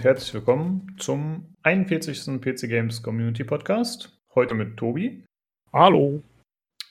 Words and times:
und 0.00 0.04
herzlich 0.06 0.32
willkommen 0.32 0.96
zum 0.98 1.54
41. 1.62 2.40
PC 2.40 2.68
Games 2.70 3.02
Community 3.02 3.44
Podcast. 3.44 4.18
Heute 4.34 4.54
mit 4.54 4.78
Tobi. 4.78 5.26
Hallo. 5.74 6.22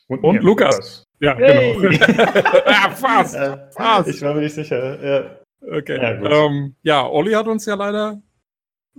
Und, 0.08 0.24
Und 0.24 0.36
mir, 0.36 0.42
Lukas. 0.44 1.04
Ja, 1.20 1.36
Hey. 1.36 1.74
genau. 1.74 1.90
ja, 2.70 2.92
fast. 2.92 3.34
Äh, 3.36 3.72
fast. 3.72 4.10
ich 4.10 4.22
war 4.22 4.36
mir 4.36 4.42
nicht 4.42 4.54
sicher. 4.54 5.04
Ja. 5.04 5.40
Okay. 5.76 5.98
Ja, 5.98 6.22
Ja, 6.22 6.46
ähm, 6.46 6.76
ja, 6.84 7.08
Olli 7.08 7.32
hat 7.32 7.48
uns 7.48 7.66
ja 7.66 7.74
leider 7.74 8.22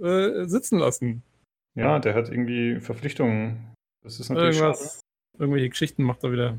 äh, 0.03 0.45
sitzen 0.47 0.81
lassen. 0.81 1.23
ja, 1.77 2.01
der 2.01 2.15
hat 2.15 2.31
irgendwie 2.31 2.81
Verpflichtungen. 2.81 3.75
Das 4.03 4.19
ist 4.19 4.29
natürlich 4.29 4.57
Irgendwas, 4.59 4.99
irgendwelche 5.39 5.69
Geschichten 5.71 6.03
macht 6.03 6.25
er 6.25 6.33
wieder. 6.33 6.59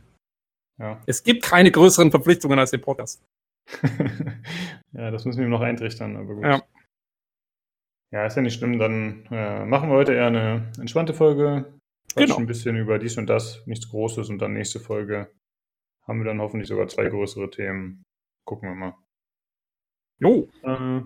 schade. 0.80 1.02
Es 1.06 1.22
gibt 1.22 1.44
keine 1.44 1.70
größeren 1.70 2.12
Verpflichtungen 2.12 2.58
als 2.60 2.72
den 2.72 2.80
Podcast. 2.80 3.22
Ja. 3.84 3.90
ja, 4.94 5.12
das 5.12 5.26
müssen 5.26 5.40
wir 5.40 5.46
ihm 5.48 5.52
noch 5.52 5.60
eintrichtern, 5.60 6.16
aber 6.16 6.34
gut. 6.36 6.46
Ja. 6.46 6.62
Ja, 8.12 8.26
ist 8.26 8.36
ja 8.36 8.42
nicht 8.42 8.58
schlimm. 8.58 8.78
Dann 8.78 9.26
äh, 9.32 9.66
machen 9.66 9.90
wir 9.90 9.96
heute 9.96 10.14
eher 10.14 10.28
eine 10.28 10.72
entspannte 10.80 11.14
Folge. 11.14 11.66
Genau. 12.16 12.38
ein 12.38 12.46
bisschen 12.46 12.76
über 12.76 13.00
dies 13.00 13.18
und 13.18 13.28
das, 13.28 13.66
nichts 13.66 13.90
Großes 13.90 14.30
und 14.30 14.40
dann 14.40 14.52
nächste 14.54 14.82
Folge 14.82 15.32
haben 16.06 16.20
wir 16.20 16.26
dann 16.26 16.42
hoffentlich 16.42 16.68
sogar 16.68 16.88
zwei 16.88 17.06
größere 17.08 17.50
Themen. 17.50 18.04
Gucken 18.46 18.70
wir 18.70 18.76
mal. 18.76 18.96
Jo. 20.20 20.50
Äh, 20.64 21.02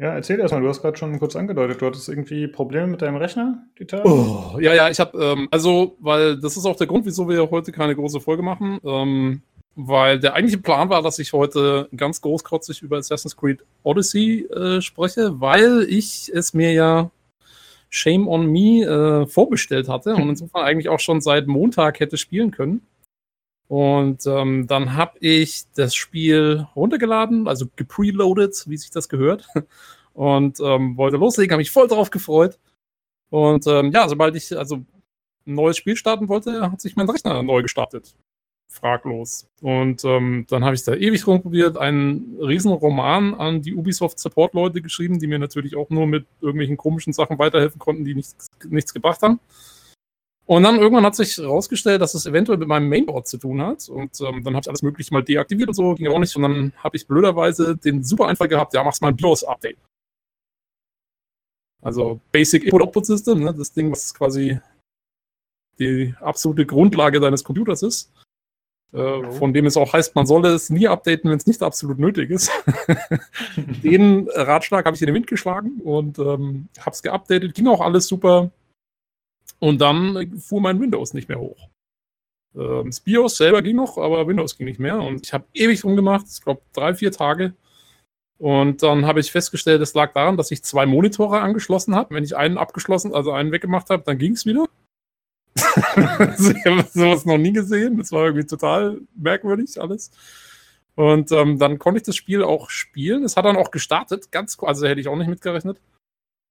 ja, 0.00 0.14
erzähl 0.14 0.38
erstmal, 0.38 0.62
du 0.62 0.68
hast 0.68 0.80
gerade 0.82 0.96
schon 0.96 1.18
kurz 1.18 1.36
angedeutet, 1.36 1.80
du 1.80 1.86
hattest 1.86 2.08
irgendwie 2.08 2.46
Probleme 2.46 2.86
mit 2.86 3.02
deinem 3.02 3.16
Rechner, 3.16 3.66
die 3.78 3.84
Tage? 3.84 4.08
Oh, 4.08 4.58
ja, 4.60 4.74
ja, 4.74 4.88
ich 4.88 5.00
habe, 5.00 5.18
ähm, 5.18 5.48
also, 5.50 5.96
weil 6.00 6.40
das 6.40 6.56
ist 6.56 6.66
auch 6.66 6.76
der 6.76 6.86
Grund, 6.86 7.04
wieso 7.04 7.28
wir 7.28 7.50
heute 7.50 7.72
keine 7.72 7.94
große 7.94 8.20
Folge 8.20 8.42
machen. 8.42 8.78
Ähm, 8.84 9.42
weil 9.80 10.18
der 10.18 10.34
eigentliche 10.34 10.60
Plan 10.60 10.90
war, 10.90 11.02
dass 11.02 11.20
ich 11.20 11.32
heute 11.32 11.88
ganz 11.96 12.20
großkotzig 12.20 12.82
über 12.82 12.98
Assassin's 12.98 13.36
Creed 13.36 13.64
Odyssey 13.84 14.44
äh, 14.46 14.80
spreche, 14.80 15.40
weil 15.40 15.86
ich 15.88 16.32
es 16.34 16.52
mir 16.52 16.72
ja 16.72 17.12
Shame 17.88 18.26
on 18.26 18.46
Me 18.46 18.82
äh, 18.82 19.26
vorbestellt 19.28 19.88
hatte 19.88 20.16
und 20.16 20.28
insofern 20.30 20.64
eigentlich 20.64 20.88
auch 20.88 20.98
schon 20.98 21.20
seit 21.20 21.46
Montag 21.46 22.00
hätte 22.00 22.16
spielen 22.16 22.50
können. 22.50 22.82
Und 23.68 24.26
ähm, 24.26 24.66
dann 24.66 24.94
habe 24.94 25.16
ich 25.20 25.62
das 25.76 25.94
Spiel 25.94 26.66
runtergeladen, 26.74 27.46
also 27.46 27.66
gepreloadet, 27.76 28.64
wie 28.66 28.78
sich 28.78 28.90
das 28.90 29.08
gehört. 29.08 29.46
Und 30.12 30.58
ähm, 30.58 30.96
wollte 30.96 31.18
loslegen, 31.18 31.52
habe 31.52 31.60
mich 31.60 31.70
voll 31.70 31.86
drauf 31.86 32.10
gefreut. 32.10 32.58
Und 33.30 33.68
ähm, 33.68 33.92
ja, 33.92 34.08
sobald 34.08 34.34
ich 34.34 34.58
also 34.58 34.76
ein 34.76 35.54
neues 35.54 35.76
Spiel 35.76 35.94
starten 35.94 36.28
wollte, 36.28 36.72
hat 36.72 36.80
sich 36.80 36.96
mein 36.96 37.08
Rechner 37.08 37.40
neu 37.44 37.62
gestartet. 37.62 38.16
Fraglos. 38.70 39.48
Und 39.60 40.04
ähm, 40.04 40.46
dann 40.48 40.64
habe 40.64 40.74
ich 40.74 40.84
da 40.84 40.94
ewig 40.94 41.26
rumprobiert, 41.26 41.78
einen 41.78 42.38
riesen 42.40 42.72
Roman 42.72 43.34
an 43.34 43.62
die 43.62 43.74
Ubisoft 43.74 44.18
Support-Leute 44.18 44.82
geschrieben, 44.82 45.18
die 45.18 45.26
mir 45.26 45.38
natürlich 45.38 45.74
auch 45.74 45.90
nur 45.90 46.06
mit 46.06 46.26
irgendwelchen 46.40 46.76
komischen 46.76 47.12
Sachen 47.12 47.38
weiterhelfen 47.38 47.78
konnten, 47.78 48.04
die 48.04 48.14
nichts, 48.14 48.48
nichts 48.68 48.92
gebracht 48.92 49.22
haben. 49.22 49.40
Und 50.46 50.62
dann 50.62 50.76
irgendwann 50.76 51.04
hat 51.04 51.14
sich 51.14 51.36
herausgestellt, 51.36 52.00
dass 52.00 52.14
es 52.14 52.24
eventuell 52.24 52.58
mit 52.58 52.68
meinem 52.68 52.88
Mainboard 52.88 53.26
zu 53.26 53.36
tun 53.36 53.60
hat. 53.60 53.88
Und 53.88 54.18
ähm, 54.20 54.42
dann 54.44 54.54
habe 54.54 54.62
ich 54.62 54.68
alles 54.68 54.82
Mögliche 54.82 55.12
mal 55.12 55.22
deaktiviert 55.22 55.68
und 55.68 55.74
so, 55.74 55.94
ging 55.94 56.08
auch 56.08 56.18
nicht. 56.18 56.34
Und 56.36 56.42
dann 56.42 56.72
habe 56.78 56.96
ich 56.96 57.06
blöderweise 57.06 57.76
den 57.76 58.02
super 58.02 58.28
Einfall 58.28 58.48
gehabt, 58.48 58.72
ja, 58.72 58.82
machst 58.82 59.02
mal 59.02 59.08
ein 59.08 59.16
BIOS-Update. 59.16 59.76
Also 61.82 62.20
Basic 62.32 62.64
Input-Output 62.64 63.06
System, 63.06 63.44
ne? 63.44 63.54
das 63.54 63.72
Ding, 63.72 63.90
was 63.90 64.14
quasi 64.14 64.58
die 65.78 66.14
absolute 66.20 66.66
Grundlage 66.66 67.20
deines 67.20 67.44
Computers 67.44 67.82
ist. 67.82 68.10
Äh, 68.92 69.30
von 69.32 69.52
dem 69.52 69.66
es 69.66 69.76
auch 69.76 69.92
heißt, 69.92 70.14
man 70.14 70.26
solle 70.26 70.48
es 70.48 70.70
nie 70.70 70.88
updaten, 70.88 71.30
wenn 71.30 71.36
es 71.36 71.46
nicht 71.46 71.62
absolut 71.62 71.98
nötig 71.98 72.30
ist. 72.30 72.50
Den 73.56 74.28
Ratschlag 74.34 74.86
habe 74.86 74.96
ich 74.96 75.02
in 75.02 75.06
den 75.06 75.14
Wind 75.14 75.26
geschlagen 75.26 75.80
und 75.82 76.18
ähm, 76.18 76.68
habe 76.78 76.90
es 76.90 77.02
geupdatet, 77.02 77.54
ging 77.54 77.68
auch 77.68 77.82
alles 77.82 78.06
super. 78.06 78.50
Und 79.58 79.80
dann 79.80 80.38
fuhr 80.38 80.60
mein 80.60 80.80
Windows 80.80 81.12
nicht 81.12 81.28
mehr 81.28 81.38
hoch. 81.38 81.68
Ähm, 82.56 82.86
das 82.86 83.00
BIOS 83.00 83.36
selber 83.36 83.60
ging 83.60 83.76
noch, 83.76 83.98
aber 83.98 84.26
Windows 84.26 84.56
ging 84.56 84.66
nicht 84.66 84.80
mehr. 84.80 84.98
Und 85.00 85.26
ich 85.26 85.32
habe 85.34 85.44
ewig 85.52 85.84
rumgemacht, 85.84 86.26
ich 86.32 86.42
glaube 86.42 86.62
drei, 86.72 86.94
vier 86.94 87.12
Tage. 87.12 87.52
Und 88.38 88.82
dann 88.82 89.04
habe 89.04 89.20
ich 89.20 89.32
festgestellt, 89.32 89.82
es 89.82 89.94
lag 89.94 90.12
daran, 90.12 90.36
dass 90.36 90.50
ich 90.50 90.62
zwei 90.62 90.86
Monitore 90.86 91.40
angeschlossen 91.40 91.94
habe. 91.94 92.14
Wenn 92.14 92.24
ich 92.24 92.36
einen 92.36 92.56
abgeschlossen, 92.56 93.12
also 93.12 93.32
einen 93.32 93.52
weggemacht 93.52 93.90
habe, 93.90 94.04
dann 94.04 94.16
ging 94.16 94.32
es 94.32 94.46
wieder. 94.46 94.66
ich 95.56 96.66
habe 96.66 96.86
sowas 96.92 97.24
noch 97.24 97.38
nie 97.38 97.52
gesehen. 97.52 97.98
Das 97.98 98.12
war 98.12 98.24
irgendwie 98.26 98.46
total 98.46 99.00
merkwürdig 99.14 99.80
alles. 99.80 100.10
Und 100.94 101.30
ähm, 101.30 101.58
dann 101.58 101.78
konnte 101.78 101.98
ich 101.98 102.04
das 102.04 102.16
Spiel 102.16 102.42
auch 102.42 102.70
spielen. 102.70 103.22
Es 103.22 103.36
hat 103.36 103.44
dann 103.44 103.56
auch 103.56 103.70
gestartet, 103.70 104.32
ganz, 104.32 104.56
also 104.60 104.86
hätte 104.86 105.00
ich 105.00 105.08
auch 105.08 105.16
nicht 105.16 105.28
mitgerechnet. 105.28 105.80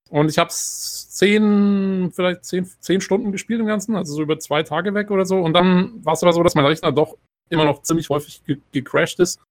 Und 0.10 0.30
ich 0.30 0.38
habe 0.38 0.50
es 0.50 1.10
zehn, 1.10 2.12
vielleicht 2.14 2.46
zehn, 2.46 2.66
zehn 2.80 3.02
Stunden 3.02 3.32
gespielt 3.32 3.60
im 3.60 3.66
Ganzen, 3.66 3.96
also 3.96 4.14
so 4.14 4.22
über 4.22 4.40
zwei 4.40 4.64
Tage 4.64 4.94
weg 4.94 5.12
oder 5.12 5.26
so. 5.26 5.40
Und 5.40 5.54
dann 5.54 6.04
war 6.06 6.14
es 6.14 6.24
aber 6.24 6.32
so, 6.32 6.44
dass 6.44 6.56
mein 6.56 6.66
Rechner 6.66 6.94
doch 6.94 7.18
immer 7.50 7.66
noch 7.66 7.82
ziemlich 7.82 8.10
häufig 8.10 8.44
ge 8.46 8.60
gecrashed 8.72 9.20
ist. 9.20 9.42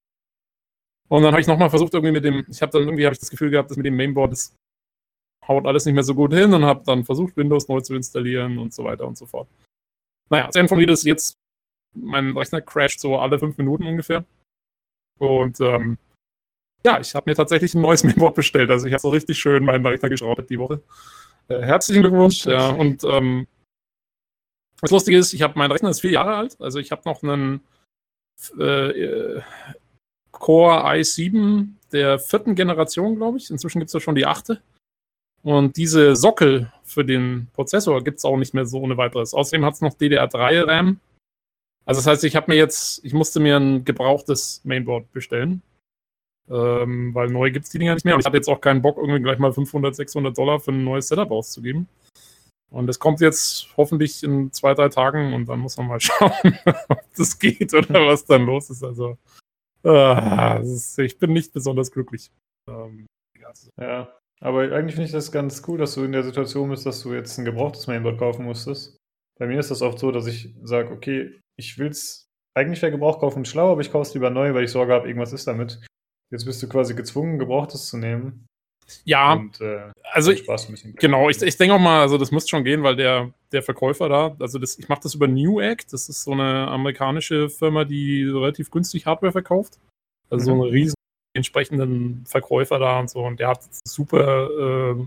Und 1.08 1.22
dann 1.22 1.32
habe 1.32 1.40
ich 1.40 1.46
nochmal 1.46 1.70
versucht, 1.70 1.94
irgendwie 1.94 2.12
mit 2.12 2.24
dem, 2.24 2.44
ich 2.48 2.62
habe 2.62 2.72
dann 2.72 2.82
irgendwie 2.82 3.04
habe 3.04 3.12
ich 3.12 3.20
das 3.20 3.30
Gefühl 3.30 3.50
gehabt, 3.50 3.70
dass 3.70 3.76
mit 3.76 3.86
dem 3.86 3.96
Mainboard 3.96 4.32
das 4.32 4.54
haut 5.48 5.66
alles 5.66 5.84
nicht 5.84 5.94
mehr 5.94 6.02
so 6.02 6.14
gut 6.14 6.32
hin 6.32 6.52
und 6.54 6.64
habe 6.64 6.82
dann 6.84 7.04
versucht, 7.04 7.36
Windows 7.36 7.68
neu 7.68 7.80
zu 7.80 7.94
installieren 7.94 8.58
und 8.58 8.74
so 8.74 8.84
weiter 8.84 9.06
und 9.06 9.16
so 9.16 9.26
fort. 9.26 9.48
Naja, 10.30 10.46
das 10.46 10.56
Ende 10.56 10.68
vom 10.68 10.78
Lied 10.78 10.90
ist 10.90 11.04
jetzt, 11.04 11.38
mein 11.94 12.36
Rechner 12.36 12.60
crasht 12.60 13.00
so 13.00 13.18
alle 13.18 13.38
fünf 13.38 13.56
Minuten 13.58 13.86
ungefähr. 13.86 14.24
Und 15.18 15.60
ähm, 15.60 15.98
ja, 16.84 17.00
ich 17.00 17.14
habe 17.14 17.30
mir 17.30 17.34
tatsächlich 17.34 17.74
ein 17.74 17.80
neues 17.80 18.04
Mainboard 18.04 18.34
bestellt. 18.34 18.70
Also 18.70 18.86
ich 18.86 18.92
habe 18.92 19.00
so 19.00 19.08
richtig 19.08 19.38
schön 19.38 19.64
meinen 19.64 19.86
Rechner 19.86 20.08
geschraubt 20.08 20.50
die 20.50 20.58
Woche. 20.58 20.82
Äh, 21.48 21.62
herzlichen 21.62 22.02
Glückwunsch. 22.02 22.46
Ja, 22.46 22.70
und 22.70 23.04
ähm, 23.04 23.46
das 24.80 24.90
Lustige 24.90 25.18
ist, 25.18 25.32
ich 25.32 25.42
habe 25.42 25.58
mein 25.58 25.70
Rechner 25.70 25.90
ist 25.90 26.00
vier 26.00 26.12
Jahre 26.12 26.34
alt. 26.34 26.60
Also 26.60 26.78
ich 26.78 26.90
habe 26.90 27.02
noch 27.04 27.22
einen 27.22 27.60
äh, 28.58 29.40
Core 30.32 30.84
i7 30.84 31.68
der 31.92 32.18
vierten 32.18 32.54
Generation, 32.54 33.16
glaube 33.16 33.38
ich. 33.38 33.50
Inzwischen 33.50 33.78
gibt 33.78 33.88
es 33.88 33.94
ja 33.94 34.00
schon 34.00 34.16
die 34.16 34.26
achte. 34.26 34.60
Und 35.46 35.76
diese 35.76 36.16
Sockel 36.16 36.72
für 36.82 37.04
den 37.04 37.46
Prozessor 37.52 38.02
gibt 38.02 38.18
es 38.18 38.24
auch 38.24 38.36
nicht 38.36 38.52
mehr 38.52 38.66
so 38.66 38.80
ohne 38.80 38.96
weiteres. 38.96 39.32
Außerdem 39.32 39.64
hat 39.64 39.74
es 39.74 39.80
noch 39.80 39.94
DDR3 39.94 40.66
RAM. 40.66 41.00
Also 41.84 42.00
das 42.00 42.06
heißt, 42.08 42.24
ich 42.24 42.34
habe 42.34 42.50
mir 42.50 42.56
jetzt, 42.56 43.04
ich 43.04 43.12
musste 43.12 43.38
mir 43.38 43.56
ein 43.56 43.84
gebrauchtes 43.84 44.60
Mainboard 44.64 45.12
bestellen. 45.12 45.62
Ähm, 46.50 47.14
weil 47.14 47.28
neu 47.28 47.52
gibt 47.52 47.66
es 47.66 47.70
die 47.70 47.78
Dinger 47.78 47.94
nicht 47.94 48.04
mehr. 48.04 48.14
Und 48.14 48.20
ich 48.20 48.26
hatte 48.26 48.36
jetzt 48.36 48.48
auch 48.48 48.60
keinen 48.60 48.82
Bock, 48.82 48.96
irgendwie 48.96 49.22
gleich 49.22 49.38
mal 49.38 49.52
500, 49.52 49.94
600 49.94 50.36
Dollar 50.36 50.58
für 50.58 50.72
ein 50.72 50.82
neues 50.82 51.06
Setup 51.06 51.30
auszugeben. 51.30 51.88
Und 52.70 52.88
es 52.88 52.98
kommt 52.98 53.20
jetzt 53.20 53.68
hoffentlich 53.76 54.24
in 54.24 54.52
zwei, 54.52 54.74
drei 54.74 54.88
Tagen 54.88 55.32
und 55.32 55.48
dann 55.48 55.60
muss 55.60 55.76
man 55.76 55.86
mal 55.86 56.00
schauen, 56.00 56.58
ob 56.88 57.02
das 57.16 57.38
geht 57.38 57.72
oder 57.72 58.04
was 58.08 58.24
dann 58.24 58.46
los 58.46 58.68
ist. 58.70 58.82
Also, 58.82 59.16
das 59.84 60.66
ist, 60.68 60.98
ich 60.98 61.16
bin 61.20 61.32
nicht 61.32 61.52
besonders 61.52 61.92
glücklich. 61.92 62.32
Ähm, 62.68 63.06
also- 63.44 63.70
Ja, 63.80 64.12
aber 64.40 64.72
eigentlich 64.72 64.94
finde 64.94 65.06
ich 65.06 65.12
das 65.12 65.32
ganz 65.32 65.62
cool, 65.66 65.78
dass 65.78 65.94
du 65.94 66.04
in 66.04 66.12
der 66.12 66.22
Situation 66.22 66.70
bist, 66.70 66.86
dass 66.86 67.02
du 67.02 67.14
jetzt 67.14 67.38
ein 67.38 67.44
gebrauchtes 67.44 67.86
Mainboard 67.86 68.18
kaufen 68.18 68.44
musstest. 68.44 68.96
Bei 69.38 69.46
mir 69.46 69.58
ist 69.58 69.70
das 69.70 69.82
oft 69.82 69.98
so, 69.98 70.10
dass 70.12 70.26
ich 70.26 70.54
sage, 70.62 70.90
okay, 70.92 71.38
ich 71.58 71.78
will 71.78 71.88
es 71.88 72.26
eigentlich 72.56 72.80
wäre 72.80 72.92
Gebrauch 72.92 73.20
kaufen 73.20 73.44
schlau, 73.44 73.72
aber 73.72 73.82
ich 73.82 73.92
kaufe 73.92 74.08
es 74.08 74.14
lieber 74.14 74.30
neu, 74.30 74.54
weil 74.54 74.64
ich 74.64 74.70
Sorge 74.70 74.92
habe, 74.94 75.08
irgendwas 75.08 75.32
ist 75.34 75.46
damit. 75.46 75.84
Jetzt 76.32 76.46
bist 76.46 76.62
du 76.62 76.68
quasi 76.68 76.94
gezwungen, 76.94 77.38
gebrauchtes 77.38 77.86
zu 77.88 77.98
nehmen. 77.98 78.46
ja 79.04 79.34
und 79.34 79.60
äh, 79.60 79.90
also 80.12 80.30
ein 80.30 80.36
bisschen. 80.70 80.94
Genau, 80.96 81.28
ich, 81.28 81.40
ich 81.42 81.56
denke 81.56 81.74
auch 81.74 81.78
mal, 81.78 82.00
also 82.00 82.16
das 82.16 82.30
muss 82.30 82.48
schon 82.48 82.64
gehen, 82.64 82.82
weil 82.82 82.96
der, 82.96 83.30
der 83.52 83.62
Verkäufer 83.62 84.08
da, 84.08 84.36
also 84.40 84.58
das, 84.58 84.78
ich 84.78 84.88
mache 84.88 85.00
das 85.02 85.14
über 85.14 85.28
Newegg, 85.28 85.86
das 85.90 86.08
ist 86.08 86.24
so 86.24 86.32
eine 86.32 86.68
amerikanische 86.68 87.50
Firma, 87.50 87.84
die 87.84 88.24
relativ 88.24 88.70
günstig 88.70 89.04
Hardware 89.04 89.32
verkauft. 89.32 89.78
Also 90.30 90.50
Mhm. 90.50 90.56
so 90.58 90.62
einen 90.64 90.72
riesen 90.72 90.94
entsprechenden 91.36 92.24
Verkäufer 92.26 92.78
da 92.78 92.98
und 93.00 93.10
so 93.10 93.20
und 93.20 93.40
der 93.40 93.48
hat 93.48 93.60
super 93.84 94.96
äh, 94.96 95.06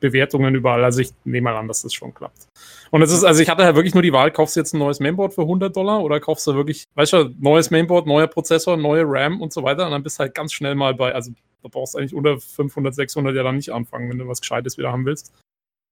Bewertungen 0.00 0.54
überall. 0.54 0.84
Also 0.84 1.00
ich 1.00 1.10
nehme 1.24 1.50
mal 1.50 1.56
an, 1.56 1.68
dass 1.68 1.82
das 1.82 1.94
schon 1.94 2.14
klappt. 2.14 2.46
Und 2.90 3.02
es 3.02 3.12
ist, 3.12 3.24
also 3.24 3.42
ich 3.42 3.48
hatte 3.48 3.64
halt 3.64 3.76
wirklich 3.76 3.94
nur 3.94 4.02
die 4.02 4.12
Wahl, 4.12 4.30
kaufst 4.30 4.56
du 4.56 4.60
jetzt 4.60 4.74
ein 4.74 4.78
neues 4.78 5.00
Mainboard 5.00 5.34
für 5.34 5.42
100 5.42 5.74
Dollar 5.74 6.02
oder 6.02 6.20
kaufst 6.20 6.46
du 6.46 6.54
wirklich, 6.54 6.84
weißt 6.94 7.12
du, 7.14 7.34
neues 7.38 7.70
Mainboard, 7.70 8.06
neuer 8.06 8.26
Prozessor, 8.26 8.76
neue 8.76 9.04
RAM 9.06 9.40
und 9.40 9.52
so 9.52 9.62
weiter 9.62 9.86
und 9.86 9.92
dann 9.92 10.02
bist 10.02 10.18
du 10.18 10.20
halt 10.20 10.34
ganz 10.34 10.52
schnell 10.52 10.74
mal 10.74 10.94
bei, 10.94 11.14
also 11.14 11.32
du 11.62 11.68
brauchst 11.68 11.96
eigentlich 11.96 12.14
unter 12.14 12.38
500, 12.38 12.94
600 12.94 13.34
ja 13.34 13.42
dann 13.42 13.56
nicht 13.56 13.70
anfangen, 13.70 14.10
wenn 14.10 14.18
du 14.18 14.28
was 14.28 14.40
Gescheites 14.40 14.78
wieder 14.78 14.92
haben 14.92 15.06
willst. 15.06 15.32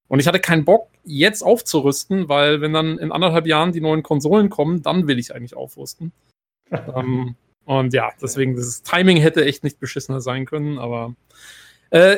Und 0.07 0.21
ich 0.21 0.27
hatte 0.27 0.39
keinen 0.39 0.65
Bock, 0.65 0.89
jetzt 1.03 1.43
aufzurüsten, 1.43 2.29
weil 2.29 2.61
wenn 2.61 2.73
dann 2.73 2.99
in 2.99 3.11
anderthalb 3.11 3.47
Jahren 3.47 3.73
die 3.73 3.81
neuen 3.81 4.03
Konsolen 4.03 4.51
kommen, 4.51 4.83
dann 4.83 5.09
will 5.09 5.19
ich 5.19 5.35
eigentlich 5.35 5.57
aufrüsten. 5.57 6.13
ähm, 6.71 7.37
und 7.65 7.93
ja, 7.93 8.11
deswegen, 8.21 8.57
das 8.57 8.83
Timing 8.83 9.17
hätte 9.19 9.45
echt 9.45 9.65
nicht 9.65 9.81
beschissener 9.81 10.21
sein 10.21 10.45
können, 10.45 10.79
aber 10.79 11.15
äh, 11.91 12.17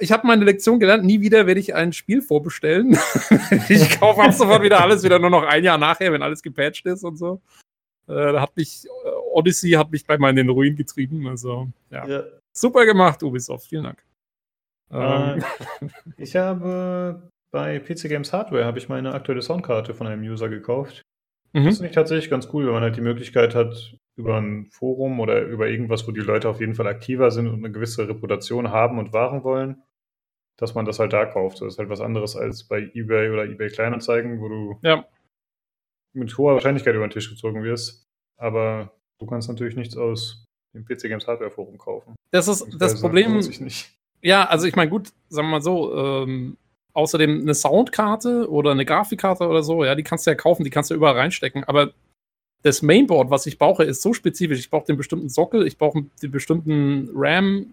ich 0.00 0.12
habe 0.12 0.26
meine 0.26 0.44
Lektion 0.44 0.80
gelernt, 0.80 1.04
nie 1.04 1.20
wieder 1.20 1.46
werde 1.46 1.60
ich 1.60 1.74
ein 1.74 1.92
Spiel 1.92 2.22
vorbestellen. 2.22 2.96
ich 3.68 4.00
kaufe 4.00 4.22
ab 4.22 4.32
sofort 4.32 4.62
wieder 4.62 4.80
alles, 4.80 5.02
wieder 5.02 5.18
nur 5.18 5.30
noch 5.30 5.44
ein 5.44 5.62
Jahr 5.62 5.78
nachher, 5.78 6.12
wenn 6.12 6.22
alles 6.22 6.42
gepatcht 6.42 6.86
ist 6.86 7.04
und 7.04 7.16
so. 7.16 7.40
Äh, 8.08 8.32
da 8.32 8.40
hat 8.40 8.56
mich, 8.56 8.86
äh, 8.86 9.08
Odyssey 9.32 9.72
hat 9.72 9.90
mich 9.90 10.06
gleich 10.06 10.18
mal 10.18 10.30
in 10.30 10.36
den 10.36 10.48
Ruin 10.48 10.74
getrieben. 10.74 11.26
Also, 11.28 11.68
ja. 11.90 12.06
Ja. 12.06 12.22
Super 12.52 12.86
gemacht, 12.86 13.22
Ubisoft. 13.22 13.68
Vielen 13.68 13.84
Dank. 13.84 14.02
Ähm. 14.90 15.44
Äh, 15.80 15.86
ich 16.16 16.34
habe 16.34 17.30
bei 17.52 17.78
PC 17.78 18.08
Games 18.08 18.32
Hardware 18.32 18.64
habe 18.64 18.78
ich 18.78 18.88
meine 18.88 19.12
aktuelle 19.12 19.42
Soundkarte 19.42 19.94
von 19.94 20.06
einem 20.06 20.22
User 20.22 20.48
gekauft. 20.48 21.02
Mhm. 21.52 21.66
Das 21.66 21.76
finde 21.76 21.88
ich 21.88 21.94
tatsächlich 21.94 22.30
ganz 22.30 22.48
cool, 22.52 22.66
wenn 22.66 22.72
man 22.72 22.82
halt 22.82 22.96
die 22.96 23.00
Möglichkeit 23.00 23.54
hat, 23.54 23.96
über 24.20 24.36
ein 24.36 24.66
Forum 24.70 25.20
oder 25.20 25.42
über 25.42 25.68
irgendwas, 25.68 26.06
wo 26.06 26.12
die 26.12 26.20
Leute 26.20 26.48
auf 26.48 26.60
jeden 26.60 26.74
Fall 26.74 26.86
aktiver 26.86 27.30
sind 27.30 27.48
und 27.48 27.56
eine 27.56 27.72
gewisse 27.72 28.08
Reputation 28.08 28.70
haben 28.70 28.98
und 28.98 29.12
wahren 29.12 29.42
wollen, 29.42 29.82
dass 30.56 30.74
man 30.74 30.84
das 30.84 30.98
halt 30.98 31.12
da 31.12 31.26
kauft. 31.26 31.60
Das 31.60 31.74
ist 31.74 31.78
halt 31.78 31.88
was 31.88 32.00
anderes 32.00 32.36
als 32.36 32.64
bei 32.64 32.90
eBay 32.94 33.30
oder 33.30 33.44
eBay 33.44 33.68
Kleinanzeigen, 33.68 34.40
wo 34.40 34.48
du 34.48 34.78
ja. 34.82 35.04
mit 36.12 36.36
hoher 36.36 36.54
Wahrscheinlichkeit 36.54 36.94
über 36.94 37.06
den 37.06 37.12
Tisch 37.12 37.30
gezogen 37.30 37.64
wirst. 37.64 38.06
Aber 38.36 38.92
du 39.18 39.26
kannst 39.26 39.48
natürlich 39.48 39.76
nichts 39.76 39.96
aus 39.96 40.46
dem 40.74 40.84
PC 40.84 41.02
Games 41.02 41.26
Hardware 41.26 41.50
Forum 41.50 41.78
kaufen. 41.78 42.14
Das 42.30 42.46
ist 42.46 42.66
das 42.78 43.00
Problem. 43.00 43.40
Ja, 44.22 44.44
also 44.44 44.66
ich 44.66 44.76
meine, 44.76 44.90
gut, 44.90 45.08
sagen 45.28 45.48
wir 45.48 45.52
mal 45.52 45.62
so, 45.62 45.96
ähm, 45.96 46.58
außerdem 46.92 47.40
eine 47.40 47.54
Soundkarte 47.54 48.50
oder 48.50 48.72
eine 48.72 48.84
Grafikkarte 48.84 49.48
oder 49.48 49.62
so, 49.62 49.84
ja, 49.84 49.94
die 49.94 50.02
kannst 50.02 50.26
du 50.26 50.30
ja 50.30 50.34
kaufen, 50.34 50.64
die 50.64 50.70
kannst 50.70 50.90
du 50.90 50.94
überall 50.94 51.16
reinstecken. 51.16 51.64
Aber 51.64 51.92
das 52.62 52.82
Mainboard, 52.82 53.30
was 53.30 53.46
ich 53.46 53.58
brauche, 53.58 53.84
ist 53.84 54.02
so 54.02 54.12
spezifisch. 54.12 54.58
Ich 54.58 54.68
brauche 54.70 54.86
den 54.86 54.96
bestimmten 54.96 55.28
Sockel, 55.28 55.66
ich 55.66 55.78
brauche 55.78 56.04
die 56.20 56.28
bestimmten 56.28 57.08
RAM-Slots, 57.14 57.72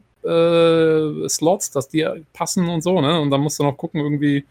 äh, 1.70 1.74
dass 1.74 1.90
die 1.90 2.08
passen 2.34 2.68
und 2.70 2.82
so, 2.82 3.02
ne? 3.02 3.20
Und 3.20 3.30
dann 3.32 3.42
musst 3.42 3.60
du 3.60 3.64
noch 3.64 3.78
gucken, 3.78 4.00
irgendwie, 4.00 4.46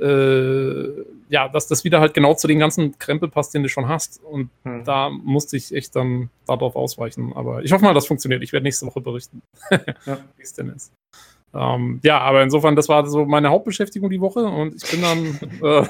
äh, 0.00 1.04
ja, 1.28 1.48
dass 1.48 1.66
das 1.66 1.82
wieder 1.84 2.00
halt 2.00 2.14
genau 2.14 2.34
zu 2.34 2.46
den 2.46 2.58
ganzen 2.58 2.98
Krempel 2.98 3.28
passt, 3.28 3.54
den 3.54 3.62
du 3.62 3.68
schon 3.68 3.88
hast. 3.88 4.22
Und 4.22 4.50
hm. 4.64 4.84
da 4.84 5.10
musste 5.10 5.56
ich 5.56 5.74
echt 5.74 5.96
dann 5.96 6.30
darauf 6.46 6.76
ausweichen. 6.76 7.32
Aber 7.32 7.64
ich 7.64 7.72
hoffe 7.72 7.84
mal, 7.84 7.94
das 7.94 8.06
funktioniert. 8.06 8.42
Ich 8.42 8.52
werde 8.52 8.64
nächste 8.64 8.86
Woche 8.86 9.00
berichten, 9.00 9.42
ja. 9.70 10.18
wie 10.36 10.42
es 10.42 10.52
denn 10.52 10.68
ist. 10.68 10.92
Ähm, 11.54 12.00
ja, 12.02 12.18
aber 12.20 12.42
insofern, 12.42 12.76
das 12.76 12.88
war 12.88 13.06
so 13.06 13.24
meine 13.26 13.50
Hauptbeschäftigung 13.50 14.08
die 14.08 14.20
Woche 14.20 14.44
und 14.44 14.82
ich 14.82 14.90
bin 14.90 15.02
dann 15.02 15.38
äh, 15.62 15.86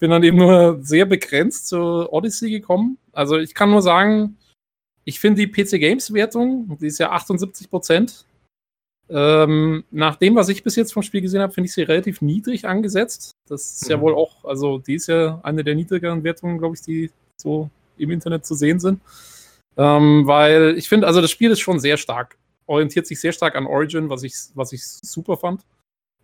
bin 0.00 0.10
dann 0.10 0.24
eben 0.24 0.38
nur 0.38 0.78
sehr 0.82 1.04
begrenzt 1.06 1.68
zur 1.68 2.12
Odyssey 2.12 2.50
gekommen. 2.50 2.98
Also 3.12 3.38
ich 3.38 3.54
kann 3.54 3.70
nur 3.70 3.82
sagen, 3.82 4.36
ich 5.04 5.20
finde 5.20 5.46
die 5.46 5.46
PC 5.46 5.78
Games 5.78 6.12
Wertung, 6.12 6.76
die 6.80 6.86
ist 6.86 6.98
ja 6.98 7.10
78 7.10 7.70
Prozent. 7.70 8.24
Ähm, 9.08 9.84
nach 9.90 10.16
dem, 10.16 10.36
was 10.36 10.48
ich 10.48 10.62
bis 10.62 10.76
jetzt 10.76 10.92
vom 10.92 11.02
Spiel 11.02 11.20
gesehen 11.20 11.42
habe, 11.42 11.52
finde 11.52 11.66
ich 11.66 11.74
sie 11.74 11.82
relativ 11.82 12.22
niedrig 12.22 12.66
angesetzt. 12.66 13.32
Das 13.48 13.74
ist 13.74 13.84
mhm. 13.86 13.90
ja 13.90 14.00
wohl 14.00 14.14
auch, 14.14 14.44
also 14.44 14.78
die 14.78 14.94
ist 14.94 15.08
ja 15.08 15.40
eine 15.42 15.64
der 15.64 15.74
niedrigeren 15.74 16.24
Wertungen, 16.24 16.58
glaube 16.58 16.76
ich, 16.76 16.82
die 16.82 17.10
so 17.36 17.70
im 17.98 18.10
Internet 18.10 18.46
zu 18.46 18.54
sehen 18.54 18.80
sind. 18.80 19.00
Ähm, 19.76 20.26
weil 20.26 20.76
ich 20.78 20.88
finde, 20.88 21.06
also 21.06 21.20
das 21.20 21.30
Spiel 21.30 21.50
ist 21.50 21.60
schon 21.60 21.80
sehr 21.80 21.96
stark, 21.96 22.38
orientiert 22.66 23.06
sich 23.06 23.20
sehr 23.20 23.32
stark 23.32 23.56
an 23.56 23.66
Origin, 23.66 24.08
was 24.08 24.22
ich, 24.22 24.34
was 24.54 24.72
ich 24.72 24.84
super 24.84 25.36
fand. 25.36 25.62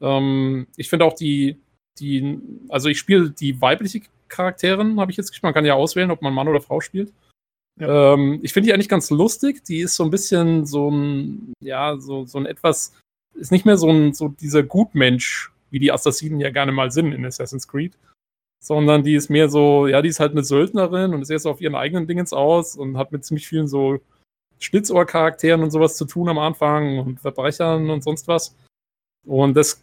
Ähm, 0.01 0.67
ich 0.77 0.89
finde 0.89 1.05
auch 1.05 1.15
die, 1.15 1.59
die, 1.99 2.41
also 2.69 2.89
ich 2.89 2.99
spiele 2.99 3.31
die 3.31 3.61
weibliche 3.61 4.03
Charakterin, 4.29 5.01
habe 5.01 5.11
ich 5.11 5.17
jetzt 5.17 5.31
gespielt. 5.31 5.45
Man 5.45 5.55
kann 5.55 5.65
ja 5.65 5.75
auswählen, 5.75 6.11
ob 6.11 6.23
man 6.23 6.35
Mann 6.35 6.49
oder 6.49 6.61
Frau 6.61 6.81
spielt. 6.81 7.13
Ja. 7.79 8.15
Ähm, 8.15 8.41
ich 8.43 8.53
finde 8.53 8.69
die 8.69 8.75
eigentlich 8.75 8.89
ganz 8.89 9.11
lustig. 9.11 9.65
Die 9.65 9.81
ist 9.81 9.95
so 9.95 10.05
ein 10.05 10.11
bisschen 10.11 10.67
so 10.67 10.91
ein, 10.91 11.53
ja, 11.61 11.97
so, 11.99 12.25
so 12.25 12.39
ein 12.39 12.47
etwas, 12.47 12.95
ist 13.35 13.53
nicht 13.53 13.67
mehr 13.67 13.77
so 13.77 13.91
ein, 13.91 14.15
so 14.15 14.29
dieser 14.29 14.63
Gutmensch, 14.63 15.53
wie 15.71 15.79
die 15.79 15.93
Assassinen 15.93 16.41
ja 16.41 16.51
gerne 16.51 16.73
mal 16.73 16.91
sind 16.91 17.13
in 17.13 17.25
Assassin's 17.25 17.69
Creed. 17.69 17.97
Sondern 18.63 19.05
die 19.05 19.15
ist 19.15 19.29
mehr 19.29 19.49
so, 19.49 19.87
ja, 19.87 20.03
die 20.03 20.09
ist 20.09 20.21
halt 20.21 20.33
eine 20.33 20.43
Söldnerin 20.43 21.15
und 21.15 21.23
ist 21.23 21.31
erst 21.31 21.47
auf 21.47 21.61
ihren 21.61 21.75
eigenen 21.75 22.07
Dingens 22.07 22.33
aus 22.33 22.77
und 22.77 22.97
hat 22.97 23.13
mit 23.13 23.25
ziemlich 23.25 23.47
vielen 23.47 23.69
so 23.69 24.01
Schlitzohr-Charakteren 24.59 25.63
und 25.63 25.71
sowas 25.71 25.97
zu 25.97 26.07
tun 26.07 26.29
am 26.29 26.39
Anfang 26.39 26.99
und 26.99 27.21
Verbrechern 27.21 27.91
und 27.91 28.03
sonst 28.03 28.27
was. 28.27 28.57
Und 29.27 29.55
das 29.55 29.83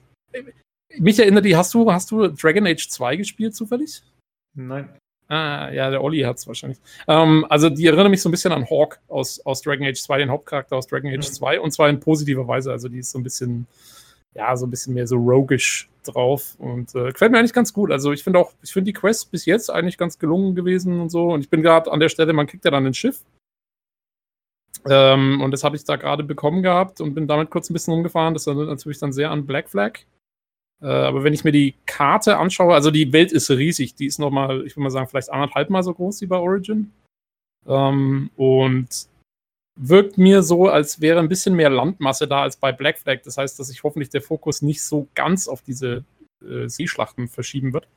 mich 0.99 1.19
erinnert 1.19 1.45
die, 1.45 1.55
hast 1.55 1.73
du, 1.73 1.91
hast 1.91 2.11
du 2.11 2.27
Dragon 2.27 2.67
Age 2.67 2.87
2 2.87 3.15
gespielt 3.17 3.55
zufällig? 3.55 4.01
Nein. 4.55 4.89
Ah, 5.27 5.71
ja, 5.71 5.89
der 5.89 6.03
Olli 6.03 6.21
hat 6.21 6.37
es 6.37 6.47
wahrscheinlich. 6.47 6.79
Ähm, 7.07 7.45
also, 7.49 7.69
die 7.69 7.87
erinnert 7.87 8.09
mich 8.09 8.21
so 8.21 8.29
ein 8.29 8.31
bisschen 8.31 8.51
an 8.51 8.69
Hawk 8.69 8.99
aus, 9.07 9.39
aus 9.45 9.61
Dragon 9.61 9.87
Age 9.87 9.99
2, 9.99 10.19
den 10.19 10.29
Hauptcharakter 10.29 10.75
aus 10.75 10.87
Dragon 10.87 11.09
Age 11.09 11.27
mhm. 11.27 11.33
2, 11.33 11.59
und 11.61 11.71
zwar 11.71 11.89
in 11.89 11.99
positiver 11.99 12.47
Weise. 12.47 12.71
Also, 12.71 12.89
die 12.89 12.99
ist 12.99 13.11
so 13.11 13.19
ein 13.19 13.23
bisschen, 13.23 13.65
ja, 14.35 14.55
so 14.55 14.67
ein 14.67 14.69
bisschen 14.69 14.93
mehr 14.93 15.07
so 15.07 15.15
roguish 15.15 15.89
drauf 16.03 16.55
und 16.59 16.93
äh, 16.95 17.11
gefällt 17.11 17.31
mir 17.31 17.39
eigentlich 17.39 17.53
ganz 17.53 17.73
gut. 17.73 17.89
Also, 17.89 18.11
ich 18.11 18.23
finde 18.23 18.39
auch, 18.39 18.51
ich 18.61 18.73
finde 18.73 18.91
die 18.91 18.93
Quest 18.93 19.31
bis 19.31 19.45
jetzt 19.45 19.71
eigentlich 19.71 19.97
ganz 19.97 20.19
gelungen 20.19 20.55
gewesen 20.55 20.99
und 20.99 21.09
so. 21.09 21.29
Und 21.31 21.41
ich 21.41 21.49
bin 21.49 21.61
gerade 21.61 21.91
an 21.91 21.99
der 21.99 22.09
Stelle, 22.09 22.33
man 22.33 22.47
kriegt 22.47 22.65
ja 22.65 22.71
dann 22.71 22.85
ein 22.85 22.93
Schiff. 22.93 23.23
Ähm, 24.89 25.41
und 25.41 25.51
das 25.51 25.63
habe 25.63 25.77
ich 25.77 25.85
da 25.85 25.95
gerade 25.95 26.23
bekommen 26.23 26.61
gehabt 26.61 26.99
und 26.99 27.13
bin 27.13 27.27
damit 27.27 27.49
kurz 27.49 27.69
ein 27.69 27.73
bisschen 27.73 27.93
umgefahren. 27.93 28.33
Das 28.33 28.47
erinnert 28.47 28.67
natürlich 28.67 28.99
dann 28.99 29.13
sehr 29.13 29.31
an 29.31 29.45
Black 29.45 29.69
Flag. 29.69 29.99
Äh, 30.83 30.88
aber 30.88 31.24
wenn 31.24 31.33
ich 31.33 31.45
mir 31.45 31.53
die 31.53 31.75
Karte 31.85 32.38
anschaue, 32.38 32.74
also 32.74 32.91
die 32.91 33.13
Welt 33.13 33.31
ist 33.31 33.50
riesig, 33.50 33.95
die 33.95 34.06
ist 34.06 34.19
nochmal, 34.19 34.65
ich 34.65 34.75
würde 34.75 34.83
mal 34.83 34.89
sagen, 34.89 35.07
vielleicht 35.07 35.31
anderthalb 35.31 35.69
Mal 35.69 35.81
so 35.81 35.94
groß 35.94 36.21
wie 36.21 36.27
bei 36.27 36.38
Origin. 36.38 36.91
Ähm, 37.65 38.30
und 38.35 38.89
wirkt 39.80 40.18
mir 40.18 40.44
so, 40.44 40.68
als 40.68 41.00
wäre 41.00 41.19
ein 41.19 41.30
bisschen 41.30 41.56
mehr 41.56 41.69
Landmasse 41.69 42.27
da 42.27 42.44
als 42.44 42.57
bei 42.57 42.74
Black 42.74 43.00
Flag. 43.00 43.21
Das 43.24 43.38
heißt, 43.38 43.57
dass 43.57 43.68
sich 43.68 43.81
hoffentlich 43.83 44.09
der 44.09 44.21
Fokus 44.21 44.62
nicht 44.62 44.83
so 44.83 45.07
ganz 45.15 45.47
auf 45.47 45.62
diese 45.62 46.03
äh, 46.45 46.68
Seeschlachten 46.68 47.29
verschieben 47.29 47.74
wird. 47.74 47.88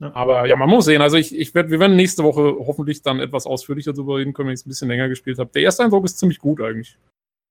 Ja. 0.00 0.14
Aber 0.14 0.46
ja, 0.46 0.56
man 0.56 0.68
muss 0.68 0.84
sehen. 0.84 1.02
Also 1.02 1.16
ich, 1.16 1.34
ich 1.36 1.54
werd, 1.54 1.70
wir 1.70 1.80
werden 1.80 1.96
nächste 1.96 2.24
Woche 2.24 2.56
hoffentlich 2.58 3.02
dann 3.02 3.20
etwas 3.20 3.46
ausführlicher 3.46 3.92
darüber 3.92 4.16
reden 4.16 4.32
können, 4.32 4.48
wenn 4.48 4.54
ich 4.54 4.60
es 4.60 4.66
ein 4.66 4.70
bisschen 4.70 4.88
länger 4.88 5.08
gespielt 5.08 5.38
habe. 5.38 5.50
Der 5.52 5.62
erste 5.62 5.84
Eindruck 5.84 6.04
ist 6.04 6.18
ziemlich 6.18 6.38
gut 6.38 6.60
eigentlich. 6.60 6.98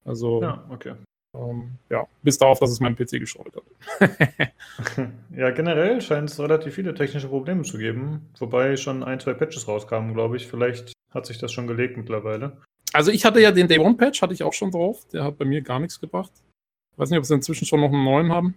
Also 0.06 0.42
ja, 0.42 0.66
okay. 0.70 0.94
Ähm, 1.38 1.72
ja, 1.90 2.08
bis 2.24 2.38
darauf, 2.38 2.60
dass 2.60 2.72
es 2.72 2.80
meinen 2.80 2.96
PC 2.96 3.20
geschrottet 3.20 3.56
hat. 4.00 4.10
ja, 5.36 5.52
generell 5.52 6.02
scheint 6.02 6.30
es 6.30 6.40
relativ 6.40 6.74
viele 6.74 6.94
technische 6.94 7.28
Probleme 7.28 7.64
zu 7.64 7.78
geben, 7.78 8.30
wobei 8.40 8.78
schon 8.78 9.04
ein, 9.04 9.20
zwei 9.20 9.34
Patches 9.34 9.68
rauskamen, 9.68 10.14
glaube 10.14 10.38
ich. 10.38 10.48
Vielleicht 10.48 10.94
hat 11.14 11.26
sich 11.26 11.38
das 11.38 11.52
schon 11.52 11.68
gelegt 11.68 11.98
mittlerweile. 11.98 12.58
Also 12.94 13.12
ich 13.12 13.26
hatte 13.26 13.42
ja 13.42 13.52
den 13.52 13.68
Day 13.68 13.80
One 13.80 13.96
Patch, 13.96 14.22
hatte 14.22 14.34
ich 14.34 14.44
auch 14.44 14.54
schon 14.54 14.72
drauf. 14.72 15.06
Der 15.10 15.24
hat 15.24 15.38
bei 15.38 15.46
mir 15.46 15.62
gar 15.62 15.80
nichts 15.80 16.00
gebracht. 16.00 16.32
Ich 16.94 17.00
weiß 17.00 17.10
nicht, 17.10 17.20
ob 17.20 17.26
sie 17.26 17.36
inzwischen 17.36 17.66
schon 17.66 17.82
noch 17.82 17.92
einen 17.92 18.04
neuen 18.04 18.32
haben. 18.32 18.56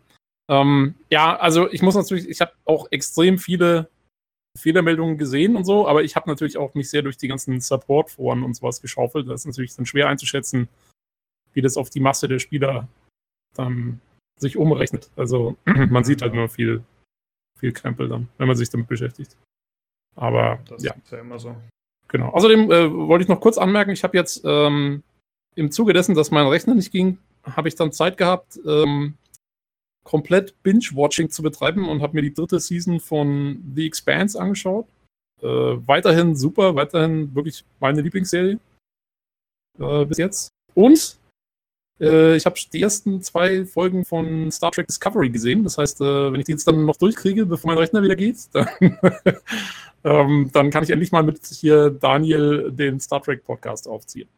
Ähm, 0.49 0.95
ja, 1.11 1.37
also 1.37 1.71
ich 1.71 1.83
muss 1.83 1.95
natürlich, 1.95 2.29
ich 2.29 2.41
habe 2.41 2.53
auch 2.65 2.89
extrem 2.91 3.39
viele 3.39 3.89
Fehlermeldungen 4.59 5.19
gesehen 5.19 5.57
und 5.57 5.65
so, 5.65 5.87
aber 5.87 6.03
ich 6.03 6.17
habe 6.17 6.29
natürlich 6.29 6.57
auch 6.57 6.75
mich 6.75 6.91
sehr 6.91 7.03
durch 7.03 7.17
die 7.17 7.29
ganzen 7.29 7.61
Support-Foren 7.61 8.43
und 8.43 8.55
sowas 8.55 8.81
geschaufelt. 8.81 9.29
Das 9.29 9.43
ist 9.43 9.47
natürlich 9.47 9.77
dann 9.77 9.87
schwer 9.87 10.09
einzuschätzen, 10.09 10.69
wie 11.53 11.63
das 11.63 11.77
auf 11.77 11.91
die 11.91 12.01
Masse 12.01 12.29
der 12.29 12.39
Spieler 12.39 12.89
dann 13.55 14.01
sich 14.39 14.57
umrechnet. 14.57 15.11
Also 15.17 15.57
man 15.65 16.05
sieht 16.05 16.23
halt 16.23 16.35
nur 16.35 16.49
viel, 16.49 16.83
viel 17.59 17.73
Krempel 17.73 18.09
dann, 18.09 18.29
wenn 18.39 18.49
man 18.49 18.57
sich 18.57 18.71
damit 18.71 18.89
beschäftigt. 18.89 19.37
Aber 20.17 20.59
das 20.69 20.83
ja. 20.83 20.95
ist 20.95 21.13
ja 21.13 21.19
immer 21.19 21.39
so. 21.39 21.57
Genau. 22.09 22.31
Außerdem 22.31 22.71
äh, 22.71 22.93
wollte 22.93 23.23
ich 23.23 23.29
noch 23.29 23.41
kurz 23.41 23.57
anmerken, 23.57 23.93
ich 23.93 24.03
habe 24.03 24.17
jetzt 24.17 24.43
ähm, 24.45 25.03
im 25.55 25.71
Zuge 25.71 25.93
dessen, 25.93 26.15
dass 26.15 26.31
mein 26.31 26.47
Rechner 26.47 26.75
nicht 26.75 26.91
ging, 26.91 27.19
habe 27.45 27.69
ich 27.69 27.77
dann 27.77 27.93
Zeit 27.93 28.17
gehabt, 28.17 28.59
ähm, 28.67 29.15
komplett 30.03 30.61
Binge-Watching 30.63 31.31
zu 31.31 31.43
betreiben 31.43 31.89
und 31.89 32.03
habe 32.03 32.15
mir 32.15 32.23
die 32.23 32.35
dritte 32.35 32.59
Season 32.59 32.99
von 32.99 33.63
The 33.77 33.87
Expanse 33.87 34.41
angeschaut. 34.41 34.87
Äh, 35.41 35.47
weiterhin 35.47 36.35
super, 36.35 36.75
weiterhin 36.75 37.35
wirklich 37.35 37.65
meine 37.79 38.01
Lieblingsserie 38.01 38.59
äh, 39.79 40.05
bis 40.05 40.19
jetzt. 40.19 40.49
Und 40.75 41.20
äh, 42.01 42.37
ich 42.37 42.47
habe 42.47 42.57
die 42.73 42.83
ersten 42.83 43.23
zwei 43.23 43.65
Folgen 43.65 44.05
von 44.05 44.51
Star 44.51 44.71
Trek 44.71 44.87
Discovery 44.87 45.31
gesehen. 45.31 45.65
Das 45.65 45.79
heißt, 45.79 46.01
äh, 46.01 46.33
wenn 46.33 46.41
ich 46.41 46.47
die 46.47 46.53
jetzt 46.53 46.67
dann 46.67 46.85
noch 46.85 46.97
durchkriege, 46.97 47.47
bevor 47.47 47.71
mein 47.71 47.79
Rechner 47.79 48.03
wieder 48.03 48.17
geht, 48.17 48.37
dann, 48.53 48.69
ähm, 50.05 50.51
dann 50.53 50.71
kann 50.71 50.83
ich 50.83 50.91
endlich 50.91 51.13
mal 51.13 51.23
mit 51.23 51.45
hier 51.47 51.91
Daniel 51.91 52.73
den 52.73 53.01
Star 53.01 53.23
Trek 53.23 53.45
Podcast 53.45 53.87
aufziehen. 53.87 54.29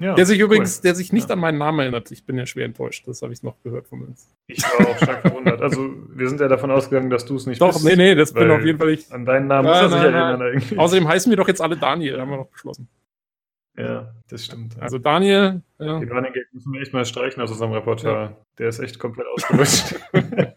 Ja, 0.00 0.14
der 0.14 0.26
sich 0.26 0.38
übrigens, 0.38 0.76
cool. 0.76 0.82
der 0.84 0.94
sich 0.94 1.12
nicht 1.12 1.28
ja. 1.28 1.34
an 1.34 1.40
meinen 1.40 1.58
Namen 1.58 1.80
erinnert. 1.80 2.12
Ich 2.12 2.24
bin 2.24 2.38
ja 2.38 2.46
schwer 2.46 2.66
enttäuscht. 2.66 3.08
Das 3.08 3.20
habe 3.22 3.32
ich 3.32 3.42
noch 3.42 3.60
gehört 3.64 3.88
von 3.88 4.02
uns. 4.02 4.28
Ich 4.46 4.62
war 4.62 4.88
auch 4.88 4.96
stark 4.96 5.22
verwundert. 5.22 5.60
Also, 5.60 5.90
wir 6.14 6.28
sind 6.28 6.40
ja 6.40 6.46
davon 6.46 6.70
ausgegangen, 6.70 7.10
dass 7.10 7.24
du 7.26 7.34
es 7.34 7.46
nicht 7.46 7.60
doch, 7.60 7.72
bist. 7.72 7.84
Doch, 7.84 7.90
nee, 7.90 7.96
nee, 7.96 8.14
das 8.14 8.32
bin 8.32 8.48
auf 8.48 8.64
jeden 8.64 8.78
Fall 8.78 8.90
ich. 8.90 9.12
An 9.12 9.24
deinen 9.24 9.48
Namen 9.48 9.66
muss 9.66 9.76
er 9.76 9.88
sich 9.88 9.98
erinnern 9.98 10.40
eigentlich. 10.40 10.78
Außerdem 10.78 11.08
heißen 11.08 11.30
wir 11.30 11.36
doch 11.36 11.48
jetzt 11.48 11.60
alle 11.60 11.76
Daniel, 11.76 12.20
haben 12.20 12.30
wir 12.30 12.36
noch 12.36 12.46
beschlossen. 12.46 12.88
Ja, 13.78 14.12
das 14.28 14.44
stimmt. 14.44 14.76
Also 14.80 14.98
Daniel. 14.98 15.62
Ja. 15.78 16.00
Den 16.00 16.10
Running 16.10 16.32
Gag 16.32 16.52
müssen 16.52 16.72
wir 16.72 16.80
echt 16.80 16.92
mal 16.92 17.04
streichen 17.04 17.40
aus 17.40 17.52
unserem 17.52 17.72
Repertoire. 17.72 18.30
Ja. 18.30 18.36
Der 18.58 18.68
ist 18.68 18.80
echt 18.80 18.98
komplett 18.98 19.28
ausgelutscht. 19.28 19.94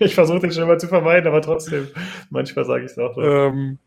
ich 0.00 0.14
versuche 0.14 0.40
den 0.40 0.52
schon 0.52 0.68
mal 0.68 0.78
zu 0.78 0.88
vermeiden, 0.88 1.26
aber 1.26 1.40
trotzdem, 1.40 1.88
manchmal 2.28 2.66
sage 2.66 2.84
ich 2.84 2.90
es 2.90 2.98
auch. 2.98 3.16
Ähm, 3.16 3.78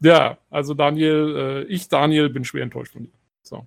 ja, 0.00 0.38
also 0.50 0.74
Daniel, 0.74 1.36
äh, 1.36 1.72
ich, 1.72 1.88
Daniel, 1.88 2.30
bin 2.30 2.44
schwer 2.44 2.62
enttäuscht 2.62 2.92
von 2.92 3.04
dir. 3.04 3.12
So. 3.42 3.66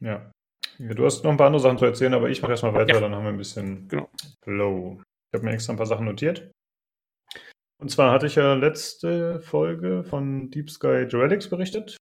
Ja. 0.00 0.32
ja. 0.78 0.94
Du 0.94 1.04
hast 1.04 1.22
noch 1.22 1.30
ein 1.30 1.36
paar 1.36 1.46
andere 1.46 1.62
Sachen 1.62 1.78
zu 1.78 1.84
erzählen, 1.84 2.14
aber 2.14 2.28
ich 2.28 2.42
mache 2.42 2.52
erstmal 2.52 2.74
weiter, 2.74 2.94
ja. 2.94 3.00
dann 3.00 3.14
haben 3.14 3.24
wir 3.24 3.30
ein 3.30 3.38
bisschen 3.38 3.86
genau. 3.86 4.10
Flow. 4.42 5.00
Ich 5.30 5.38
habe 5.38 5.44
mir 5.44 5.52
extra 5.52 5.72
ein 5.72 5.76
paar 5.76 5.86
Sachen 5.86 6.06
notiert. 6.06 6.50
Und 7.80 7.88
zwar 7.88 8.12
hatte 8.12 8.26
ich 8.26 8.34
ja 8.34 8.54
letzte 8.54 9.40
Folge 9.40 10.02
von 10.04 10.50
Deep 10.50 10.70
Sky 10.70 11.06
Dualix 11.08 11.48
berichtet. 11.48 11.96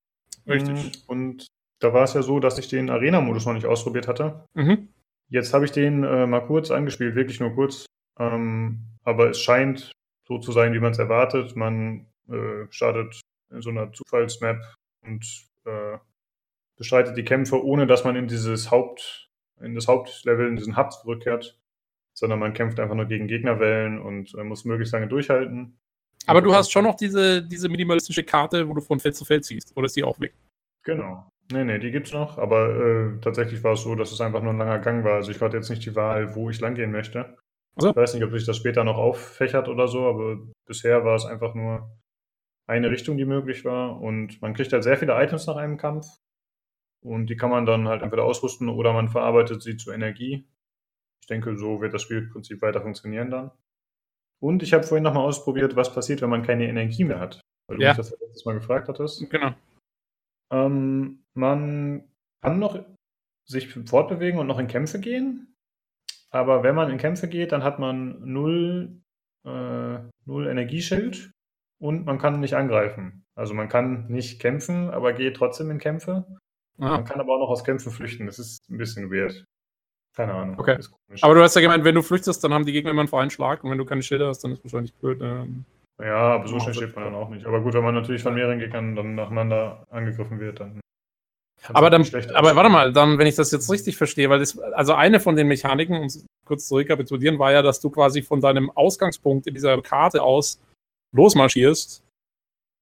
Richtig. 0.48 1.04
Und 1.08 1.48
da 1.80 1.94
war 1.94 2.04
es 2.04 2.14
ja 2.14 2.22
so, 2.22 2.40
dass 2.40 2.58
ich 2.58 2.68
den 2.68 2.90
Arena-Modus 2.90 3.46
noch 3.46 3.54
nicht 3.54 3.66
ausprobiert 3.66 4.08
hatte. 4.08 4.46
Mhm. 4.54 4.90
Jetzt 5.30 5.54
habe 5.54 5.66
ich 5.66 5.72
den 5.72 6.04
äh, 6.04 6.28
mal 6.28 6.42
kurz 6.42 6.72
angespielt, 6.72 7.16
wirklich 7.16 7.40
nur 7.40 7.54
kurz. 7.56 7.86
Ähm, 8.20 8.80
aber 9.04 9.30
es 9.30 9.40
scheint 9.40 9.92
so 10.28 10.38
zu 10.38 10.52
sein, 10.52 10.74
wie 10.74 10.80
man 10.80 10.92
es 10.92 11.00
erwartet. 11.00 11.56
Man 11.56 12.08
äh, 12.30 12.66
startet 12.70 13.20
in 13.50 13.62
so 13.62 13.70
einer 13.70 13.92
Zufallsmap 13.92 14.58
und 15.04 15.26
äh, 15.66 15.98
bestreitet 16.78 17.18
die 17.18 17.24
Kämpfe, 17.24 17.64
ohne 17.64 17.88
dass 17.88 18.04
man 18.04 18.16
in 18.16 18.28
dieses 18.28 18.72
Haupt, 18.72 19.30
in 19.60 19.76
das 19.76 19.88
Hauptlevel, 19.88 20.48
in 20.48 20.56
diesen 20.56 20.78
Hub 20.78 20.92
zurückkehrt, 20.92 21.60
sondern 22.14 22.40
man 22.40 22.54
kämpft 22.54 22.80
einfach 22.80 22.96
nur 22.96 23.06
gegen 23.06 23.28
Gegnerwellen 23.28 24.00
und 24.00 24.34
äh, 24.36 24.44
muss 24.44 24.66
möglichst 24.66 24.94
lange 24.94 25.08
durchhalten. 25.08 25.80
Aber 26.28 26.42
du 26.42 26.54
hast 26.54 26.72
schon 26.72 26.84
noch 26.84 26.96
diese, 26.96 27.44
diese 27.44 27.70
minimalistische 27.70 28.24
Karte, 28.24 28.68
wo 28.68 28.74
du 28.74 28.82
von 28.82 29.00
Feld 29.00 29.16
zu 29.16 29.26
Feld 29.26 29.46
ziehst, 29.46 29.76
oder 29.76 29.86
ist 29.86 29.96
die 29.96 30.04
auch 30.04 30.20
weg? 30.20 30.34
Genau. 30.84 31.28
Nee, 31.52 31.66
nee, 31.66 31.80
die 31.80 31.92
gibt's 31.92 32.14
noch, 32.14 32.38
aber 32.38 32.70
äh, 32.70 33.20
tatsächlich 33.22 33.64
war 33.64 33.74
es 33.74 33.82
so, 33.82 33.96
dass 33.96 34.12
es 34.12 34.22
einfach 34.22 34.42
nur 34.42 34.54
ein 34.54 34.58
langer 34.58 34.80
Gang 34.80 35.04
war. 35.04 35.16
Also 35.16 35.32
ich 35.32 35.42
hatte 35.42 35.58
jetzt 35.58 35.70
nicht 35.70 35.86
die 35.86 35.96
Wahl, 35.96 36.34
wo 36.36 36.50
ich 36.50 36.60
lang 36.62 36.76
gehen 36.76 36.92
möchte. 36.92 37.38
Also? 37.76 37.90
Ich 37.90 37.96
weiß 37.96 38.14
nicht, 38.14 38.24
ob 38.24 38.32
sich 38.32 38.46
das 38.46 38.58
später 38.58 38.84
noch 38.84 38.98
auffächert 38.98 39.68
oder 39.68 39.88
so, 39.88 40.06
aber 40.08 40.38
bisher 40.66 41.04
war 41.04 41.16
es 41.16 41.26
einfach 41.26 41.54
nur 41.54 41.98
eine 42.68 42.90
Richtung, 42.90 43.18
die 43.18 43.26
möglich 43.26 43.66
war. 43.66 44.00
Und 44.00 44.42
man 44.42 44.54
kriegt 44.54 44.72
halt 44.72 44.84
sehr 44.84 44.98
viele 44.98 45.22
Items 45.22 45.48
nach 45.48 45.58
einem 45.58 45.78
Kampf. 45.78 46.06
Und 47.04 47.28
die 47.28 47.36
kann 47.36 47.50
man 47.50 47.66
dann 47.66 47.88
halt 47.88 48.02
entweder 48.02 48.24
ausrüsten 48.24 48.70
oder 48.70 48.94
man 48.94 49.10
verarbeitet 49.10 49.62
sie 49.62 49.76
zu 49.76 49.92
Energie. 49.92 50.48
Ich 51.22 51.28
denke, 51.28 51.58
so 51.58 51.82
wird 51.82 51.94
das 51.94 52.04
Spielprinzip 52.04 52.62
weiter 52.62 52.82
funktionieren 52.82 53.32
dann. 53.32 53.52
Und 54.42 54.64
ich 54.64 54.74
habe 54.74 54.84
vorhin 54.84 55.04
nochmal 55.04 55.26
ausprobiert, 55.26 55.76
was 55.76 55.94
passiert, 55.94 56.22
wenn 56.22 56.30
man 56.30 56.44
keine 56.44 56.68
Energie 56.68 57.04
mehr 57.04 57.20
hat. 57.20 57.42
Weil 57.68 57.78
du 57.78 57.84
Ja. 57.84 57.90
mich 57.90 57.98
das 57.98 58.12
letztes 58.12 58.46
Mal 58.46 58.54
gefragt 58.54 58.88
hattest. 58.90 59.30
Genau. 59.30 59.54
Ähm, 60.52 61.24
man 61.34 62.10
kann 62.44 62.60
noch 62.60 62.84
sich 63.48 63.74
fortbewegen 63.74 64.40
und 64.40 64.48
noch 64.48 64.60
in 64.60 64.68
Kämpfe 64.68 65.00
gehen. 65.00 65.54
Aber 66.32 66.64
wenn 66.64 66.76
man 66.76 66.90
in 66.90 66.98
Kämpfe 66.98 67.28
geht, 67.28 67.52
dann 67.52 67.64
hat 67.64 67.78
man 67.80 68.20
null, 68.24 69.02
äh, 69.46 70.00
null 70.26 70.48
Energieschild 70.48 71.32
und 71.80 72.06
man 72.06 72.18
kann 72.18 72.40
nicht 72.40 72.56
angreifen. 72.56 73.24
Also 73.36 73.54
man 73.54 73.70
kann 73.70 74.08
nicht 74.08 74.42
kämpfen, 74.42 74.90
aber 74.90 75.14
geht 75.14 75.36
trotzdem 75.36 75.72
in 75.72 75.78
Kämpfe. 75.80 76.26
Ah. 76.80 76.96
Man 76.96 77.06
kann 77.06 77.20
aber 77.20 77.36
auch 77.36 77.40
noch 77.40 77.50
aus 77.50 77.64
Kämpfen 77.64 77.92
flüchten. 77.92 78.26
Das 78.26 78.40
ist 78.40 78.70
ein 78.70 78.78
bisschen 78.78 79.12
weird. 79.12 79.46
Keine 80.16 80.34
Ahnung. 80.34 80.60
Okay. 80.60 80.78
Ist 80.78 80.92
komisch. 80.92 81.24
Aber 81.24 81.36
du 81.36 81.42
hast 81.42 81.56
ja 81.56 81.62
gemeint, 81.62 81.84
wenn 81.84 81.96
du 81.96 82.02
flüchtest, 82.02 82.44
dann 82.44 82.54
haben 82.54 82.66
die 82.66 82.74
Gegner 82.74 82.92
immer 82.92 83.02
einen 83.02 83.08
freien 83.08 83.30
Schlag 83.30 83.64
und 83.64 83.72
wenn 83.72 83.78
du 83.78 83.86
keine 83.86 84.04
Schilder 84.04 84.28
hast, 84.28 84.44
dann 84.44 84.52
ist 84.52 84.64
wahrscheinlich 84.64 84.94
blöd. 84.96 85.22
Ähm, 85.22 85.66
ja, 86.00 86.36
aber 86.36 86.48
so 86.48 86.60
schnell 86.60 86.74
steht 86.74 86.96
man 86.96 87.06
dann 87.06 87.16
auch 87.16 87.30
nicht. 87.30 87.46
Aber 87.46 87.62
gut, 87.62 87.74
wenn 87.74 87.84
man 87.84 87.96
natürlich 87.96 88.24
von 88.24 88.34
mehreren 88.34 88.60
Gegnern 88.60 88.96
dann 88.96 89.16
nacheinander 89.16 89.86
angegriffen 89.90 90.40
wird, 90.40 90.60
dann. 90.60 90.82
aber 91.72 91.90
dann, 91.90 92.06
aber 92.34 92.56
warte 92.56 92.70
mal, 92.70 92.92
dann, 92.92 93.18
wenn 93.18 93.28
ich 93.28 93.36
das 93.36 93.52
jetzt 93.52 93.72
richtig 93.72 93.98
verstehe, 93.98 94.30
weil 94.30 94.40
das, 94.40 94.58
also 94.60 94.94
eine 94.94 95.20
von 95.20 95.36
den 95.36 95.48
Mechaniken, 95.48 95.98
um 95.98 96.06
es 96.06 96.26
kurz 96.46 96.68
zu 96.68 96.76
rekapitulieren, 96.76 97.40
war 97.40 97.52
ja, 97.52 97.62
dass 97.62 97.80
du 97.80 97.90
quasi 97.90 98.22
von 98.24 98.42
deinem 98.42 98.70
Ausgangspunkt 98.72 99.48
in 99.48 99.54
dieser 99.54 99.80
Karte 99.82 100.24
aus 100.24 100.60
losmarschierst 101.14 102.04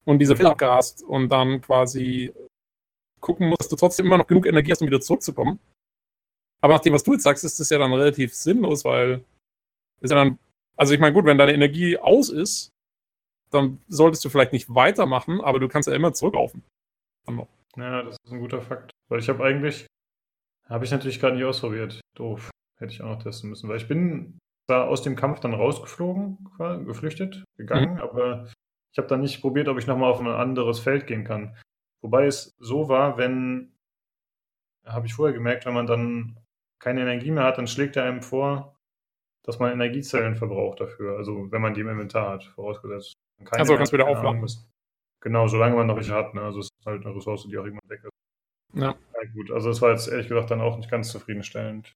und 0.06 0.20
diese 0.20 0.36
Fehler 0.36 0.52
abgrast 0.52 1.04
und 1.04 1.30
dann 1.30 1.62
quasi 1.62 2.34
gucken 3.20 3.50
musst, 3.50 3.62
dass 3.62 3.70
du 3.70 3.76
trotzdem 3.76 4.06
immer 4.06 4.18
noch 4.18 4.28
genug 4.28 4.46
Energie 4.46 4.72
hast, 4.72 4.82
um 4.82 4.88
wieder 4.88 5.02
zurückzukommen. 5.02 5.60
Aber 6.62 6.74
nach 6.74 6.82
dem, 6.82 6.94
was 6.94 7.04
du 7.04 7.14
jetzt 7.14 7.24
sagst, 7.24 7.44
ist 7.44 7.60
das 7.60 7.70
ja 7.70 7.78
dann 7.78 7.94
relativ 7.94 8.34
sinnlos, 8.34 8.84
weil 8.84 9.24
ist 10.02 10.12
ja 10.12 10.18
dann, 10.18 10.40
also 10.76 10.94
ich 10.94 11.00
meine, 11.00 11.14
gut, 11.14 11.26
wenn 11.26 11.38
deine 11.38 11.54
Energie 11.54 11.98
aus 11.98 12.30
ist, 12.30 12.70
dann 13.52 13.82
solltest 13.88 14.24
du 14.24 14.30
vielleicht 14.30 14.54
nicht 14.54 14.74
weitermachen, 14.74 15.42
aber 15.42 15.60
du 15.60 15.68
kannst 15.68 15.88
ja 15.88 15.96
immer 15.96 16.14
zurücklaufen. 16.14 16.64
Ja, 17.76 18.04
das 18.04 18.18
ist 18.24 18.32
ein 18.32 18.40
guter 18.40 18.62
Fakt. 18.62 18.92
Weil 19.10 19.20
ich 19.20 19.30
habe 19.30 19.44
eigentlich, 19.44 19.88
habe 20.68 20.86
ich 20.86 20.92
natürlich 20.92 21.20
gerade 21.20 21.36
nicht 21.36 21.46
ausprobiert. 21.46 22.02
Doof. 22.16 22.50
Hätte 22.78 22.94
ich 22.94 23.02
auch 23.02 23.10
noch 23.10 23.24
testen 23.24 23.50
müssen. 23.50 23.68
Weil 23.70 23.78
ich 23.78 23.88
bin 23.88 24.40
da 24.68 24.86
aus 24.86 25.02
dem 25.02 25.16
Kampf 25.16 25.40
dann 25.40 25.54
rausgeflogen, 25.54 26.38
geflüchtet, 26.86 27.44
gegangen, 27.58 28.00
aber 28.00 28.48
ich 28.94 28.98
habe 28.98 29.08
dann 29.08 29.22
nicht 29.22 29.42
probiert, 29.42 29.68
ob 29.68 29.78
ich 29.78 29.88
nochmal 29.88 30.12
auf 30.12 30.20
ein 30.20 30.28
anderes 30.28 30.80
Feld 30.80 31.08
gehen 31.08 31.24
kann. 31.24 31.58
Wobei 32.02 32.28
es 32.28 32.56
so 32.60 32.88
war, 32.88 33.18
wenn, 33.18 33.74
habe 34.86 35.08
ich 35.08 35.14
vorher 35.14 35.34
gemerkt, 35.34 35.66
wenn 35.66 35.74
man 35.74 35.88
dann 35.88 36.39
keine 36.80 37.02
Energie 37.02 37.32
mehr 37.32 37.44
hat, 37.44 37.58
dann 37.58 37.68
schlägt 37.68 37.96
er 37.98 38.04
einem 38.04 38.22
vor, 38.22 38.76
dass 39.44 39.60
man 39.60 39.72
Energiezellen 39.72 40.36
verbraucht 40.36 40.80
dafür. 40.80 41.18
Also 41.18 41.52
wenn 41.52 41.62
man 41.62 41.74
die 41.74 41.82
im 41.82 41.90
Inventar 41.90 42.32
hat, 42.32 42.44
vorausgesetzt. 42.44 43.14
Also 43.52 43.76
kannst 43.76 43.92
du 43.92 43.98
wieder 43.98 44.08
aufladen. 44.08 44.46
Genau, 45.22 45.48
solange 45.48 45.76
man 45.76 45.88
noch 45.88 45.96
welche 45.96 46.14
hat. 46.14 46.34
Ne? 46.34 46.42
Also 46.42 46.60
es 46.60 46.66
ist 46.68 46.86
halt 46.86 47.06
eine 47.06 47.16
Ressource, 47.16 47.48
die 47.50 47.58
auch 47.58 47.66
irgendwann 47.66 47.90
weg 47.90 48.02
ist. 48.04 48.12
Ja. 48.74 48.96
Ja, 49.14 49.30
gut, 49.34 49.52
also 49.52 49.70
das 49.70 49.82
war 49.82 49.92
jetzt 49.92 50.08
ehrlich 50.08 50.28
gesagt 50.28 50.52
dann 50.52 50.62
auch 50.62 50.78
nicht 50.78 50.90
ganz 50.90 51.12
zufriedenstellend. 51.12 51.92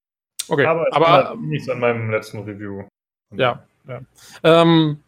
Okay, 0.49 0.65
Aber 0.65 0.87
es 0.87 0.93
aber, 0.93 1.35
nichts 1.39 1.69
an 1.69 1.79
meinem 1.79 2.09
letzten 2.09 2.39
Review. 2.39 2.83
ja, 3.31 3.65
ja. 3.87 4.01
Ähm, 4.43 5.01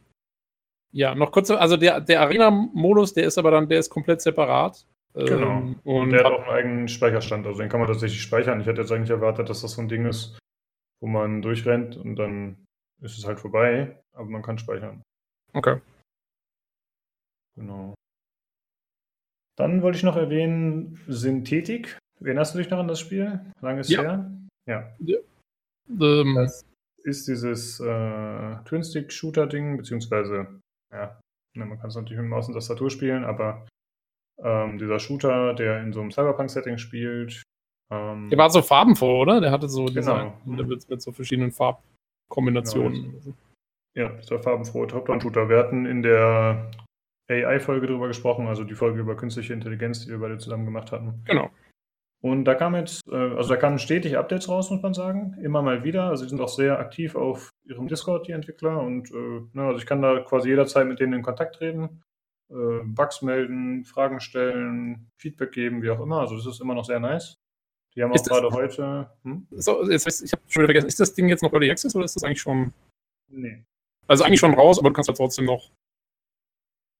ja, 0.92 1.14
noch 1.14 1.32
kurz, 1.32 1.52
also 1.52 1.76
der, 1.76 2.00
der 2.00 2.22
Arena-Modus, 2.22 3.14
der 3.14 3.26
ist 3.26 3.38
aber 3.38 3.52
dann, 3.52 3.68
der 3.68 3.80
ist 3.80 3.90
komplett 3.90 4.22
separat. 4.22 4.86
Genau. 5.16 5.60
Ähm, 5.60 5.80
Und 5.84 6.02
und 6.04 6.10
der 6.12 6.26
hat 6.26 6.32
auch 6.34 6.42
einen 6.44 6.50
eigenen 6.50 6.88
Speicherstand, 6.90 7.48
also 7.48 7.60
den 7.60 7.70
kann 7.70 7.80
man 7.80 7.88
tatsächlich 7.88 8.22
speichern. 8.22 8.60
Ich 8.60 8.68
hätte 8.68 8.82
jetzt 8.82 8.92
eigentlich 8.92 9.10
erwartet, 9.10 9.50
dass 9.50 9.62
das 9.62 9.72
so 9.72 9.82
ein 9.82 9.88
Ding 9.88 10.06
ist, 10.06 10.38
wo 11.02 11.08
man 11.08 11.42
durchrennt 11.42 11.96
und 11.96 12.16
dann 12.18 12.66
ist 13.02 13.18
es 13.18 13.26
halt 13.26 13.40
vorbei, 13.40 13.98
aber 14.14 14.26
man 14.30 14.42
kann 14.42 14.58
speichern. 14.58 15.02
okay. 15.54 15.80
Genau. 17.58 17.94
Dann 19.58 19.82
wollte 19.82 19.98
ich 19.98 20.04
noch 20.04 20.18
erwähnen, 20.18 21.00
Synthetik. 21.08 21.98
Erinnerst 22.20 22.54
du 22.54 22.58
dich 22.58 22.70
noch 22.70 22.80
an 22.80 22.90
das 22.90 23.00
Spiel? 23.00 23.40
Lange 23.62 23.80
ist 23.82 23.90
Ja. 23.90 24.02
her? 24.02 24.32
Ja. 24.68 24.96
Ähm, 25.90 26.36
Das 26.36 26.66
ist 27.04 27.28
dieses 27.30 27.80
äh, 27.80 28.56
Twin-Stick-Shooter-Ding, 28.66 29.78
beziehungsweise, 29.78 30.60
ja, 30.92 31.18
ne, 31.56 31.66
man 31.66 31.80
kann 31.80 31.88
es 31.90 31.96
natürlich 31.96 32.20
mit 32.20 32.30
Maus 32.30 32.48
und 32.50 32.56
Tastatur 32.56 32.90
spielen, 32.90 33.24
aber 33.24 33.66
ähm, 34.44 34.78
dieser 34.78 35.00
Shooter, 35.00 35.54
der 35.54 35.82
in 35.82 35.94
so 35.94 36.02
einem 36.02 36.12
Cyberpunk-Setting 36.12 36.78
spielt. 36.78 37.44
Ähm, 37.92 38.30
der 38.30 38.38
war 38.38 38.50
so 38.50 38.62
farbenfroh, 38.62 39.22
oder? 39.22 39.42
Der 39.42 39.52
hatte 39.52 39.70
so 39.70 39.88
diese, 39.88 40.12
Genau. 40.12 40.34
mit, 40.46 40.90
mit 40.90 41.02
so 41.02 41.12
verschiedenen 41.12 41.52
Farbkombinationen. 41.52 43.36
Ja, 43.96 44.10
dieser 44.10 44.40
farbenfrohe 44.40 44.88
Top-Down-Shooter. 44.88 45.48
Wir 45.48 45.58
hatten 45.58 45.86
in 45.86 46.02
der 46.02 46.70
AI-Folge 47.30 47.88
drüber 47.88 48.08
gesprochen, 48.08 48.48
also 48.48 48.64
die 48.64 48.76
Folge 48.76 49.00
über 49.00 49.16
künstliche 49.16 49.54
Intelligenz, 49.54 50.04
die 50.04 50.12
wir 50.12 50.20
beide 50.20 50.38
zusammen 50.38 50.66
gemacht 50.66 50.92
hatten. 50.92 51.22
Genau. 51.26 51.50
Und 52.22 52.46
da 52.46 52.56
kam 52.56 52.76
jetzt, 52.76 53.08
äh, 53.08 53.16
also 53.16 53.50
da 53.50 53.56
kamen 53.56 53.78
stetig 53.78 54.18
Updates 54.18 54.50
raus, 54.50 54.72
muss 54.72 54.82
man 54.82 54.94
sagen. 54.96 55.38
Immer 55.44 55.62
mal 55.62 55.84
wieder. 55.84 56.10
Also 56.10 56.24
die 56.24 56.30
sind 56.30 56.42
auch 56.42 56.50
sehr 56.50 56.80
aktiv 56.80 57.16
auf 57.16 57.52
ihrem 57.66 57.88
Discord, 57.88 58.28
die 58.28 58.32
Entwickler. 58.32 58.80
Und 58.80 59.12
äh, 59.12 59.42
ne, 59.54 59.64
also 59.64 59.78
ich 59.78 59.86
kann 59.86 60.02
da 60.02 60.20
quasi 60.22 60.50
jederzeit 60.50 60.88
mit 60.88 61.00
denen 61.00 61.14
in 61.14 61.22
Kontakt 61.22 61.56
treten, 61.56 62.02
äh, 62.52 62.84
Bugs 62.84 63.22
melden, 63.22 63.86
Fragen 63.86 64.20
stellen, 64.20 65.10
Feedback 65.20 65.52
geben, 65.52 65.82
wie 65.82 65.90
auch 65.90 66.00
immer. 66.02 66.20
Also 66.22 66.36
das 66.38 66.46
ist 66.46 66.62
immer 66.62 66.76
noch 66.76 66.86
sehr 66.86 67.00
nice. 67.00 67.36
Die 67.96 68.04
haben 68.04 68.12
auch 68.12 68.16
Ist 68.16 68.24
das- 68.28 68.40
gerade 68.40 68.50
heute. 68.54 69.10
Hm? 69.24 69.48
So, 69.52 69.90
jetzt, 69.90 70.22
ich 70.24 70.32
habe 70.32 70.42
schon 70.48 70.62
wieder 70.62 70.68
vergessen, 70.68 70.88
ist 70.88 71.00
das 71.00 71.14
Ding 71.14 71.30
jetzt 71.30 71.42
noch 71.44 71.54
Early 71.54 71.72
Access 71.72 71.96
oder 71.96 72.06
ist 72.06 72.16
das 72.16 72.24
eigentlich 72.24 72.42
schon, 72.42 72.74
Nee. 73.30 73.64
also 74.08 74.24
eigentlich 74.24 74.40
schon 74.40 74.54
raus, 74.54 74.80
aber 74.80 74.90
du 74.90 74.94
kannst 74.94 75.08
halt 75.08 75.18
trotzdem 75.18 75.46
noch, 75.46 75.72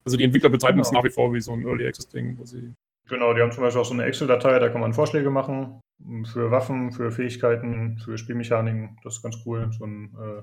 also 0.06 0.18
die 0.18 0.24
Entwickler 0.24 0.50
betreiben 0.50 0.78
Genau. 0.82 0.92
nach 0.92 1.04
wie 1.04 1.10
vor 1.10 1.34
wie 1.34 1.42
so 1.42 1.52
ein 1.54 1.66
Early 1.66 1.86
Access 1.88 2.08
Ding, 2.10 2.38
wo 2.38 2.46
sie, 2.46 2.74
Genau, 3.08 3.34
die 3.36 3.42
haben 3.42 3.52
zum 3.52 3.62
Beispiel 3.64 3.82
auch 3.82 3.86
so 3.86 3.94
eine 3.94 4.06
Excel-Datei, 4.06 4.58
da 4.58 4.70
kann 4.70 4.82
man 4.82 4.94
Vorschläge 4.94 5.30
machen 5.30 5.80
für 6.26 6.50
Waffen, 6.50 6.92
für 6.92 7.12
Fähigkeiten, 7.12 8.00
für 8.00 8.18
Spielmechaniken. 8.18 8.98
Das 9.04 9.18
ist 9.18 9.22
ganz 9.22 9.38
cool. 9.46 9.72
So 9.72 9.86
ein, 9.86 10.06
äh, 10.16 10.42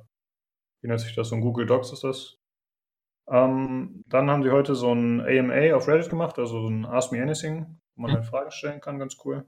wie 0.81 0.87
nennt 0.89 1.01
sich 1.01 1.15
das? 1.17 1.29
So 1.31 1.35
ein 1.35 1.41
Google 1.41 1.67
Docs 1.67 1.93
ist 1.93 2.05
das. 2.05 2.37
Ähm, 3.29 4.03
dann 4.07 4.31
haben 4.31 4.43
sie 4.45 4.51
heute 4.51 4.75
so 4.77 4.93
ein 4.93 5.21
AMA 5.21 5.75
auf 5.75 5.89
Reddit 5.89 6.11
gemacht, 6.11 6.39
also 6.39 6.61
so 6.63 6.69
ein 6.69 6.85
Ask 6.87 7.13
Me 7.13 7.21
Anything, 7.23 7.81
wo 7.97 8.03
man 8.03 8.13
Mhm. 8.13 8.15
halt 8.15 8.27
Fragen 8.27 8.51
stellen 8.53 8.81
kann, 8.81 8.99
ganz 8.99 9.17
cool. 9.25 9.47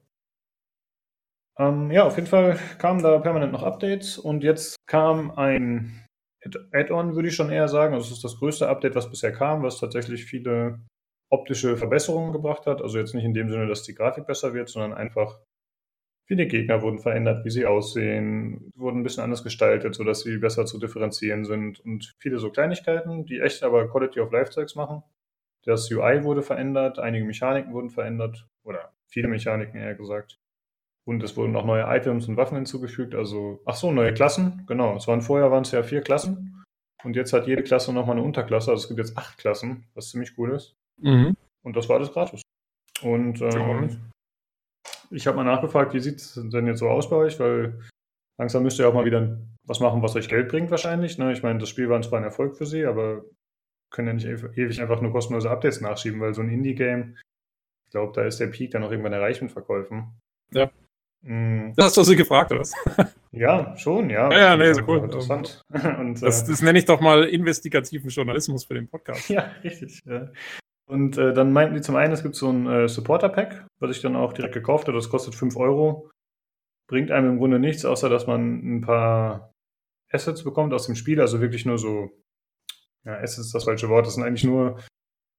Ähm, 1.59 1.91
ja, 1.91 2.05
auf 2.05 2.17
jeden 2.17 2.27
Fall 2.29 2.59
kamen 2.79 3.03
da 3.03 3.19
permanent 3.19 3.53
noch 3.53 3.63
Updates 3.63 4.19
und 4.19 4.43
jetzt 4.43 4.77
kam 4.87 5.31
ein 5.33 6.05
Add- 6.45 6.59
Add-on, 6.73 7.15
würde 7.15 7.29
ich 7.29 7.35
schon 7.37 7.51
eher 7.51 7.69
sagen. 7.69 7.95
Also 7.95 8.07
es 8.09 8.13
ist 8.19 8.25
das 8.25 8.39
größte 8.39 8.69
Update, 8.69 8.95
was 8.97 9.11
bisher 9.11 9.33
kam, 9.33 9.63
was 9.63 9.79
tatsächlich 9.79 10.25
viele 10.25 10.81
optische 11.31 11.77
Verbesserungen 11.77 12.33
gebracht 12.33 12.67
hat. 12.67 12.83
Also 12.83 12.99
jetzt 12.99 13.15
nicht 13.15 13.25
in 13.25 13.35
dem 13.35 13.49
Sinne, 13.51 13.67
dass 13.67 13.83
die 13.85 13.95
Grafik 13.95 14.27
besser 14.27 14.53
wird, 14.55 14.69
sondern 14.69 14.93
einfach 14.95 15.39
viele 16.27 16.47
Gegner 16.47 16.83
wurden 16.83 16.99
verändert, 16.99 17.45
wie 17.45 17.51
sie 17.51 17.67
aussehen, 17.67 18.73
wurden 18.75 19.01
ein 19.01 19.03
bisschen 19.03 19.25
anders 19.25 19.45
gestaltet, 19.45 19.95
sodass 19.95 20.21
sie 20.21 20.39
besser 20.39 20.67
zu 20.67 20.79
differenzieren 20.79 21.45
sind 21.45 21.81
und 21.81 22.15
viele 22.19 22.39
so 22.39 22.51
Kleinigkeiten, 22.51 23.27
die 23.27 23.41
echt 23.41 23.63
aber 23.63 23.89
Quality 23.89 24.21
of 24.21 24.33
Life 24.33 24.51
Zeugs 24.51 24.75
machen. 24.75 25.03
Das 25.65 25.91
UI 25.91 26.25
wurde 26.25 26.43
verändert, 26.43 26.99
einige 26.99 27.25
Mechaniken 27.25 27.73
wurden 27.73 27.91
verändert 27.91 28.47
oder 28.63 28.93
viele 29.07 29.29
Mechaniken 29.29 29.81
eher 29.81 29.95
gesagt. 29.95 30.39
Und 31.07 31.23
es 31.23 31.37
wurden 31.37 31.53
noch 31.53 31.67
neue 31.67 31.85
Items 31.87 32.29
und 32.29 32.37
Waffen 32.37 32.57
hinzugefügt. 32.57 33.15
Also, 33.15 33.61
ach 33.67 33.75
so, 33.75 33.93
neue 33.93 34.15
Klassen. 34.15 34.65
Genau. 34.67 34.97
Es 34.97 35.07
waren 35.07 35.21
vorher 35.21 35.51
waren 35.51 35.63
es 35.63 35.71
ja 35.71 35.83
vier 35.83 36.01
Klassen. 36.01 36.65
Und 37.03 37.15
jetzt 37.15 37.35
hat 37.35 37.47
jede 37.47 37.63
Klasse 37.63 37.93
nochmal 37.93 38.17
eine 38.17 38.25
Unterklasse. 38.25 38.71
Also 38.71 38.85
es 38.85 38.89
gibt 38.89 38.99
jetzt 38.99 39.17
acht 39.19 39.37
Klassen, 39.37 39.87
was 39.95 40.09
ziemlich 40.09 40.33
cool 40.39 40.53
ist. 40.53 40.75
mhm. 40.97 41.37
Und 41.63 41.77
das 41.77 41.89
war 41.89 41.97
alles 41.97 42.13
gratis. 42.13 42.43
Und 43.03 43.41
ähm, 43.43 44.13
ich 45.11 45.27
habe 45.27 45.37
mal 45.37 45.45
nachgefragt, 45.45 45.95
wie 45.95 46.01
sieht 46.01 46.17
es 46.17 46.35
denn 46.35 46.67
jetzt 46.67 46.81
so 46.81 46.89
aus 46.89 47.09
bei 47.09 47.17
euch? 47.17 47.39
Weil 47.39 47.81
langsam 48.39 48.63
müsst 48.63 48.79
ihr 48.79 48.89
auch 48.89 48.95
mal 48.95 49.05
wieder 49.05 49.39
was 49.65 49.81
machen, 49.81 50.03
was 50.03 50.17
euch 50.17 50.29
Geld 50.29 50.49
bringt 50.49 50.71
wahrscheinlich. 50.71 51.19
Ne? 51.19 51.33
Ich 51.33 51.43
meine, 51.43 51.59
das 51.59 51.69
Spiel 51.69 51.89
war 51.89 52.01
zwar 52.03 52.19
ein 52.19 52.25
Erfolg 52.25 52.57
für 52.57 52.67
sie, 52.67 52.85
aber 52.85 53.25
können 53.91 54.09
ja 54.09 54.15
nicht 54.15 54.59
ewig 54.59 54.81
einfach 54.81 55.01
nur 55.01 55.13
kostenlose 55.13 55.51
Updates 55.51 55.81
nachschieben, 55.81 56.21
weil 56.21 56.35
so 56.35 56.43
ein 56.43 56.49
Indie-Game, 56.49 57.17
ich 57.87 57.91
glaube, 57.93 58.13
da 58.15 58.25
ist 58.25 58.41
der 58.41 58.49
Peak 58.49 58.73
dann 58.73 58.83
auch 58.83 58.91
irgendwann 58.91 59.13
erreicht 59.13 59.41
mit 59.41 59.53
Verkäufen. 59.53 60.21
Ja. 60.53 60.71
Mm. 61.23 61.73
Das 61.77 61.87
hast 61.87 61.97
du 61.99 62.03
sie 62.03 62.17
gefragt, 62.17 62.51
oder 62.51 62.61
was? 62.61 62.73
Ja, 63.37 63.77
schon, 63.77 64.11
ja. 64.11 64.31
Ja, 64.31 64.39
ja 64.39 64.57
nee, 64.57 64.73
so 64.73 64.83
cool. 64.87 64.99
Interessant. 64.99 65.61
Und, 65.99 66.23
das, 66.23 66.45
äh, 66.45 66.53
das 66.53 66.63
nenne 66.63 66.79
ich 66.79 66.85
doch 66.85 67.01
mal 67.01 67.25
investigativen 67.25 68.09
Journalismus 68.09 68.65
für 68.65 68.75
den 68.75 68.87
Podcast. 68.87 69.29
Ja, 69.29 69.51
richtig. 69.65 70.01
Ja. 70.07 70.29
Und 70.87 71.17
äh, 71.17 71.33
dann 71.33 71.53
meinten 71.53 71.75
die 71.75 71.81
zum 71.81 71.97
einen, 71.97 72.13
es 72.13 72.23
gibt 72.23 72.35
so 72.35 72.51
ein 72.51 72.67
äh, 72.67 72.89
Supporter-Pack, 72.89 73.67
was 73.81 73.97
ich 73.97 74.03
dann 74.03 74.17
auch 74.17 74.33
direkt 74.33 74.55
gekauft 74.55 74.87
habe. 74.87 74.97
Das 74.97 75.09
kostet 75.09 75.35
5 75.35 75.57
Euro. 75.57 76.11
Bringt 76.89 77.11
einem 77.11 77.31
im 77.31 77.39
Grunde 77.39 77.59
nichts, 77.59 77.85
außer 77.85 78.11
dass 78.11 78.27
man 78.27 78.77
ein 78.77 78.81
paar 78.83 79.53
Assets 80.13 80.45
bekommt 80.45 80.75
aus 80.75 80.87
dem 80.87 80.95
Spiel. 80.95 81.21
Also 81.21 81.41
wirklich 81.41 81.65
nur 81.65 81.79
so, 81.79 82.11
ja, 83.05 83.15
Assets 83.17 83.47
ist 83.47 83.55
das 83.55 83.65
falsche 83.65 83.89
Wort. 83.89 84.07
Das 84.07 84.15
sind 84.15 84.25
eigentlich 84.25 84.45
nur 84.45 84.79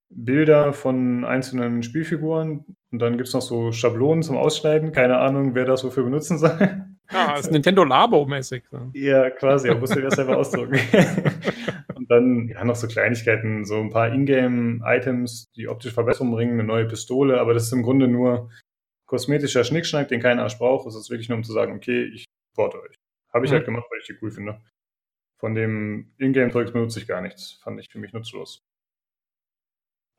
Bilder 0.09 0.73
von 0.73 1.25
einzelnen 1.25 1.83
Spielfiguren. 1.83 2.65
Und 2.91 2.99
dann 2.99 3.17
gibt 3.17 3.27
es 3.27 3.33
noch 3.33 3.41
so 3.41 3.71
Schablonen 3.71 4.23
zum 4.23 4.37
Ausschneiden. 4.37 4.91
Keine 4.91 5.19
Ahnung, 5.19 5.53
wer 5.53 5.65
das 5.65 5.83
wofür 5.83 6.03
benutzen 6.03 6.39
soll. 6.39 6.85
Ja, 7.11 7.35
ist 7.39 7.51
Nintendo 7.51 7.83
Labo-mäßig. 7.83 8.63
Ja, 8.93 9.29
quasi, 9.29 9.67
er 9.67 9.75
musste 9.75 10.01
das 10.01 10.15
selber 10.15 10.37
ausdrucken. 10.37 10.79
Und 11.95 12.09
dann 12.09 12.49
ja 12.49 12.63
noch 12.63 12.75
so 12.75 12.87
Kleinigkeiten, 12.87 13.65
so 13.65 13.79
ein 13.79 13.89
paar 13.89 14.13
Ingame-Items, 14.13 15.45
die 15.55 15.67
optische 15.67 15.93
Verbesserungen 15.93 16.33
bringen, 16.33 16.53
eine 16.53 16.63
neue 16.63 16.85
Pistole, 16.85 17.39
aber 17.39 17.53
das 17.53 17.63
ist 17.63 17.73
im 17.73 17.83
Grunde 17.83 18.07
nur 18.07 18.49
kosmetischer 19.05 19.63
Schnickschnack, 19.63 20.07
den 20.07 20.21
kein 20.21 20.39
Arsch 20.39 20.57
braucht. 20.57 20.87
Es 20.87 20.95
ist 20.95 21.09
wirklich 21.09 21.29
nur, 21.29 21.37
um 21.37 21.43
zu 21.43 21.53
sagen, 21.53 21.75
okay, 21.75 22.03
ich 22.13 22.25
porte 22.55 22.81
euch. 22.81 22.95
Habe 23.33 23.45
ich 23.45 23.51
mhm. 23.51 23.55
halt 23.55 23.65
gemacht, 23.65 23.85
weil 23.89 23.99
ich 23.99 24.07
die 24.07 24.17
cool 24.21 24.31
finde. 24.31 24.61
Von 25.39 25.53
dem 25.53 26.13
Ingame-Zeugs 26.17 26.71
benutze 26.71 26.99
ich 26.99 27.07
gar 27.07 27.21
nichts. 27.21 27.59
Fand 27.63 27.79
ich 27.79 27.87
für 27.91 27.99
mich 27.99 28.13
nutzlos. 28.13 28.63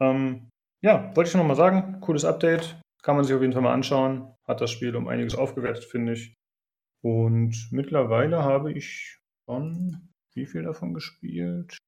Ähm, 0.01 0.51
ja, 0.83 1.15
wollte 1.17 1.29
ich 1.29 1.35
noch 1.35 1.45
mal 1.45 1.57
sagen. 1.57 2.01
Cooles 2.01 2.25
Update. 2.25 2.81
Kann 3.03 3.17
man 3.17 3.25
sich 3.25 3.35
auf 3.35 3.41
jeden 3.41 3.53
Fall 3.53 3.63
mal 3.63 3.73
anschauen. 3.73 4.35
Hat 4.47 4.61
das 4.61 4.71
Spiel 4.71 4.95
um 4.95 5.09
einiges 5.09 5.35
aufgewertet, 5.35 5.85
finde 5.85 6.13
ich. 6.13 6.35
Und 7.03 7.69
mittlerweile 7.71 8.43
habe 8.43 8.73
ich 8.73 9.19
schon 9.45 10.11
wie 10.37 10.47
viel 10.47 10.63
davon 10.63 10.95
gespielt? 10.95 11.79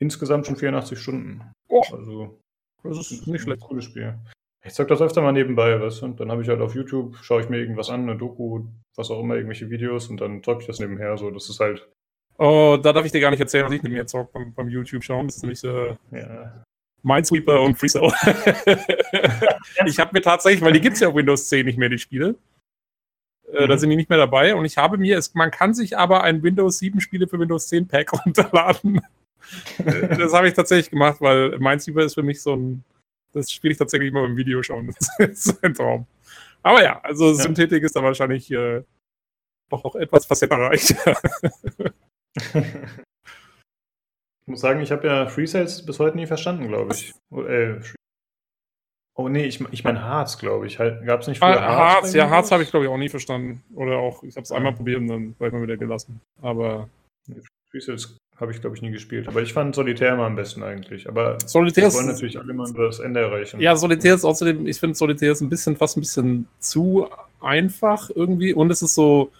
Insgesamt 0.00 0.46
schon 0.46 0.56
84 0.56 0.98
Stunden. 0.98 1.52
Oh, 1.68 1.82
also, 1.92 2.40
das 2.82 3.10
ist 3.10 3.26
nicht 3.26 3.42
schlecht. 3.42 3.60
Cooles 3.62 3.84
Spiel. 3.84 4.18
Ich 4.64 4.74
sag 4.74 4.88
das 4.88 5.00
öfter 5.00 5.22
mal 5.22 5.32
nebenbei, 5.32 5.80
weißt 5.80 6.02
du? 6.02 6.06
Und 6.06 6.20
dann 6.20 6.30
habe 6.30 6.42
ich 6.42 6.48
halt 6.48 6.60
auf 6.60 6.74
YouTube, 6.74 7.16
schaue 7.16 7.42
ich 7.42 7.48
mir 7.48 7.58
irgendwas 7.58 7.90
an, 7.90 8.02
eine 8.02 8.16
Doku, 8.16 8.64
was 8.94 9.10
auch 9.10 9.20
immer, 9.20 9.34
irgendwelche 9.34 9.70
Videos 9.70 10.08
und 10.08 10.20
dann 10.20 10.42
zocke 10.42 10.60
ich 10.60 10.66
das 10.68 10.78
nebenher. 10.78 11.16
So, 11.18 11.30
das 11.30 11.48
ist 11.48 11.58
halt. 11.58 11.88
Oh, 12.38 12.78
da 12.80 12.92
darf 12.92 13.04
ich 13.04 13.12
dir 13.12 13.20
gar 13.20 13.30
nicht 13.30 13.40
erzählen, 13.40 13.66
was 13.66 13.72
ich 13.72 13.82
mit 13.82 13.92
mir 13.92 14.06
zocke 14.06 14.30
beim, 14.32 14.54
beim 14.54 14.68
YouTube 14.68 15.02
schauen. 15.02 15.26
Das 15.26 15.36
ist 15.36 15.42
nämlich 15.42 15.64
äh, 15.64 15.96
ja. 16.12 16.64
Minesweeper 17.02 17.60
und 17.60 17.76
Freestyle. 17.76 18.12
ich 19.86 19.98
habe 19.98 20.10
mir 20.12 20.22
tatsächlich, 20.22 20.62
weil 20.62 20.72
die 20.72 20.80
gibt 20.80 20.94
es 20.94 21.00
ja 21.00 21.08
auf 21.08 21.14
Windows 21.14 21.48
10 21.48 21.66
nicht 21.66 21.78
mehr, 21.78 21.88
die 21.88 21.98
Spiele. 21.98 22.36
Äh, 23.52 23.64
mhm. 23.64 23.68
Da 23.68 23.78
sind 23.78 23.90
die 23.90 23.96
nicht 23.96 24.08
mehr 24.10 24.18
dabei. 24.18 24.54
Und 24.54 24.64
ich 24.64 24.78
habe 24.78 24.98
mir, 24.98 25.18
es, 25.18 25.34
man 25.34 25.50
kann 25.50 25.74
sich 25.74 25.96
aber 25.96 26.22
ein 26.22 26.42
Windows 26.42 26.78
7 26.78 27.00
Spiele 27.00 27.28
für 27.28 27.38
Windows 27.38 27.68
10 27.68 27.86
Pack 27.86 28.12
runterladen. 28.24 29.00
Äh, 29.84 30.16
das 30.16 30.32
habe 30.32 30.48
ich 30.48 30.54
tatsächlich 30.54 30.90
gemacht, 30.90 31.20
weil 31.20 31.58
Minesweeper 31.58 32.02
ist 32.02 32.14
für 32.14 32.22
mich 32.22 32.40
so 32.40 32.56
ein, 32.56 32.84
das 33.32 33.50
spiele 33.50 33.72
ich 33.72 33.78
tatsächlich 33.78 34.10
immer 34.10 34.24
im 34.24 34.36
Video 34.36 34.62
schauen. 34.62 34.94
Das 35.18 35.46
ist 35.46 35.62
ein 35.64 35.74
Traum. 35.74 36.06
Aber 36.62 36.82
ja, 36.82 37.00
also 37.00 37.26
ja. 37.26 37.34
Synthetik 37.34 37.82
ist 37.82 37.96
da 37.96 38.02
wahrscheinlich 38.02 38.50
äh, 38.50 38.82
doch 39.68 39.84
noch 39.84 39.96
etwas 39.96 40.26
facettenreicher. 40.26 41.16
ich 42.54 42.54
muss 44.46 44.60
sagen, 44.60 44.80
ich 44.80 44.92
habe 44.92 45.06
ja 45.06 45.26
Free 45.26 45.46
Sales 45.46 45.84
bis 45.84 45.98
heute 45.98 46.16
nie 46.16 46.26
verstanden, 46.26 46.68
glaube 46.68 46.94
ich. 46.94 47.12
Äh, 47.32 47.80
Oh 49.14 49.28
nee, 49.28 49.44
ich, 49.44 49.60
ich 49.72 49.84
meine 49.84 50.02
Harz, 50.02 50.38
glaube 50.38 50.66
ich. 50.66 50.78
Gab 50.78 51.20
es 51.20 51.26
nicht 51.26 51.38
früher 51.38 51.60
ah, 51.60 51.76
Harz? 51.76 52.04
Harz 52.04 52.14
ja, 52.14 52.30
Harz 52.30 52.50
habe 52.50 52.62
ich, 52.62 52.70
glaube 52.70 52.86
ich, 52.86 52.90
auch 52.90 52.96
nie 52.96 53.10
verstanden. 53.10 53.62
Oder 53.74 53.98
auch, 53.98 54.22
ich 54.22 54.36
habe 54.36 54.44
es 54.44 54.52
einmal 54.52 54.72
probiert 54.72 55.00
und 55.00 55.08
dann 55.08 55.34
war 55.38 55.48
ich 55.48 55.52
mal 55.52 55.62
wieder 55.62 55.76
gelassen. 55.76 56.20
Aber. 56.40 56.88
Freestyles 57.70 58.16
habe 58.42 58.52
ich, 58.52 58.60
glaube 58.60 58.74
ich, 58.74 58.82
nie 58.82 58.90
gespielt. 58.90 59.28
Aber 59.28 59.42
ich 59.42 59.52
fand 59.52 59.74
Solitär 59.74 60.14
immer 60.14 60.24
am 60.24 60.36
besten 60.36 60.62
eigentlich. 60.62 61.08
Aber 61.08 61.38
Solitär 61.46 61.84
wir 61.84 61.94
wollen 61.94 62.06
natürlich 62.06 62.38
alle 62.38 62.52
mal 62.54 62.72
das 62.72 62.98
Ende 62.98 63.20
erreichen. 63.20 63.60
Ja, 63.60 63.76
Solitär 63.76 64.14
ist 64.14 64.24
außerdem, 64.24 64.66
ich 64.66 64.80
finde 64.80 64.96
Solitär 64.96 65.32
ist 65.32 65.42
ein 65.42 65.48
bisschen, 65.48 65.76
fast 65.76 65.96
ein 65.96 66.00
bisschen 66.00 66.48
zu 66.58 67.08
einfach 67.40 68.10
irgendwie. 68.14 68.54
Und 68.54 68.70
es 68.70 68.82
ist 68.82 68.94
so 68.94 69.30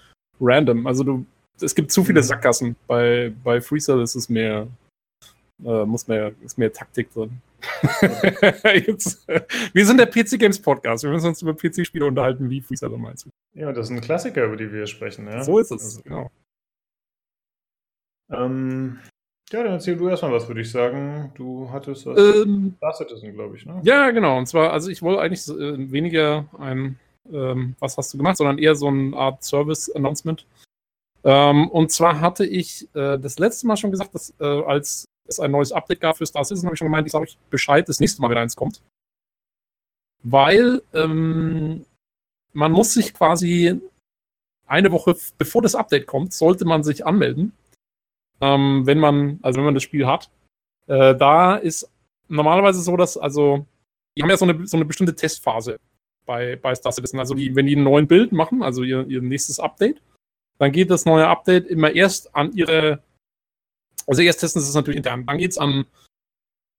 random. 0.41 0.87
Also 0.87 1.03
du, 1.03 1.27
es 1.61 1.75
gibt 1.75 1.91
zu 1.91 2.05
viele 2.05 2.21
mhm. 2.21 2.25
Sackgassen. 2.25 2.77
Bei, 2.87 3.33
bei 3.43 3.61
Freestyle 3.61 4.03
ist 4.03 4.15
es 4.15 4.29
mehr, 4.29 4.67
äh, 5.65 5.85
muss 5.85 6.07
mehr, 6.09 6.33
ist 6.45 6.59
mehr 6.59 6.73
Taktik 6.73 7.13
drin. 7.13 7.41
Jetzt, 8.87 9.27
wir 9.73 9.87
sind 9.87 9.99
der 9.99 10.07
PC 10.07 10.39
Games 10.39 10.61
Podcast. 10.61 11.05
Wir 11.05 11.11
müssen 11.11 11.29
uns 11.29 11.43
über 11.43 11.55
PC-Spiele 11.55 12.07
unterhalten, 12.07 12.51
wie 12.51 12.61
Freezer 12.61 12.89
meinst 12.89 13.27
du? 13.27 13.31
Ja, 13.55 13.73
das 13.73 13.89
sind 13.89 14.01
Klassiker, 14.01 14.45
über 14.45 14.57
die 14.57 14.73
wir 14.73 14.87
sprechen. 14.87 15.27
Ja? 15.27 15.43
So 15.45 15.59
ist 15.59 15.71
es, 15.71 15.83
also, 15.83 16.03
genau. 16.03 16.31
Ähm, 18.31 18.99
ja, 19.51 19.63
dann 19.63 19.75
erzähl 19.75 19.97
du 19.97 20.09
erstmal 20.09 20.33
was, 20.33 20.49
würde 20.49 20.63
ich 20.63 20.71
sagen. 20.71 21.31
Du 21.35 21.69
hattest 21.71 22.07
was. 22.07 22.19
Ähm, 22.19 22.75
Star 22.79 22.95
Citizen, 22.95 23.35
glaube 23.35 23.57
ich, 23.57 23.67
ne? 23.67 23.81
Ja, 23.85 24.11
genau. 24.11 24.39
Und 24.39 24.47
zwar, 24.47 24.73
also 24.73 24.91
ich 24.91 25.03
wollte 25.03 25.21
eigentlich 25.21 25.47
äh, 25.49 25.93
weniger 25.93 26.47
ein, 26.59 26.99
ähm, 27.31 27.77
was 27.79 27.99
hast 27.99 28.13
du 28.15 28.19
gemacht, 28.19 28.39
sondern 28.39 28.59
eher 28.59 28.75
so 28.75 28.89
eine 28.89 29.15
Art 29.15 29.45
Service-Announcement. 29.45 30.47
Ähm, 31.25 31.69
und 31.69 31.93
zwar 31.93 32.21
hatte 32.21 32.47
ich 32.47 32.89
äh, 32.95 33.19
das 33.19 33.39
letzte 33.39 33.67
Mal 33.67 33.77
schon 33.77 33.91
gesagt, 33.91 34.15
dass 34.15 34.33
äh, 34.41 34.45
als 34.45 35.05
es 35.29 35.41
ein 35.41 35.51
neues 35.51 35.73
Update 35.73 36.01
gab 36.01 36.17
für 36.17 36.27
Star 36.27 36.45
Citizen, 36.45 36.67
habe 36.67 36.75
ich 36.75 36.79
schon 36.79 36.87
gemeint, 36.87 37.07
ich 37.07 37.13
sage 37.13 37.25
euch 37.25 37.39
Bescheid, 37.51 37.89
das 37.89 38.01
nächste 38.01 38.21
Mal, 38.23 38.31
wenn 38.31 38.39
eins 38.39 38.57
kommt. 38.57 38.83
Weil 40.23 40.83
ähm, 40.93 41.85
man 42.53 42.73
muss 42.73 42.95
sich 42.95 43.15
quasi 43.15 43.81
eine 44.67 44.93
Woche 44.93 45.17
bevor 45.39 45.63
das 45.63 45.75
Update 45.75 46.07
kommt, 46.07 46.33
sollte 46.33 46.65
man 46.65 46.83
sich 46.83 47.05
anmelden. 47.05 47.53
Ähm, 48.41 48.87
wenn 48.87 48.99
man, 48.99 49.39
also 49.43 49.59
wenn 49.59 49.65
man 49.65 49.75
das 49.75 49.83
Spiel 49.83 50.07
hat. 50.07 50.31
Äh, 50.87 51.15
da 51.15 51.57
ist 51.57 51.89
normalerweise 52.29 52.81
so, 52.81 52.97
dass, 52.97 53.17
also, 53.17 53.67
die 54.17 54.23
haben 54.23 54.31
ja 54.31 54.37
so 54.37 54.47
eine, 54.47 54.67
so 54.67 54.77
eine 54.77 54.85
bestimmte 54.85 55.15
Testphase 55.15 55.79
bei, 56.27 56.57
bei 56.57 56.75
Star 56.75 56.93
Citizen. 56.93 57.19
Also, 57.19 57.35
die, 57.35 57.55
wenn 57.55 57.67
die 57.67 57.77
einen 57.77 57.85
neuen 57.85 58.09
Bild 58.09 58.33
machen, 58.33 58.63
also 58.63 58.83
ihr, 58.83 59.07
ihr 59.07 59.23
nächstes 59.23 59.61
Update, 59.61 60.03
dann 60.59 60.73
geht 60.73 60.91
das 60.91 61.05
neue 61.05 61.29
Update 61.29 61.67
immer 61.67 61.93
erst 61.93 62.35
an 62.35 62.53
ihre 62.53 63.03
also 64.07 64.23
erst 64.23 64.41
testen 64.41 64.63
sie 64.63 64.69
es 64.69 64.75
natürlich 64.75 64.99
intern. 64.99 65.27
Dann 65.27 65.39
geht 65.39 65.53
es 65.53 65.59
an 65.59 65.87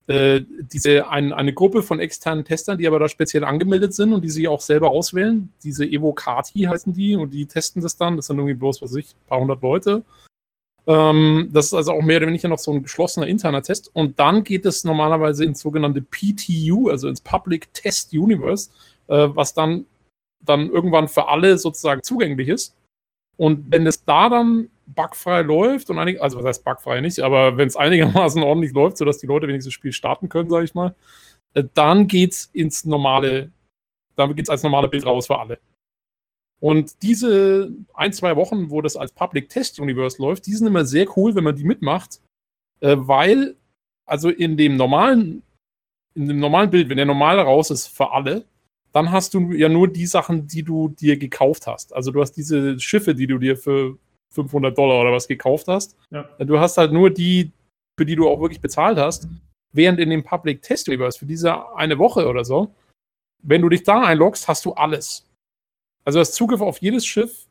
äh, 0.07 0.41
diese, 0.47 1.07
ein, 1.09 1.31
eine 1.31 1.53
Gruppe 1.53 1.81
von 1.81 1.99
externen 1.99 2.43
Testern, 2.43 2.77
die 2.77 2.87
aber 2.87 2.99
da 2.99 3.07
speziell 3.07 3.43
angemeldet 3.43 3.93
sind 3.93 4.13
und 4.13 4.23
die 4.23 4.29
sie 4.29 4.47
auch 4.47 4.61
selber 4.61 4.91
auswählen. 4.91 5.53
Diese 5.63 5.85
Evocati 5.85 6.61
heißen 6.61 6.93
die 6.93 7.15
und 7.15 7.33
die 7.33 7.45
testen 7.45 7.81
das 7.81 7.95
dann. 7.95 8.17
Das 8.17 8.27
sind 8.27 8.37
irgendwie 8.37 8.55
bloß, 8.55 8.81
was 8.81 8.91
weiß 8.91 8.97
ich, 8.97 9.11
ein 9.11 9.27
paar 9.27 9.39
hundert 9.39 9.61
Leute. 9.61 10.03
Ähm, 10.85 11.49
das 11.53 11.67
ist 11.67 11.73
also 11.73 11.93
auch 11.93 12.01
mehr 12.01 12.17
oder 12.17 12.27
weniger 12.27 12.49
noch 12.49 12.59
so 12.59 12.71
ein 12.73 12.83
geschlossener 12.83 13.27
interner 13.27 13.61
Test. 13.61 13.89
Und 13.93 14.19
dann 14.19 14.43
geht 14.43 14.65
es 14.65 14.83
normalerweise 14.83 15.45
ins 15.45 15.61
sogenannte 15.61 16.01
PTU, 16.01 16.89
also 16.89 17.07
ins 17.07 17.21
Public 17.21 17.73
Test 17.73 18.11
Universe, 18.13 18.71
äh, 19.07 19.29
was 19.31 19.53
dann, 19.53 19.85
dann 20.41 20.69
irgendwann 20.69 21.07
für 21.07 21.29
alle 21.29 21.57
sozusagen 21.57 22.03
zugänglich 22.03 22.49
ist. 22.49 22.75
Und 23.37 23.71
wenn 23.71 23.87
es 23.87 24.05
da 24.05 24.29
dann 24.29 24.69
bugfrei 24.85 25.41
läuft 25.41 25.89
und 25.89 25.97
einig, 25.97 26.21
also 26.21 26.37
was 26.37 26.45
heißt 26.45 26.63
bugfrei 26.63 27.01
nicht, 27.01 27.19
aber 27.19 27.57
wenn 27.57 27.67
es 27.67 27.75
einigermaßen 27.75 28.43
ordentlich 28.43 28.73
läuft, 28.73 28.97
sodass 28.97 29.17
die 29.17 29.27
Leute 29.27 29.47
wenigstens 29.47 29.71
das 29.71 29.73
Spiel 29.73 29.93
starten 29.93 30.29
können, 30.29 30.49
sage 30.49 30.65
ich 30.65 30.75
mal, 30.75 30.95
äh, 31.53 31.63
dann 31.73 32.07
geht's 32.07 32.49
ins 32.53 32.85
normale, 32.85 33.51
dann 34.15 34.35
geht's 34.35 34.49
als 34.49 34.63
normale 34.63 34.87
Bild 34.87 35.05
raus 35.05 35.27
für 35.27 35.39
alle. 35.39 35.59
Und 36.59 37.01
diese 37.01 37.71
ein, 37.93 38.13
zwei 38.13 38.35
Wochen, 38.35 38.69
wo 38.69 38.81
das 38.81 38.95
als 38.95 39.11
Public 39.11 39.49
Test 39.49 39.79
Universe 39.79 40.21
läuft, 40.21 40.45
die 40.45 40.53
sind 40.53 40.67
immer 40.67 40.85
sehr 40.85 41.05
cool, 41.17 41.35
wenn 41.35 41.43
man 41.43 41.55
die 41.55 41.65
mitmacht, 41.65 42.21
äh, 42.79 42.95
weil, 42.97 43.55
also 44.05 44.29
in 44.29 44.55
dem 44.55 44.77
normalen, 44.77 45.43
in 46.15 46.27
dem 46.27 46.39
normalen 46.39 46.69
Bild, 46.69 46.89
wenn 46.89 46.97
der 46.97 47.05
normale 47.05 47.41
raus 47.41 47.69
ist 47.69 47.87
für 47.87 48.11
alle, 48.11 48.45
dann 48.93 49.11
hast 49.11 49.33
du 49.33 49.51
ja 49.51 49.69
nur 49.69 49.87
die 49.87 50.05
Sachen, 50.05 50.47
die 50.47 50.63
du 50.63 50.89
dir 50.89 51.17
gekauft 51.17 51.67
hast. 51.67 51.93
Also 51.93 52.11
du 52.11 52.21
hast 52.21 52.33
diese 52.33 52.79
Schiffe, 52.79 53.15
die 53.15 53.27
du 53.27 53.39
dir 53.39 53.57
für 53.57 53.97
500 54.31 54.77
Dollar 54.77 55.01
oder 55.01 55.11
was 55.11 55.27
gekauft 55.27 55.67
hast. 55.67 55.97
Ja. 56.11 56.23
Du 56.39 56.59
hast 56.59 56.77
halt 56.77 56.93
nur 56.93 57.09
die, 57.09 57.51
für 57.97 58.05
die 58.05 58.15
du 58.15 58.29
auch 58.29 58.39
wirklich 58.39 58.61
bezahlt 58.61 58.97
hast. 58.97 59.27
Während 59.71 59.99
in 59.99 60.11
dem 60.11 60.23
Public 60.23 60.61
Test 60.61 60.87
Universe 60.87 61.17
für 61.17 61.25
diese 61.25 61.75
eine 61.75 61.97
Woche 61.97 62.27
oder 62.27 62.45
so, 62.45 62.73
wenn 63.41 63.61
du 63.61 63.69
dich 63.69 63.83
da 63.83 64.03
einloggst, 64.03 64.47
hast 64.47 64.63
du 64.65 64.73
alles. 64.73 65.27
Also 66.05 66.17
du 66.17 66.21
hast 66.21 66.33
Zugriff 66.33 66.61
auf 66.61 66.77
jedes 66.77 67.05
Schiff, 67.05 67.47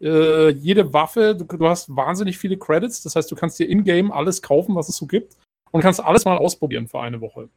äh, 0.00 0.50
jede 0.50 0.92
Waffe, 0.94 1.34
du, 1.34 1.44
du, 1.44 1.68
hast 1.68 1.94
wahnsinnig 1.94 2.38
viele 2.38 2.56
Credits, 2.56 3.02
das 3.02 3.16
heißt, 3.16 3.30
du 3.30 3.34
kannst 3.34 3.58
dir 3.58 3.68
in-game 3.68 4.12
alles 4.12 4.40
kaufen, 4.40 4.74
was 4.74 4.88
es 4.88 4.96
so 4.96 5.06
gibt 5.06 5.36
und 5.70 5.82
kannst 5.82 6.00
alles 6.00 6.24
mal 6.24 6.38
ausprobieren 6.38 6.88
für 6.88 7.00
eine 7.00 7.20
Woche. 7.20 7.48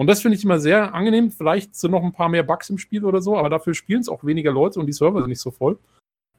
Und 0.00 0.06
das 0.06 0.22
finde 0.22 0.38
ich 0.38 0.44
immer 0.44 0.58
sehr 0.58 0.94
angenehm. 0.94 1.30
Vielleicht 1.30 1.74
sind 1.76 1.90
noch 1.90 2.02
ein 2.02 2.12
paar 2.12 2.30
mehr 2.30 2.42
Bugs 2.42 2.70
im 2.70 2.78
Spiel 2.78 3.04
oder 3.04 3.20
so, 3.20 3.36
aber 3.36 3.50
dafür 3.50 3.74
spielen 3.74 4.00
es 4.00 4.08
auch 4.08 4.24
weniger 4.24 4.50
Leute 4.50 4.80
und 4.80 4.86
die 4.86 4.94
Server 4.94 5.20
sind 5.20 5.28
nicht 5.28 5.42
so 5.42 5.50
voll. 5.50 5.78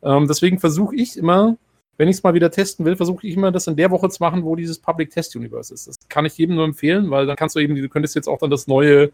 Ähm, 0.02 0.28
deswegen 0.28 0.58
versuche 0.58 0.96
ich 0.96 1.16
immer, 1.16 1.58
wenn 1.96 2.08
ich 2.08 2.16
es 2.16 2.24
mal 2.24 2.34
wieder 2.34 2.50
testen 2.50 2.88
will, 2.88 2.96
versuche 2.96 3.28
ich 3.28 3.36
immer, 3.36 3.52
das 3.52 3.68
in 3.68 3.76
der 3.76 3.92
Woche 3.92 4.10
zu 4.10 4.24
machen, 4.24 4.44
wo 4.44 4.56
dieses 4.56 4.80
Public 4.80 5.12
Test 5.12 5.36
Universe 5.36 5.72
ist. 5.72 5.88
Das 5.88 5.96
kann 6.10 6.26
ich 6.26 6.36
jedem 6.40 6.56
nur 6.56 6.66
empfehlen, 6.66 7.12
weil 7.12 7.28
dann 7.28 7.36
kannst 7.36 7.56
du 7.56 7.60
eben, 7.60 7.76
du 7.76 7.88
könntest 7.88 8.16
jetzt 8.16 8.28
auch 8.28 8.40
dann 8.40 8.50
das 8.50 8.66
neue 8.66 9.12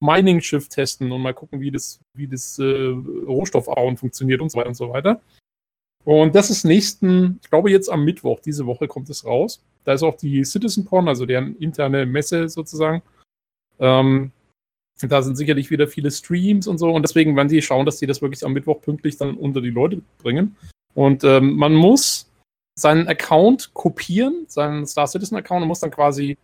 Mining-Schiff 0.00 0.70
testen 0.70 1.12
und 1.12 1.20
mal 1.20 1.34
gucken, 1.34 1.60
wie 1.60 1.70
das, 1.70 2.00
wie 2.14 2.26
das 2.26 2.58
äh, 2.58 2.64
Rohstoffauen 2.64 3.98
funktioniert 3.98 4.40
und 4.40 4.50
so 4.50 4.60
weiter 4.60 4.68
und 4.68 4.76
so 4.76 4.88
weiter. 4.88 5.20
Und 6.04 6.34
das 6.34 6.48
ist 6.48 6.64
nächsten, 6.64 7.38
ich 7.42 7.50
glaube 7.50 7.70
jetzt 7.70 7.90
am 7.90 8.06
Mittwoch, 8.06 8.40
diese 8.40 8.64
Woche 8.64 8.88
kommt 8.88 9.10
es 9.10 9.26
raus. 9.26 9.62
Da 9.84 9.92
ist 9.92 10.02
auch 10.02 10.14
die 10.14 10.42
CitizenCon, 10.42 11.06
also 11.06 11.26
deren 11.26 11.54
interne 11.56 12.06
Messe 12.06 12.48
sozusagen. 12.48 13.02
Ähm, 13.80 14.32
da 15.00 15.22
sind 15.22 15.36
sicherlich 15.36 15.70
wieder 15.70 15.88
viele 15.88 16.10
Streams 16.10 16.66
und 16.66 16.78
so. 16.78 16.90
Und 16.90 17.02
deswegen 17.02 17.34
werden 17.36 17.48
die 17.48 17.62
schauen, 17.62 17.86
dass 17.86 17.98
die 17.98 18.06
das 18.06 18.20
wirklich 18.20 18.44
am 18.44 18.52
Mittwoch 18.52 18.80
pünktlich 18.82 19.16
dann 19.16 19.34
unter 19.34 19.60
die 19.60 19.70
Leute 19.70 20.02
bringen. 20.18 20.56
Und 20.94 21.24
ähm, 21.24 21.56
man 21.56 21.74
muss 21.74 22.30
seinen 22.78 23.08
Account 23.08 23.72
kopieren, 23.74 24.44
seinen 24.48 24.86
Star 24.86 25.06
Citizen 25.06 25.36
Account, 25.36 25.62
und 25.62 25.68
muss 25.68 25.80
dann 25.80 25.90
quasi 25.90 26.36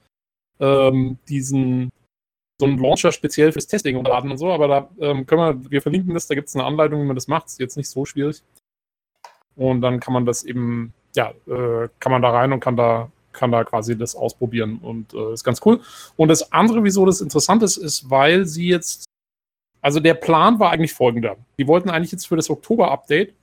ähm, 0.60 1.18
diesen 1.28 1.90
so 2.58 2.66
einen 2.66 2.78
Launcher 2.78 3.12
speziell 3.12 3.52
fürs 3.52 3.66
Testing 3.66 3.96
unterladen 3.96 4.30
und 4.30 4.38
so. 4.38 4.50
Aber 4.50 4.68
da 4.68 4.88
ähm, 4.98 5.26
können 5.26 5.62
wir, 5.62 5.70
wir 5.70 5.82
verlinken 5.82 6.14
das, 6.14 6.26
da 6.26 6.34
gibt 6.34 6.48
es 6.48 6.54
eine 6.54 6.64
Anleitung, 6.64 7.00
wie 7.02 7.06
man 7.06 7.16
das 7.16 7.28
macht. 7.28 7.46
Ist 7.46 7.60
jetzt 7.60 7.76
nicht 7.76 7.88
so 7.88 8.04
schwierig. 8.04 8.42
Und 9.56 9.80
dann 9.80 10.00
kann 10.00 10.14
man 10.14 10.26
das 10.26 10.44
eben, 10.44 10.92
ja, 11.14 11.30
äh, 11.46 11.88
kann 11.98 12.12
man 12.12 12.22
da 12.22 12.30
rein 12.30 12.52
und 12.52 12.60
kann 12.60 12.76
da 12.76 13.10
kann 13.36 13.52
da 13.52 13.62
quasi 13.64 13.96
das 13.96 14.16
ausprobieren 14.16 14.78
und 14.78 15.14
äh, 15.14 15.32
ist 15.32 15.44
ganz 15.44 15.60
cool. 15.64 15.80
Und 16.16 16.28
das 16.28 16.52
andere, 16.52 16.82
wieso 16.82 17.06
das 17.06 17.20
interessant 17.20 17.62
ist, 17.62 17.76
ist, 17.76 18.10
weil 18.10 18.46
sie 18.46 18.66
jetzt, 18.66 19.04
also 19.80 20.00
der 20.00 20.14
Plan 20.14 20.58
war 20.58 20.70
eigentlich 20.70 20.94
folgender. 20.94 21.36
Die 21.58 21.68
wollten 21.68 21.90
eigentlich 21.90 22.12
jetzt 22.12 22.26
für 22.26 22.36
das 22.36 22.50
Oktober-Update, 22.50 23.34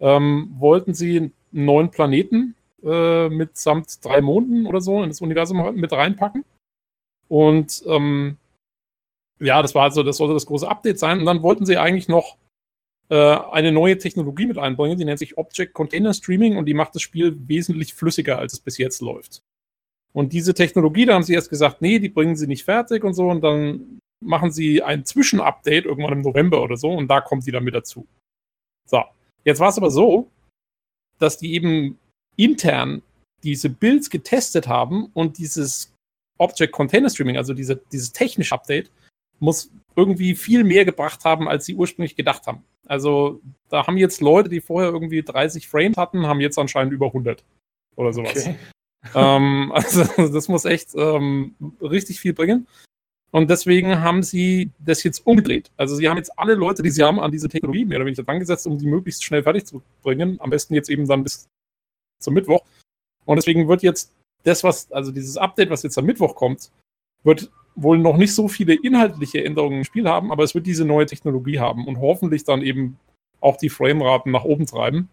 ähm, 0.00 0.54
wollten 0.58 0.94
sie 0.94 1.16
einen 1.16 1.32
neuen 1.50 1.90
Planeten 1.90 2.54
äh, 2.84 3.28
mitsamt 3.28 4.04
drei 4.04 4.20
Monden 4.20 4.66
oder 4.66 4.80
so 4.80 5.02
in 5.02 5.08
das 5.08 5.20
Universum 5.20 5.74
mit 5.74 5.92
reinpacken. 5.92 6.44
Und 7.28 7.82
ähm, 7.86 8.36
ja, 9.40 9.62
das 9.62 9.74
war 9.74 9.84
also, 9.84 10.02
das 10.02 10.18
sollte 10.18 10.34
das 10.34 10.46
große 10.46 10.68
Update 10.68 10.98
sein. 10.98 11.20
Und 11.20 11.26
dann 11.26 11.42
wollten 11.42 11.66
sie 11.66 11.78
eigentlich 11.78 12.08
noch 12.08 12.36
eine 13.10 13.72
neue 13.72 13.98
Technologie 13.98 14.46
mit 14.46 14.56
einbringen, 14.56 14.96
die 14.96 15.04
nennt 15.04 15.18
sich 15.18 15.36
Object 15.36 15.74
Container 15.74 16.14
Streaming 16.14 16.56
und 16.56 16.64
die 16.64 16.72
macht 16.72 16.94
das 16.94 17.02
Spiel 17.02 17.36
wesentlich 17.46 17.92
flüssiger, 17.92 18.38
als 18.38 18.54
es 18.54 18.60
bis 18.60 18.78
jetzt 18.78 19.02
läuft. 19.02 19.42
Und 20.14 20.32
diese 20.32 20.54
Technologie, 20.54 21.04
da 21.06 21.14
haben 21.14 21.22
sie 21.22 21.34
erst 21.34 21.50
gesagt, 21.50 21.82
nee, 21.82 21.98
die 21.98 22.08
bringen 22.08 22.36
sie 22.36 22.46
nicht 22.46 22.64
fertig 22.64 23.04
und 23.04 23.14
so, 23.14 23.28
und 23.28 23.42
dann 23.42 24.00
machen 24.24 24.50
sie 24.50 24.82
ein 24.82 25.04
Zwischenupdate 25.04 25.84
irgendwann 25.84 26.12
im 26.12 26.20
November 26.22 26.62
oder 26.62 26.76
so, 26.76 26.90
und 26.90 27.08
da 27.08 27.20
kommt 27.20 27.44
sie 27.44 27.50
dann 27.50 27.64
mit 27.64 27.74
dazu. 27.74 28.06
So, 28.88 29.02
jetzt 29.44 29.60
war 29.60 29.68
es 29.68 29.78
aber 29.78 29.90
so, 29.90 30.30
dass 31.18 31.38
die 31.38 31.54
eben 31.54 31.98
intern 32.36 33.02
diese 33.42 33.68
Builds 33.68 34.10
getestet 34.10 34.68
haben 34.68 35.06
und 35.14 35.38
dieses 35.38 35.92
Object 36.38 36.72
Container 36.72 37.10
Streaming, 37.10 37.36
also 37.36 37.54
diese, 37.54 37.76
dieses 37.90 38.12
technische 38.12 38.54
Update, 38.54 38.90
muss 39.38 39.70
irgendwie 39.96 40.34
viel 40.34 40.64
mehr 40.64 40.84
gebracht 40.84 41.24
haben, 41.24 41.48
als 41.48 41.66
sie 41.66 41.74
ursprünglich 41.74 42.16
gedacht 42.16 42.46
haben. 42.46 42.64
Also 42.86 43.40
da 43.68 43.86
haben 43.86 43.96
jetzt 43.96 44.20
Leute, 44.20 44.48
die 44.48 44.60
vorher 44.60 44.90
irgendwie 44.90 45.22
30 45.22 45.68
Frames 45.68 45.96
hatten, 45.96 46.26
haben 46.26 46.40
jetzt 46.40 46.58
anscheinend 46.58 46.92
über 46.92 47.06
100 47.06 47.44
oder 47.96 48.12
sowas. 48.12 48.46
Okay. 48.46 48.56
ähm, 49.14 49.72
also 49.74 50.04
das 50.28 50.48
muss 50.48 50.64
echt 50.64 50.94
ähm, 50.94 51.54
richtig 51.80 52.20
viel 52.20 52.32
bringen. 52.32 52.66
Und 53.30 53.48
deswegen 53.48 54.00
haben 54.00 54.22
sie 54.22 54.70
das 54.78 55.02
jetzt 55.02 55.26
umgedreht. 55.26 55.70
Also 55.78 55.96
sie 55.96 56.08
haben 56.08 56.18
jetzt 56.18 56.38
alle 56.38 56.54
Leute, 56.54 56.82
die 56.82 56.90
sie 56.90 57.02
haben, 57.02 57.18
an 57.18 57.32
diese 57.32 57.48
Technologie 57.48 57.86
mehr 57.86 57.96
oder 57.98 58.06
weniger 58.06 58.24
dran 58.24 58.40
gesetzt, 58.40 58.66
um 58.66 58.76
die 58.76 58.86
möglichst 58.86 59.24
schnell 59.24 59.42
fertig 59.42 59.64
zu 59.64 59.82
bringen. 60.02 60.38
Am 60.40 60.50
besten 60.50 60.74
jetzt 60.74 60.90
eben 60.90 61.06
dann 61.08 61.22
bis 61.22 61.48
zum 62.20 62.34
Mittwoch. 62.34 62.62
Und 63.24 63.36
deswegen 63.36 63.68
wird 63.68 63.82
jetzt 63.82 64.12
das, 64.42 64.62
was, 64.64 64.92
also 64.92 65.12
dieses 65.12 65.38
Update, 65.38 65.70
was 65.70 65.82
jetzt 65.82 65.96
am 65.96 66.04
Mittwoch 66.04 66.34
kommt, 66.34 66.70
wird 67.24 67.50
wohl 67.74 67.98
noch 67.98 68.16
nicht 68.16 68.34
so 68.34 68.48
viele 68.48 68.74
inhaltliche 68.74 69.44
Änderungen 69.44 69.78
im 69.78 69.84
Spiel 69.84 70.08
haben, 70.08 70.30
aber 70.30 70.44
es 70.44 70.54
wird 70.54 70.66
diese 70.66 70.84
neue 70.84 71.06
Technologie 71.06 71.58
haben 71.58 71.86
und 71.86 72.00
hoffentlich 72.00 72.44
dann 72.44 72.62
eben 72.62 72.98
auch 73.40 73.56
die 73.56 73.70
Frameraten 73.70 74.32
nach 74.32 74.44
oben 74.44 74.66
treiben. 74.66 75.08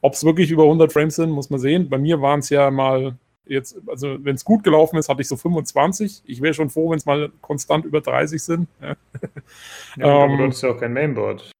Ob 0.00 0.14
es 0.14 0.24
wirklich 0.24 0.50
über 0.50 0.64
100 0.64 0.92
Frames 0.92 1.16
sind, 1.16 1.30
muss 1.30 1.50
man 1.50 1.60
sehen. 1.60 1.88
Bei 1.88 1.98
mir 1.98 2.20
waren 2.20 2.40
es 2.40 2.50
ja 2.50 2.70
mal 2.70 3.16
jetzt, 3.46 3.76
also 3.86 4.16
wenn 4.24 4.34
es 4.34 4.44
gut 4.44 4.64
gelaufen 4.64 4.96
ist, 4.96 5.08
hatte 5.08 5.22
ich 5.22 5.28
so 5.28 5.36
25. 5.36 6.22
Ich 6.26 6.40
wäre 6.40 6.54
schon 6.54 6.70
froh, 6.70 6.90
wenn 6.90 6.98
es 6.98 7.06
mal 7.06 7.30
konstant 7.40 7.84
über 7.84 8.00
30 8.00 8.42
sind. 8.42 8.68
Ja, 9.96 10.06
aber 10.06 10.32
ähm, 10.32 10.38
du 10.38 10.46
hast 10.48 10.62
ja 10.62 10.70
auch 10.70 10.80
kein 10.80 10.92
Mainboard. 10.92 11.52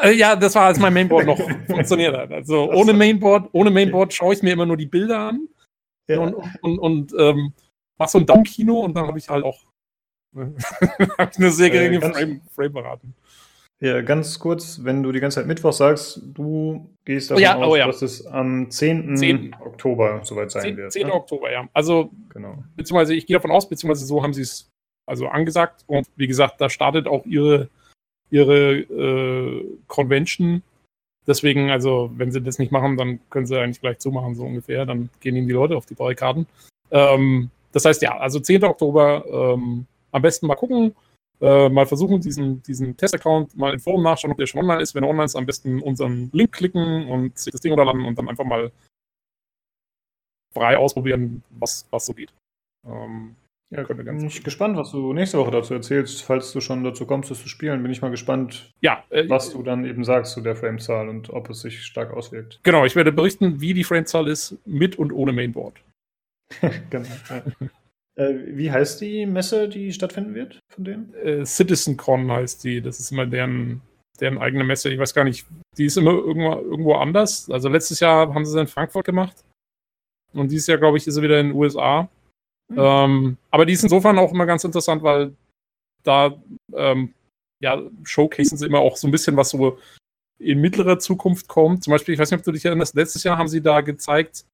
Äh, 0.00 0.12
ja, 0.12 0.34
das 0.34 0.54
war, 0.54 0.64
als 0.64 0.78
mein 0.78 0.94
Mainboard 0.94 1.26
noch 1.26 1.38
funktioniert 1.66 2.16
hat. 2.16 2.32
Also 2.32 2.72
ohne 2.72 2.94
Mainboard, 2.94 3.50
ohne 3.52 3.70
Mainboard 3.70 4.14
schaue 4.14 4.32
ich 4.32 4.42
mir 4.42 4.54
immer 4.54 4.64
nur 4.64 4.78
die 4.78 4.86
Bilder 4.86 5.28
an. 5.28 5.46
Ja. 6.08 6.20
Und, 6.20 6.34
und, 6.62 6.78
und 6.78 7.14
ähm, 7.18 7.52
mach 7.98 8.08
so 8.08 8.18
ein 8.18 8.26
Daumenkino 8.26 8.80
und 8.80 8.94
dann 8.94 9.06
habe 9.06 9.18
ich 9.18 9.28
halt 9.28 9.44
auch 9.44 9.64
ich 10.34 11.38
eine 11.38 11.50
sehr 11.50 11.70
geringe 11.70 11.98
äh, 11.98 12.12
Frame, 12.12 12.40
Frame-Beratung. 12.54 13.14
Ja, 13.80 14.00
ganz 14.02 14.38
kurz, 14.38 14.82
wenn 14.82 15.02
du 15.02 15.12
die 15.12 15.20
ganze 15.20 15.36
Zeit 15.40 15.46
Mittwoch 15.46 15.72
sagst, 15.72 16.20
du 16.22 16.88
gehst 17.04 17.30
davon 17.30 17.42
ja, 17.42 17.56
aus, 17.56 17.72
oh 17.72 17.76
ja. 17.76 17.86
dass 17.86 18.02
es 18.02 18.26
am 18.26 18.70
10. 18.70 19.16
10. 19.16 19.56
Oktober 19.60 20.20
soweit 20.24 20.50
sein 20.50 20.62
10, 20.62 20.76
wird. 20.76 20.92
10. 20.92 21.06
Ne? 21.06 21.12
Oktober, 21.12 21.52
ja. 21.52 21.68
Also, 21.72 22.10
genau. 22.30 22.64
beziehungsweise 22.76 23.14
ich 23.14 23.26
gehe 23.26 23.36
davon 23.36 23.50
aus, 23.50 23.68
beziehungsweise 23.68 24.06
so 24.06 24.22
haben 24.22 24.32
sie 24.32 24.42
es 24.42 24.70
also 25.06 25.28
angesagt. 25.28 25.84
Und 25.86 26.08
wie 26.16 26.26
gesagt, 26.26 26.60
da 26.60 26.70
startet 26.70 27.06
auch 27.06 27.26
ihre, 27.26 27.68
ihre 28.30 28.78
äh, 28.78 29.64
Convention. 29.86 30.62
Deswegen, 31.26 31.70
also, 31.70 32.10
wenn 32.16 32.32
sie 32.32 32.40
das 32.40 32.58
nicht 32.58 32.72
machen, 32.72 32.96
dann 32.96 33.20
können 33.28 33.46
sie 33.46 33.58
eigentlich 33.58 33.80
gleich 33.80 33.98
zumachen, 33.98 34.34
so 34.34 34.44
ungefähr. 34.44 34.86
Dann 34.86 35.10
gehen 35.20 35.36
ihnen 35.36 35.48
die 35.48 35.54
Leute 35.54 35.76
auf 35.76 35.86
die 35.86 35.94
Barrikaden. 35.94 36.46
Ähm, 36.90 37.50
das 37.74 37.84
heißt, 37.84 38.02
ja, 38.02 38.16
also 38.16 38.38
10. 38.38 38.64
Oktober 38.64 39.24
ähm, 39.26 39.86
am 40.12 40.22
besten 40.22 40.46
mal 40.46 40.54
gucken, 40.54 40.94
äh, 41.40 41.68
mal 41.68 41.86
versuchen, 41.86 42.20
diesen, 42.20 42.62
diesen 42.62 42.96
Test-Account 42.96 43.56
mal 43.56 43.74
im 43.74 43.80
Forum 43.80 44.04
nachschauen, 44.04 44.30
ob 44.30 44.38
der 44.38 44.46
schon 44.46 44.60
online 44.60 44.80
ist. 44.80 44.94
Wenn 44.94 45.02
er 45.02 45.10
online 45.10 45.24
ist, 45.24 45.34
am 45.34 45.44
besten 45.44 45.82
unseren 45.82 46.30
Link 46.32 46.52
klicken 46.52 47.08
und 47.08 47.36
sich 47.36 47.50
das 47.50 47.60
Ding 47.60 47.72
runterladen 47.72 48.04
und 48.04 48.16
dann 48.16 48.28
einfach 48.28 48.44
mal 48.44 48.70
frei 50.54 50.78
ausprobieren, 50.78 51.42
was, 51.50 51.86
was 51.90 52.06
so 52.06 52.14
geht. 52.14 52.32
Ähm, 52.86 53.34
ja, 53.70 53.82
bin 53.82 54.24
ich 54.24 54.44
gespannt, 54.44 54.76
was 54.76 54.92
du 54.92 55.12
nächste 55.12 55.38
Woche 55.38 55.50
dazu 55.50 55.74
erzählst. 55.74 56.22
Falls 56.22 56.52
du 56.52 56.60
schon 56.60 56.84
dazu 56.84 57.06
kommst, 57.06 57.32
das 57.32 57.40
zu 57.40 57.48
spielen, 57.48 57.82
bin 57.82 57.90
ich 57.90 58.02
mal 58.02 58.10
gespannt, 58.10 58.70
ja, 58.80 59.02
äh, 59.10 59.28
was 59.28 59.50
du 59.50 59.64
dann 59.64 59.84
eben 59.84 60.04
sagst 60.04 60.32
zu 60.32 60.42
der 60.42 60.54
Framezahl 60.54 61.08
und 61.08 61.30
ob 61.30 61.50
es 61.50 61.62
sich 61.62 61.82
stark 61.82 62.12
auswirkt. 62.12 62.60
Genau, 62.62 62.84
ich 62.84 62.94
werde 62.94 63.10
berichten, 63.10 63.60
wie 63.60 63.74
die 63.74 63.82
Framezahl 63.82 64.28
ist, 64.28 64.56
mit 64.64 64.96
und 64.96 65.12
ohne 65.12 65.32
Mainboard. 65.32 65.80
genau. 66.90 67.08
Äh, 68.16 68.34
wie 68.46 68.70
heißt 68.70 69.00
die 69.00 69.26
Messe, 69.26 69.68
die 69.68 69.92
stattfinden 69.92 70.34
wird 70.34 70.60
von 70.72 70.84
denen? 70.84 71.14
Äh, 71.14 71.44
CitizenCon 71.44 72.30
heißt 72.30 72.62
die. 72.64 72.80
Das 72.80 73.00
ist 73.00 73.10
immer 73.10 73.26
deren, 73.26 73.80
deren 74.20 74.38
eigene 74.38 74.64
Messe. 74.64 74.90
Ich 74.90 74.98
weiß 74.98 75.14
gar 75.14 75.24
nicht, 75.24 75.46
die 75.76 75.86
ist 75.86 75.96
immer 75.96 76.12
irgendwo, 76.12 76.52
irgendwo 76.52 76.94
anders. 76.94 77.50
Also 77.50 77.68
letztes 77.68 78.00
Jahr 78.00 78.32
haben 78.32 78.44
sie 78.44 78.52
sie 78.52 78.60
in 78.60 78.66
Frankfurt 78.66 79.04
gemacht. 79.04 79.44
Und 80.32 80.50
dieses 80.50 80.66
Jahr, 80.66 80.78
glaube 80.78 80.98
ich, 80.98 81.06
ist 81.06 81.14
sie 81.14 81.22
wieder 81.22 81.40
in 81.40 81.48
den 81.48 81.56
USA. 81.56 82.08
Mhm. 82.68 82.78
Ähm, 82.78 83.36
aber 83.50 83.66
die 83.66 83.72
ist 83.72 83.82
insofern 83.82 84.18
auch 84.18 84.32
immer 84.32 84.46
ganz 84.46 84.64
interessant, 84.64 85.02
weil 85.02 85.34
da 86.02 86.40
ähm, 86.74 87.14
ja, 87.60 87.82
showcasen 88.04 88.58
sie 88.58 88.66
immer 88.66 88.80
auch 88.80 88.96
so 88.96 89.08
ein 89.08 89.10
bisschen, 89.10 89.36
was 89.36 89.50
so 89.50 89.78
in 90.38 90.60
mittlerer 90.60 90.98
Zukunft 90.98 91.48
kommt. 91.48 91.84
Zum 91.84 91.92
Beispiel, 91.92 92.14
ich 92.14 92.20
weiß 92.20 92.30
nicht, 92.30 92.40
ob 92.40 92.44
du 92.44 92.52
dich 92.52 92.64
erinnerst, 92.64 92.94
letztes 92.94 93.24
Jahr 93.24 93.38
haben 93.38 93.48
sie 93.48 93.62
da 93.62 93.80
gezeigt, 93.80 94.44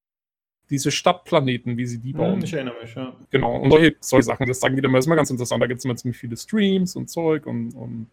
diese 0.71 0.91
Stadtplaneten, 0.91 1.77
wie 1.77 1.87
sie 1.87 1.99
die 1.99 2.13
bauen. 2.13 2.37
Hm, 2.37 2.45
ich 2.45 2.53
erinnere 2.53 2.81
mich, 2.81 2.95
ja. 2.95 3.15
Genau, 3.31 3.57
und 3.57 3.71
solche, 3.71 3.97
solche 4.01 4.25
Sachen, 4.25 4.47
das 4.47 4.61
sagen 4.61 4.77
die 4.77 4.83
dann 4.83 4.95
immer, 4.95 5.17
ganz 5.17 5.31
interessant. 5.31 5.63
Da 5.63 5.67
gibt 5.67 5.79
es 5.79 5.85
immer 5.85 5.97
ziemlich 5.97 6.17
viele 6.17 6.37
Streams 6.37 6.97
und 6.97 7.11
Zeug 7.11 7.47
und, 7.47 7.75
und 7.75 8.07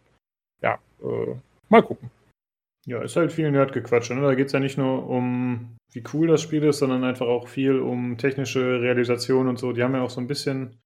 ja, 0.60 0.78
äh, 1.02 1.34
mal 1.68 1.82
gucken. 1.82 2.10
Ja, 2.86 3.02
ist 3.02 3.16
halt 3.16 3.32
viel 3.32 3.50
Nerdgequatsche. 3.50 4.14
Ne? 4.14 4.22
Da 4.22 4.34
geht 4.34 4.46
es 4.46 4.52
ja 4.52 4.60
nicht 4.60 4.78
nur 4.78 5.08
um, 5.08 5.76
wie 5.92 6.02
cool 6.12 6.26
das 6.26 6.42
Spiel 6.42 6.64
ist, 6.64 6.78
sondern 6.78 7.04
einfach 7.04 7.26
auch 7.26 7.46
viel 7.46 7.78
um 7.78 8.16
technische 8.18 8.80
Realisation 8.80 9.46
und 9.46 9.58
so. 9.58 9.72
Die 9.72 9.82
haben 9.82 9.94
ja 9.94 10.02
auch 10.02 10.10
so 10.10 10.20
ein 10.20 10.26
bisschen 10.26 10.78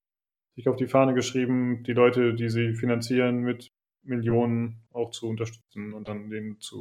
sich 0.57 0.69
auf 0.69 0.77
die 0.77 0.89
Fahne 0.89 1.15
geschrieben, 1.15 1.83
die 1.85 1.93
Leute, 1.93 2.35
die 2.35 2.49
sie 2.49 2.75
finanzieren, 2.75 3.41
mit 3.41 3.69
Millionen 4.05 4.83
auch 4.93 5.11
zu 5.13 5.29
unterstützen 5.29 5.95
und 5.95 6.09
dann 6.09 6.29
denen 6.29 6.61
zu 6.61 6.81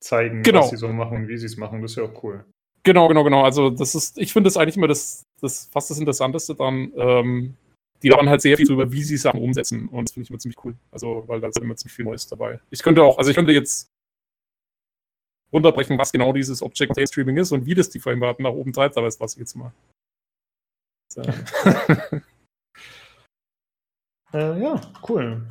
zeigen, 0.00 0.42
genau. 0.42 0.60
was 0.60 0.70
sie 0.70 0.76
so 0.76 0.88
machen 0.88 1.18
und 1.18 1.28
wie 1.28 1.38
sie 1.38 1.46
es 1.46 1.56
machen. 1.56 1.82
Das 1.82 1.92
ist 1.92 1.96
ja 1.96 2.04
auch 2.04 2.22
cool. 2.22 2.44
Genau, 2.82 3.08
genau, 3.08 3.24
genau. 3.24 3.42
Also 3.42 3.70
das 3.70 3.94
ist, 3.94 4.18
ich 4.18 4.32
finde 4.32 4.48
das 4.48 4.56
eigentlich 4.56 4.76
immer 4.76 4.88
das, 4.88 5.24
das 5.40 5.68
fast 5.70 5.90
das 5.90 5.98
Interessanteste 5.98 6.54
dran. 6.54 6.92
Ähm, 6.96 7.56
die 8.02 8.08
labern 8.08 8.30
halt 8.30 8.40
sehr 8.40 8.56
viel 8.56 8.66
darüber, 8.66 8.90
wie 8.90 9.02
sie 9.02 9.18
Sachen 9.18 9.40
umsetzen. 9.40 9.88
Und 9.88 10.08
das 10.08 10.14
finde 10.14 10.24
ich 10.24 10.30
immer 10.30 10.38
ziemlich 10.38 10.64
cool. 10.64 10.74
Also, 10.90 11.24
weil 11.26 11.40
da 11.40 11.48
ist 11.48 11.58
immer 11.58 11.76
ziemlich 11.76 11.94
viel 11.94 12.06
Neues 12.06 12.26
dabei. 12.26 12.60
Ich 12.70 12.82
könnte 12.82 13.02
auch, 13.02 13.18
also 13.18 13.30
ich 13.30 13.36
könnte 13.36 13.52
jetzt 13.52 13.90
runterbrechen, 15.52 15.98
was 15.98 16.12
genau 16.12 16.32
dieses 16.32 16.62
Object 16.62 16.96
Day 16.96 17.06
Streaming 17.06 17.36
ist 17.36 17.52
und 17.52 17.66
wie 17.66 17.74
das 17.74 17.90
die 17.90 18.00
Framerate 18.00 18.42
nach 18.42 18.52
oben 18.52 18.72
treibt, 18.72 18.96
aber 18.96 19.06
das 19.06 19.18
lasse 19.18 19.36
ich 19.36 19.40
jetzt 19.40 19.54
mal. 19.56 19.72
So. 21.12 21.20
äh, 24.32 24.62
ja, 24.62 24.80
cool. 25.08 25.46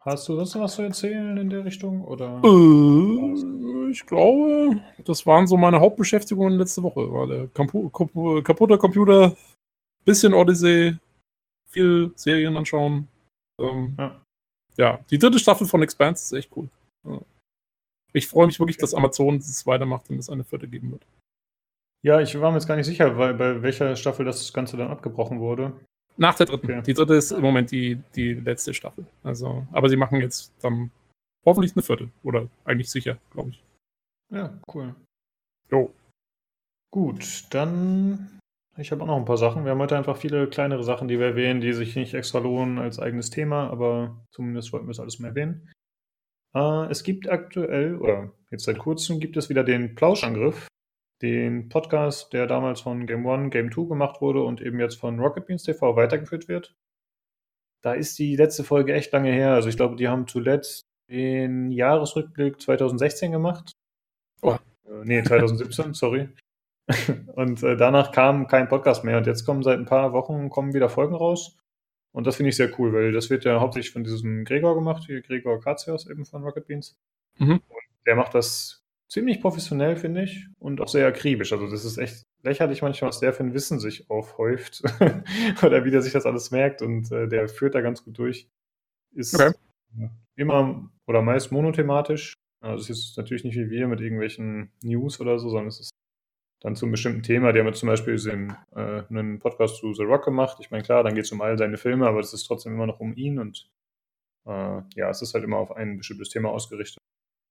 Hast 0.00 0.28
du 0.28 0.36
sonst 0.36 0.54
noch 0.54 0.62
was 0.62 0.74
zu 0.76 0.82
erzählen 0.82 1.36
in 1.36 1.50
der 1.50 1.64
Richtung? 1.64 2.04
Oder? 2.04 2.40
Äh, 2.42 2.48
ich 3.92 4.06
glaube, 4.06 4.80
das 5.04 5.26
waren 5.26 5.46
so 5.46 5.56
meine 5.56 5.80
Hauptbeschäftigungen 5.80 6.58
letzte 6.58 6.82
Woche. 6.82 7.12
War 7.12 7.26
der 7.26 7.46
Kampu 7.48 7.90
kaputter 7.90 8.78
Computer, 8.78 9.36
bisschen 10.04 10.34
Odyssey, 10.34 10.96
viel 11.68 12.12
Serien 12.16 12.56
anschauen. 12.56 13.08
Ähm, 13.60 13.94
ja. 13.98 14.20
ja. 14.76 15.00
die 15.10 15.18
dritte 15.18 15.38
Staffel 15.38 15.66
von 15.66 15.82
Expanse 15.82 16.24
ist 16.24 16.32
echt 16.32 16.56
cool. 16.56 16.68
Ich 18.12 18.26
freue 18.28 18.46
mich 18.46 18.58
wirklich, 18.58 18.76
dass 18.76 18.94
Amazon 18.94 19.36
es 19.36 19.66
weitermacht 19.66 20.10
und 20.10 20.18
es 20.18 20.30
eine 20.30 20.44
vierte 20.44 20.68
geben 20.68 20.92
wird. 20.92 21.06
Ja, 22.04 22.20
ich 22.20 22.38
war 22.40 22.50
mir 22.50 22.56
jetzt 22.56 22.66
gar 22.66 22.76
nicht 22.76 22.86
sicher, 22.86 23.16
weil, 23.16 23.34
bei 23.34 23.62
welcher 23.62 23.94
Staffel 23.94 24.24
das 24.24 24.52
Ganze 24.52 24.76
dann 24.76 24.90
abgebrochen 24.90 25.38
wurde. 25.38 25.72
Nach 26.16 26.34
der 26.34 26.46
dritten. 26.46 26.66
Okay. 26.66 26.82
Die 26.82 26.94
dritte 26.94 27.14
ist 27.14 27.30
im 27.30 27.40
Moment 27.40 27.70
die, 27.70 28.00
die 28.14 28.34
letzte 28.34 28.74
Staffel. 28.74 29.06
Also, 29.22 29.66
aber 29.72 29.88
sie 29.88 29.96
machen 29.96 30.20
jetzt 30.20 30.52
dann 30.60 30.90
hoffentlich 31.46 31.74
eine 31.74 31.82
vierte. 31.82 32.10
Oder 32.22 32.48
eigentlich 32.64 32.90
sicher, 32.90 33.18
glaube 33.30 33.50
ich. 33.50 33.62
Ja, 34.32 34.58
cool. 34.74 34.94
Jo. 35.70 35.94
Gut, 36.90 37.44
dann. 37.50 38.38
Ich 38.78 38.90
habe 38.90 39.02
auch 39.02 39.06
noch 39.06 39.18
ein 39.18 39.26
paar 39.26 39.36
Sachen. 39.36 39.64
Wir 39.64 39.72
haben 39.72 39.80
heute 39.80 39.96
einfach 39.96 40.16
viele 40.16 40.48
kleinere 40.48 40.82
Sachen, 40.82 41.06
die 41.06 41.18
wir 41.18 41.26
erwähnen, 41.26 41.60
die 41.60 41.74
sich 41.74 41.94
nicht 41.94 42.14
extra 42.14 42.38
lohnen 42.38 42.78
als 42.78 42.98
eigenes 42.98 43.28
Thema, 43.28 43.68
aber 43.70 44.24
zumindest 44.30 44.72
wollten 44.72 44.86
wir 44.86 44.92
es 44.92 45.00
alles 45.00 45.18
mal 45.18 45.28
erwähnen. 45.28 45.70
Äh, 46.54 46.90
es 46.90 47.04
gibt 47.04 47.28
aktuell, 47.28 47.96
oder 47.96 48.32
jetzt 48.50 48.64
seit 48.64 48.78
kurzem, 48.78 49.20
gibt 49.20 49.36
es 49.36 49.50
wieder 49.50 49.64
den 49.64 49.94
Plauschangriff 49.94 50.68
den 51.22 51.68
Podcast, 51.68 52.32
der 52.32 52.46
damals 52.46 52.80
von 52.80 53.06
Game 53.06 53.24
One, 53.24 53.48
Game 53.48 53.70
2 53.70 53.88
gemacht 53.88 54.20
wurde 54.20 54.42
und 54.42 54.60
eben 54.60 54.80
jetzt 54.80 54.98
von 54.98 55.20
Rocket 55.20 55.46
Beans 55.46 55.62
TV 55.62 55.94
weitergeführt 55.94 56.48
wird. 56.48 56.74
Da 57.82 57.94
ist 57.94 58.18
die 58.18 58.36
letzte 58.36 58.64
Folge 58.64 58.92
echt 58.92 59.12
lange 59.12 59.32
her. 59.32 59.52
Also 59.52 59.68
ich 59.68 59.76
glaube, 59.76 59.96
die 59.96 60.08
haben 60.08 60.26
zuletzt 60.26 60.82
den 61.08 61.70
Jahresrückblick 61.70 62.60
2016 62.60 63.32
gemacht. 63.32 63.72
Oh. 64.42 64.56
Nee, 65.04 65.22
2017, 65.22 65.94
sorry. 65.94 66.28
und 67.34 67.62
äh, 67.62 67.76
danach 67.76 68.12
kam 68.12 68.46
kein 68.46 68.68
Podcast 68.68 69.04
mehr. 69.04 69.18
Und 69.18 69.26
jetzt 69.26 69.44
kommen 69.44 69.62
seit 69.62 69.78
ein 69.78 69.86
paar 69.86 70.12
Wochen 70.12 70.50
kommen 70.50 70.74
wieder 70.74 70.88
Folgen 70.88 71.14
raus. 71.14 71.56
Und 72.12 72.26
das 72.26 72.36
finde 72.36 72.50
ich 72.50 72.56
sehr 72.56 72.78
cool, 72.78 72.92
weil 72.92 73.12
das 73.12 73.30
wird 73.30 73.44
ja 73.44 73.60
hauptsächlich 73.60 73.92
von 73.92 74.04
diesem 74.04 74.44
Gregor 74.44 74.74
gemacht, 74.74 75.04
hier 75.06 75.22
Gregor 75.22 75.60
Katzios 75.60 76.08
eben 76.08 76.26
von 76.26 76.42
Rocket 76.42 76.66
Beans. 76.66 76.98
Mhm. 77.38 77.52
Und 77.52 77.62
der 78.06 78.16
macht 78.16 78.34
das 78.34 78.82
ziemlich 79.08 79.40
professionell, 79.40 79.96
finde 79.96 80.24
ich, 80.24 80.46
und 80.58 80.80
auch 80.80 80.88
sehr 80.88 81.06
akribisch. 81.06 81.52
Also 81.52 81.70
das 81.70 81.84
ist 81.84 81.98
echt 81.98 82.22
lächerlich 82.42 82.82
manchmal, 82.82 83.08
was 83.08 83.20
der 83.20 83.32
für 83.32 83.44
ein 83.44 83.54
Wissen 83.54 83.78
sich 83.78 84.10
aufhäuft 84.10 84.82
oder 85.62 85.84
wie 85.84 85.90
der 85.90 86.02
sich 86.02 86.12
das 86.12 86.26
alles 86.26 86.50
merkt 86.50 86.82
und 86.82 87.10
äh, 87.12 87.28
der 87.28 87.48
führt 87.48 87.74
da 87.74 87.80
ganz 87.80 88.04
gut 88.04 88.18
durch. 88.18 88.48
Ist 89.14 89.34
okay. 89.34 89.52
immer 90.36 90.90
oder 91.06 91.22
meist 91.22 91.52
monothematisch. 91.52 92.34
Also 92.62 92.82
es 92.82 92.90
ist 92.90 93.16
natürlich 93.16 93.44
nicht 93.44 93.56
wie 93.56 93.70
wir 93.70 93.88
mit 93.88 94.00
irgendwelchen 94.00 94.70
News 94.82 95.20
oder 95.20 95.38
so, 95.38 95.48
sondern 95.48 95.68
es 95.68 95.80
ist 95.80 95.90
dann 96.62 96.76
zu 96.76 96.84
einem 96.84 96.92
bestimmten 96.92 97.22
Thema. 97.22 97.52
Die 97.52 97.58
haben 97.58 97.66
jetzt 97.66 97.80
zum 97.80 97.88
Beispiel 97.88 98.16
den, 98.16 98.56
äh, 98.74 99.02
einen 99.08 99.40
Podcast 99.40 99.76
zu 99.76 99.92
The 99.94 100.04
Rock 100.04 100.24
gemacht. 100.24 100.58
Ich 100.60 100.70
meine, 100.70 100.84
klar, 100.84 101.02
dann 101.02 101.14
geht 101.14 101.24
es 101.24 101.32
um 101.32 101.40
all 101.40 101.58
seine 101.58 101.76
Filme, 101.76 102.06
aber 102.06 102.20
es 102.20 102.32
ist 102.32 102.44
trotzdem 102.44 102.74
immer 102.74 102.86
noch 102.86 103.00
um 103.00 103.14
ihn 103.14 103.40
und 103.40 103.68
äh, 104.46 104.82
ja, 104.94 105.10
es 105.10 105.22
ist 105.22 105.34
halt 105.34 105.44
immer 105.44 105.56
auf 105.56 105.72
ein 105.72 105.98
bestimmtes 105.98 106.28
Thema 106.28 106.50
ausgerichtet. 106.50 106.98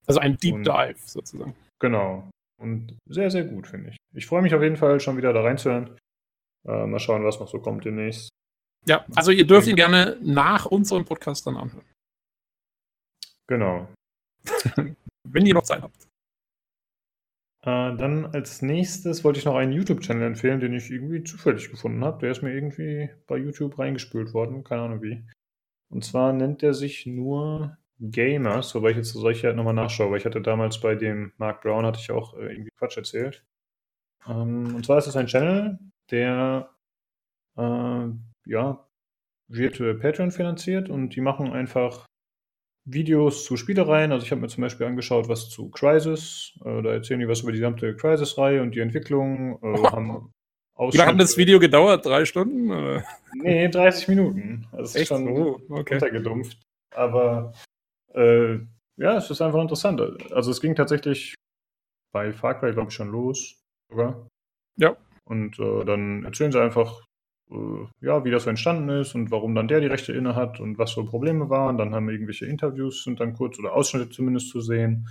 Also 0.07 0.19
ein 0.19 0.37
Deep 0.37 0.55
und, 0.55 0.65
Dive 0.65 0.97
sozusagen. 0.97 1.55
Genau. 1.79 2.29
Und 2.59 2.97
sehr, 3.09 3.29
sehr 3.29 3.43
gut, 3.43 3.67
finde 3.67 3.89
ich. 3.89 3.97
Ich 4.13 4.25
freue 4.25 4.41
mich 4.41 4.55
auf 4.55 4.61
jeden 4.61 4.77
Fall 4.77 4.99
schon 4.99 5.17
wieder 5.17 5.33
da 5.33 5.41
reinzuhören. 5.41 5.97
Äh, 6.67 6.85
mal 6.85 6.99
schauen, 6.99 7.23
was 7.23 7.39
noch 7.39 7.47
so 7.47 7.59
kommt 7.59 7.85
demnächst. 7.85 8.29
Ja, 8.85 9.05
also 9.15 9.31
ihr 9.31 9.45
dürft 9.45 9.67
ihn 9.67 9.75
gerne 9.75 10.17
nach 10.21 10.65
unserem 10.65 11.05
Podcast 11.05 11.45
dann 11.45 11.57
anhören. 11.57 11.85
Genau. 13.47 13.87
Wenn 15.27 15.45
ihr 15.45 15.53
noch 15.53 15.63
Zeit 15.63 15.81
habt. 15.81 16.07
Äh, 17.63 17.95
dann 17.95 18.25
als 18.25 18.61
nächstes 18.61 19.23
wollte 19.23 19.39
ich 19.39 19.45
noch 19.45 19.55
einen 19.55 19.71
YouTube-Channel 19.71 20.25
empfehlen, 20.25 20.59
den 20.59 20.73
ich 20.73 20.89
irgendwie 20.89 21.23
zufällig 21.23 21.69
gefunden 21.69 22.03
habe. 22.03 22.19
Der 22.19 22.31
ist 22.31 22.41
mir 22.41 22.53
irgendwie 22.53 23.09
bei 23.27 23.37
YouTube 23.37 23.77
reingespült 23.77 24.33
worden, 24.33 24.63
keine 24.63 24.81
Ahnung 24.83 25.01
wie. 25.03 25.23
Und 25.89 26.03
zwar 26.03 26.33
nennt 26.33 26.63
er 26.63 26.73
sich 26.73 27.05
nur 27.05 27.77
Gamers, 27.99 28.73
wobei 28.73 28.91
ich 28.91 28.97
jetzt 28.97 29.13
solche 29.13 29.47
halt 29.47 29.57
nochmal 29.57 29.75
nachschaue, 29.75 30.09
weil 30.09 30.17
ich 30.17 30.25
hatte 30.25 30.41
damals 30.41 30.79
bei 30.79 30.95
dem 30.95 31.33
Mark 31.37 31.61
Brown, 31.61 31.85
hatte 31.85 31.99
ich 31.99 32.09
auch 32.09 32.35
äh, 32.35 32.47
irgendwie 32.51 32.71
Quatsch 32.77 32.97
erzählt. 32.97 33.45
Ähm, 34.25 34.75
und 34.75 34.85
zwar 34.85 34.97
ist 34.97 35.07
es 35.07 35.15
ein 35.15 35.27
Channel, 35.27 35.77
der 36.09 36.71
äh, 37.57 38.07
ja, 38.45 38.87
wird 39.47 39.77
Patreon 39.99 40.31
finanziert 40.31 40.89
und 40.89 41.09
die 41.15 41.21
machen 41.21 41.51
einfach 41.51 42.07
Videos 42.85 43.45
zu 43.45 43.57
Spielereien. 43.57 44.11
Also 44.11 44.25
ich 44.25 44.31
habe 44.31 44.41
mir 44.41 44.47
zum 44.47 44.61
Beispiel 44.61 44.87
angeschaut, 44.87 45.29
was 45.29 45.49
zu 45.49 45.69
Crisis, 45.69 46.53
äh, 46.65 46.81
da 46.81 46.91
erzählen 46.91 47.19
die 47.19 47.27
was 47.27 47.41
über 47.41 47.51
die 47.51 47.59
gesamte 47.59 47.95
Crisis-Reihe 47.95 48.61
und 48.61 48.75
die 48.75 48.79
Entwicklung. 48.79 49.59
Äh, 49.61 49.83
haben 49.91 50.31
Wie 50.77 50.97
lange 50.97 51.13
hat 51.13 51.21
das 51.21 51.37
Video 51.37 51.59
gedauert? 51.59 52.05
Drei 52.05 52.25
Stunden? 52.25 52.71
Oder? 52.71 53.03
Nee, 53.35 53.67
30 53.69 54.07
Minuten. 54.07 54.67
Also 54.71 54.83
es 54.83 54.95
ist 54.95 55.07
schon 55.07 55.27
oh, 55.29 55.61
okay. 55.69 55.95
untergedumpft. 55.95 56.57
Aber 56.93 57.53
äh, 58.13 58.55
ja, 58.97 59.17
es 59.17 59.29
ist 59.29 59.41
einfach 59.41 59.61
interessant. 59.61 60.01
Also 60.31 60.51
es 60.51 60.61
ging 60.61 60.75
tatsächlich 60.75 61.35
bei 62.11 62.33
Far 62.33 62.59
Cry, 62.59 62.73
glaube 62.73 62.89
ich, 62.89 62.95
schon 62.95 63.11
los, 63.11 63.55
sogar. 63.89 64.27
Ja. 64.77 64.97
Und 65.23 65.59
äh, 65.59 65.85
dann 65.85 66.25
erzählen 66.25 66.51
sie 66.51 66.61
einfach, 66.61 67.05
ja, 68.01 68.23
wie 68.23 68.31
das 68.31 68.43
so 68.43 68.49
entstanden 68.49 68.89
ist 68.89 69.13
und 69.15 69.31
warum 69.31 69.55
dann 69.55 69.67
der 69.67 69.81
die 69.81 69.87
Rechte 69.87 70.13
inne 70.13 70.35
hat 70.35 70.59
und 70.59 70.77
was 70.77 70.91
so 70.91 71.05
Probleme 71.05 71.49
waren. 71.49 71.77
Dann 71.77 71.93
haben 71.93 72.07
wir 72.07 72.13
irgendwelche 72.13 72.45
Interviews, 72.45 73.03
sind 73.03 73.19
dann 73.19 73.33
kurz 73.33 73.59
oder 73.59 73.73
Ausschnitte 73.73 74.09
zumindest 74.09 74.49
zu 74.49 74.61
sehen. 74.61 75.07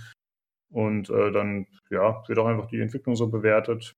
Und 0.71 1.09
äh, 1.09 1.31
dann, 1.31 1.67
ja, 1.89 2.23
wird 2.27 2.39
auch 2.39 2.47
einfach 2.47 2.67
die 2.67 2.79
Entwicklung 2.79 3.15
so 3.15 3.27
bewertet. 3.27 3.93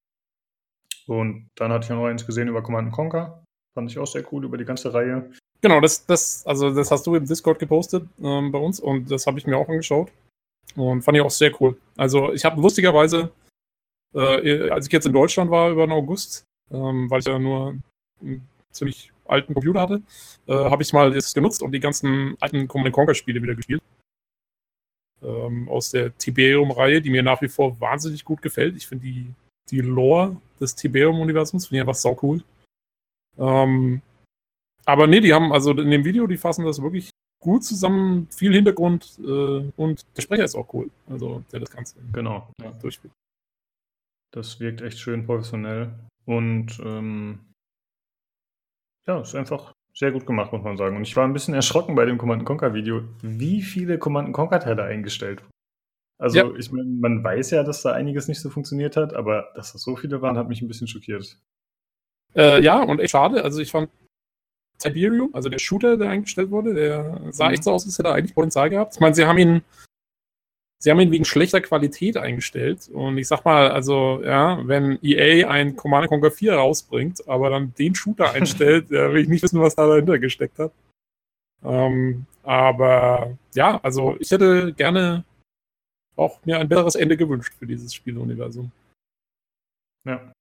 Und 1.07 1.49
dann 1.55 1.71
hatte 1.71 1.85
ich 1.85 1.89
noch 1.89 2.05
eins 2.05 2.25
gesehen 2.25 2.47
über 2.47 2.63
Command 2.63 2.91
Conquer. 2.91 3.43
Fand 3.75 3.91
ich 3.91 3.99
auch 3.99 4.07
sehr 4.07 4.23
cool 4.31 4.43
über 4.45 4.57
die 4.57 4.65
ganze 4.65 4.93
Reihe. 4.93 5.31
Genau, 5.61 5.79
das, 5.79 6.05
das, 6.05 6.45
also 6.45 6.73
das 6.73 6.91
hast 6.91 7.07
du 7.07 7.15
im 7.15 7.25
Discord 7.25 7.59
gepostet 7.59 8.05
ähm, 8.21 8.51
bei 8.51 8.59
uns 8.59 8.79
und 8.79 9.09
das 9.09 9.25
habe 9.25 9.39
ich 9.39 9.47
mir 9.47 9.57
auch 9.57 9.69
angeschaut 9.69 10.11
und 10.75 11.01
fand 11.03 11.17
ich 11.17 11.23
auch 11.23 11.31
sehr 11.31 11.51
cool. 11.61 11.77
Also 11.95 12.33
ich 12.33 12.43
habe 12.43 12.59
lustigerweise, 12.59 13.31
äh, 14.13 14.69
als 14.69 14.87
ich 14.87 14.91
jetzt 14.91 15.05
in 15.05 15.13
Deutschland 15.13 15.49
war 15.51 15.71
über 15.71 15.87
den 15.87 15.93
August, 15.93 16.43
ähm, 16.69 17.09
weil 17.09 17.19
ich 17.19 17.27
ja 17.27 17.39
nur 17.39 17.77
einen 18.23 18.47
ziemlich 18.71 19.11
alten 19.25 19.53
Computer 19.53 19.81
hatte, 19.81 20.01
äh, 20.47 20.53
habe 20.53 20.83
ich 20.83 20.93
mal 20.93 21.13
jetzt 21.13 21.33
genutzt 21.33 21.61
und 21.61 21.71
die 21.71 21.79
ganzen 21.79 22.35
alten 22.39 22.67
Command 22.67 22.93
Conquer 22.93 23.15
Spiele 23.15 23.41
wieder 23.41 23.55
gespielt. 23.55 23.81
Ähm, 25.21 25.69
aus 25.69 25.91
der 25.91 26.17
Tiberium-Reihe, 26.17 27.01
die 27.01 27.09
mir 27.09 27.23
nach 27.23 27.41
wie 27.41 27.47
vor 27.47 27.79
wahnsinnig 27.79 28.25
gut 28.25 28.41
gefällt. 28.41 28.75
Ich 28.75 28.87
finde 28.87 29.05
die, 29.05 29.33
die 29.71 29.79
Lore 29.79 30.35
des 30.59 30.75
Tiberium-Universums 30.75 31.67
finde 31.67 31.77
ich 31.77 31.81
einfach 31.81 31.99
sau 31.99 32.17
cool. 32.21 32.43
Ähm, 33.37 34.01
aber 34.85 35.07
nee, 35.07 35.21
die 35.21 35.33
haben 35.33 35.53
also 35.53 35.71
in 35.71 35.89
dem 35.89 36.03
Video, 36.03 36.27
die 36.27 36.37
fassen 36.37 36.65
das 36.65 36.81
wirklich 36.81 37.09
gut 37.41 37.63
zusammen, 37.63 38.27
viel 38.31 38.53
Hintergrund 38.53 39.19
äh, 39.19 39.71
und 39.75 40.05
der 40.15 40.21
Sprecher 40.21 40.45
ist 40.45 40.55
auch 40.55 40.73
cool, 40.73 40.89
also 41.09 41.43
der 41.51 41.59
das 41.61 41.71
Ganze 41.71 41.95
genau, 42.11 42.49
ja. 42.61 42.71
durchführt. 42.81 43.13
Das 44.33 44.59
wirkt 44.59 44.81
echt 44.81 44.99
schön 44.99 45.25
professionell 45.25 45.93
und 46.25 46.79
ähm, 46.83 47.39
ja, 49.07 49.19
ist 49.21 49.35
einfach 49.35 49.73
sehr 49.93 50.11
gut 50.11 50.25
gemacht, 50.25 50.51
muss 50.51 50.63
man 50.63 50.77
sagen. 50.77 50.95
Und 50.97 51.03
ich 51.03 51.15
war 51.15 51.25
ein 51.25 51.33
bisschen 51.33 51.53
erschrocken 51.53 51.95
bei 51.95 52.05
dem 52.05 52.17
Command 52.17 52.45
Conquer 52.45 52.73
Video, 52.73 53.03
wie 53.21 53.61
viele 53.61 53.97
Command 53.97 54.33
Conquer 54.33 54.59
Teile 54.59 54.83
eingestellt 54.83 55.41
wurden. 55.41 55.53
Also 56.19 56.37
ja. 56.37 56.51
ich 56.57 56.71
meine, 56.71 56.89
man 56.89 57.23
weiß 57.23 57.51
ja, 57.51 57.63
dass 57.63 57.81
da 57.81 57.91
einiges 57.91 58.27
nicht 58.27 58.39
so 58.39 58.49
funktioniert 58.49 58.95
hat, 58.95 59.13
aber 59.13 59.49
dass 59.55 59.73
das 59.73 59.81
so 59.81 59.95
viele 59.95 60.21
waren, 60.21 60.37
hat 60.37 60.47
mich 60.47 60.61
ein 60.61 60.67
bisschen 60.67 60.87
schockiert. 60.87 61.37
Äh, 62.35 62.63
ja, 62.63 62.81
und 62.81 62.99
echt 62.99 63.11
schade. 63.11 63.43
Also 63.43 63.61
ich 63.61 63.71
fand 63.71 63.89
Tiberium, 64.77 65.33
also 65.33 65.49
der 65.49 65.59
Shooter, 65.59 65.97
der 65.97 66.09
eingestellt 66.09 66.49
wurde, 66.49 66.73
der 66.73 67.21
sah 67.31 67.47
mhm. 67.47 67.53
echt 67.53 67.63
so 67.63 67.71
aus, 67.71 67.85
als 67.85 67.97
hätte 67.97 68.09
er 68.09 68.15
eigentlich 68.15 68.35
Potenzial 68.35 68.69
gehabt. 68.69 68.95
Ich 68.95 69.01
meine, 69.01 69.15
sie 69.15 69.25
haben 69.25 69.37
ihn, 69.37 69.63
sie 70.83 70.91
haben 70.91 70.99
ihn 70.99 71.11
wegen 71.11 71.23
schlechter 71.23 71.61
Qualität 71.61 72.17
eingestellt. 72.17 72.89
Und 72.89 73.17
ich 73.17 73.29
sag 73.29 73.45
mal, 73.45 73.71
also, 73.71 74.21
ja, 74.21 74.59
wenn 74.67 74.99
EA 75.01 75.47
ein 75.49 75.77
Command 75.77 76.09
Conquer 76.09 76.29
4 76.29 76.55
rausbringt, 76.55 77.25
aber 77.25 77.49
dann 77.49 77.73
den 77.75 77.95
Shooter 77.95 78.31
einstellt, 78.33 78.89
will 78.89 79.21
ich 79.21 79.29
nicht 79.29 79.43
wissen, 79.43 79.61
was 79.61 79.75
da 79.75 79.87
dahinter 79.87 80.19
gesteckt 80.19 80.59
hat. 80.59 80.73
Ähm, 81.63 82.25
aber 82.43 83.37
ja, 83.55 83.79
also 83.81 84.17
ich 84.19 84.29
hätte 84.31 84.73
gerne 84.73 85.23
auch 86.17 86.45
mir 86.45 86.59
ein 86.59 86.67
besseres 86.67 86.95
Ende 86.95 87.15
gewünscht 87.15 87.53
für 87.57 87.65
dieses 87.65 87.93
Spieluniversum. 87.93 88.69
Ja. 90.05 90.33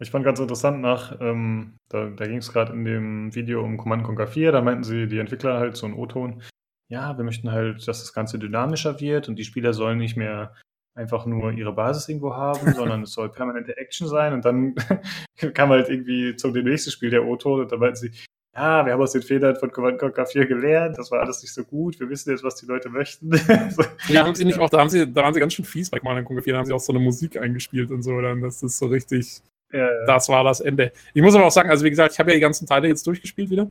Ich 0.00 0.10
fand 0.10 0.24
ganz 0.24 0.40
interessant 0.40 0.80
nach, 0.80 1.20
ähm, 1.20 1.74
da, 1.90 2.06
da 2.06 2.26
ging 2.26 2.38
es 2.38 2.52
gerade 2.52 2.72
in 2.72 2.84
dem 2.84 3.34
Video 3.34 3.62
um 3.62 3.76
Command 3.76 4.02
Conquer 4.02 4.26
4, 4.26 4.50
da 4.50 4.62
meinten 4.62 4.82
sie, 4.82 5.06
die 5.06 5.18
Entwickler 5.18 5.58
halt 5.58 5.76
so 5.76 5.86
ein 5.86 5.94
O-Ton, 5.94 6.42
ja, 6.88 7.16
wir 7.16 7.24
möchten 7.24 7.50
halt, 7.50 7.86
dass 7.88 8.00
das 8.00 8.12
Ganze 8.12 8.38
dynamischer 8.38 9.00
wird 9.00 9.28
und 9.28 9.36
die 9.36 9.44
Spieler 9.44 9.72
sollen 9.72 9.98
nicht 9.98 10.16
mehr 10.16 10.54
einfach 10.96 11.26
nur 11.26 11.52
ihre 11.52 11.72
Basis 11.72 12.08
irgendwo 12.08 12.34
haben, 12.34 12.72
sondern 12.74 13.02
es 13.02 13.12
soll 13.12 13.30
permanente 13.30 13.76
Action 13.76 14.06
sein 14.08 14.32
und 14.32 14.44
dann 14.44 14.74
kam 15.54 15.70
halt 15.70 15.88
irgendwie 15.88 16.36
zum 16.36 16.54
dem 16.54 16.64
nächsten 16.64 16.90
Spiel 16.90 17.10
der 17.10 17.24
O-Ton 17.24 17.60
und 17.60 17.72
da 17.72 17.76
meinten 17.76 17.96
sie, 17.96 18.12
ja, 18.56 18.86
wir 18.86 18.92
haben 18.92 19.02
aus 19.02 19.10
den 19.10 19.22
Fehlern 19.22 19.56
von 19.56 19.72
Command 19.72 19.98
Conquer 19.98 20.26
4 20.26 20.46
gelernt, 20.46 20.96
das 20.96 21.10
war 21.10 21.20
alles 21.20 21.42
nicht 21.42 21.52
so 21.52 21.64
gut, 21.64 21.98
wir 21.98 22.08
wissen 22.08 22.30
jetzt, 22.30 22.44
was 22.44 22.54
die 22.54 22.66
Leute 22.66 22.88
möchten. 22.88 23.32
ja, 24.08 24.24
haben 24.24 24.34
sie 24.36 24.44
nicht 24.44 24.60
auch, 24.60 24.70
da 24.70 24.78
haben 24.78 24.90
sie, 24.90 25.10
da 25.12 25.22
waren 25.22 25.34
sie 25.34 25.40
ganz 25.40 25.54
schön 25.54 25.64
fies 25.64 25.90
bei 25.90 25.98
Command 25.98 26.24
Conquer 26.24 26.42
4, 26.42 26.52
da 26.52 26.58
haben 26.60 26.66
sie 26.66 26.72
auch 26.72 26.80
so 26.80 26.92
eine 26.92 27.00
Musik 27.00 27.36
eingespielt 27.36 27.90
und 27.90 28.02
so, 28.02 28.20
dann, 28.20 28.40
das 28.42 28.62
ist 28.62 28.78
so 28.78 28.86
richtig, 28.86 29.42
ja, 29.72 29.80
ja. 29.80 30.06
das 30.06 30.28
war 30.28 30.44
das 30.44 30.60
Ende. 30.60 30.92
Ich 31.14 31.22
muss 31.22 31.34
aber 31.34 31.46
auch 31.46 31.50
sagen, 31.50 31.68
also 31.68 31.84
wie 31.84 31.90
gesagt, 31.90 32.12
ich 32.12 32.20
habe 32.20 32.30
ja 32.30 32.36
die 32.36 32.40
ganzen 32.40 32.66
Teile 32.68 32.86
jetzt 32.86 33.04
durchgespielt 33.08 33.50
wieder. 33.50 33.68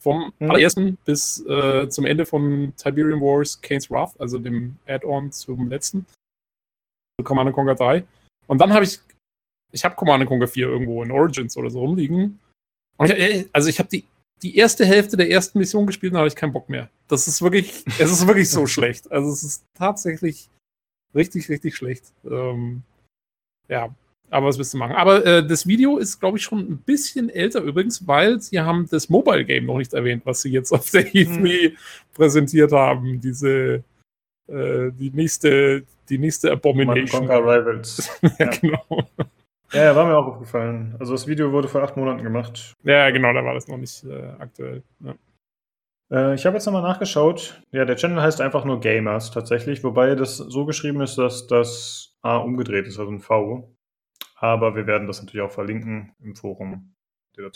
Vom 0.00 0.32
mhm. 0.38 0.50
allerersten 0.50 0.96
bis 1.04 1.44
äh, 1.46 1.88
zum 1.90 2.06
Ende 2.06 2.24
von 2.24 2.72
Tiberian 2.76 3.20
Wars 3.20 3.60
Kane's 3.60 3.90
Wrath, 3.90 4.18
also 4.18 4.38
dem 4.38 4.76
Add-on 4.86 5.30
zum 5.30 5.68
letzten. 5.68 6.06
Command 7.22 7.52
Conquer 7.52 7.74
3. 7.74 8.04
Und 8.46 8.60
dann 8.60 8.72
habe 8.72 8.84
ich, 8.84 8.98
ich 9.72 9.84
habe 9.84 9.94
Command 9.94 10.24
Conquer 10.26 10.48
4 10.48 10.66
irgendwo 10.66 11.02
in 11.02 11.10
Origins 11.10 11.56
oder 11.56 11.70
so 11.70 11.80
rumliegen. 11.80 12.40
Und 12.96 13.10
ich, 13.10 13.48
also 13.52 13.68
ich 13.68 13.78
habe 13.78 13.90
die, 13.90 14.04
die 14.42 14.56
erste 14.56 14.86
Hälfte 14.86 15.16
der 15.16 15.30
ersten 15.30 15.58
Mission 15.58 15.86
gespielt 15.86 16.12
und 16.12 16.18
habe 16.18 16.28
ich 16.28 16.36
keinen 16.36 16.52
Bock 16.52 16.68
mehr. 16.68 16.88
Das 17.08 17.28
ist 17.28 17.42
wirklich, 17.42 17.84
es 17.98 18.10
ist 18.10 18.26
wirklich 18.26 18.50
so 18.50 18.66
schlecht. 18.66 19.10
Also 19.12 19.30
es 19.30 19.42
ist 19.42 19.64
tatsächlich 19.74 20.48
richtig, 21.14 21.48
richtig 21.48 21.76
schlecht. 21.76 22.12
Ähm, 22.24 22.82
ja, 23.68 23.94
aber 24.30 24.46
was 24.46 24.58
willst 24.58 24.72
du 24.74 24.78
machen? 24.78 24.94
Aber 24.94 25.24
äh, 25.26 25.46
das 25.46 25.66
Video 25.66 25.98
ist, 25.98 26.20
glaube 26.20 26.38
ich, 26.38 26.44
schon 26.44 26.60
ein 26.60 26.78
bisschen 26.78 27.28
älter 27.28 27.60
übrigens, 27.60 28.06
weil 28.06 28.40
sie 28.40 28.60
haben 28.60 28.88
das 28.90 29.08
Mobile 29.08 29.44
Game 29.44 29.66
noch 29.66 29.78
nicht 29.78 29.92
erwähnt, 29.92 30.22
was 30.24 30.42
sie 30.42 30.50
jetzt 30.50 30.72
auf 30.72 30.90
der 30.90 31.06
E3 31.06 31.70
hm. 31.70 31.76
präsentiert 32.14 32.72
haben. 32.72 33.20
Diese, 33.20 33.82
äh, 34.48 34.90
die 34.92 35.10
nächste, 35.12 35.82
die 36.08 36.18
nächste 36.18 36.52
Abomination. 36.52 37.26
Conquer 37.26 37.40
Rivals. 37.40 38.10
ja, 38.38 38.46
genau. 38.46 39.08
Ja, 39.72 39.84
ja, 39.84 39.96
war 39.96 40.06
mir 40.06 40.16
auch 40.16 40.26
aufgefallen. 40.26 40.96
Also 40.98 41.12
das 41.12 41.26
Video 41.26 41.52
wurde 41.52 41.68
vor 41.68 41.82
acht 41.82 41.96
Monaten 41.96 42.22
gemacht. 42.22 42.74
Ja, 42.82 43.10
genau, 43.10 43.32
da 43.32 43.44
war 43.44 43.54
das 43.54 43.68
noch 43.68 43.76
nicht 43.76 44.04
äh, 44.04 44.32
aktuell. 44.38 44.82
Ja. 45.00 45.14
Äh, 46.10 46.34
ich 46.34 46.44
habe 46.44 46.56
jetzt 46.56 46.66
nochmal 46.66 46.82
nachgeschaut. 46.82 47.62
Ja, 47.70 47.84
der 47.84 47.96
Channel 47.96 48.20
heißt 48.20 48.40
einfach 48.40 48.64
nur 48.64 48.80
Gamers 48.80 49.30
tatsächlich, 49.30 49.84
wobei 49.84 50.14
das 50.14 50.36
so 50.36 50.66
geschrieben 50.66 51.00
ist, 51.00 51.18
dass 51.18 51.46
das 51.46 52.16
A 52.22 52.36
umgedreht 52.38 52.86
ist, 52.86 52.98
also 52.98 53.10
ein 53.10 53.20
V. 53.20 53.70
Aber 54.40 54.74
wir 54.74 54.86
werden 54.86 55.06
das 55.06 55.20
natürlich 55.20 55.42
auch 55.42 55.52
verlinken 55.52 56.14
im 56.18 56.34
Forum. 56.34 56.94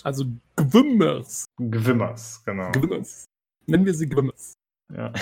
Also 0.02 0.26
Gwimmers. 0.56 1.46
Gwimmers, 1.56 2.42
genau. 2.44 2.70
Gwimmers. 2.72 3.24
Nennen 3.66 3.86
wir 3.86 3.94
sie 3.94 4.08
Gwimmers. 4.08 4.54
Ja. 4.92 5.12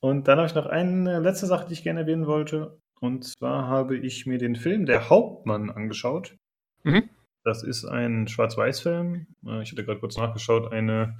Und 0.00 0.28
dann 0.28 0.38
habe 0.38 0.46
ich 0.46 0.54
noch 0.54 0.66
eine 0.66 1.18
letzte 1.18 1.46
Sache, 1.46 1.66
die 1.66 1.72
ich 1.72 1.82
gerne 1.82 2.00
erwähnen 2.00 2.26
wollte. 2.26 2.78
Und 3.00 3.24
zwar 3.24 3.66
habe 3.66 3.96
ich 3.96 4.26
mir 4.26 4.38
den 4.38 4.54
Film 4.54 4.86
Der 4.86 5.10
Hauptmann 5.10 5.70
angeschaut. 5.70 6.36
Mhm. 6.84 7.08
Das 7.44 7.62
ist 7.62 7.84
ein 7.84 8.28
Schwarz-Weiß-Film. 8.28 9.26
Äh, 9.46 9.62
ich 9.62 9.72
hatte 9.72 9.84
gerade 9.84 10.00
kurz 10.00 10.16
nachgeschaut, 10.16 10.72
eine 10.72 11.18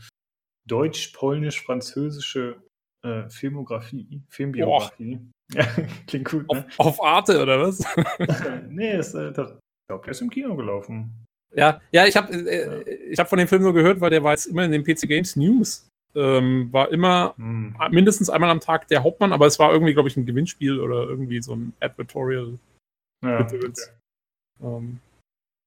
deutsch-polnisch-französische 0.66 2.62
äh, 3.04 3.28
Filmografie, 3.30 4.22
Filmbiografie. 4.28 5.20
Ja, 5.52 5.66
klingt 6.06 6.30
gut. 6.30 6.50
Ne? 6.50 6.66
Auf, 6.78 7.00
auf, 7.00 7.04
Arte 7.04 7.42
oder 7.42 7.60
was? 7.60 7.84
nee, 8.70 8.96
ist, 8.96 9.12
äh, 9.12 9.30
das, 9.30 9.50
ich 9.50 9.88
glaube, 9.88 10.02
der 10.04 10.12
ist 10.12 10.22
im 10.22 10.30
Kino 10.30 10.56
gelaufen. 10.56 11.12
Ja, 11.54 11.82
ja, 11.92 12.06
ich 12.06 12.16
habe 12.16 12.32
äh, 12.32 12.90
ich 13.10 13.18
hab 13.18 13.28
von 13.28 13.38
dem 13.38 13.46
Film 13.46 13.60
nur 13.60 13.74
gehört, 13.74 14.00
weil 14.00 14.08
der 14.08 14.24
war 14.24 14.32
jetzt 14.32 14.46
immer 14.46 14.64
in 14.64 14.72
den 14.72 14.84
PC 14.84 15.02
Games 15.02 15.36
News. 15.36 15.86
Ähm, 16.14 16.72
war 16.72 16.90
immer 16.90 17.34
hm. 17.36 17.76
mindestens 17.90 18.30
einmal 18.30 18.48
am 18.48 18.60
Tag 18.60 18.88
der 18.88 19.02
Hauptmann, 19.02 19.34
aber 19.34 19.46
es 19.46 19.58
war 19.58 19.70
irgendwie, 19.70 19.92
glaube 19.92 20.08
ich, 20.08 20.16
ein 20.16 20.24
Gewinnspiel 20.24 20.80
oder 20.80 21.02
irgendwie 21.02 21.42
so 21.42 21.54
ein 21.54 21.74
Advertorial. 21.78 22.58
Ja, 23.22 23.40
okay. 23.40 23.72
ähm, 24.62 25.00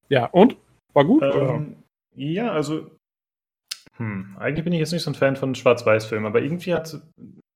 ja 0.08 0.26
und? 0.26 0.56
War 0.92 1.04
gut? 1.04 1.22
Ähm, 1.22 1.76
ja, 2.16 2.50
also 2.50 2.90
hm, 3.98 4.36
eigentlich 4.38 4.64
bin 4.64 4.72
ich 4.72 4.78
jetzt 4.78 4.92
nicht 4.92 5.02
so 5.02 5.10
ein 5.10 5.14
Fan 5.14 5.36
von 5.36 5.54
Schwarz-Weiß-Filmen, 5.54 6.26
aber 6.26 6.40
irgendwie 6.40 6.72
hat 6.72 7.02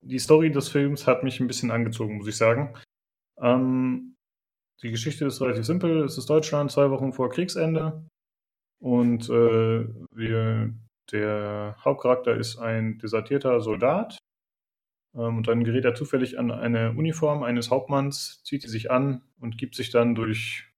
die 0.02 0.18
Story 0.18 0.50
des 0.50 0.68
Films 0.68 1.06
hat 1.06 1.22
mich 1.22 1.40
ein 1.40 1.46
bisschen 1.46 1.70
angezogen, 1.70 2.16
muss 2.16 2.26
ich 2.26 2.36
sagen. 2.36 2.74
Ähm, 3.40 4.16
die 4.82 4.90
Geschichte 4.90 5.26
ist 5.26 5.40
relativ 5.40 5.64
simpel. 5.64 6.02
Es 6.04 6.18
ist 6.18 6.28
Deutschland, 6.28 6.72
zwei 6.72 6.90
Wochen 6.90 7.12
vor 7.12 7.30
Kriegsende. 7.30 8.04
Und 8.80 9.30
äh, 9.30 9.86
wir, 10.10 10.74
der 11.12 11.76
Hauptcharakter 11.84 12.34
ist 12.36 12.58
ein 12.58 12.98
desertierter 12.98 13.60
Soldat. 13.60 14.18
Ähm, 15.14 15.36
und 15.36 15.46
dann 15.46 15.62
gerät 15.62 15.84
er 15.84 15.94
zufällig 15.94 16.40
an 16.40 16.50
eine 16.50 16.90
Uniform 16.90 17.44
eines 17.44 17.70
Hauptmanns, 17.70 18.42
zieht 18.42 18.64
die 18.64 18.68
sich 18.68 18.90
an 18.90 19.22
und 19.38 19.58
gibt 19.58 19.76
sich 19.76 19.90
dann 19.90 20.16
durch 20.16 20.68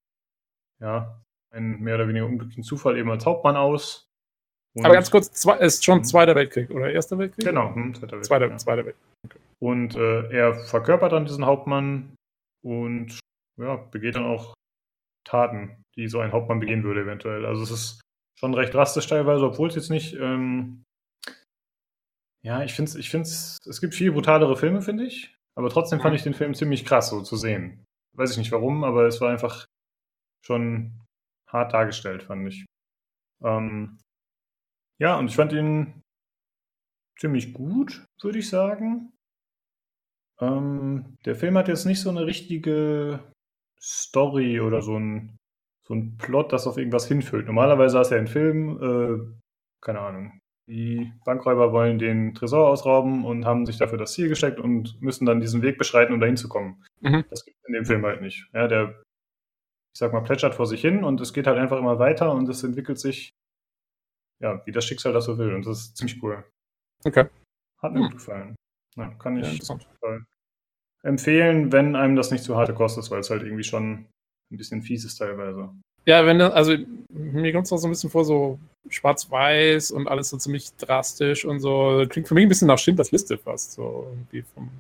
ja, 0.80 1.24
einen 1.50 1.80
mehr 1.80 1.94
oder 1.94 2.08
weniger 2.08 2.26
unglücklichen 2.26 2.64
Zufall 2.64 2.98
eben 2.98 3.10
als 3.10 3.24
Hauptmann 3.24 3.56
aus. 3.56 4.10
Und 4.74 4.84
Aber 4.84 4.94
ganz 4.94 5.10
kurz, 5.10 5.30
zwei, 5.32 5.56
ist 5.58 5.84
schon 5.84 5.98
hm. 5.98 6.04
Zweiter 6.04 6.34
Weltkrieg 6.34 6.70
oder 6.70 6.90
Erster 6.90 7.16
Weltkrieg? 7.18 7.44
Genau, 7.44 7.74
hm, 7.74 7.94
Zweiter 7.94 8.12
Weltkrieg. 8.12 8.24
Zweiter, 8.24 8.48
ja. 8.48 8.56
Zweiter 8.56 8.84
Weltkrieg. 8.86 9.04
Okay. 9.24 9.38
Und 9.60 9.96
äh, 9.96 10.30
er 10.30 10.54
verkörpert 10.54 11.12
dann 11.12 11.26
diesen 11.26 11.46
Hauptmann 11.46 12.16
und 12.64 13.18
ja, 13.56 13.76
begeht 13.76 14.16
dann 14.16 14.24
auch 14.24 14.54
Taten, 15.24 15.82
die 15.96 16.08
so 16.08 16.18
ein 16.20 16.32
Hauptmann 16.32 16.60
begehen 16.60 16.82
würde, 16.82 17.02
eventuell. 17.02 17.46
Also 17.46 17.62
es 17.62 17.70
ist 17.70 18.00
schon 18.38 18.54
recht 18.54 18.74
drastisch 18.74 19.06
teilweise, 19.06 19.46
obwohl 19.46 19.68
es 19.68 19.76
jetzt 19.76 19.90
nicht. 19.90 20.14
Ähm, 20.14 20.82
ja, 22.42 22.62
ich 22.62 22.74
finde 22.74 22.90
es, 22.90 22.94
ich 22.96 23.10
find's, 23.10 23.58
es 23.66 23.80
gibt 23.80 23.94
viel 23.94 24.12
brutalere 24.12 24.56
Filme, 24.56 24.82
finde 24.82 25.04
ich. 25.04 25.34
Aber 25.56 25.70
trotzdem 25.70 26.00
fand 26.00 26.16
ich 26.16 26.22
den 26.22 26.34
Film 26.34 26.52
ziemlich 26.54 26.84
krass, 26.84 27.08
so 27.08 27.22
zu 27.22 27.36
sehen. 27.36 27.84
Weiß 28.16 28.32
ich 28.32 28.38
nicht 28.38 28.52
warum, 28.52 28.84
aber 28.84 29.06
es 29.06 29.20
war 29.20 29.30
einfach 29.30 29.66
schon 30.44 31.00
hart 31.48 31.72
dargestellt, 31.72 32.24
fand 32.24 32.48
ich. 32.48 32.66
Ähm, 33.42 33.98
ja, 34.98 35.18
und 35.18 35.26
ich 35.26 35.36
fand 35.36 35.52
ihn 35.52 36.02
ziemlich 37.18 37.52
gut, 37.52 38.04
würde 38.22 38.38
ich 38.38 38.48
sagen. 38.48 39.12
Ähm, 40.40 41.16
der 41.24 41.36
Film 41.36 41.56
hat 41.56 41.68
jetzt 41.68 41.84
nicht 41.84 42.00
so 42.00 42.10
eine 42.10 42.26
richtige 42.26 43.20
Story 43.80 44.60
oder 44.60 44.82
so 44.82 44.98
ein, 44.98 45.36
so 45.86 45.94
ein 45.94 46.16
Plot, 46.16 46.52
das 46.52 46.66
auf 46.66 46.76
irgendwas 46.76 47.06
hinführt. 47.06 47.46
Normalerweise 47.46 47.98
hast 47.98 48.10
du 48.10 48.14
ja 48.14 48.18
einen 48.18 48.26
Film, 48.26 48.78
äh, 48.82 49.40
keine 49.80 50.00
Ahnung, 50.00 50.40
die 50.66 51.12
Bankräuber 51.24 51.72
wollen 51.72 51.98
den 51.98 52.34
Tresor 52.34 52.68
ausrauben 52.68 53.24
und 53.24 53.44
haben 53.44 53.66
sich 53.66 53.76
dafür 53.76 53.98
das 53.98 54.14
Ziel 54.14 54.28
gesteckt 54.28 54.58
und 54.58 55.00
müssen 55.02 55.26
dann 55.26 55.40
diesen 55.40 55.60
Weg 55.62 55.76
beschreiten, 55.76 56.14
um 56.14 56.20
dahin 56.20 56.38
zu 56.38 56.48
kommen. 56.48 56.82
Mhm. 57.00 57.24
Das 57.28 57.44
gibt 57.44 57.58
es 57.58 57.68
in 57.68 57.74
dem 57.74 57.84
Film 57.84 58.04
halt 58.04 58.22
nicht. 58.22 58.48
Ja, 58.54 58.66
der, 58.66 59.02
ich 59.94 59.98
sag 59.98 60.12
mal, 60.12 60.22
plätschert 60.22 60.54
vor 60.54 60.66
sich 60.66 60.80
hin 60.80 61.04
und 61.04 61.20
es 61.20 61.34
geht 61.34 61.46
halt 61.46 61.58
einfach 61.58 61.78
immer 61.78 61.98
weiter 61.98 62.32
und 62.32 62.48
es 62.48 62.64
entwickelt 62.64 62.98
sich 62.98 63.34
ja, 64.40 64.64
wie 64.66 64.72
das 64.72 64.84
Schicksal 64.84 65.12
das 65.12 65.24
so 65.24 65.38
will. 65.38 65.54
Und 65.54 65.66
das 65.66 65.78
ist 65.78 65.96
ziemlich 65.96 66.22
cool. 66.22 66.44
Okay. 67.04 67.26
Hat 67.82 67.92
mir 67.92 68.00
hm. 68.00 68.04
gut 68.06 68.14
gefallen. 68.14 68.56
Ja, 68.96 69.08
kann 69.14 69.36
ich 69.36 69.68
ja, 69.68 70.20
empfehlen, 71.02 71.72
wenn 71.72 71.96
einem 71.96 72.16
das 72.16 72.30
nicht 72.30 72.44
zu 72.44 72.56
harte 72.56 72.74
kostet, 72.74 73.10
weil 73.10 73.20
es 73.20 73.30
halt 73.30 73.42
irgendwie 73.42 73.64
schon 73.64 74.06
ein 74.50 74.56
bisschen 74.56 74.82
fies 74.82 75.04
ist 75.04 75.16
teilweise. 75.16 75.70
Ja, 76.06 76.24
wenn 76.26 76.40
also 76.40 76.76
mir 77.08 77.52
kommt 77.52 77.66
es 77.66 77.72
auch 77.72 77.78
so 77.78 77.88
ein 77.88 77.90
bisschen 77.90 78.10
vor, 78.10 78.24
so 78.24 78.58
schwarz-weiß 78.88 79.90
und 79.90 80.06
alles 80.06 80.28
so 80.28 80.36
ziemlich 80.36 80.74
drastisch 80.76 81.44
und 81.44 81.60
so. 81.60 82.04
Klingt 82.08 82.28
für 82.28 82.34
mich 82.34 82.44
ein 82.44 82.48
bisschen 82.48 82.68
nach 82.68 82.78
Schindlers 82.78 83.10
Liste 83.10 83.38
fast, 83.38 83.72
so 83.72 84.06
irgendwie 84.10 84.42
vom. 84.42 84.70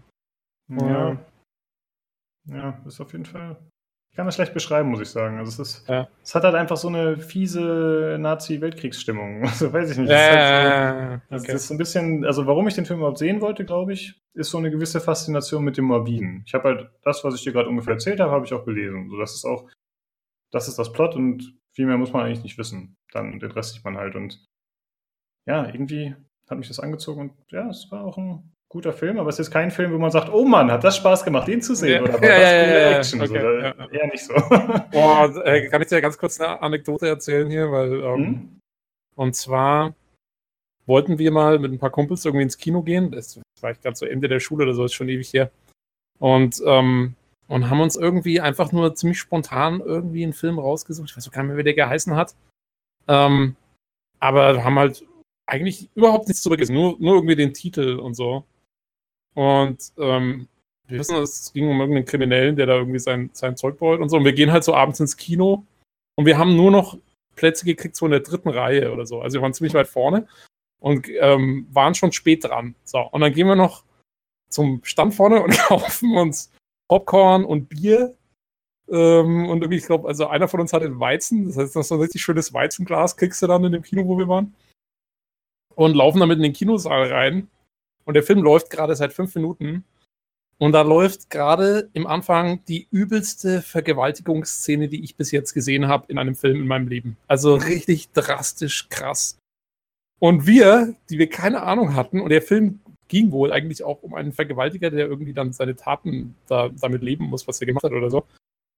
Ja. 0.70 1.18
Ja, 2.46 2.78
ist 2.86 3.00
auf 3.00 3.12
jeden 3.12 3.24
Fall 3.24 3.56
ich 4.14 4.16
kann 4.16 4.26
das 4.26 4.36
schlecht 4.36 4.54
beschreiben, 4.54 4.90
muss 4.90 5.00
ich 5.00 5.10
sagen. 5.10 5.38
Also 5.38 5.60
es 5.60 5.68
ist, 5.68 5.88
ja. 5.88 6.08
es 6.22 6.36
hat 6.36 6.44
halt 6.44 6.54
einfach 6.54 6.76
so 6.76 6.86
eine 6.86 7.18
fiese 7.18 8.16
Nazi-Weltkriegsstimmung. 8.20 9.42
Also 9.42 9.72
weiß 9.72 9.90
ich 9.90 9.98
nicht. 9.98 10.08
Ja, 10.08 11.20
halt 11.20 11.22
so, 11.30 11.34
okay. 11.34 11.52
das 11.52 11.64
ist 11.64 11.70
ein 11.72 11.78
bisschen, 11.78 12.24
also 12.24 12.46
warum 12.46 12.68
ich 12.68 12.74
den 12.74 12.86
Film 12.86 13.00
überhaupt 13.00 13.18
sehen 13.18 13.40
wollte, 13.40 13.64
glaube 13.64 13.92
ich, 13.92 14.22
ist 14.34 14.50
so 14.50 14.58
eine 14.58 14.70
gewisse 14.70 15.00
Faszination 15.00 15.64
mit 15.64 15.78
dem 15.78 15.86
Morbiden. 15.86 16.44
Ich 16.46 16.54
habe 16.54 16.68
halt 16.68 16.90
das, 17.02 17.24
was 17.24 17.34
ich 17.34 17.42
dir 17.42 17.52
gerade 17.52 17.68
ungefähr 17.68 17.94
erzählt 17.94 18.20
habe, 18.20 18.30
habe 18.30 18.46
ich 18.46 18.52
auch 18.52 18.64
gelesen. 18.64 19.10
So, 19.10 19.18
das 19.18 19.34
ist 19.34 19.44
auch, 19.44 19.68
das 20.52 20.68
ist 20.68 20.78
das 20.78 20.92
Plot 20.92 21.16
und 21.16 21.58
viel 21.72 21.86
mehr 21.86 21.98
muss 21.98 22.12
man 22.12 22.24
eigentlich 22.24 22.44
nicht 22.44 22.56
wissen. 22.56 22.96
Dann 23.10 23.40
den 23.40 23.50
Rest 23.50 23.74
sieht 23.74 23.84
man 23.84 23.96
halt 23.96 24.14
und 24.14 24.46
ja, 25.44 25.66
irgendwie 25.66 26.14
hat 26.48 26.58
mich 26.58 26.68
das 26.68 26.78
angezogen 26.78 27.20
und 27.20 27.32
ja, 27.50 27.68
es 27.68 27.90
war 27.90 28.04
auch 28.04 28.16
ein 28.16 28.53
guter 28.74 28.92
Film, 28.92 29.20
aber 29.20 29.28
es 29.28 29.38
ist 29.38 29.52
kein 29.52 29.70
Film, 29.70 29.92
wo 29.92 29.98
man 29.98 30.10
sagt, 30.10 30.32
oh 30.32 30.44
Mann, 30.44 30.68
hat 30.68 30.82
das 30.82 30.96
Spaß 30.96 31.24
gemacht, 31.24 31.46
den 31.46 31.62
zu 31.62 31.76
sehen. 31.76 32.04
Ja, 32.04 32.10
oder 32.10 32.14
war 32.14 32.22
ja, 32.24 32.40
das 32.40 32.50
ja, 32.50 32.64
coole 32.64 32.80
ja, 32.80 32.98
Action? 32.98 33.20
Okay, 33.20 33.40
so, 33.40 33.48
ja. 33.60 33.90
Eher 33.92 34.06
nicht 34.08 34.24
so. 34.24 34.34
Boah, 34.90 35.46
äh, 35.46 35.68
kann 35.68 35.80
ich 35.80 35.86
dir 35.86 36.00
ganz 36.00 36.18
kurz 36.18 36.40
eine 36.40 36.60
Anekdote 36.60 37.06
erzählen 37.06 37.48
hier? 37.48 37.70
Weil, 37.70 37.92
ähm, 38.02 38.16
hm? 38.16 38.60
Und 39.14 39.36
zwar 39.36 39.94
wollten 40.86 41.20
wir 41.20 41.30
mal 41.30 41.60
mit 41.60 41.70
ein 41.70 41.78
paar 41.78 41.90
Kumpels 41.90 42.24
irgendwie 42.24 42.42
ins 42.42 42.58
Kino 42.58 42.82
gehen. 42.82 43.12
Das 43.12 43.40
war 43.60 43.70
ich 43.70 43.80
gerade 43.80 43.94
so 43.94 44.06
Ende 44.06 44.26
der 44.26 44.40
Schule 44.40 44.64
oder 44.64 44.74
so, 44.74 44.84
ist 44.84 44.94
schon 44.94 45.08
ewig 45.08 45.32
her. 45.32 45.52
Und, 46.18 46.60
ähm, 46.66 47.14
und 47.46 47.70
haben 47.70 47.80
uns 47.80 47.94
irgendwie 47.94 48.40
einfach 48.40 48.72
nur 48.72 48.92
ziemlich 48.96 49.20
spontan 49.20 49.82
irgendwie 49.82 50.24
einen 50.24 50.32
Film 50.32 50.58
rausgesucht. 50.58 51.10
Ich 51.10 51.16
weiß 51.16 51.30
gar 51.30 51.44
nicht 51.44 51.50
mehr, 51.50 51.58
wie 51.58 51.62
der 51.62 51.74
geheißen 51.74 52.16
hat. 52.16 52.34
Ähm, 53.06 53.54
aber 54.18 54.64
haben 54.64 54.80
halt 54.80 55.06
eigentlich 55.46 55.90
überhaupt 55.94 56.26
nichts 56.26 56.42
zu 56.42 56.50
gesehen, 56.50 56.74
nur, 56.74 56.96
nur 56.98 57.14
irgendwie 57.14 57.36
den 57.36 57.54
Titel 57.54 58.00
und 58.00 58.14
so. 58.14 58.44
Und 59.34 59.92
ähm, 59.98 60.48
wir 60.86 60.98
wissen, 60.98 61.16
es 61.16 61.52
ging 61.52 61.68
um 61.68 61.80
irgendeinen 61.80 62.06
Kriminellen, 62.06 62.56
der 62.56 62.66
da 62.66 62.74
irgendwie 62.74 62.98
sein, 62.98 63.30
sein 63.32 63.56
Zeug 63.56 63.78
beut 63.78 64.00
und 64.00 64.08
so. 64.08 64.16
Und 64.16 64.24
wir 64.24 64.32
gehen 64.32 64.52
halt 64.52 64.64
so 64.64 64.74
abends 64.74 65.00
ins 65.00 65.16
Kino 65.16 65.64
und 66.16 66.26
wir 66.26 66.38
haben 66.38 66.56
nur 66.56 66.70
noch 66.70 66.98
Plätze 67.36 67.64
gekriegt, 67.64 67.96
so 67.96 68.06
in 68.06 68.12
der 68.12 68.20
dritten 68.20 68.48
Reihe 68.48 68.92
oder 68.92 69.06
so. 69.06 69.20
Also 69.20 69.38
wir 69.38 69.42
waren 69.42 69.54
ziemlich 69.54 69.74
weit 69.74 69.88
vorne 69.88 70.26
und 70.80 71.08
ähm, 71.20 71.66
waren 71.72 71.94
schon 71.94 72.12
spät 72.12 72.44
dran. 72.44 72.74
So, 72.84 73.00
und 73.00 73.20
dann 73.20 73.32
gehen 73.32 73.46
wir 73.46 73.56
noch 73.56 73.84
zum 74.48 74.84
Stand 74.84 75.14
vorne 75.14 75.42
und 75.42 75.50
kaufen 75.58 76.16
uns 76.16 76.52
Popcorn 76.88 77.44
und 77.44 77.68
Bier. 77.68 78.14
Ähm, 78.88 79.48
und 79.48 79.62
irgendwie, 79.62 79.78
ich 79.78 79.86
glaube, 79.86 80.06
also 80.06 80.26
einer 80.26 80.48
von 80.48 80.60
uns 80.60 80.72
hatte 80.72 81.00
Weizen, 81.00 81.46
das 81.46 81.56
heißt, 81.56 81.74
das 81.74 81.86
ist 81.86 81.88
so 81.88 81.94
ein 81.94 82.02
richtig 82.02 82.22
schönes 82.22 82.52
Weizenglas, 82.52 83.16
kriegst 83.16 83.40
du 83.42 83.46
dann 83.46 83.64
in 83.64 83.72
dem 83.72 83.82
Kino, 83.82 84.06
wo 84.06 84.18
wir 84.18 84.28
waren. 84.28 84.54
Und 85.74 85.94
laufen 85.94 86.20
damit 86.20 86.36
in 86.36 86.42
den 86.42 86.52
Kinosaal 86.52 87.10
rein. 87.10 87.48
Und 88.04 88.14
der 88.14 88.22
Film 88.22 88.42
läuft 88.42 88.70
gerade 88.70 88.94
seit 88.96 89.12
fünf 89.12 89.34
Minuten. 89.34 89.84
Und 90.58 90.72
da 90.72 90.82
läuft 90.82 91.30
gerade 91.30 91.90
im 91.94 92.06
Anfang 92.06 92.64
die 92.66 92.86
übelste 92.90 93.60
Vergewaltigungsszene, 93.60 94.88
die 94.88 95.02
ich 95.02 95.16
bis 95.16 95.32
jetzt 95.32 95.52
gesehen 95.52 95.88
habe 95.88 96.06
in 96.08 96.18
einem 96.18 96.36
Film 96.36 96.60
in 96.60 96.66
meinem 96.66 96.88
Leben. 96.88 97.16
Also 97.26 97.54
richtig 97.54 98.12
drastisch 98.12 98.88
krass. 98.88 99.38
Und 100.20 100.46
wir, 100.46 100.94
die 101.10 101.18
wir 101.18 101.28
keine 101.28 101.62
Ahnung 101.62 101.94
hatten, 101.94 102.20
und 102.20 102.30
der 102.30 102.42
Film 102.42 102.80
ging 103.08 103.32
wohl 103.32 103.52
eigentlich 103.52 103.84
auch 103.84 104.02
um 104.02 104.14
einen 104.14 104.32
Vergewaltiger, 104.32 104.90
der 104.90 105.06
irgendwie 105.06 105.34
dann 105.34 105.52
seine 105.52 105.76
Taten 105.76 106.36
da, 106.46 106.70
damit 106.80 107.02
leben 107.02 107.26
muss, 107.26 107.46
was 107.46 107.60
er 107.60 107.66
gemacht 107.66 107.84
hat 107.84 107.92
oder 107.92 108.10
so. 108.10 108.24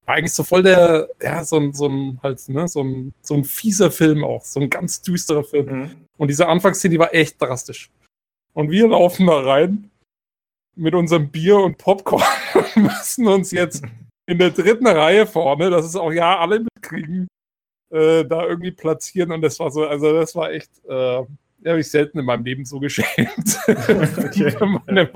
War 0.06 0.14
eigentlich 0.14 0.32
so 0.32 0.44
voll 0.44 0.62
der, 0.62 1.08
ja, 1.22 1.44
so 1.44 1.56
ein, 1.58 1.72
so 1.72 1.88
ein, 1.88 2.20
halt, 2.22 2.48
ne, 2.48 2.68
so 2.68 2.82
ein, 2.82 3.12
so 3.22 3.34
ein 3.34 3.44
fieser 3.44 3.90
Film 3.90 4.24
auch, 4.24 4.44
so 4.44 4.60
ein 4.60 4.70
ganz 4.70 5.02
düsterer 5.02 5.44
Film. 5.44 5.66
Mhm. 5.66 5.90
Und 6.16 6.28
diese 6.28 6.48
Anfangsszene, 6.48 6.92
die 6.92 6.98
war 6.98 7.14
echt 7.14 7.40
drastisch. 7.40 7.90
Und 8.56 8.70
wir 8.70 8.88
laufen 8.88 9.26
da 9.26 9.40
rein 9.40 9.90
mit 10.76 10.94
unserem 10.94 11.30
Bier 11.30 11.58
und 11.58 11.76
Popcorn 11.76 12.22
und 12.54 12.84
müssen 12.84 13.28
uns 13.28 13.50
jetzt 13.50 13.84
in 14.26 14.38
der 14.38 14.50
dritten 14.50 14.86
Reihe 14.86 15.26
vorne, 15.26 15.68
das 15.68 15.84
ist 15.84 15.96
auch 15.96 16.10
ja 16.10 16.38
alle 16.38 16.60
mitkriegen, 16.60 17.28
äh, 17.90 18.24
da 18.24 18.46
irgendwie 18.46 18.70
platzieren. 18.70 19.32
Und 19.32 19.42
das 19.42 19.60
war 19.60 19.70
so, 19.70 19.86
also 19.86 20.10
das 20.14 20.34
war 20.34 20.52
echt, 20.52 20.70
äh, 20.86 21.22
habe 21.66 21.80
ich 21.80 21.90
selten 21.90 22.18
in 22.18 22.24
meinem 22.24 22.44
Leben 22.44 22.64
so 22.64 22.80
geschämt. 22.80 23.58
okay. 23.68 24.50
Für 24.50 24.66
meine 24.66 25.02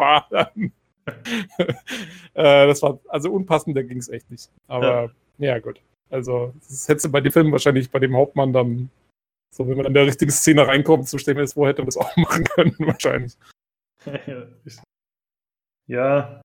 äh, 2.35 2.67
das 2.67 2.83
war, 2.83 3.01
also 3.09 3.33
unpassender 3.33 3.83
ging 3.83 3.99
es 3.99 4.11
echt 4.11 4.31
nicht. 4.31 4.51
Aber 4.69 5.11
ja. 5.39 5.55
ja, 5.55 5.59
gut. 5.61 5.81
Also, 6.11 6.53
das 6.69 6.87
hättest 6.89 7.07
du 7.07 7.11
bei 7.11 7.23
dem 7.23 7.33
Film 7.33 7.53
wahrscheinlich 7.53 7.91
bei 7.91 8.01
dem 8.01 8.15
Hauptmann 8.15 8.53
dann, 8.53 8.91
so 9.55 9.69
wenn 9.69 9.77
man 9.77 9.87
in 9.87 9.95
der 9.95 10.07
richtigen 10.07 10.31
Szene 10.31 10.67
reinkommt, 10.67 11.09
so 11.09 11.19
stellen 11.19 11.37
wir 11.37 11.45
es 11.45 11.55
vor, 11.55 11.69
hätte 11.69 11.83
man 11.83 11.87
das 11.87 11.97
auch 11.97 12.17
machen 12.17 12.45
können, 12.45 12.75
wahrscheinlich. 12.79 13.37
Ja, 15.87 16.41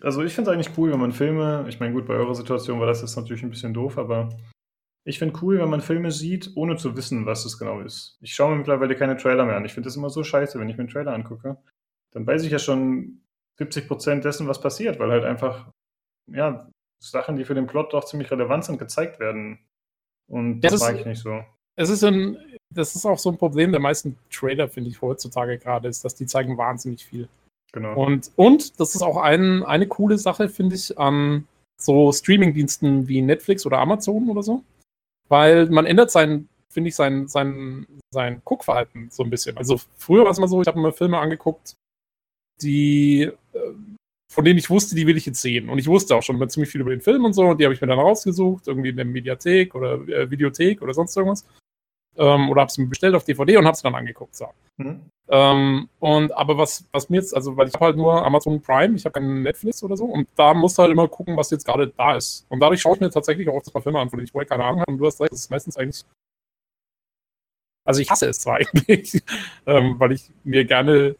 also 0.00 0.22
ich 0.22 0.34
finde 0.34 0.50
es 0.50 0.54
eigentlich 0.54 0.78
cool, 0.78 0.92
wenn 0.92 1.00
man 1.00 1.12
Filme, 1.12 1.66
ich 1.68 1.80
meine, 1.80 1.92
gut, 1.92 2.06
bei 2.06 2.14
eurer 2.14 2.34
Situation 2.34 2.80
war 2.80 2.86
das 2.86 3.02
jetzt 3.02 3.16
natürlich 3.16 3.42
ein 3.42 3.50
bisschen 3.50 3.74
doof, 3.74 3.98
aber 3.98 4.30
ich 5.04 5.18
finde 5.18 5.38
cool, 5.42 5.58
wenn 5.58 5.68
man 5.68 5.80
Filme 5.80 6.10
sieht, 6.10 6.52
ohne 6.56 6.76
zu 6.76 6.96
wissen, 6.96 7.26
was 7.26 7.44
es 7.44 7.58
genau 7.58 7.80
ist. 7.80 8.18
Ich 8.20 8.34
schaue 8.34 8.50
mir 8.50 8.56
mittlerweile 8.56 8.96
keine 8.96 9.16
Trailer 9.16 9.44
mehr 9.44 9.56
an. 9.56 9.64
Ich 9.64 9.72
finde 9.72 9.88
das 9.88 9.96
immer 9.96 10.10
so 10.10 10.22
scheiße, 10.22 10.58
wenn 10.58 10.68
ich 10.68 10.76
mir 10.76 10.82
einen 10.82 10.90
Trailer 10.90 11.14
angucke. 11.14 11.58
Dann 12.12 12.26
weiß 12.26 12.42
ich 12.44 12.52
ja 12.52 12.58
schon 12.58 13.22
70 13.58 13.88
Prozent 13.88 14.24
dessen, 14.24 14.48
was 14.48 14.60
passiert, 14.60 14.98
weil 14.98 15.10
halt 15.10 15.24
einfach, 15.24 15.70
ja, 16.26 16.68
Sachen, 17.02 17.36
die 17.36 17.44
für 17.44 17.54
den 17.54 17.66
Plot 17.66 17.92
doch 17.92 18.04
ziemlich 18.04 18.30
relevant 18.30 18.64
sind, 18.64 18.78
gezeigt 18.78 19.20
werden. 19.20 19.58
Und 20.28 20.60
das, 20.60 20.72
das 20.72 20.80
mag 20.80 20.96
ich 20.96 21.06
nicht 21.06 21.22
so. 21.22 21.44
Es 21.76 21.88
ist 21.88 22.04
ein, 22.04 22.36
das 22.74 22.94
ist 22.94 23.06
auch 23.06 23.18
so 23.18 23.30
ein 23.30 23.38
Problem 23.38 23.72
der 23.72 23.80
meisten 23.80 24.16
Trailer, 24.30 24.68
finde 24.68 24.90
ich, 24.90 25.00
heutzutage 25.00 25.58
gerade, 25.58 25.88
ist, 25.88 26.04
dass 26.04 26.14
die 26.14 26.26
zeigen 26.26 26.58
wahnsinnig 26.58 27.04
viel. 27.04 27.28
Genau. 27.72 27.94
Und, 28.04 28.30
und 28.36 28.80
das 28.80 28.94
ist 28.94 29.02
auch 29.02 29.16
ein, 29.16 29.62
eine 29.62 29.86
coole 29.86 30.18
Sache, 30.18 30.48
finde 30.48 30.76
ich, 30.76 30.98
an 30.98 31.46
so 31.80 32.12
Streamingdiensten 32.12 33.08
wie 33.08 33.22
Netflix 33.22 33.64
oder 33.64 33.78
Amazon 33.78 34.28
oder 34.28 34.42
so. 34.42 34.62
Weil 35.28 35.70
man 35.70 35.86
ändert 35.86 36.10
sein, 36.10 36.48
finde 36.72 36.88
ich, 36.88 36.96
sein, 36.96 37.28
sein, 37.28 37.86
sein 38.12 38.42
Guckverhalten 38.44 39.08
so 39.10 39.22
ein 39.22 39.30
bisschen. 39.30 39.56
Also 39.56 39.80
früher 39.96 40.24
war 40.24 40.30
es 40.30 40.38
mal 40.38 40.48
so, 40.48 40.60
ich 40.60 40.66
habe 40.66 40.80
mir 40.80 40.92
Filme 40.92 41.18
angeguckt, 41.18 41.74
die, 42.62 43.22
äh, 43.52 43.58
von 44.32 44.44
denen 44.44 44.58
ich 44.58 44.70
wusste, 44.70 44.94
die 44.94 45.06
will 45.06 45.16
ich 45.16 45.26
jetzt 45.26 45.40
sehen. 45.40 45.68
Und 45.68 45.78
ich 45.78 45.86
wusste 45.86 46.14
auch 46.14 46.22
schon 46.22 46.50
ziemlich 46.50 46.70
viel 46.70 46.80
über 46.80 46.90
den 46.90 47.00
Film 47.00 47.24
und 47.24 47.32
so, 47.32 47.46
und 47.46 47.58
die 47.58 47.64
habe 47.64 47.74
ich 47.74 47.80
mir 47.80 47.86
dann 47.86 47.98
rausgesucht, 47.98 48.68
irgendwie 48.68 48.90
in 48.90 48.96
der 48.96 49.04
Mediathek 49.04 49.74
oder 49.74 49.94
äh, 50.08 50.30
Videothek 50.30 50.82
oder 50.82 50.94
sonst 50.94 51.16
irgendwas. 51.16 51.44
Ähm, 52.20 52.50
oder 52.50 52.60
habe 52.60 52.68
es 52.68 52.76
mir 52.76 52.86
bestellt 52.86 53.14
auf 53.14 53.24
DVD 53.24 53.56
und 53.56 53.64
habe 53.64 53.74
es 53.74 53.80
dann 53.80 53.94
angeguckt. 53.94 54.36
So. 54.36 54.46
Mhm. 54.76 55.00
Ähm, 55.30 55.88
und 56.00 56.32
aber 56.32 56.58
was, 56.58 56.84
was 56.92 57.08
mir 57.08 57.16
jetzt, 57.16 57.34
also 57.34 57.56
weil 57.56 57.68
ich 57.68 57.74
habe 57.74 57.86
halt 57.86 57.96
nur 57.96 58.22
Amazon 58.22 58.60
Prime, 58.60 58.94
ich 58.94 59.06
habe 59.06 59.14
keinen 59.14 59.42
Netflix 59.42 59.82
oder 59.82 59.96
so 59.96 60.04
und 60.04 60.28
da 60.36 60.52
musst 60.52 60.76
du 60.76 60.82
halt 60.82 60.92
immer 60.92 61.08
gucken, 61.08 61.38
was 61.38 61.50
jetzt 61.50 61.64
gerade 61.64 61.88
da 61.96 62.16
ist. 62.16 62.44
Und 62.50 62.60
dadurch 62.60 62.82
schaue 62.82 62.96
ich 62.96 63.00
mir 63.00 63.08
tatsächlich 63.08 63.48
auch 63.48 63.54
ein 63.54 63.72
paar 63.72 63.80
Filme 63.80 63.98
an, 64.00 64.10
von 64.10 64.18
denen 64.18 64.26
ich 64.26 64.32
vorher 64.32 64.48
keine 64.48 64.64
Ahnung 64.64 64.80
habe. 64.80 64.92
Und 64.92 64.98
du 64.98 65.06
hast 65.06 65.18
recht, 65.20 65.32
das 65.32 65.40
ist 65.40 65.50
meistens 65.50 65.78
eigentlich. 65.78 66.04
Also 67.86 68.02
ich 68.02 68.10
hasse 68.10 68.28
es 68.28 68.40
zwar 68.40 68.56
eigentlich, 68.56 69.22
ähm, 69.66 69.98
weil 69.98 70.12
ich 70.12 70.30
mir 70.44 70.66
gerne 70.66 71.16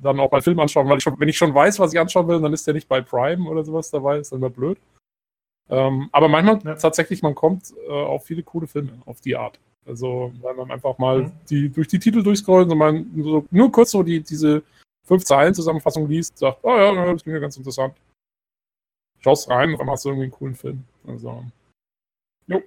dann 0.00 0.20
auch 0.20 0.30
mal 0.30 0.42
Film 0.42 0.60
anschauen, 0.60 0.88
weil 0.88 0.98
ich 0.98 1.02
schon, 1.02 1.18
wenn 1.18 1.28
ich 1.28 1.36
schon 1.36 1.52
weiß, 1.52 1.80
was 1.80 1.92
ich 1.92 1.98
anschauen 1.98 2.28
will, 2.28 2.40
dann 2.40 2.52
ist 2.52 2.64
der 2.64 2.74
nicht 2.74 2.88
bei 2.88 3.00
Prime 3.00 3.48
oder 3.48 3.64
sowas 3.64 3.90
dabei, 3.90 4.18
ist 4.18 4.30
dann 4.30 4.38
immer 4.38 4.50
blöd. 4.50 4.78
Ähm, 5.68 6.08
aber 6.12 6.28
manchmal 6.28 6.60
ja. 6.64 6.74
tatsächlich, 6.76 7.22
man 7.22 7.34
kommt 7.34 7.74
äh, 7.88 7.90
auf 7.90 8.24
viele 8.24 8.44
coole 8.44 8.68
Filme 8.68 9.02
auf 9.04 9.20
die 9.20 9.36
Art. 9.36 9.58
Also, 9.88 10.32
weil 10.42 10.54
man 10.54 10.70
einfach 10.70 10.98
mal 10.98 11.22
mhm. 11.22 11.32
die, 11.48 11.68
durch 11.70 11.88
die 11.88 11.98
Titel 11.98 12.22
durchscrollt 12.22 12.70
und 12.70 12.78
man 12.78 13.10
so, 13.22 13.46
nur 13.50 13.72
kurz 13.72 13.90
so 13.90 14.02
die, 14.02 14.20
diese 14.20 14.62
fünf 15.02 15.24
Zeilen 15.24 15.54
Zusammenfassung 15.54 16.06
liest, 16.06 16.36
sagt, 16.36 16.58
oh 16.62 16.76
ja, 16.76 16.92
das 17.12 17.22
klingt 17.22 17.34
ja 17.34 17.40
ganz 17.40 17.56
interessant. 17.56 17.94
Schaust 19.20 19.48
rein 19.48 19.72
und 19.72 19.78
dann 19.80 19.90
hast 19.90 20.04
du 20.04 20.10
irgendwie 20.10 20.24
einen 20.24 20.32
coolen 20.32 20.54
Film. 20.54 20.84
Also, 21.06 21.44
jo. 22.46 22.62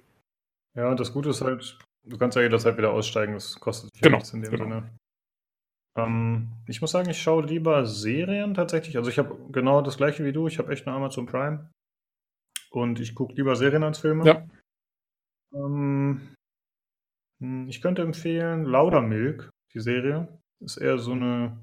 Ja, 0.74 0.94
das 0.94 1.12
Gute 1.12 1.30
ist 1.30 1.40
halt, 1.40 1.78
du 2.04 2.18
kannst 2.18 2.36
ja 2.36 2.42
jederzeit 2.42 2.76
wieder 2.76 2.92
aussteigen, 2.92 3.34
das 3.34 3.58
kostet 3.60 3.90
genau, 4.00 4.16
nichts 4.16 4.32
in 4.34 4.42
dem 4.42 4.50
genau. 4.50 4.64
Sinne. 4.64 4.90
Ähm, 5.96 6.48
ich 6.66 6.80
muss 6.80 6.90
sagen, 6.90 7.10
ich 7.10 7.20
schaue 7.20 7.44
lieber 7.44 7.86
Serien 7.86 8.54
tatsächlich. 8.54 8.96
Also 8.96 9.10
ich 9.10 9.18
habe 9.18 9.36
genau 9.52 9.82
das 9.82 9.96
gleiche 9.96 10.24
wie 10.24 10.32
du, 10.32 10.48
ich 10.48 10.58
habe 10.58 10.72
echt 10.72 10.86
eine 10.86 10.96
Amazon 10.96 11.26
Prime. 11.26 11.70
Und 12.70 12.98
ich 13.00 13.14
gucke 13.14 13.34
lieber 13.34 13.54
Serien 13.54 13.82
als 13.82 13.98
Filme. 13.98 14.24
Ja. 14.24 14.46
Ähm, 15.54 15.62
hm, 15.62 16.34
ich 17.68 17.80
könnte 17.80 18.02
empfehlen 18.02 18.64
Laudermilk, 18.64 19.50
die 19.74 19.80
Serie. 19.80 20.28
Ist 20.60 20.76
eher 20.76 20.98
so 20.98 21.12
eine 21.12 21.58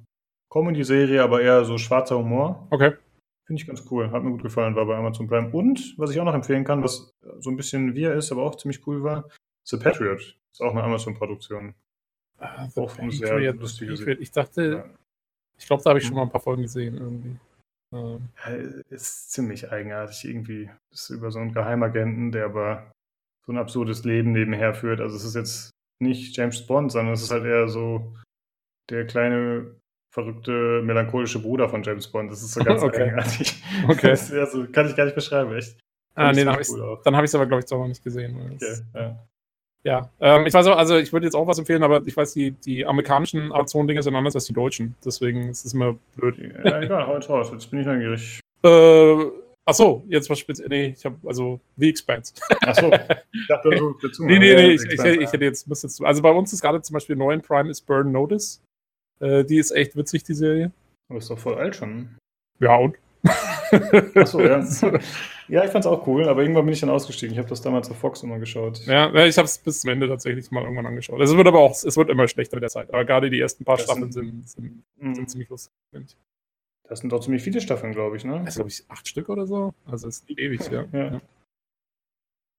Comedy-Serie, 0.52 1.24
aber 1.24 1.42
eher 1.42 1.64
so 1.64 1.78
schwarzer 1.78 2.18
Humor. 2.18 2.68
Okay. 2.70 2.94
Finde 3.46 3.62
ich 3.62 3.68
ganz 3.68 3.84
cool. 3.90 4.12
Hat 4.12 4.24
mir 4.24 4.32
gut 4.32 4.44
gefallen, 4.44 4.76
war 4.76 4.86
bei 4.86 4.96
Amazon 4.96 5.28
Prime. 5.28 5.50
Und, 5.52 5.96
was 5.98 6.12
ich 6.12 6.20
auch 6.20 6.26
noch 6.26 6.34
empfehlen 6.34 6.64
kann, 6.64 6.84
was 6.84 7.12
so 7.40 7.50
ein 7.50 7.58
bisschen 7.58 7.96
wie 7.96 8.04
er 8.04 8.16
ist, 8.16 8.32
aber 8.32 8.44
auch 8.44 8.56
ziemlich 8.56 8.86
cool 8.86 9.04
war, 9.04 9.30
The 9.64 9.78
Patriot. 9.78 10.38
Ist 10.52 10.62
auch 10.62 10.72
eine 10.72 10.84
Amazon-Produktion. 10.84 11.74
Ah, 12.40 12.68
auch 12.76 12.98
eine 12.98 13.12
sehr 13.12 13.54
lustige 13.54 13.96
Serie. 13.96 14.16
Ich 14.16 14.32
dachte, 14.32 14.64
ja. 14.64 14.86
ich 15.58 15.66
glaube, 15.66 15.84
da 15.84 15.90
habe 15.90 16.00
ich 16.00 16.06
schon 16.06 16.12
hm. 16.12 16.18
mal 16.18 16.24
ein 16.24 16.32
paar 16.32 16.42
Folgen 16.42 16.64
gesehen 16.64 16.96
irgendwie. 16.98 17.38
Ja, 17.92 18.20
ist 18.90 19.32
ziemlich 19.32 19.72
eigenartig 19.72 20.26
irgendwie. 20.26 20.70
Ist 20.92 21.10
über 21.10 21.32
so 21.32 21.40
einen 21.40 21.54
Geheimagenten, 21.54 22.32
der 22.32 22.46
aber 22.46 22.92
so 23.50 23.54
ein 23.54 23.58
absurdes 23.58 24.04
Leben 24.04 24.32
nebenher 24.32 24.76
führt. 24.76 25.02
Also 25.02 25.16
es 25.16 25.24
ist 25.24 25.34
jetzt 25.34 25.72
nicht 26.00 26.38
James 26.38 26.68
Bond, 26.68 26.92
sondern 26.92 27.16
es 27.16 27.24
ist 27.24 27.32
halt 27.32 27.46
eher 27.46 27.68
so 27.68 28.14
der 28.92 29.08
kleine, 29.08 29.76
verrückte, 30.14 30.84
melancholische 30.84 31.40
Bruder 31.40 31.68
von 31.68 31.82
James 31.82 32.08
Bond. 32.08 32.32
Das 32.32 32.44
ist 32.44 32.54
so 32.54 32.64
ganz 32.64 32.84
okay. 32.84 33.06
eigenartig. 33.06 33.60
Okay. 33.88 34.10
Das 34.10 34.32
also, 34.32 34.68
kann 34.72 34.88
ich 34.88 34.96
gar 34.96 35.06
nicht 35.06 35.16
beschreiben, 35.16 35.52
echt. 35.56 35.80
Ah, 36.14 36.32
nee, 36.32 36.44
dann 36.44 36.50
habe 36.54 36.62
ich 36.62 36.70
es 36.70 37.36
aber, 37.36 37.48
glaube 37.48 37.62
ich, 37.62 37.66
doch 37.66 37.80
noch 37.80 37.88
nicht 37.88 38.04
gesehen. 38.04 38.40
Okay, 38.54 38.82
ja. 38.94 39.20
Ja, 39.82 40.10
ähm, 40.20 40.46
ich 40.46 40.54
weiß 40.54 40.68
auch, 40.68 40.78
also 40.78 40.98
ich 40.98 41.12
würde 41.12 41.26
jetzt 41.26 41.36
auch 41.36 41.48
was 41.48 41.58
empfehlen, 41.58 41.82
aber 41.82 42.06
ich 42.06 42.16
weiß, 42.16 42.34
die, 42.34 42.52
die 42.52 42.86
amerikanischen 42.86 43.52
Amazon-Dinge 43.52 44.04
sind 44.04 44.14
anders 44.14 44.36
als 44.36 44.46
die 44.46 44.54
deutschen. 44.54 44.94
Deswegen 45.04 45.50
ist 45.50 45.66
es 45.66 45.74
immer 45.74 45.96
blöd. 46.18 46.38
Ja, 46.38 46.82
egal, 46.82 47.08
hau 47.08 47.16
jetzt 47.16 47.30
raus. 47.30 47.50
Jetzt 47.52 47.72
bin 47.72 47.80
ich 47.80 47.88
neugierig. 47.88 48.42
Äh, 48.62 49.26
Ach 49.66 49.74
so, 49.74 50.04
jetzt 50.08 50.30
was 50.30 50.40
speziell. 50.40 50.68
Nee, 50.70 50.96
ich 50.98 51.06
habe 51.06 51.16
also 51.28 51.60
The 51.78 51.90
Expanse. 51.90 52.34
Ach 52.62 52.76
so, 52.76 52.92
ich 52.92 53.48
dachte, 53.48 53.70
du 53.70 53.94
dazu. 54.02 54.26
nee, 54.26 54.40
nee, 54.40 54.56
nee, 54.56 54.72
ich, 54.72 54.84
ich, 54.84 54.94
ich, 55.00 55.32
hätte 55.32 55.46
jetzt, 55.46 55.68
muss 55.68 55.84
jetzt. 55.84 56.02
Also 56.04 56.22
bei 56.22 56.32
uns 56.32 56.52
ist 56.54 56.62
gerade 56.62 56.82
zum 56.82 56.96
Beispiel 56.96 57.16
neu 57.16 57.34
in 57.34 57.42
Prime 57.42 57.70
ist 57.70 57.82
Burn 57.86 58.12
Notice. 58.12 58.62
Äh, 59.20 59.44
die 59.44 59.58
ist 59.58 59.72
echt 59.72 59.96
witzig, 59.96 60.24
die 60.24 60.34
Serie. 60.34 60.72
Aber 61.10 61.20
ist 61.20 61.30
doch 61.30 61.38
voll 61.38 61.56
alt 61.56 61.76
schon. 61.76 62.18
Ja, 62.60 62.76
und? 62.78 62.96
Ach 63.24 64.28
so, 64.28 64.42
ja. 64.42 64.64
Ja, 65.50 65.66
ich 65.66 65.72
fand's 65.72 65.88
auch 65.88 66.06
cool, 66.06 66.30
aber 66.30 66.44
irgendwann 66.44 66.66
bin 66.66 66.74
ich 66.74 66.80
dann 66.80 66.92
ausgestiegen. 66.92 67.34
Ich 67.34 67.40
habe 67.40 67.50
das 67.50 67.62
damals 67.62 67.90
auf 67.90 67.98
Fox 67.98 68.22
immer 68.22 68.38
geschaut. 68.38 68.86
Ja, 68.86 69.12
ich 69.26 69.36
habe 69.36 69.48
es 69.48 69.58
bis 69.58 69.80
zum 69.80 69.90
Ende 69.90 70.08
tatsächlich 70.08 70.52
mal 70.52 70.62
irgendwann 70.62 70.86
angeschaut. 70.86 71.20
Es 71.20 71.36
wird 71.36 71.48
aber 71.48 71.60
auch, 71.60 71.72
es 71.72 71.98
wird 71.98 72.12
immer 72.12 72.28
schlechter 72.28 72.58
mit 72.58 72.62
der 72.62 72.70
Zeit. 72.70 72.94
Aber 72.94 73.04
gerade 73.04 73.32
die 73.32 73.40
ersten 73.40 73.66
paar 73.66 73.78
das 73.78 73.86
Staffeln 73.86 74.12
sind, 74.12 74.48
sind, 74.48 74.84
sind, 75.00 75.16
sind 75.16 75.30
ziemlich 75.30 75.50
lustig. 75.50 75.74
Das 76.90 77.00
sind 77.00 77.12
doch 77.12 77.22
ziemlich 77.22 77.44
viele 77.44 77.62
Staffeln, 77.62 77.94
glaube 77.94 78.18
ich, 78.18 78.26
ne? 78.26 78.42
Das 78.44 78.56
glaube 78.56 78.70
ich 78.70 78.84
acht 78.90 79.08
Stück 79.08 79.30
oder 79.30 79.46
so. 79.46 79.74
Also 79.86 80.08
es 80.08 80.20
ist 80.20 80.30
ewig, 80.32 80.60
ja. 80.72 80.86
ja. 80.92 81.12
ja. 81.14 81.22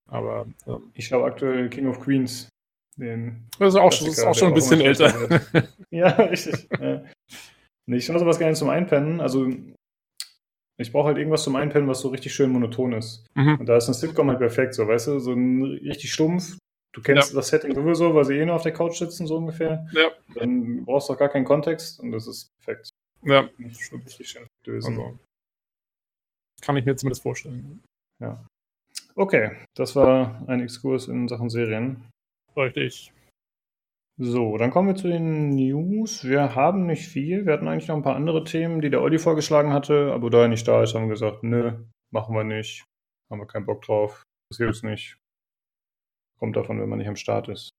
Aber 0.09 0.47
ähm, 0.67 0.91
ich 0.95 1.07
schaue 1.07 1.25
aktuell 1.25 1.69
King 1.69 1.89
of 1.89 2.01
Queens. 2.01 2.49
Den 2.97 3.47
das 3.59 3.75
ist 3.75 3.81
auch, 3.81 3.93
schon, 3.93 4.07
ist 4.09 4.25
auch 4.25 4.35
schon 4.35 4.49
ein 4.49 4.55
bisschen 4.55 4.81
älter. 4.81 5.41
ja, 5.91 6.09
richtig. 6.09 6.69
ja. 6.79 7.03
Nee, 7.87 7.97
ich 7.97 8.07
schaue 8.07 8.19
sowas 8.19 8.39
gerne 8.39 8.55
zum 8.55 8.69
Einpennen. 8.69 9.21
Also 9.21 9.49
ich 10.77 10.93
brauche 10.93 11.09
halt 11.09 11.19
irgendwas 11.19 11.43
zum 11.43 11.57
Einpennen, 11.57 11.89
was 11.89 12.01
so 12.01 12.09
richtig 12.09 12.35
schön 12.35 12.51
monoton 12.51 12.93
ist. 12.93 13.27
Mhm. 13.35 13.59
Und 13.61 13.67
da 13.67 13.77
ist 13.77 13.89
ein 13.89 13.95
Sitcom 13.95 14.29
halt 14.29 14.39
perfekt, 14.39 14.75
so, 14.75 14.87
weißt 14.87 15.09
du, 15.09 15.19
so 15.19 15.33
ein 15.33 15.63
richtig 15.63 16.13
stumpf, 16.13 16.57
du 16.93 17.03
kennst 17.03 17.31
ja. 17.31 17.37
das 17.37 17.49
Setting 17.49 17.75
sowieso, 17.75 18.15
weil 18.15 18.25
sie 18.25 18.39
eh 18.39 18.47
nur 18.47 18.55
auf 18.55 18.63
der 18.63 18.73
Couch 18.73 18.99
sitzen, 18.99 19.27
so 19.27 19.37
ungefähr. 19.37 19.87
Ja. 19.93 20.11
Dann 20.35 20.85
brauchst 20.85 21.09
du 21.09 21.13
auch 21.13 21.19
gar 21.19 21.29
keinen 21.29 21.45
Kontext 21.45 22.01
und 22.01 22.13
das 22.13 22.27
ist 22.27 22.51
perfekt. 22.59 22.91
Ja, 23.23 23.49
stimmt. 23.79 24.07
Richtig 24.07 24.29
schön 24.29 24.47
Also, 24.67 25.19
kann 26.61 26.77
ich 26.77 26.85
mir 26.85 26.97
zumindest 26.97 27.23
vorstellen. 27.23 27.83
Ja. 28.21 28.45
Okay, 29.15 29.57
das 29.75 29.97
war 29.97 30.43
ein 30.49 30.61
Exkurs 30.61 31.09
in 31.09 31.29
Sachen 31.29 31.51
Serien. 31.51 32.09
Richtig. 32.57 33.13
So, 34.19 34.59
dann 34.59 34.71
kommen 34.71 34.89
wir 34.89 34.97
zu 34.97 35.09
den 35.09 35.51
News. 35.51 36.25
Wir 36.25 36.55
haben 36.55 36.87
nicht 36.87 37.09
viel. 37.09 37.47
Wir 37.47 37.55
hatten 37.55 37.69
eigentlich 37.69 37.89
noch 37.89 37.97
ein 37.97 38.03
paar 38.03 38.17
andere 38.17 38.45
Themen, 38.45 38.83
die 38.83 38.91
der 38.91 39.01
Olli 39.01 39.19
vorgeschlagen 39.19 39.73
hatte, 39.73 40.13
aber 40.13 40.29
da 40.29 40.43
er 40.43 40.49
nicht 40.49 40.69
da 40.69 40.83
ist, 40.83 40.95
haben 40.95 41.05
wir 41.05 41.11
gesagt, 41.11 41.43
nö, 41.43 41.73
machen 42.13 42.35
wir 42.35 42.45
nicht. 42.45 42.85
Haben 43.31 43.41
wir 43.41 43.47
keinen 43.47 43.65
Bock 43.65 43.83
drauf. 43.83 44.23
Das 44.51 44.59
hilft 44.59 44.85
nicht. 44.85 45.17
Kommt 46.39 46.57
davon, 46.57 46.81
wenn 46.81 46.89
man 46.89 46.99
nicht 46.99 47.09
am 47.09 47.17
Start 47.17 47.49
ist. 47.49 47.71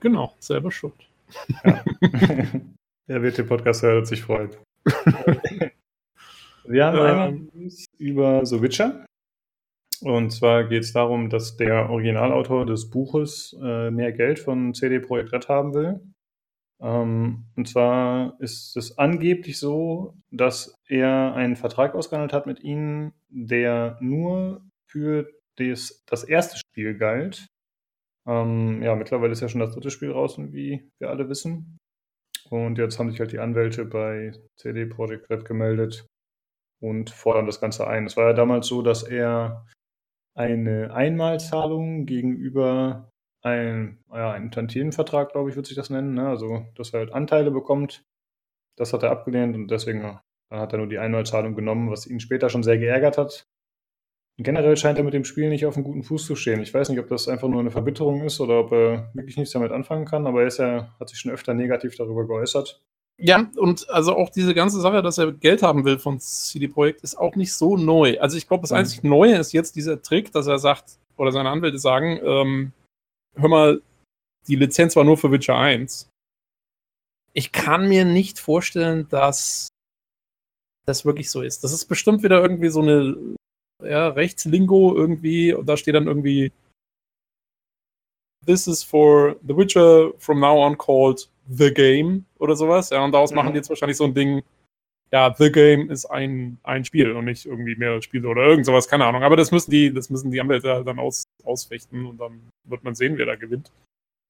Genau, 0.00 0.34
selber 0.38 0.70
schuld. 0.70 1.08
Ja. 1.64 1.84
Der 3.08 3.22
WT-Podcast 3.22 3.82
hört 3.82 4.06
sich 4.06 4.22
freut. 4.22 4.58
wir 6.64 6.84
haben 6.84 6.98
einmal 6.98 7.32
News 7.32 7.86
über 7.98 8.44
The 8.44 8.62
Witcher. 8.62 9.04
Und 10.00 10.30
zwar 10.30 10.64
geht 10.64 10.84
es 10.84 10.92
darum, 10.92 11.28
dass 11.28 11.56
der 11.56 11.90
Originalautor 11.90 12.64
des 12.66 12.88
Buches 12.90 13.56
äh, 13.60 13.90
mehr 13.90 14.12
Geld 14.12 14.38
von 14.38 14.72
CD 14.74 15.00
Projekt 15.00 15.32
Red 15.32 15.48
haben 15.48 15.74
will. 15.74 16.00
Ähm, 16.80 17.46
und 17.56 17.68
zwar 17.68 18.36
ist 18.40 18.76
es 18.76 18.98
angeblich 18.98 19.58
so, 19.58 20.14
dass 20.30 20.74
er 20.86 21.34
einen 21.34 21.56
Vertrag 21.56 21.94
ausgehandelt 21.94 22.32
hat 22.32 22.46
mit 22.46 22.60
ihnen, 22.60 23.12
der 23.28 23.98
nur 24.00 24.62
für 24.86 25.28
des, 25.58 26.04
das 26.06 26.22
erste 26.22 26.56
Spiel 26.56 26.96
galt. 26.96 27.48
Ähm, 28.26 28.82
ja, 28.82 28.94
mittlerweile 28.94 29.32
ist 29.32 29.40
ja 29.40 29.48
schon 29.48 29.60
das 29.60 29.74
dritte 29.74 29.90
Spiel 29.90 30.12
raus, 30.12 30.36
wie 30.38 30.88
wir 30.98 31.10
alle 31.10 31.28
wissen. 31.28 31.78
Und 32.50 32.78
jetzt 32.78 32.98
haben 32.98 33.10
sich 33.10 33.20
halt 33.20 33.32
die 33.32 33.38
Anwälte 33.38 33.84
bei 33.84 34.32
CD 34.56 34.86
Projekt 34.86 35.30
Red 35.30 35.44
gemeldet 35.44 36.06
und 36.80 37.10
fordern 37.10 37.46
das 37.46 37.60
Ganze 37.60 37.86
ein. 37.86 38.06
Es 38.06 38.16
war 38.16 38.26
ja 38.26 38.32
damals 38.32 38.66
so, 38.66 38.82
dass 38.82 39.02
er 39.02 39.66
eine 40.34 40.92
Einmalzahlung 40.92 42.06
gegenüber 42.06 43.10
einem, 43.42 43.98
ja, 44.12 44.32
einem 44.32 44.50
glaube 44.50 45.50
ich, 45.50 45.56
wird 45.56 45.66
sich 45.66 45.76
das 45.76 45.90
nennen. 45.90 46.14
Ne? 46.14 46.28
Also, 46.28 46.66
dass 46.74 46.92
er 46.92 47.00
halt 47.00 47.12
Anteile 47.12 47.50
bekommt. 47.50 48.04
Das 48.76 48.92
hat 48.92 49.02
er 49.02 49.10
abgelehnt 49.10 49.56
und 49.56 49.68
deswegen 49.70 50.18
hat 50.50 50.72
er 50.72 50.78
nur 50.78 50.86
die 50.86 50.98
Einmalzahlung 50.98 51.54
genommen, 51.54 51.90
was 51.90 52.06
ihn 52.06 52.20
später 52.20 52.48
schon 52.48 52.62
sehr 52.62 52.78
geärgert 52.78 53.18
hat. 53.18 53.46
Generell 54.40 54.76
scheint 54.76 54.98
er 54.98 55.04
mit 55.04 55.14
dem 55.14 55.24
Spiel 55.24 55.48
nicht 55.48 55.66
auf 55.66 55.74
einem 55.74 55.84
guten 55.84 56.04
Fuß 56.04 56.24
zu 56.24 56.36
stehen. 56.36 56.62
Ich 56.62 56.72
weiß 56.72 56.88
nicht, 56.90 57.00
ob 57.00 57.08
das 57.08 57.26
einfach 57.26 57.48
nur 57.48 57.58
eine 57.58 57.72
Verbitterung 57.72 58.22
ist 58.22 58.38
oder 58.38 58.60
ob 58.60 58.70
er 58.70 59.10
wirklich 59.12 59.36
nichts 59.36 59.52
damit 59.52 59.72
anfangen 59.72 60.04
kann, 60.04 60.28
aber 60.28 60.44
er 60.44 60.48
ja, 60.48 60.94
hat 61.00 61.08
sich 61.08 61.18
schon 61.18 61.32
öfter 61.32 61.54
negativ 61.54 61.96
darüber 61.96 62.24
geäußert. 62.24 62.80
Ja, 63.20 63.50
und 63.56 63.90
also 63.90 64.14
auch 64.14 64.30
diese 64.30 64.54
ganze 64.54 64.80
Sache, 64.80 65.02
dass 65.02 65.18
er 65.18 65.32
Geld 65.32 65.64
haben 65.64 65.84
will 65.84 65.98
von 65.98 66.20
CD 66.20 66.68
Projekt, 66.68 67.00
ist 67.00 67.18
auch 67.18 67.34
nicht 67.34 67.52
so 67.52 67.76
neu. 67.76 68.20
Also 68.20 68.36
ich 68.36 68.46
glaube, 68.46 68.60
das 68.60 68.70
einzig 68.70 69.02
Neue 69.02 69.36
ist 69.36 69.52
jetzt 69.52 69.74
dieser 69.74 70.00
Trick, 70.00 70.30
dass 70.30 70.46
er 70.46 70.60
sagt, 70.60 70.98
oder 71.16 71.32
seine 71.32 71.50
Anwälte 71.50 71.80
sagen, 71.80 72.20
ähm, 72.22 72.72
hör 73.34 73.48
mal, 73.48 73.82
die 74.46 74.54
Lizenz 74.54 74.94
war 74.94 75.02
nur 75.02 75.16
für 75.16 75.32
Witcher 75.32 75.56
1. 75.56 76.08
Ich 77.32 77.50
kann 77.50 77.88
mir 77.88 78.04
nicht 78.04 78.38
vorstellen, 78.38 79.08
dass 79.08 79.66
das 80.86 81.04
wirklich 81.04 81.28
so 81.28 81.42
ist. 81.42 81.64
Das 81.64 81.72
ist 81.72 81.86
bestimmt 81.86 82.22
wieder 82.22 82.40
irgendwie 82.40 82.68
so 82.68 82.80
eine 82.80 83.16
ja, 83.82 84.08
Rechtslingo 84.08 84.94
irgendwie 84.94 85.52
und 85.52 85.68
da 85.68 85.76
steht 85.76 85.94
dann 85.94 86.06
irgendwie 86.06 86.52
This 88.46 88.66
is 88.66 88.82
for 88.82 89.36
The 89.46 89.56
Witcher 89.56 90.12
from 90.18 90.40
now 90.40 90.64
on 90.64 90.76
called 90.78 91.28
The 91.48 91.72
Game 91.72 92.24
oder 92.38 92.56
sowas. 92.56 92.90
Ja, 92.90 93.04
und 93.04 93.12
daraus 93.12 93.30
mhm. 93.30 93.36
machen 93.36 93.52
die 93.52 93.58
jetzt 93.58 93.68
wahrscheinlich 93.68 93.96
so 93.96 94.04
ein 94.04 94.14
Ding, 94.14 94.42
ja, 95.12 95.34
The 95.36 95.50
Game 95.50 95.90
ist 95.90 96.06
ein, 96.06 96.58
ein 96.62 96.84
Spiel 96.84 97.12
und 97.12 97.24
nicht 97.24 97.46
irgendwie 97.46 97.76
mehrere 97.76 98.02
Spiele 98.02 98.28
oder 98.28 98.44
irgend 98.44 98.66
sowas, 98.66 98.88
keine 98.88 99.06
Ahnung. 99.06 99.22
Aber 99.22 99.36
das 99.36 99.50
müssen 99.50 99.70
die, 99.70 99.92
das 99.92 100.10
müssen 100.10 100.30
die 100.30 100.40
Anwälte 100.40 100.82
dann 100.84 100.98
aus, 100.98 101.24
ausfechten 101.44 102.06
und 102.06 102.18
dann 102.18 102.40
wird 102.64 102.84
man 102.84 102.94
sehen, 102.94 103.16
wer 103.18 103.26
da 103.26 103.36
gewinnt. 103.36 103.70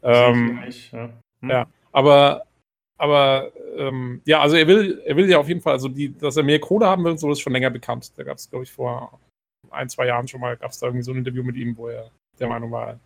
Ähm, 0.02 0.62
ja. 0.92 1.10
Hm. 1.40 1.50
ja. 1.50 1.66
aber, 1.92 2.44
aber 2.96 3.52
ähm, 3.76 4.20
ja, 4.24 4.40
also 4.40 4.56
er 4.56 4.66
will, 4.68 5.02
er 5.04 5.16
will 5.16 5.28
ja 5.28 5.38
auf 5.38 5.48
jeden 5.48 5.60
Fall, 5.60 5.72
also 5.72 5.88
die, 5.88 6.16
dass 6.16 6.36
er 6.36 6.44
mehr 6.44 6.60
Kohle 6.60 6.86
haben 6.86 7.04
will, 7.04 7.18
so 7.18 7.30
ist 7.30 7.40
schon 7.40 7.52
länger 7.52 7.70
bekannt. 7.70 8.16
Da 8.16 8.22
gab 8.22 8.38
es, 8.38 8.48
glaube 8.48 8.64
ich, 8.64 8.72
vor 8.72 9.18
ein, 9.70 9.88
zwei 9.88 10.06
Jahren 10.06 10.28
schon 10.28 10.40
mal, 10.40 10.56
gab 10.56 10.70
es 10.70 10.78
da 10.78 10.86
irgendwie 10.86 11.04
so 11.04 11.12
ein 11.12 11.18
Interview 11.18 11.42
mit 11.42 11.56
ihm, 11.56 11.76
wo 11.76 11.88
er 11.88 12.10
der 12.38 12.48
Meinung 12.48 12.70
war, 12.70 12.98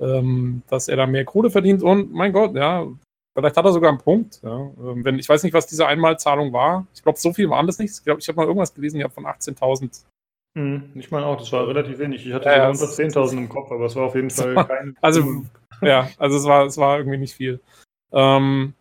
ähm, 0.00 0.62
dass 0.68 0.88
er 0.88 0.96
da 0.96 1.06
mehr 1.06 1.24
Kohle 1.24 1.50
verdient 1.50 1.82
und 1.82 2.12
mein 2.12 2.32
Gott, 2.32 2.54
ja, 2.54 2.86
Vielleicht 3.34 3.56
hat 3.56 3.64
er 3.64 3.72
sogar 3.72 3.90
einen 3.90 3.98
Punkt. 3.98 4.40
Ja. 4.42 4.70
Ähm, 4.78 5.04
wenn, 5.04 5.18
ich 5.18 5.28
weiß 5.28 5.42
nicht, 5.42 5.54
was 5.54 5.66
diese 5.66 5.86
Einmalzahlung 5.86 6.52
war. 6.52 6.86
Ich 6.94 7.02
glaube, 7.02 7.18
so 7.18 7.32
viel 7.32 7.48
waren 7.48 7.66
das 7.66 7.78
nicht. 7.78 7.92
Ich 7.92 8.04
glaube, 8.04 8.20
ich 8.20 8.28
habe 8.28 8.36
mal 8.36 8.46
irgendwas 8.46 8.74
gelesen, 8.74 8.98
ich 8.98 9.04
habe 9.04 9.14
von 9.14 9.24
18.000. 9.24 10.04
Hm, 10.54 10.92
ich 10.94 11.10
meine 11.10 11.24
auch, 11.24 11.38
das 11.38 11.50
war 11.52 11.66
relativ 11.66 11.98
wenig. 11.98 12.26
Ich 12.26 12.32
hatte 12.34 12.50
ja, 12.50 12.68
unter 12.68 12.84
10.000 12.84 13.38
im 13.38 13.48
Kopf, 13.48 13.72
aber 13.72 13.86
es 13.86 13.96
war 13.96 14.04
auf 14.04 14.14
jeden 14.14 14.28
Fall 14.28 14.54
war, 14.54 14.68
kein. 14.68 14.96
Also, 15.00 15.44
ja, 15.80 16.10
also 16.18 16.36
es 16.36 16.44
war, 16.44 16.66
es 16.66 16.76
war 16.76 16.98
irgendwie 16.98 17.18
nicht 17.18 17.34
viel. 17.34 17.60
Ähm, 18.12 18.74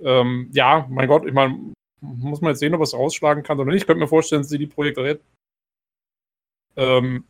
ähm, 0.00 0.50
ja, 0.52 0.86
mein 0.88 1.08
Gott, 1.08 1.26
ich 1.26 1.32
meine, 1.32 1.72
muss 2.00 2.40
man 2.40 2.52
jetzt 2.52 2.60
sehen, 2.60 2.74
ob 2.74 2.82
es 2.82 2.94
rausschlagen 2.94 3.42
kann 3.42 3.58
oder 3.58 3.72
nicht. 3.72 3.82
Ich 3.82 3.86
könnte 3.88 4.00
mir 4.00 4.08
vorstellen, 4.08 4.42
dass 4.42 4.50
sie 4.50 4.58
die 4.58 4.68
Projekte 4.68 5.02
ähm, 6.76 7.24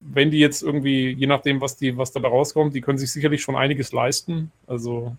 wenn 0.00 0.30
die 0.30 0.38
jetzt 0.38 0.62
irgendwie, 0.62 1.10
je 1.10 1.26
nachdem, 1.26 1.60
was, 1.60 1.76
die, 1.76 1.96
was 1.96 2.12
dabei 2.12 2.28
rauskommt, 2.28 2.74
die 2.74 2.80
können 2.80 2.98
sich 2.98 3.12
sicherlich 3.12 3.42
schon 3.42 3.56
einiges 3.56 3.92
leisten. 3.92 4.50
Also 4.66 5.16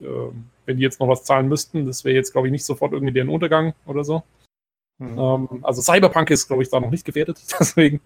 äh, 0.00 0.30
wenn 0.66 0.76
die 0.76 0.82
jetzt 0.82 1.00
noch 1.00 1.08
was 1.08 1.24
zahlen 1.24 1.48
müssten, 1.48 1.86
das 1.86 2.04
wäre 2.04 2.14
jetzt, 2.14 2.32
glaube 2.32 2.48
ich, 2.48 2.52
nicht 2.52 2.64
sofort 2.64 2.92
irgendwie 2.92 3.14
deren 3.14 3.30
Untergang 3.30 3.74
oder 3.86 4.04
so. 4.04 4.22
Mhm. 4.98 5.18
Ähm, 5.18 5.48
also 5.62 5.82
Cyberpunk 5.82 6.30
ist, 6.30 6.46
glaube 6.48 6.62
ich, 6.62 6.68
da 6.68 6.80
noch 6.80 6.90
nicht 6.90 7.04
gefährdet, 7.04 7.38
deswegen. 7.58 8.00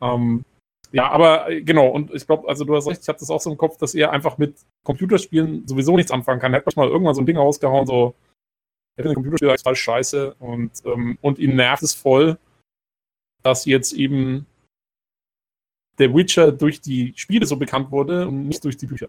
ähm, 0.00 0.44
ja, 0.92 1.10
aber 1.10 1.50
äh, 1.50 1.62
genau, 1.62 1.88
und 1.88 2.12
ich 2.14 2.26
glaube, 2.26 2.48
also 2.48 2.64
du 2.64 2.74
hast 2.76 2.86
recht, 2.86 3.02
ich 3.02 3.08
habe 3.08 3.18
das 3.18 3.30
auch 3.30 3.40
so 3.40 3.50
im 3.50 3.58
Kopf, 3.58 3.76
dass 3.76 3.94
er 3.94 4.12
einfach 4.12 4.38
mit 4.38 4.56
Computerspielen 4.84 5.66
sowieso 5.66 5.96
nichts 5.96 6.12
anfangen 6.12 6.40
kann. 6.40 6.54
Er 6.54 6.64
hat 6.64 6.76
mal 6.76 6.88
irgendwann 6.88 7.14
so 7.14 7.22
ein 7.22 7.26
Ding 7.26 7.36
rausgehauen, 7.36 7.86
so, 7.86 8.14
er 8.96 9.02
findet 9.02 9.16
Computerspiele 9.16 9.56
total 9.56 9.76
scheiße 9.76 10.34
und, 10.38 10.72
ähm, 10.84 11.18
und 11.20 11.38
ihn 11.38 11.56
nervt 11.56 11.82
es 11.82 11.94
voll, 11.94 12.38
dass 13.46 13.64
jetzt 13.64 13.92
eben 13.92 14.46
der 15.98 16.14
Witcher 16.14 16.52
durch 16.52 16.80
die 16.80 17.14
Spiele 17.16 17.46
so 17.46 17.56
bekannt 17.56 17.90
wurde 17.90 18.28
und 18.28 18.48
nicht 18.48 18.64
durch 18.64 18.76
die 18.76 18.86
Bücher. 18.86 19.08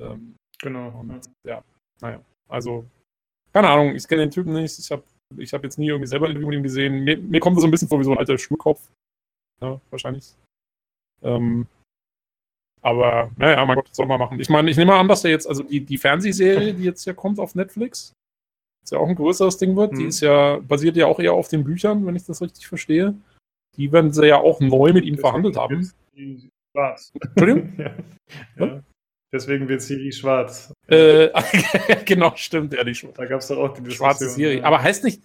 Ähm, 0.00 0.34
Genau. 0.62 0.88
Und, 1.00 1.28
ja, 1.46 1.62
naja. 2.00 2.20
Also, 2.48 2.86
keine 3.52 3.68
Ahnung, 3.68 3.94
ich 3.94 4.06
kenne 4.06 4.22
den 4.22 4.30
Typen 4.30 4.54
nicht. 4.54 4.78
Ich 4.78 4.90
habe 4.90 5.02
ich 5.36 5.52
hab 5.52 5.64
jetzt 5.64 5.78
nie 5.78 5.88
irgendwie 5.88 6.06
selber 6.06 6.26
ein 6.26 6.30
Interview 6.30 6.48
mit 6.48 6.58
ihm 6.58 6.62
gesehen. 6.62 7.04
Mir, 7.04 7.18
mir 7.18 7.40
kommt 7.40 7.56
das 7.56 7.62
so 7.62 7.68
ein 7.68 7.70
bisschen 7.70 7.88
vor 7.88 7.98
wie 7.98 8.04
so 8.04 8.12
ein 8.12 8.18
alter 8.18 8.38
Schulkopf. 8.38 8.88
Ja, 9.60 9.80
wahrscheinlich. 9.90 10.34
Ähm, 11.22 11.66
aber, 12.80 13.30
naja, 13.36 13.64
mein 13.64 13.76
Gott, 13.76 13.94
soll 13.94 14.06
man 14.06 14.18
machen. 14.18 14.40
Ich 14.40 14.48
meine, 14.48 14.70
ich 14.70 14.76
nehme 14.76 14.94
an, 14.94 15.08
dass 15.08 15.22
der 15.22 15.30
jetzt, 15.30 15.48
also 15.48 15.62
die, 15.62 15.80
die 15.80 15.98
Fernsehserie, 15.98 16.74
die 16.74 16.84
jetzt 16.84 17.04
ja 17.04 17.12
kommt 17.12 17.38
auf 17.38 17.54
Netflix, 17.54 18.12
ist 18.84 18.92
ja 18.92 18.98
auch 18.98 19.08
ein 19.08 19.14
größeres 19.14 19.58
Ding 19.58 19.76
wird, 19.76 19.92
mhm. 19.92 19.98
die 19.98 20.04
ist 20.06 20.20
ja, 20.20 20.58
basiert 20.58 20.96
ja 20.96 21.06
auch 21.06 21.20
eher 21.20 21.32
auf 21.34 21.48
den 21.48 21.64
Büchern, 21.64 22.04
wenn 22.06 22.16
ich 22.16 22.24
das 22.24 22.42
richtig 22.42 22.66
verstehe. 22.66 23.14
Die 23.76 23.90
werden 23.92 24.12
sie 24.12 24.26
ja 24.26 24.38
auch 24.38 24.60
neu 24.60 24.92
mit 24.92 25.04
ihm 25.04 25.18
verhandelt 25.18 25.56
haben. 25.56 25.90
Was? 26.74 27.12
Entschuldigung? 27.20 27.72
ja. 27.78 27.94
ja. 28.58 28.82
Deswegen 29.32 29.66
wird 29.66 29.80
Siri 29.80 30.12
schwarz. 30.12 30.72
Äh, 30.88 31.30
genau, 32.04 32.32
stimmt, 32.36 32.74
ja, 32.74 32.84
die 32.84 32.92
Da 33.14 33.24
gab 33.24 33.40
es 33.40 33.48
doch 33.48 33.56
auch 33.56 33.72
die 33.72 33.90
schwarze 33.90 34.28
Siri. 34.28 34.58
Ja. 34.58 34.64
Aber 34.64 34.82
heißt 34.82 35.04
nicht, 35.04 35.22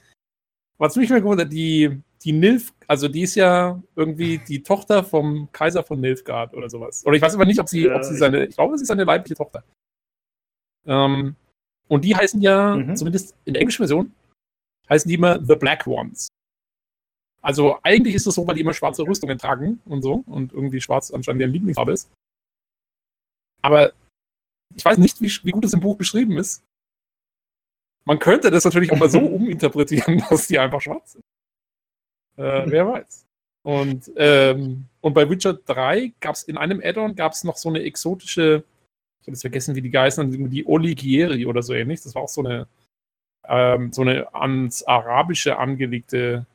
was 0.78 0.96
mich 0.96 1.10
mal 1.10 1.22
gewundert, 1.22 1.52
die, 1.52 2.02
die 2.24 2.32
Nilf, 2.32 2.74
also 2.88 3.10
die 3.10 3.24
ist 3.24 3.36
ja 3.36 3.82
irgendwie 3.96 4.38
die 4.38 4.64
Tochter 4.64 5.04
vom 5.04 5.50
Kaiser 5.52 5.84
von 5.84 6.00
Nilfgaard 6.00 6.54
oder 6.54 6.70
sowas. 6.70 7.06
Oder 7.06 7.18
ich 7.18 7.22
weiß 7.22 7.36
aber 7.36 7.46
nicht, 7.46 7.60
ob 7.60 7.68
sie, 7.68 7.86
ja, 7.86 7.96
ob 7.96 8.04
sie 8.04 8.16
seine, 8.16 8.46
ich 8.46 8.56
glaube, 8.56 8.78
sie 8.78 8.84
ist 8.84 8.88
seine 8.88 9.04
leibliche 9.04 9.36
Tochter. 9.36 9.64
Ähm, 10.86 11.36
und 11.90 12.06
die 12.06 12.16
heißen 12.16 12.42
ja, 12.42 12.76
mhm. 12.76 12.96
zumindest 12.96 13.36
in 13.44 13.54
der 13.54 13.62
englischen 13.62 13.82
Version, 13.82 14.14
heißen 14.90 15.10
die 15.10 15.16
immer 15.16 15.44
The 15.44 15.56
Black 15.56 15.86
Ones. 15.86 16.30
Also 17.42 17.78
eigentlich 17.84 18.16
ist 18.16 18.28
es 18.28 18.36
so, 18.36 18.48
weil 18.48 18.56
die 18.56 18.62
immer 18.62 18.74
schwarze 18.74 19.04
Rüstungen 19.04 19.38
tragen 19.38 19.80
und 19.86 20.02
so 20.02 20.24
und 20.26 20.54
irgendwie 20.54 20.82
schwarz 20.82 21.12
anscheinend 21.12 21.42
deren 21.42 21.54
Lieblingsfarbe 21.54 21.94
ist. 21.94 22.10
Aber 23.62 23.94
ich 24.76 24.84
weiß 24.84 24.98
nicht, 24.98 25.22
wie, 25.22 25.32
wie 25.44 25.52
gut 25.52 25.66
es 25.66 25.74
im 25.74 25.80
Buch 25.80 25.98
beschrieben 25.98 26.38
ist. 26.38 26.64
Man 28.06 28.20
könnte 28.20 28.52
das 28.52 28.64
natürlich 28.66 28.92
auch 28.92 28.98
mal 28.98 29.10
so 29.10 29.20
uminterpretieren, 29.20 30.24
dass 30.30 30.48
die 30.48 30.60
einfach 30.60 30.82
schwarz 30.82 31.14
sind. 31.14 31.24
Äh, 32.38 32.70
wer 32.70 32.88
weiß. 32.88 33.26
Und, 33.64 34.12
ähm, 34.16 34.86
und 35.02 35.14
bei 35.14 35.30
Witcher 35.30 35.54
3 35.54 36.14
gab 36.20 36.36
es 36.36 36.44
in 36.44 36.58
einem 36.58 36.82
Add-on 36.82 37.16
gab 37.16 37.34
es 37.34 37.44
noch 37.44 37.58
so 37.58 37.68
eine 37.68 37.82
exotische, 37.82 38.64
ich 39.20 39.28
habe 39.28 39.32
jetzt 39.32 39.42
vergessen, 39.42 39.76
wie 39.76 39.82
die 39.82 39.90
geheißen, 39.90 40.50
die 40.50 40.66
Oligieri 40.66 41.46
oder 41.46 41.62
so 41.62 41.74
ähnlich. 41.74 42.02
Das 42.02 42.16
war 42.16 42.22
auch 42.22 42.30
so 42.30 42.42
eine, 42.42 42.68
ähm, 43.46 43.92
so 43.92 44.04
eine 44.04 44.34
ans 44.34 44.84
Arabische 44.84 45.58
angelegte 45.58 46.46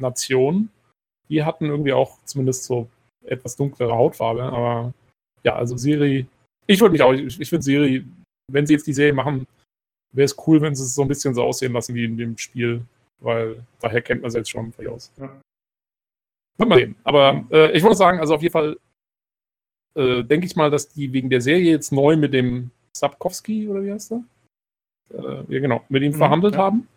Nation. 0.00 0.70
Die 1.28 1.44
hatten 1.44 1.66
irgendwie 1.66 1.92
auch 1.92 2.18
zumindest 2.24 2.64
so 2.64 2.88
etwas 3.24 3.56
dunklere 3.56 3.94
Hautfarbe, 3.94 4.42
aber 4.42 4.92
ja, 5.44 5.54
also 5.54 5.76
Siri, 5.76 6.26
ich 6.66 6.80
würde 6.80 6.92
mich 6.92 7.02
auch, 7.02 7.12
ich, 7.12 7.40
ich 7.40 7.48
finde 7.48 7.62
Siri, 7.62 8.04
wenn 8.50 8.66
sie 8.66 8.74
jetzt 8.74 8.86
die 8.86 8.92
Serie 8.92 9.12
machen, 9.12 9.46
wäre 10.12 10.24
es 10.24 10.36
cool, 10.46 10.60
wenn 10.60 10.74
sie 10.74 10.82
es 10.82 10.94
so 10.94 11.02
ein 11.02 11.08
bisschen 11.08 11.34
so 11.34 11.42
aussehen 11.42 11.72
lassen 11.72 11.94
wie 11.94 12.04
in 12.04 12.16
dem 12.16 12.36
Spiel, 12.36 12.84
weil 13.20 13.64
daher 13.80 14.02
kennt 14.02 14.22
man 14.22 14.28
es 14.28 14.34
jetzt 14.34 14.50
schon 14.50 14.72
aus. 14.88 15.12
Ja. 15.16 15.40
Wird 16.58 16.68
mal 16.68 16.78
sehen. 16.78 16.96
Aber 17.04 17.44
äh, 17.50 17.72
ich 17.72 17.82
wollte 17.82 17.96
sagen, 17.96 18.20
also 18.20 18.34
auf 18.34 18.42
jeden 18.42 18.52
Fall 18.52 18.76
äh, 19.94 20.22
denke 20.22 20.46
ich 20.46 20.56
mal, 20.56 20.70
dass 20.70 20.88
die 20.88 21.12
wegen 21.12 21.30
der 21.30 21.40
Serie 21.40 21.70
jetzt 21.70 21.92
neu 21.92 22.16
mit 22.16 22.34
dem 22.34 22.70
Sapkowski 22.96 23.68
oder 23.68 23.82
wie 23.82 23.92
heißt 23.92 24.12
er? 24.12 24.24
Äh, 25.14 25.44
ja, 25.48 25.60
genau, 25.60 25.82
mit 25.88 26.02
ihm 26.02 26.12
mhm, 26.12 26.16
verhandelt 26.16 26.54
ja. 26.54 26.60
haben. 26.60 26.88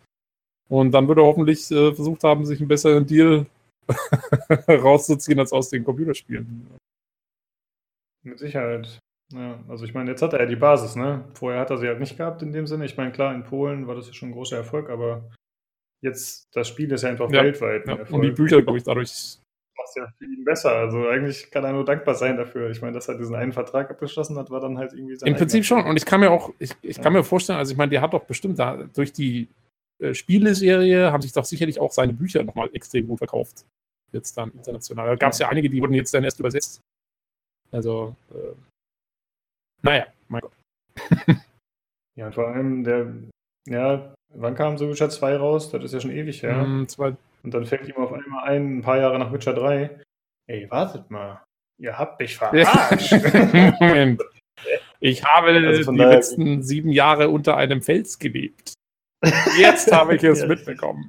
Und 0.68 0.92
dann 0.92 1.06
würde 1.06 1.22
er 1.22 1.26
hoffentlich 1.26 1.70
äh, 1.70 1.94
versucht 1.94 2.24
haben, 2.24 2.44
sich 2.44 2.60
einen 2.60 2.68
besseren 2.68 3.06
Deal 3.06 3.46
rauszuziehen 4.68 5.38
als 5.38 5.52
aus 5.52 5.70
den 5.70 5.84
Computerspielen. 5.84 6.66
Mit 8.24 8.38
Sicherheit. 8.38 8.98
Ja, 9.32 9.58
also 9.68 9.84
ich 9.84 9.94
meine, 9.94 10.10
jetzt 10.10 10.22
hat 10.22 10.32
er 10.32 10.40
ja 10.40 10.46
die 10.46 10.56
Basis, 10.56 10.94
ne? 10.94 11.24
Vorher 11.34 11.60
hat 11.60 11.70
er 11.70 11.78
sie 11.78 11.88
halt 11.88 12.00
nicht 12.00 12.16
gehabt 12.16 12.42
in 12.42 12.52
dem 12.52 12.66
Sinne. 12.66 12.84
Ich 12.84 12.96
meine, 12.96 13.12
klar, 13.12 13.34
in 13.34 13.44
Polen 13.44 13.86
war 13.86 13.94
das 13.94 14.06
ja 14.06 14.12
schon 14.12 14.30
ein 14.30 14.32
großer 14.32 14.56
Erfolg, 14.56 14.88
aber 14.88 15.30
jetzt, 16.00 16.48
das 16.52 16.68
Spiel 16.68 16.90
ist 16.92 17.02
ja 17.02 17.10
einfach 17.10 17.30
ja, 17.30 17.42
weltweit. 17.42 17.86
Ja. 17.86 17.94
Und 18.10 18.22
die 18.22 18.30
Bücher, 18.30 18.62
glaube 18.62 18.78
ich, 18.78 18.84
dadurch. 18.84 19.38
Macht 19.76 19.96
ja 19.96 20.08
für 20.16 20.24
ihn 20.24 20.44
besser. 20.44 20.72
Also 20.72 21.08
eigentlich 21.08 21.50
kann 21.50 21.64
er 21.64 21.72
nur 21.72 21.84
dankbar 21.84 22.14
sein 22.14 22.36
dafür. 22.36 22.70
Ich 22.70 22.80
meine, 22.80 22.92
dass 22.92 23.08
er 23.08 23.18
diesen 23.18 23.34
einen 23.34 23.52
Vertrag 23.52 23.90
abgeschlossen 23.90 24.38
hat, 24.38 24.50
war 24.50 24.60
dann 24.60 24.78
halt 24.78 24.92
irgendwie 24.92 25.16
sein 25.16 25.28
Im 25.28 25.36
Prinzip 25.36 25.64
schon. 25.64 25.84
Und 25.84 25.96
ich 25.96 26.06
kann 26.06 26.20
mir 26.20 26.30
auch, 26.30 26.50
ich, 26.58 26.72
ich 26.82 27.00
kann 27.00 27.12
mir 27.12 27.24
vorstellen, 27.24 27.58
also 27.58 27.72
ich 27.72 27.78
meine, 27.78 27.90
der 27.90 28.00
hat 28.00 28.14
doch 28.14 28.24
bestimmt 28.24 28.58
da 28.58 28.88
durch 28.94 29.12
die 29.12 29.48
äh, 30.00 30.14
Spieleserie 30.14 31.10
haben 31.12 31.22
sich 31.22 31.32
doch 31.32 31.44
sicherlich 31.44 31.80
auch 31.80 31.92
seine 31.92 32.12
Bücher 32.12 32.42
nochmal 32.42 32.70
extrem 32.72 33.06
gut 33.06 33.18
verkauft. 33.18 33.64
Jetzt 34.12 34.36
dann 34.36 34.50
international. 34.52 35.08
Da 35.08 35.16
gab 35.16 35.32
es 35.32 35.38
ja 35.38 35.48
einige, 35.48 35.70
die 35.70 35.80
wurden 35.80 35.94
jetzt 35.94 36.12
dann 36.14 36.24
erst 36.24 36.40
übersetzt. 36.40 36.80
Also, 37.72 38.14
äh, 38.30 38.54
naja, 39.82 40.06
mein 40.28 40.42
Gott. 40.42 40.52
ja, 42.16 42.26
und 42.26 42.34
vor 42.34 42.48
allem 42.48 42.84
der, 42.84 43.12
ja, 43.66 44.14
wann 44.34 44.54
kam 44.54 44.78
so 44.78 44.88
Witcher 44.88 45.10
2 45.10 45.36
raus? 45.36 45.70
Das 45.70 45.84
ist 45.84 45.92
ja 45.92 46.00
schon 46.00 46.12
ewig 46.12 46.42
her. 46.42 46.64
Mm, 46.64 46.88
zwei. 46.88 47.16
Und 47.42 47.54
dann 47.54 47.66
fällt 47.66 47.88
ihm 47.88 47.96
auf 47.96 48.12
einmal 48.12 48.44
ein, 48.44 48.78
ein 48.78 48.82
paar 48.82 48.98
Jahre 48.98 49.18
nach 49.18 49.32
Witcher 49.32 49.54
3, 49.54 50.00
ey, 50.48 50.70
wartet 50.70 51.10
mal, 51.10 51.42
ihr 51.78 51.98
habt 51.98 52.20
mich 52.20 52.36
verarscht. 52.38 53.12
Moment. 53.80 54.22
Ich 55.00 55.24
habe 55.24 55.48
also 55.48 55.92
die 55.92 55.98
letzten 55.98 56.62
sieben 56.62 56.90
Jahre 56.90 57.28
unter 57.28 57.56
einem 57.56 57.82
Fels 57.82 58.18
gelebt. 58.18 58.75
Jetzt 59.58 59.92
habe 59.92 60.16
ich 60.16 60.24
es 60.24 60.46
mitbekommen. 60.46 61.04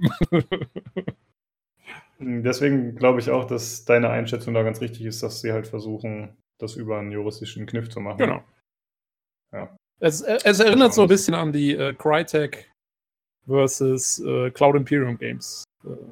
Deswegen 2.20 2.96
glaube 2.96 3.20
ich 3.20 3.30
auch, 3.30 3.46
dass 3.46 3.86
deine 3.86 4.10
Einschätzung 4.10 4.54
da 4.54 4.64
ganz 4.64 4.82
richtig 4.82 5.06
ist, 5.06 5.22
dass 5.22 5.42
sie 5.42 5.52
halt 5.52 5.68
versuchen, 5.68 6.36
das 6.58 6.76
über 6.76 6.98
einen 6.98 7.12
juristischen 7.12 7.66
Kniff 7.68 7.90
zu 7.90 8.00
machen. 8.00 8.18
Genau. 8.18 8.44
Ja. 9.52 9.76
Es, 10.00 10.22
es 10.22 10.60
erinnert 10.60 10.94
so 10.94 11.04
ein 11.04 11.08
bisschen 11.08 11.34
an 11.34 11.52
die 11.52 11.76
äh, 11.76 11.94
Crytek 11.94 12.72
versus 13.46 14.20
äh, 14.20 14.52
Cloud 14.52 14.76
Imperium 14.76 15.18
Games. 15.18 15.64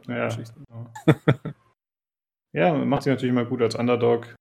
Äh, 0.08 0.12
ja. 0.12 0.30
ja, 2.53 2.74
macht 2.74 3.03
sich 3.03 3.12
natürlich 3.12 3.32
immer 3.32 3.45
gut 3.45 3.62
als 3.62 3.76
Underdog, 3.76 4.36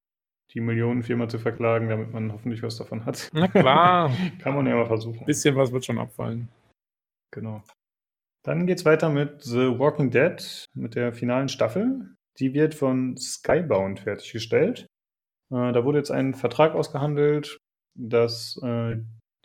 die 0.52 0.60
Millionenfirma 0.60 1.28
zu 1.28 1.38
verklagen, 1.38 1.88
damit 1.88 2.12
man 2.12 2.32
hoffentlich 2.32 2.62
was 2.62 2.76
davon 2.76 3.04
hat. 3.04 3.30
Na 3.32 3.48
klar. 3.48 4.10
Kann 4.40 4.54
man 4.54 4.66
ja 4.66 4.76
mal 4.76 4.86
versuchen. 4.86 5.20
Ein 5.20 5.26
bisschen 5.26 5.56
was 5.56 5.72
wird 5.72 5.84
schon 5.84 5.98
abfallen. 5.98 6.48
Genau. 7.35 7.64
Dann 8.45 8.66
geht's 8.66 8.85
weiter 8.85 9.11
mit 9.11 9.43
The 9.43 9.78
Walking 9.78 10.11
Dead, 10.11 10.66
mit 10.74 10.95
der 10.95 11.12
finalen 11.12 11.49
Staffel. 11.49 12.14
Die 12.39 12.55
wird 12.55 12.74
von 12.74 13.16
Skybound 13.16 14.01
fertiggestellt. 14.01 14.87
Äh, 15.51 15.72
da 15.72 15.85
wurde 15.85 15.99
jetzt 15.99 16.12
ein 16.12 16.35
Vertrag 16.35 16.74
ausgehandelt, 16.74 17.59
dass 17.97 18.61
äh, 18.62 18.97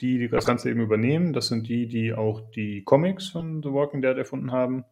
die, 0.02 0.20
die 0.20 0.30
das 0.30 0.46
Ganze 0.46 0.70
eben 0.70 0.82
übernehmen. 0.82 1.34
Das 1.34 1.48
sind 1.48 1.68
die, 1.68 1.88
die 1.88 2.14
auch 2.14 2.52
die 2.52 2.84
Comics 2.84 3.30
von 3.30 3.64
The 3.64 3.72
Walking 3.72 4.02
Dead 4.02 4.18
erfunden 4.18 4.52
haben. 4.52 4.86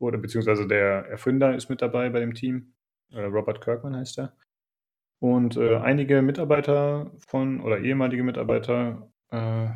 Oder 0.00 0.18
beziehungsweise 0.18 0.66
der 0.66 1.06
Erfinder 1.06 1.54
ist 1.54 1.68
mit 1.68 1.80
dabei 1.80 2.10
bei 2.10 2.18
dem 2.18 2.34
Team. 2.34 2.74
Äh, 3.12 3.20
Robert 3.20 3.60
Kirkman 3.60 3.96
heißt 3.96 4.18
er. 4.18 4.36
Und 5.20 5.56
äh, 5.56 5.76
einige 5.76 6.22
Mitarbeiter 6.22 7.12
von, 7.28 7.60
oder 7.60 7.78
ehemalige 7.78 8.24
Mitarbeiter 8.24 9.12
äh, 9.30 9.68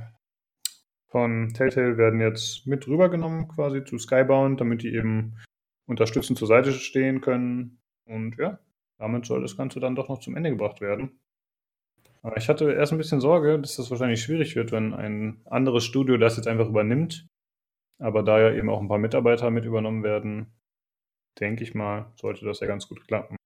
von 1.16 1.54
Telltale 1.54 1.96
werden 1.96 2.20
jetzt 2.20 2.66
mit 2.66 2.86
rübergenommen 2.86 3.48
quasi 3.48 3.82
zu 3.82 3.96
Skybound, 3.96 4.60
damit 4.60 4.82
die 4.82 4.94
eben 4.94 5.38
unterstützend 5.86 6.38
zur 6.38 6.46
Seite 6.46 6.72
stehen 6.72 7.22
können. 7.22 7.78
Und 8.04 8.36
ja, 8.36 8.58
damit 8.98 9.24
soll 9.24 9.40
das 9.40 9.56
Ganze 9.56 9.80
dann 9.80 9.94
doch 9.94 10.10
noch 10.10 10.20
zum 10.20 10.36
Ende 10.36 10.50
gebracht 10.50 10.82
werden. 10.82 11.18
Aber 12.20 12.36
ich 12.36 12.50
hatte 12.50 12.70
erst 12.70 12.92
ein 12.92 12.98
bisschen 12.98 13.22
Sorge, 13.22 13.58
dass 13.58 13.76
das 13.76 13.90
wahrscheinlich 13.90 14.20
schwierig 14.20 14.56
wird, 14.56 14.72
wenn 14.72 14.92
ein 14.92 15.40
anderes 15.46 15.84
Studio 15.84 16.18
das 16.18 16.36
jetzt 16.36 16.48
einfach 16.48 16.68
übernimmt. 16.68 17.26
Aber 17.98 18.22
da 18.22 18.38
ja 18.38 18.52
eben 18.52 18.68
auch 18.68 18.82
ein 18.82 18.88
paar 18.88 18.98
Mitarbeiter 18.98 19.50
mit 19.50 19.64
übernommen 19.64 20.02
werden, 20.02 20.52
denke 21.40 21.64
ich 21.64 21.74
mal, 21.74 22.12
sollte 22.20 22.44
das 22.44 22.60
ja 22.60 22.66
ganz 22.66 22.88
gut 22.88 23.08
klappen. 23.08 23.36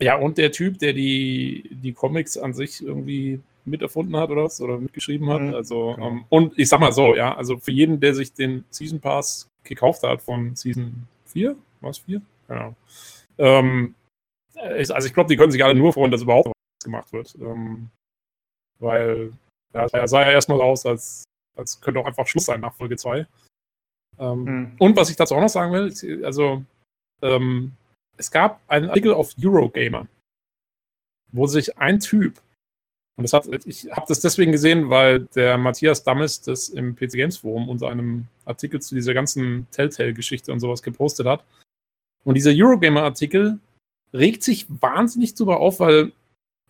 Ja, 0.00 0.14
und 0.14 0.38
der 0.38 0.52
Typ, 0.52 0.78
der 0.78 0.92
die, 0.92 1.76
die 1.82 1.92
Comics 1.92 2.38
an 2.38 2.54
sich 2.54 2.84
irgendwie 2.84 3.40
miterfunden 3.66 4.16
hat 4.16 4.30
oder 4.30 4.44
was, 4.44 4.60
oder 4.60 4.78
mitgeschrieben 4.78 5.28
hat. 5.28 5.42
Mhm, 5.42 5.54
also, 5.54 5.94
genau. 5.94 6.06
um, 6.06 6.16
ähm, 6.18 6.24
und 6.28 6.58
ich 6.58 6.68
sag 6.68 6.80
mal 6.80 6.92
so, 6.92 7.14
ja, 7.14 7.34
also 7.34 7.58
für 7.58 7.72
jeden, 7.72 8.00
der 8.00 8.14
sich 8.14 8.32
den 8.32 8.64
Season 8.70 9.00
Pass 9.00 9.48
gekauft 9.64 10.02
hat 10.02 10.22
von 10.22 10.54
Season 10.54 11.06
4, 11.26 11.56
war 11.80 11.90
es 11.90 11.98
4? 11.98 12.22
Genau. 12.48 12.74
Ähm, 13.38 13.94
also 14.56 15.06
ich 15.06 15.14
glaube, 15.14 15.28
die 15.28 15.36
können 15.36 15.52
sich 15.52 15.62
alle 15.62 15.74
nur 15.74 15.92
freuen, 15.92 16.10
dass 16.10 16.22
überhaupt 16.22 16.46
was 16.46 16.84
gemacht 16.84 17.12
wird. 17.12 17.34
Ähm, 17.40 17.90
weil 18.78 19.32
ja, 19.74 19.86
er 19.92 20.08
sah 20.08 20.22
ja 20.22 20.30
erstmal 20.30 20.60
aus, 20.60 20.86
als, 20.86 21.24
als 21.56 21.80
könnte 21.80 22.00
auch 22.00 22.06
einfach 22.06 22.26
Schluss 22.26 22.46
sein 22.46 22.60
nach 22.60 22.74
Folge 22.74 22.96
2. 22.96 23.26
Ähm, 24.18 24.44
mhm. 24.44 24.76
Und 24.78 24.96
was 24.96 25.10
ich 25.10 25.16
dazu 25.16 25.34
auch 25.34 25.40
noch 25.40 25.48
sagen 25.48 25.72
will, 25.72 26.24
also 26.24 26.62
ähm, 27.22 27.72
es 28.16 28.30
gab 28.30 28.60
einen 28.68 28.88
Artikel 28.88 29.12
auf 29.12 29.34
Eurogamer, 29.42 30.06
wo 31.32 31.46
sich 31.46 31.76
ein 31.78 32.00
Typ, 32.00 32.40
und 33.16 33.22
das 33.22 33.32
hat, 33.32 33.46
ich 33.64 33.90
habe 33.90 34.06
das 34.08 34.20
deswegen 34.20 34.52
gesehen, 34.52 34.90
weil 34.90 35.20
der 35.34 35.56
Matthias 35.56 36.04
Dammes 36.04 36.42
das 36.42 36.68
im 36.68 36.94
PC 36.94 37.12
Games 37.12 37.38
Forum 37.38 37.68
unter 37.68 37.88
einem 37.88 38.26
Artikel 38.44 38.80
zu 38.80 38.94
dieser 38.94 39.14
ganzen 39.14 39.66
Telltale-Geschichte 39.70 40.52
und 40.52 40.60
sowas 40.60 40.82
gepostet 40.82 41.26
hat. 41.26 41.42
Und 42.24 42.34
dieser 42.34 42.52
Eurogamer-Artikel 42.52 43.58
regt 44.12 44.42
sich 44.42 44.66
wahnsinnig 44.68 45.34
drüber 45.34 45.60
auf, 45.60 45.80
weil 45.80 46.12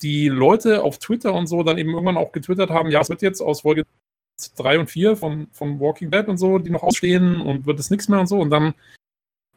die 0.03 0.29
Leute 0.29 0.85
auf 0.85 0.99
Twitter 0.99 1.35
und 1.35 1.49
so 1.49 1.63
dann 1.65 1.79
eben 1.79 1.91
irgendwann 1.91 2.17
auch 2.17 2.31
getwittert 2.31 2.71
haben, 2.71 2.91
ja, 2.91 3.01
es 3.01 3.09
wird 3.09 3.23
jetzt 3.23 3.41
aus 3.41 3.63
Folge 3.63 3.85
3 4.57 4.81
und 4.81 4.91
4 4.91 5.17
von, 5.17 5.49
von 5.53 5.81
Walking 5.81 6.11
Dead 6.11 6.29
und 6.29 6.39
so, 6.39 6.59
die 6.59 6.71
noch 6.71 6.83
ausstehen 6.83 7.41
und 7.41 7.67
wird 7.67 7.81
es 7.81 7.91
nichts 7.91 8.09
mehr 8.09 8.21
und 8.21 8.27
so. 8.27 8.39
Und 8.39 8.51
dann 8.51 8.75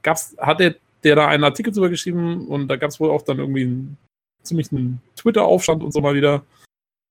gab's, 0.02 0.36
hat 0.40 0.60
der, 0.60 0.76
der 1.04 1.16
da 1.16 1.28
einen 1.28 1.44
Artikel 1.44 1.72
drüber 1.72 1.90
geschrieben 1.90 2.48
und 2.48 2.68
da 2.68 2.78
gab 2.78 2.90
es 2.90 3.00
wohl 3.00 3.12
auch 3.12 3.22
dann 3.22 3.40
irgendwie 3.40 3.64
einen 3.64 3.98
ziemlichen 4.42 5.02
Twitter-Aufstand 5.18 5.84
und 5.84 5.92
so 5.92 6.02
mal 6.02 6.16
wieder. 6.16 6.44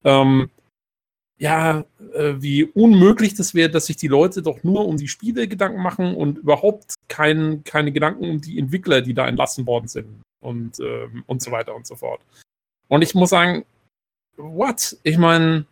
Ähm, 0.04 0.50
ja, 1.38 1.84
äh, 2.14 2.34
wie 2.38 2.64
unmöglich 2.64 3.34
das 3.34 3.54
wäre, 3.54 3.70
dass 3.70 3.86
sich 3.86 3.96
die 3.96 4.08
Leute 4.08 4.42
doch 4.42 4.64
nur 4.64 4.86
um 4.86 4.96
die 4.96 5.08
Spiele 5.08 5.46
Gedanken 5.46 5.80
machen 5.80 6.14
und 6.14 6.38
überhaupt 6.38 6.94
kein, 7.08 7.62
keine 7.64 7.92
Gedanken 7.92 8.28
um 8.28 8.40
die 8.40 8.58
Entwickler, 8.58 9.02
die 9.02 9.14
da 9.14 9.26
entlassen 9.28 9.66
worden 9.66 9.86
sind 9.88 10.22
und, 10.40 10.80
ähm, 10.80 11.22
und 11.26 11.42
so 11.42 11.52
weiter 11.52 11.74
und 11.76 11.86
so 11.86 11.94
fort. 11.94 12.20
Und 12.88 13.02
ich 13.02 13.14
muss 13.14 13.30
sagen, 13.30 13.64
what? 14.36 14.96
Ich 15.04 15.18
meine, 15.18 15.64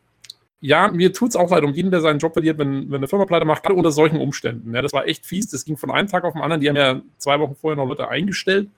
ja, 0.60 0.88
mir 0.88 1.12
tut 1.12 1.30
es 1.30 1.36
auch 1.36 1.50
leid 1.50 1.64
um 1.64 1.74
jeden, 1.74 1.90
der 1.90 2.00
seinen 2.00 2.18
Job 2.18 2.32
verliert, 2.32 2.58
wenn, 2.58 2.90
wenn 2.90 2.98
eine 2.98 3.08
Firma 3.08 3.24
pleite 3.24 3.44
macht, 3.44 3.62
gerade 3.62 3.74
unter 3.74 3.92
solchen 3.92 4.20
Umständen. 4.20 4.74
Ja, 4.74 4.82
das 4.82 4.92
war 4.92 5.06
echt 5.06 5.26
fies. 5.26 5.48
Das 5.50 5.64
ging 5.64 5.76
von 5.76 5.90
einem 5.90 6.08
Tag 6.08 6.24
auf 6.24 6.32
den 6.32 6.42
anderen. 6.42 6.60
Die 6.60 6.68
haben 6.68 6.76
ja 6.76 7.02
zwei 7.18 7.40
Wochen 7.40 7.56
vorher 7.56 7.76
noch 7.76 7.88
Leute 7.88 8.08
eingestellt, 8.08 8.68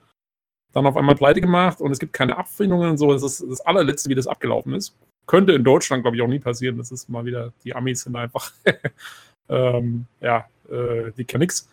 dann 0.73 0.85
auf 0.85 0.97
einmal 0.97 1.15
pleite 1.15 1.41
gemacht 1.41 1.81
und 1.81 1.91
es 1.91 1.99
gibt 1.99 2.13
keine 2.13 2.37
Abfindungen 2.37 2.91
und 2.91 2.97
so. 2.97 3.13
Das 3.13 3.23
ist 3.23 3.45
das 3.47 3.61
allerletzte, 3.61 4.09
wie 4.09 4.15
das 4.15 4.27
abgelaufen 4.27 4.73
ist. 4.73 4.95
Könnte 5.29 5.53
in 5.53 5.63
Deutschland, 5.63 6.01
glaube 6.01 6.17
ich, 6.17 6.23
auch 6.23 6.27
nie 6.27 6.39
passieren. 6.39 6.79
Das 6.79 6.91
ist 6.91 7.07
mal 7.07 7.23
wieder, 7.23 7.53
die 7.63 7.75
Amis 7.75 8.01
sind 8.01 8.15
einfach, 8.15 8.51
ähm, 9.47 10.07
ja, 10.21 10.49
äh, 10.67 11.11
die 11.11 11.23
kennen 11.23 11.41
nix. 11.41 11.69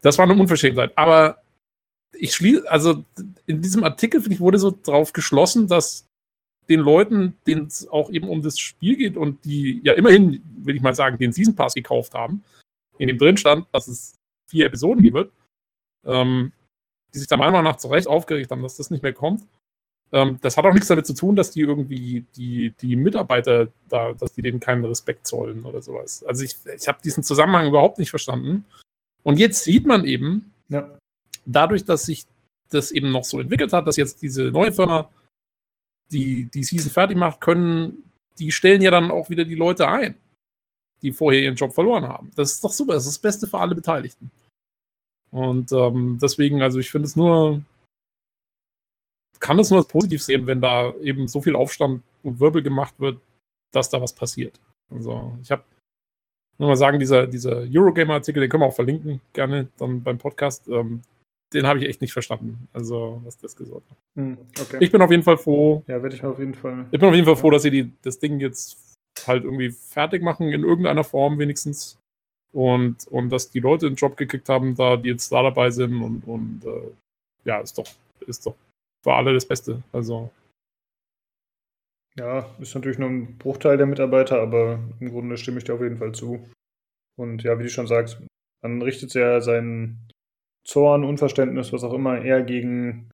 Das 0.00 0.16
war 0.16 0.24
eine 0.24 0.40
Unverschämtheit. 0.40 0.96
Aber 0.96 1.42
ich 2.14 2.32
schließe, 2.32 2.70
also 2.70 3.04
in 3.44 3.60
diesem 3.60 3.84
Artikel, 3.84 4.22
finde 4.22 4.36
ich, 4.36 4.40
wurde 4.40 4.58
so 4.58 4.70
drauf 4.70 5.12
geschlossen, 5.12 5.68
dass 5.68 6.06
den 6.70 6.80
Leuten, 6.80 7.36
denen 7.46 7.66
es 7.66 7.86
auch 7.88 8.08
eben 8.08 8.30
um 8.30 8.40
das 8.40 8.58
Spiel 8.58 8.96
geht 8.96 9.18
und 9.18 9.44
die 9.44 9.82
ja 9.84 9.92
immerhin, 9.92 10.42
will 10.56 10.74
ich 10.74 10.80
mal 10.80 10.94
sagen, 10.94 11.18
den 11.18 11.32
Season 11.32 11.54
Pass 11.54 11.74
gekauft 11.74 12.14
haben, 12.14 12.42
in 12.96 13.08
dem 13.08 13.18
drin 13.18 13.36
stand, 13.36 13.66
dass 13.72 13.86
es 13.86 14.14
vier 14.48 14.64
Episoden 14.64 15.02
geben 15.02 15.16
wird, 15.16 15.32
ähm, 16.06 16.52
die 17.12 17.18
sich 17.18 17.28
da 17.28 17.36
meiner 17.36 17.52
Meinung 17.52 17.70
nach 17.70 17.76
zu 17.76 17.88
Recht 17.88 18.06
aufgeregt 18.06 18.50
haben, 18.50 18.62
dass 18.62 18.78
das 18.78 18.90
nicht 18.90 19.02
mehr 19.02 19.12
kommt. 19.12 19.42
Ähm, 20.12 20.38
das 20.42 20.56
hat 20.56 20.64
auch 20.64 20.72
nichts 20.72 20.88
damit 20.88 21.06
zu 21.06 21.14
tun, 21.14 21.36
dass 21.36 21.50
die 21.50 21.60
irgendwie 21.60 22.26
die, 22.36 22.74
die 22.80 22.96
Mitarbeiter 22.96 23.68
da, 23.88 24.12
dass 24.12 24.34
die 24.34 24.42
denen 24.42 24.60
keinen 24.60 24.84
Respekt 24.84 25.26
zollen 25.26 25.64
oder 25.64 25.82
sowas. 25.82 26.24
Also 26.24 26.44
ich, 26.44 26.56
ich 26.76 26.88
habe 26.88 26.98
diesen 27.02 27.22
Zusammenhang 27.22 27.68
überhaupt 27.68 27.98
nicht 27.98 28.10
verstanden. 28.10 28.64
Und 29.22 29.38
jetzt 29.38 29.64
sieht 29.64 29.86
man 29.86 30.04
eben, 30.04 30.52
ja 30.68 30.88
dadurch, 31.44 31.84
dass 31.84 32.04
sich 32.04 32.24
das 32.70 32.90
eben 32.90 33.10
noch 33.10 33.24
so 33.24 33.40
entwickelt 33.40 33.72
hat, 33.72 33.86
dass 33.86 33.96
jetzt 33.96 34.22
diese 34.22 34.44
neue 34.44 34.72
Firma 34.72 35.10
die 36.10 36.48
die 36.52 36.64
Season 36.64 36.90
fertig 36.90 37.16
macht, 37.16 37.40
können, 37.40 38.04
die 38.38 38.52
stellen 38.52 38.82
ja 38.82 38.90
dann 38.90 39.10
auch 39.10 39.30
wieder 39.30 39.44
die 39.44 39.54
Leute 39.54 39.88
ein, 39.88 40.14
die 41.00 41.12
vorher 41.12 41.42
ihren 41.42 41.56
Job 41.56 41.72
verloren 41.72 42.06
haben. 42.06 42.30
Das 42.34 42.52
ist 42.52 42.64
doch 42.64 42.72
super, 42.72 42.94
das 42.94 43.06
ist 43.06 43.16
das 43.16 43.18
Beste 43.18 43.46
für 43.46 43.58
alle 43.58 43.74
Beteiligten. 43.74 44.30
Und 45.30 45.72
ähm, 45.72 46.18
deswegen, 46.20 46.60
also 46.60 46.78
ich 46.78 46.90
finde 46.90 47.06
es 47.06 47.16
nur, 47.16 47.62
kann 49.42 49.58
es 49.58 49.70
nur 49.70 49.80
als 49.80 49.88
positiv 49.88 50.22
sehen, 50.22 50.46
wenn 50.46 50.60
da 50.60 50.94
eben 51.02 51.26
so 51.26 51.42
viel 51.42 51.56
Aufstand 51.56 52.02
und 52.22 52.40
Wirbel 52.40 52.62
gemacht 52.62 52.94
wird, 52.98 53.20
dass 53.72 53.90
da 53.90 54.00
was 54.00 54.12
passiert. 54.12 54.58
Also 54.88 55.36
ich 55.42 55.50
habe 55.50 55.64
nur 56.58 56.68
mal 56.68 56.76
sagen, 56.76 57.00
dieser, 57.00 57.26
dieser 57.26 57.66
Eurogamer-Artikel, 57.68 58.40
den 58.40 58.48
können 58.48 58.62
wir 58.62 58.68
auch 58.68 58.74
verlinken, 58.74 59.20
gerne 59.32 59.68
dann 59.78 60.02
beim 60.02 60.18
Podcast. 60.18 60.68
Ähm, 60.68 61.02
den 61.52 61.66
habe 61.66 61.80
ich 61.80 61.86
echt 61.86 62.00
nicht 62.00 62.12
verstanden. 62.12 62.68
Also, 62.72 63.20
was 63.24 63.36
das 63.36 63.56
gesagt 63.56 63.82
hat. 63.90 63.96
Hm, 64.16 64.38
okay. 64.60 64.78
Ich 64.80 64.92
bin 64.92 65.02
auf 65.02 65.10
jeden 65.10 65.24
Fall 65.24 65.36
froh. 65.36 65.82
Ja, 65.86 66.02
werde 66.02 66.14
ich 66.14 66.24
auf 66.24 66.38
jeden 66.38 66.54
Fall. 66.54 66.86
Ich 66.90 66.98
bin 66.98 67.08
auf 67.08 67.14
jeden 67.14 67.26
Fall 67.26 67.36
froh, 67.36 67.50
dass 67.50 67.62
sie 67.62 67.70
die, 67.70 67.92
das 68.02 68.18
Ding 68.18 68.40
jetzt 68.40 68.96
halt 69.26 69.44
irgendwie 69.44 69.70
fertig 69.70 70.22
machen, 70.22 70.48
in 70.48 70.62
irgendeiner 70.62 71.04
Form 71.04 71.38
wenigstens. 71.38 71.98
Und, 72.54 73.06
und 73.08 73.30
dass 73.30 73.50
die 73.50 73.60
Leute 73.60 73.86
einen 73.86 73.96
Job 73.96 74.16
gekriegt 74.16 74.48
haben, 74.48 74.74
da 74.76 74.96
die 74.96 75.08
jetzt 75.08 75.32
da 75.32 75.42
dabei 75.42 75.70
sind 75.70 76.00
und, 76.00 76.26
und 76.26 76.64
äh, 76.64 76.90
ja, 77.44 77.60
ist 77.60 77.76
doch, 77.76 77.86
ist 78.26 78.46
doch 78.46 78.54
für 79.02 79.14
alle 79.14 79.34
das 79.34 79.46
Beste. 79.46 79.82
Also. 79.92 80.30
Ja, 82.16 82.54
ist 82.60 82.74
natürlich 82.74 82.98
nur 82.98 83.08
ein 83.08 83.38
Bruchteil 83.38 83.76
der 83.76 83.86
Mitarbeiter, 83.86 84.40
aber 84.40 84.78
im 85.00 85.10
Grunde 85.10 85.36
stimme 85.36 85.58
ich 85.58 85.64
dir 85.64 85.74
auf 85.74 85.80
jeden 85.80 85.96
Fall 85.96 86.12
zu. 86.12 86.46
Und 87.18 87.42
ja, 87.42 87.58
wie 87.58 87.64
du 87.64 87.70
schon 87.70 87.86
sagst, 87.86 88.20
man 88.62 88.82
richtet 88.82 89.14
ja 89.14 89.40
seinen 89.40 90.08
Zorn, 90.64 91.04
Unverständnis, 91.04 91.72
was 91.72 91.84
auch 91.84 91.94
immer, 91.94 92.22
eher 92.22 92.42
gegen 92.42 93.10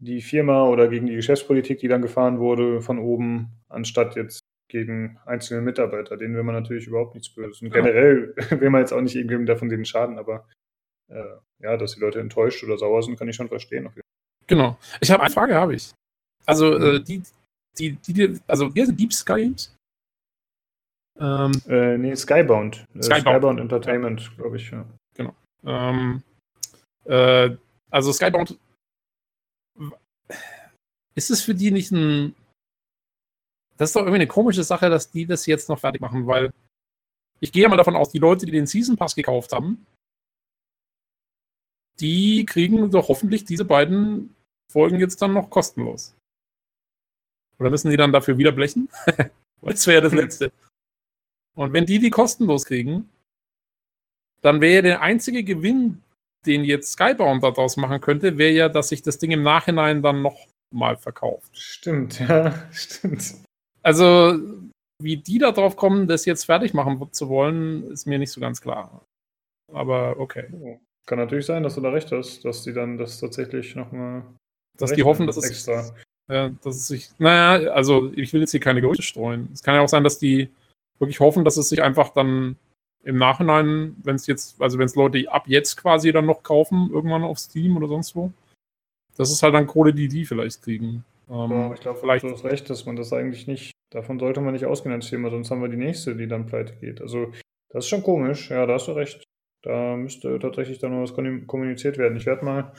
die 0.00 0.22
Firma 0.22 0.66
oder 0.68 0.88
gegen 0.88 1.06
die 1.06 1.16
Geschäftspolitik, 1.16 1.80
die 1.80 1.88
dann 1.88 2.02
gefahren 2.02 2.38
wurde 2.38 2.80
von 2.80 2.98
oben, 2.98 3.50
anstatt 3.68 4.14
jetzt 4.14 4.40
gegen 4.70 5.18
einzelne 5.26 5.60
Mitarbeiter. 5.60 6.16
Denen 6.16 6.36
will 6.36 6.44
man 6.44 6.54
natürlich 6.54 6.86
überhaupt 6.86 7.14
nichts 7.14 7.34
Böses. 7.34 7.62
Und 7.62 7.72
generell 7.72 8.34
will 8.50 8.70
man 8.70 8.80
jetzt 8.80 8.92
auch 8.92 9.00
nicht 9.00 9.16
irgendwem 9.16 9.46
davon 9.46 9.68
den 9.68 9.84
Schaden, 9.84 10.18
aber 10.18 10.46
äh, 11.08 11.36
ja, 11.60 11.76
dass 11.76 11.94
die 11.94 12.00
Leute 12.00 12.20
enttäuscht 12.20 12.62
oder 12.62 12.78
sauer 12.78 13.02
sind, 13.02 13.18
kann 13.18 13.28
ich 13.28 13.36
schon 13.36 13.48
verstehen. 13.48 13.88
Genau. 14.48 14.78
Ich 15.00 15.10
habe 15.10 15.22
eine 15.22 15.32
Frage, 15.32 15.54
habe 15.54 15.76
ich. 15.76 15.92
Also 16.46 16.74
äh, 16.76 17.00
die, 17.02 17.22
die, 17.78 17.92
die, 17.92 18.40
also 18.46 18.74
wir 18.74 18.86
sind 18.86 18.98
Deep 18.98 19.12
Sky 19.12 19.42
Games. 19.42 19.74
Ähm, 21.20 21.52
äh, 21.68 21.98
nee, 21.98 22.16
Skybound. 22.16 22.84
Äh, 22.94 23.02
Skybound, 23.02 23.20
Skybound 23.20 23.60
Entertainment, 23.60 24.36
glaube 24.36 24.56
ich, 24.56 24.70
ja. 24.70 24.84
Genau. 25.14 25.34
Ähm, 25.64 26.22
äh, 27.04 27.50
also 27.90 28.12
Skybound. 28.12 28.58
Ist 31.14 31.30
es 31.30 31.42
für 31.42 31.54
die 31.54 31.70
nicht 31.70 31.90
ein. 31.92 32.34
Das 33.76 33.90
ist 33.90 33.96
doch 33.96 34.00
irgendwie 34.00 34.16
eine 34.16 34.26
komische 34.26 34.64
Sache, 34.64 34.88
dass 34.88 35.10
die 35.10 35.26
das 35.26 35.46
jetzt 35.46 35.68
noch 35.68 35.78
fertig 35.78 36.00
machen, 36.00 36.26
weil 36.26 36.52
ich 37.40 37.52
gehe 37.52 37.68
mal 37.68 37.76
davon 37.76 37.96
aus, 37.96 38.10
die 38.10 38.18
Leute, 38.18 38.46
die 38.46 38.52
den 38.52 38.66
Season 38.66 38.96
Pass 38.96 39.14
gekauft 39.14 39.52
haben, 39.52 39.86
die 42.00 42.44
kriegen 42.44 42.90
doch 42.90 43.08
hoffentlich 43.08 43.44
diese 43.44 43.64
beiden 43.64 44.34
Folgen 44.70 45.00
jetzt 45.00 45.20
dann 45.22 45.32
noch 45.32 45.50
kostenlos. 45.50 46.14
Oder 47.58 47.70
müssen 47.70 47.90
die 47.90 47.96
dann 47.96 48.12
dafür 48.12 48.38
wieder 48.38 48.52
blechen? 48.52 48.88
das 49.62 49.86
wäre 49.86 49.96
ja 49.96 50.00
das 50.00 50.12
Letzte. 50.12 50.52
Und 51.56 51.72
wenn 51.72 51.86
die 51.86 51.98
die 51.98 52.10
kostenlos 52.10 52.64
kriegen, 52.64 53.08
dann 54.42 54.60
wäre 54.60 54.82
der 54.82 55.00
einzige 55.00 55.42
Gewinn, 55.42 56.02
den 56.46 56.64
jetzt 56.64 56.92
Skybound 56.92 57.42
daraus 57.42 57.76
machen 57.76 58.00
könnte, 58.00 58.38
wäre 58.38 58.52
ja, 58.52 58.68
dass 58.68 58.90
sich 58.90 59.02
das 59.02 59.18
Ding 59.18 59.32
im 59.32 59.42
Nachhinein 59.42 60.02
dann 60.02 60.22
noch 60.22 60.46
mal 60.70 60.96
verkauft. 60.96 61.50
Stimmt, 61.56 62.20
ja, 62.20 62.54
stimmt. 62.72 63.34
Also, 63.82 64.38
wie 65.02 65.16
die 65.16 65.38
da 65.38 65.52
drauf 65.52 65.76
kommen, 65.76 66.06
das 66.06 66.24
jetzt 66.24 66.44
fertig 66.44 66.74
machen 66.74 67.12
zu 67.12 67.28
wollen, 67.28 67.90
ist 67.90 68.06
mir 68.06 68.18
nicht 68.18 68.32
so 68.32 68.40
ganz 68.40 68.60
klar. 68.60 69.04
Aber 69.72 70.18
okay. 70.18 70.48
Kann 71.06 71.18
natürlich 71.18 71.46
sein, 71.46 71.62
dass 71.62 71.74
du 71.74 71.80
da 71.80 71.90
recht 71.90 72.12
hast, 72.12 72.44
dass 72.44 72.62
die 72.62 72.72
dann 72.72 72.98
das 72.98 73.18
tatsächlich 73.18 73.74
nochmal. 73.74 74.22
Dass 74.78 74.92
die 74.92 75.02
hoffen, 75.02 75.26
dass 75.26 75.36
es 75.36 75.50
extra. 75.50 75.94
Ja, 76.28 76.50
dass 76.62 76.76
es 76.76 76.88
sich. 76.88 77.10
Naja, 77.18 77.70
also 77.70 78.12
ich 78.14 78.32
will 78.32 78.40
jetzt 78.40 78.50
hier 78.50 78.60
keine 78.60 78.80
Gerüchte 78.80 79.02
streuen. 79.02 79.48
Es 79.52 79.62
kann 79.62 79.74
ja 79.74 79.80
auch 79.80 79.88
sein, 79.88 80.04
dass 80.04 80.18
die 80.18 80.50
wirklich 80.98 81.20
hoffen, 81.20 81.44
dass 81.44 81.56
es 81.56 81.68
sich 81.68 81.82
einfach 81.82 82.10
dann 82.10 82.56
im 83.04 83.16
Nachhinein, 83.16 83.96
wenn 84.02 84.16
es 84.16 84.26
jetzt, 84.26 84.60
also 84.60 84.78
wenn 84.78 84.86
es 84.86 84.94
Leute 84.94 85.30
ab 85.30 85.44
jetzt 85.46 85.76
quasi 85.76 86.12
dann 86.12 86.26
noch 86.26 86.42
kaufen, 86.42 86.90
irgendwann 86.92 87.22
auf 87.22 87.38
Steam 87.38 87.76
oder 87.76 87.88
sonst 87.88 88.14
wo, 88.14 88.32
das 89.16 89.30
ist 89.30 89.42
halt 89.42 89.54
dann 89.54 89.66
Kohle, 89.66 89.94
die 89.94 90.08
die 90.08 90.26
vielleicht 90.26 90.62
kriegen. 90.62 91.04
Ähm, 91.30 91.50
ja, 91.50 91.72
ich 91.72 91.80
glaube, 91.80 91.98
vielleicht 92.00 92.24
du 92.24 92.30
hast 92.30 92.44
recht, 92.44 92.68
dass 92.68 92.86
man 92.86 92.96
das 92.96 93.12
eigentlich 93.12 93.46
nicht, 93.46 93.72
davon 93.90 94.18
sollte 94.18 94.40
man 94.40 94.52
nicht 94.52 94.66
ausgehen 94.66 94.94
als 94.94 95.08
Thema, 95.08 95.30
sonst 95.30 95.50
haben 95.50 95.62
wir 95.62 95.68
die 95.68 95.76
nächste, 95.76 96.16
die 96.16 96.28
dann 96.28 96.46
pleite 96.46 96.74
geht. 96.74 97.00
Also, 97.00 97.32
das 97.70 97.84
ist 97.84 97.88
schon 97.88 98.02
komisch, 98.02 98.50
ja, 98.50 98.66
da 98.66 98.74
hast 98.74 98.88
du 98.88 98.92
recht. 98.92 99.22
Da 99.62 99.96
müsste 99.96 100.38
tatsächlich 100.38 100.78
dann 100.78 100.92
noch 100.92 101.02
was 101.02 101.14
kommuniziert 101.46 101.98
werden. 101.98 102.16
Ich 102.16 102.26
werde 102.26 102.44
mal 102.44 102.72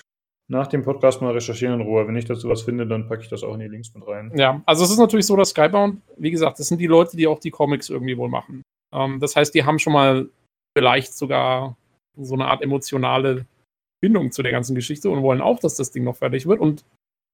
nach 0.49 0.67
dem 0.67 0.83
Podcast 0.83 1.21
mal 1.21 1.31
recherchieren 1.31 1.79
in 1.79 1.87
Ruhe. 1.87 2.07
Wenn 2.07 2.15
ich 2.15 2.25
dazu 2.25 2.49
was 2.49 2.63
finde, 2.63 2.87
dann 2.87 3.07
packe 3.07 3.21
ich 3.21 3.29
das 3.29 3.43
auch 3.43 3.53
in 3.53 3.59
die 3.59 3.67
Links 3.67 3.93
mit 3.93 4.05
rein. 4.07 4.31
Ja, 4.35 4.61
also 4.65 4.83
es 4.83 4.89
ist 4.89 4.97
natürlich 4.97 5.27
so, 5.27 5.35
dass 5.35 5.49
Skybound, 5.49 6.01
wie 6.17 6.31
gesagt, 6.31 6.59
das 6.59 6.67
sind 6.67 6.81
die 6.81 6.87
Leute, 6.87 7.15
die 7.15 7.27
auch 7.27 7.39
die 7.39 7.51
Comics 7.51 7.89
irgendwie 7.89 8.17
wohl 8.17 8.29
machen. 8.29 8.63
Ähm, 8.93 9.19
das 9.19 9.35
heißt, 9.35 9.53
die 9.53 9.63
haben 9.63 9.79
schon 9.79 9.93
mal 9.93 10.27
vielleicht 10.75 11.13
sogar 11.13 11.77
so 12.17 12.33
eine 12.33 12.47
Art 12.47 12.63
emotionale 12.63 13.45
Bindung 14.01 14.31
zu 14.31 14.41
der 14.41 14.51
ganzen 14.51 14.75
Geschichte 14.75 15.09
und 15.09 15.21
wollen 15.21 15.41
auch, 15.41 15.59
dass 15.59 15.75
das 15.75 15.91
Ding 15.91 16.03
noch 16.03 16.15
fertig 16.15 16.47
wird. 16.47 16.59
Und 16.59 16.83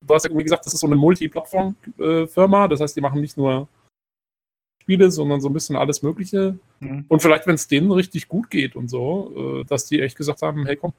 du 0.05 0.13
hast 0.13 0.23
ja 0.23 0.29
irgendwie 0.29 0.43
gesagt, 0.43 0.65
das 0.65 0.73
ist 0.73 0.81
so 0.81 0.87
eine 0.87 0.97
Multi-Plattform-Firma. 0.97 2.67
Das 2.67 2.81
heißt, 2.81 2.97
die 2.97 3.01
machen 3.01 3.21
nicht 3.21 3.37
nur 3.37 3.69
Spiele, 4.81 5.09
sondern 5.09 5.39
so 5.39 5.49
ein 5.49 5.53
bisschen 5.53 5.77
alles 5.77 6.03
Mögliche. 6.03 6.59
Mhm. 6.81 7.05
Und 7.07 7.21
vielleicht, 7.21 7.47
wenn 7.47 7.55
es 7.55 7.67
denen 7.67 7.91
richtig 7.91 8.27
gut 8.27 8.49
geht 8.49 8.75
und 8.75 8.89
so, 8.89 9.61
äh, 9.61 9.63
dass 9.63 9.85
die 9.85 10.01
echt 10.01 10.17
gesagt 10.17 10.41
haben, 10.41 10.65
hey 10.65 10.75
komm, 10.75 10.93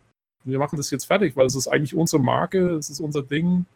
wir 0.47 0.59
machen 0.59 0.77
das 0.77 0.91
jetzt 0.91 1.05
fertig, 1.05 1.37
weil 1.37 1.47
es 1.47 1.55
ist 1.55 1.69
eigentlich 1.69 1.95
unsere 1.95 2.23
Marke, 2.23 2.71
es 2.71 2.89
ist 2.89 3.01
unser 3.01 3.23
Ding. 3.23 3.67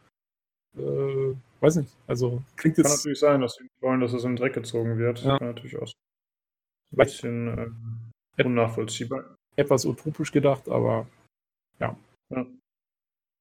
Äh, 0.77 1.35
weiß 1.61 1.77
nicht, 1.77 1.95
also 2.07 2.43
klingt 2.57 2.79
jetzt. 2.79 2.87
Kann 2.87 2.97
natürlich 2.97 3.19
sein, 3.19 3.41
dass 3.41 3.57
sie 3.57 3.69
wollen, 3.81 4.01
dass 4.01 4.13
es 4.13 4.25
in 4.25 4.31
den 4.31 4.37
Dreck 4.37 4.55
gezogen 4.55 4.99
wird. 4.99 5.23
Ja. 5.23 5.39
Kann 5.39 5.49
natürlich 5.49 5.77
auch 5.77 5.91
ein 6.93 6.97
bisschen 6.97 7.75
äh, 8.39 8.45
unnachvollziehbar. 8.45 9.37
Etwas 9.57 9.85
utopisch 9.85 10.33
gedacht, 10.33 10.69
aber 10.69 11.07
ja. 11.81 11.97
Ja, 12.33 12.47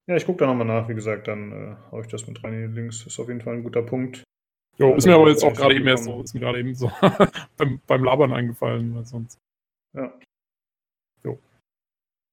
ja 0.07 0.15
ich 0.15 0.25
gucke 0.25 0.39
da 0.39 0.47
nochmal 0.47 0.67
nach, 0.67 0.89
wie 0.89 0.95
gesagt, 0.95 1.27
dann 1.27 1.51
äh, 1.51 1.75
haue 1.91 2.01
ich 2.01 2.07
das 2.07 2.27
mit 2.27 2.43
rein 2.43 2.53
in 2.53 2.73
die 2.73 2.81
Links. 2.81 3.05
Ist 3.05 3.19
auf 3.19 3.27
jeden 3.27 3.41
Fall 3.41 3.55
ein 3.55 3.63
guter 3.63 3.83
Punkt. 3.83 4.23
Jo, 4.77 4.95
ist 4.95 5.05
mir 5.05 5.15
aber 5.15 5.29
jetzt 5.29 5.43
auch 5.43 5.53
gerade 5.53 5.75
eben 5.75 5.87
erst 5.87 6.05
so, 6.05 6.21
ist 6.21 6.33
mir 6.33 6.39
gerade 6.39 6.59
eben 6.59 6.73
so 6.73 6.89
beim, 7.57 7.81
beim 7.85 8.03
Labern 8.03 8.33
eingefallen, 8.33 8.95
weil 8.95 9.05
sonst. 9.05 9.37
Ja. 9.93 10.17
Jo. 11.23 11.37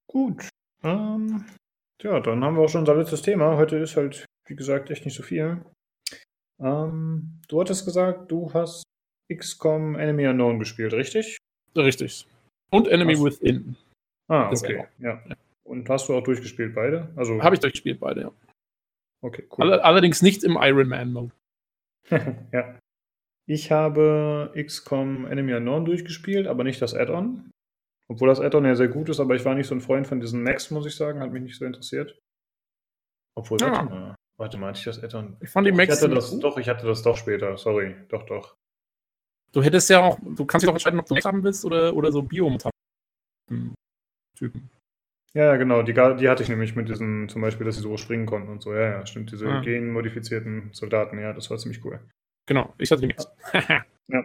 Gut. 0.07 0.49
Ähm, 0.83 1.45
ja, 2.03 2.21
dann 2.21 2.45
haben 2.45 2.57
wir 2.57 2.63
auch 2.63 2.69
schon 2.69 2.81
unser 2.81 2.95
letztes 2.95 3.23
Thema. 3.23 3.57
Heute 3.57 3.77
ist 3.77 3.97
halt, 3.97 4.27
wie 4.47 4.57
gesagt, 4.57 4.91
echt 4.91 5.05
nicht 5.05 5.17
so 5.17 5.23
viel. 5.23 5.65
Ähm, 6.61 7.41
du 7.49 7.61
hattest 7.61 7.85
gesagt, 7.85 8.31
du 8.31 8.53
hast 8.53 8.85
XCOM 9.33 9.97
Enemy 9.97 10.29
Unknown 10.29 10.59
gespielt, 10.59 10.93
richtig? 10.93 11.39
Richtig. 11.77 12.27
Und 12.71 12.89
Enemy 12.89 13.15
hast 13.15 13.25
Within. 13.25 13.77
Ah, 14.29 14.51
okay. 14.51 14.87
Ja. 14.99 15.23
ja. 15.29 15.37
Und 15.65 15.89
hast 15.89 16.09
du 16.09 16.15
auch 16.15 16.23
durchgespielt 16.23 16.75
beide? 16.75 17.09
Also 17.17 17.43
habe 17.43 17.55
ich 17.55 17.61
durchgespielt 17.61 18.01
beide, 18.01 18.21
ja. 18.23 18.33
Okay, 19.23 19.45
cool. 19.57 19.73
allerdings 19.73 20.23
nicht 20.23 20.45
im 20.45 20.57
Iron 20.61 20.89
Man 20.89 21.13
Mode. 21.13 21.33
ja. 22.53 22.79
Ich 23.49 23.71
habe 23.71 24.53
XCOM 24.57 25.27
Enemy 25.27 25.55
Unknown 25.55 25.85
durchgespielt, 25.85 26.47
aber 26.47 26.65
nicht 26.65 26.83
das 26.83 26.95
Add-on. 26.95 27.51
Obwohl 28.09 28.29
das 28.29 28.41
Add-on 28.41 28.65
ja 28.65 28.77
sehr 28.77 28.89
gut 28.89 29.09
ist, 29.09 29.21
aber 29.21 29.35
ich 29.35 29.45
war 29.45 29.55
nicht 29.55 29.67
so 29.67 29.75
ein 29.75 29.81
Freund 29.81 30.07
von 30.07 30.21
diesen 30.21 30.43
Max, 30.43 30.71
muss 30.71 30.87
ich 30.87 30.95
sagen, 30.95 31.21
hat 31.21 31.33
mich 31.33 31.43
nicht 31.43 31.59
so 31.59 31.65
interessiert. 31.65 32.17
Obwohl, 33.35 33.61
ja. 33.61 33.73
warte 33.73 33.91
mal, 33.91 34.15
warte 34.37 34.59
mal, 34.59 34.69
hatte 34.69 34.79
ich 34.79 34.85
das 34.85 35.03
Add-on? 35.03 35.37
Ich 35.41 35.51
fand 35.51 35.67
die 35.67 35.73
Max. 35.73 35.97
Ich 35.97 36.03
hatte 36.03 36.15
das, 36.15 36.39
doch, 36.39 36.57
ich 36.59 36.69
hatte 36.69 36.87
das 36.87 37.03
doch 37.03 37.17
später, 37.17 37.59
sorry, 37.59 37.97
doch, 38.09 38.25
doch. 38.25 38.57
Du 39.53 39.63
hättest 39.63 39.91
ja 39.91 40.03
auch, 40.03 40.19
du 40.21 40.45
kannst 40.45 40.63
dich 40.63 40.69
doch 40.69 40.75
entscheiden, 40.75 41.01
ob 41.01 41.07
du 41.07 41.15
Max 41.15 41.25
haben 41.25 41.43
willst 41.43 41.65
oder, 41.65 41.95
oder 41.95 42.13
so 42.13 42.23
Biomutanten-Typen. 42.23 44.71
Ja, 45.33 45.57
genau, 45.57 45.83
die, 45.83 45.93
die 45.93 46.29
hatte 46.29 46.43
ich 46.43 46.49
nämlich 46.49 46.77
mit 46.77 46.89
diesen, 46.89 47.29
zum 47.29 47.43
Beispiel, 47.43 47.67
dass 47.67 47.77
sie 47.77 47.83
so 47.83 47.97
springen 47.97 48.27
konnten 48.27 48.49
und 48.49 48.63
so. 48.63 48.73
Ja, 48.73 48.83
ja, 48.83 49.07
stimmt, 49.07 49.33
diese 49.33 49.47
ja. 49.47 49.61
genmodifizierten 49.61 50.71
Soldaten, 50.73 51.19
ja, 51.19 51.33
das 51.33 51.51
war 51.51 51.59
ziemlich 51.59 51.85
cool. 51.85 52.01
Genau, 52.47 52.73
ich 52.79 52.91
hatte 52.91 53.03
die 53.03 53.09
Max. 53.09 53.27
Ja. 54.09 54.23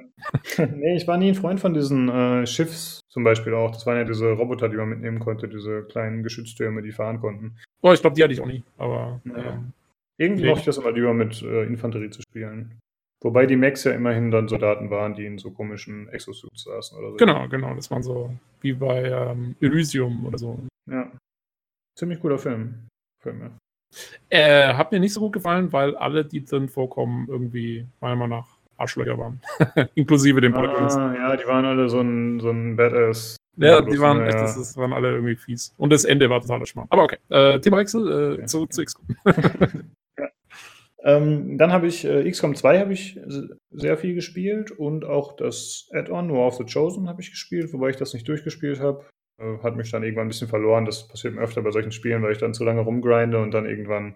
nee, 0.76 0.96
ich 0.96 1.08
war 1.08 1.18
nie 1.18 1.30
ein 1.30 1.36
Freund 1.36 1.60
von 1.60 1.74
diesen 1.74 2.08
äh, 2.08 2.46
Schiffs 2.46 3.00
zum 3.10 3.24
Beispiel 3.24 3.54
auch. 3.54 3.72
Das 3.72 3.86
waren 3.86 3.98
ja 3.98 4.04
diese 4.04 4.32
Roboter, 4.32 4.70
die 4.70 4.78
man 4.78 4.90
mitnehmen 4.90 5.20
konnte, 5.20 5.48
diese 5.48 5.84
kleinen 5.84 6.24
Geschütztürme, 6.24 6.82
die 6.82 6.92
fahren 6.92 7.20
konnten. 7.20 7.58
Oh, 7.82 7.92
ich 7.92 8.02
glaube, 8.02 8.16
die 8.16 8.24
hatte 8.24 8.34
ich 8.34 8.42
auch 8.42 8.46
nie. 8.46 8.64
Aber 8.78 9.22
naja. 9.24 9.54
ähm, 9.54 9.74
irgendwie 10.18 10.46
mochte 10.46 10.60
ich 10.60 10.66
das 10.66 10.78
immer 10.78 10.92
lieber 10.92 11.14
mit 11.14 11.42
äh, 11.42 11.64
Infanterie 11.64 12.12
zu 12.12 12.22
spielen. 12.22 12.80
Wobei 13.24 13.46
die 13.46 13.56
Max 13.56 13.84
ja 13.84 13.92
immerhin 13.92 14.32
dann 14.32 14.48
Soldaten 14.48 14.90
waren, 14.90 15.14
die 15.14 15.26
in 15.26 15.38
so 15.38 15.52
komischen 15.52 16.08
Exosuits 16.10 16.64
saßen 16.64 16.98
oder 16.98 17.12
so. 17.12 17.18
Genau, 17.18 17.48
genau. 17.48 17.74
Das 17.76 17.90
waren 17.92 18.02
so 18.02 18.36
wie 18.62 18.74
bei 18.74 19.04
ähm, 19.04 19.56
Elysium 19.62 20.26
oder 20.26 20.38
so. 20.38 20.60
Ja. 20.90 21.12
Ziemlich 21.98 22.20
guter 22.20 22.40
Film. 22.40 22.88
Film 23.22 23.42
ja. 23.42 23.52
Äh, 24.30 24.74
hat 24.74 24.92
mir 24.92 25.00
nicht 25.00 25.14
so 25.14 25.20
gut 25.20 25.34
gefallen, 25.34 25.72
weil 25.74 25.96
alle, 25.96 26.26
die 26.26 26.44
drin 26.46 26.70
vorkommen, 26.70 27.28
irgendwie 27.30 27.86
meiner 28.00 28.16
Meinung 28.16 28.40
nach 28.40 28.48
Arschlöcher 28.78 29.18
waren. 29.18 29.42
Inklusive 29.96 30.42
dem 30.42 30.54
Protagonisten. 30.54 31.02
Ah, 31.02 31.16
ja, 31.16 31.38
die 31.38 31.46
waren 31.46 31.66
alle 31.66 31.90
so 31.90 32.02
ein, 32.02 32.40
so 32.40 32.50
ein 32.50 32.76
Badass. 32.76 33.38
Ja, 33.58 33.82
die 33.82 34.00
waren, 34.00 34.22
echt, 34.22 34.34
das, 34.34 34.56
das, 34.56 34.78
waren 34.78 34.94
alle 34.94 35.12
irgendwie 35.12 35.36
fies. 35.36 35.74
Und 35.78 35.92
das 35.92 36.06
Ende 36.06 36.30
war 36.30 36.42
totaler 36.42 36.66
Schmarrn. 36.66 36.88
Aber 36.90 37.04
okay, 37.04 37.18
äh, 37.30 37.60
Themawechsel, 37.60 38.08
äh, 38.08 38.34
okay. 38.34 38.46
zurück 38.46 38.74
zu 38.74 38.84
XCOM. 38.84 39.06
ja. 40.18 40.28
ähm, 41.04 41.58
dann 41.58 41.72
habe 41.72 41.88
ich 41.88 42.06
äh, 42.06 42.30
XCOM 42.30 42.56
2 42.56 42.80
habe 42.80 42.94
ich 42.94 43.20
sehr 43.72 43.98
viel 43.98 44.16
gespielt 44.16 44.72
und 44.72 45.04
auch 45.04 45.36
das 45.36 45.90
Add-on 45.94 46.32
War 46.32 46.48
of 46.48 46.56
the 46.56 46.66
Chosen 46.66 47.10
habe 47.10 47.22
ich 47.22 47.32
gespielt, 47.32 47.74
wobei 47.74 47.90
ich 47.90 47.98
das 47.98 48.14
nicht 48.14 48.28
durchgespielt 48.28 48.80
habe. 48.80 49.06
Äh, 49.42 49.64
hat 49.64 49.76
mich 49.76 49.92
dann 49.92 50.04
irgendwann 50.04 50.26
ein 50.26 50.30
bisschen 50.30 50.48
verloren. 50.48 50.86
Das 50.86 51.08
passiert 51.08 51.36
mir 51.36 51.42
öfter 51.42 51.62
bei 51.62 51.72
solchen 51.72 51.92
Spielen, 51.92 52.22
weil 52.22 52.32
ich 52.32 52.38
dann 52.38 52.54
zu 52.54 52.64
lange 52.64 52.82
rumgrinde 52.82 53.42
und 53.42 53.52
dann 53.52 53.66
irgendwann 53.66 54.16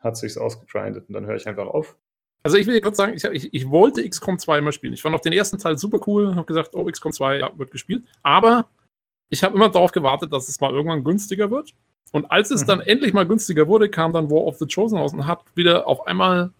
hat 0.00 0.16
sich's 0.16 0.38
ausgegrindet 0.38 1.08
und 1.08 1.14
dann 1.14 1.26
höre 1.26 1.36
ich 1.36 1.46
einfach 1.46 1.66
auf. 1.66 1.96
Also 2.44 2.56
ich 2.56 2.66
will 2.66 2.74
dir 2.74 2.80
kurz 2.80 2.96
sagen, 2.96 3.14
ich, 3.14 3.24
ich, 3.24 3.52
ich, 3.52 3.68
wollte 3.68 4.08
XCOM 4.08 4.38
2 4.38 4.60
mal 4.60 4.72
spielen. 4.72 4.92
Ich 4.92 5.02
fand 5.02 5.14
auch 5.14 5.20
den 5.20 5.32
ersten 5.32 5.58
Teil 5.58 5.76
super 5.76 6.00
cool, 6.06 6.36
habe 6.36 6.46
gesagt, 6.46 6.70
oh, 6.74 6.84
XCOM 6.84 7.12
2 7.12 7.38
ja, 7.38 7.50
wird 7.58 7.72
gespielt. 7.72 8.04
Aber 8.22 8.68
ich 9.28 9.42
habe 9.42 9.56
immer 9.56 9.68
darauf 9.68 9.92
gewartet, 9.92 10.32
dass 10.32 10.48
es 10.48 10.60
mal 10.60 10.72
irgendwann 10.72 11.02
günstiger 11.02 11.50
wird. 11.50 11.74
Und 12.12 12.30
als 12.30 12.50
es 12.50 12.62
mhm. 12.62 12.66
dann 12.66 12.80
endlich 12.80 13.12
mal 13.12 13.26
günstiger 13.26 13.66
wurde, 13.66 13.90
kam 13.90 14.12
dann 14.12 14.30
War 14.30 14.44
of 14.44 14.56
the 14.58 14.66
Chosen 14.66 14.98
raus 14.98 15.12
und 15.12 15.26
hat 15.26 15.44
wieder 15.56 15.86
auf 15.86 16.06
einmal 16.06 16.52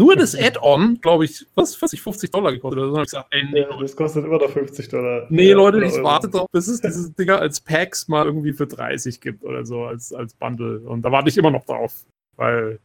nur 0.00 0.16
das 0.16 0.34
Add-on, 0.34 0.98
glaube 1.02 1.26
ich, 1.26 1.46
was, 1.54 1.76
40, 1.76 2.00
50 2.00 2.30
Dollar 2.30 2.52
gekostet. 2.52 2.78
Oder 2.78 2.88
so. 2.88 2.94
Und 2.94 3.00
ich 3.02 3.10
gesagt, 3.10 3.28
ey, 3.32 3.44
nee, 3.52 3.60
ja, 3.60 3.78
das 3.78 3.94
kostet 3.94 4.24
immer 4.24 4.38
noch 4.38 4.48
50 4.48 4.88
Dollar. 4.88 5.26
Nee, 5.28 5.50
ja, 5.50 5.56
Leute, 5.56 5.84
ich 5.84 6.02
warte 6.02 6.30
drauf, 6.30 6.48
bis 6.50 6.68
es 6.68 6.80
diese 6.80 7.12
Dinger 7.12 7.38
als 7.38 7.60
Packs 7.60 8.08
mal 8.08 8.24
irgendwie 8.24 8.54
für 8.54 8.66
30 8.66 9.20
gibt 9.20 9.44
oder 9.44 9.66
so, 9.66 9.84
als, 9.84 10.12
als 10.14 10.32
Bundle. 10.32 10.80
Und 10.80 11.02
da 11.02 11.12
warte 11.12 11.28
ich 11.28 11.36
immer 11.36 11.50
noch 11.50 11.66
drauf. 11.66 12.06
Weil, 12.36 12.80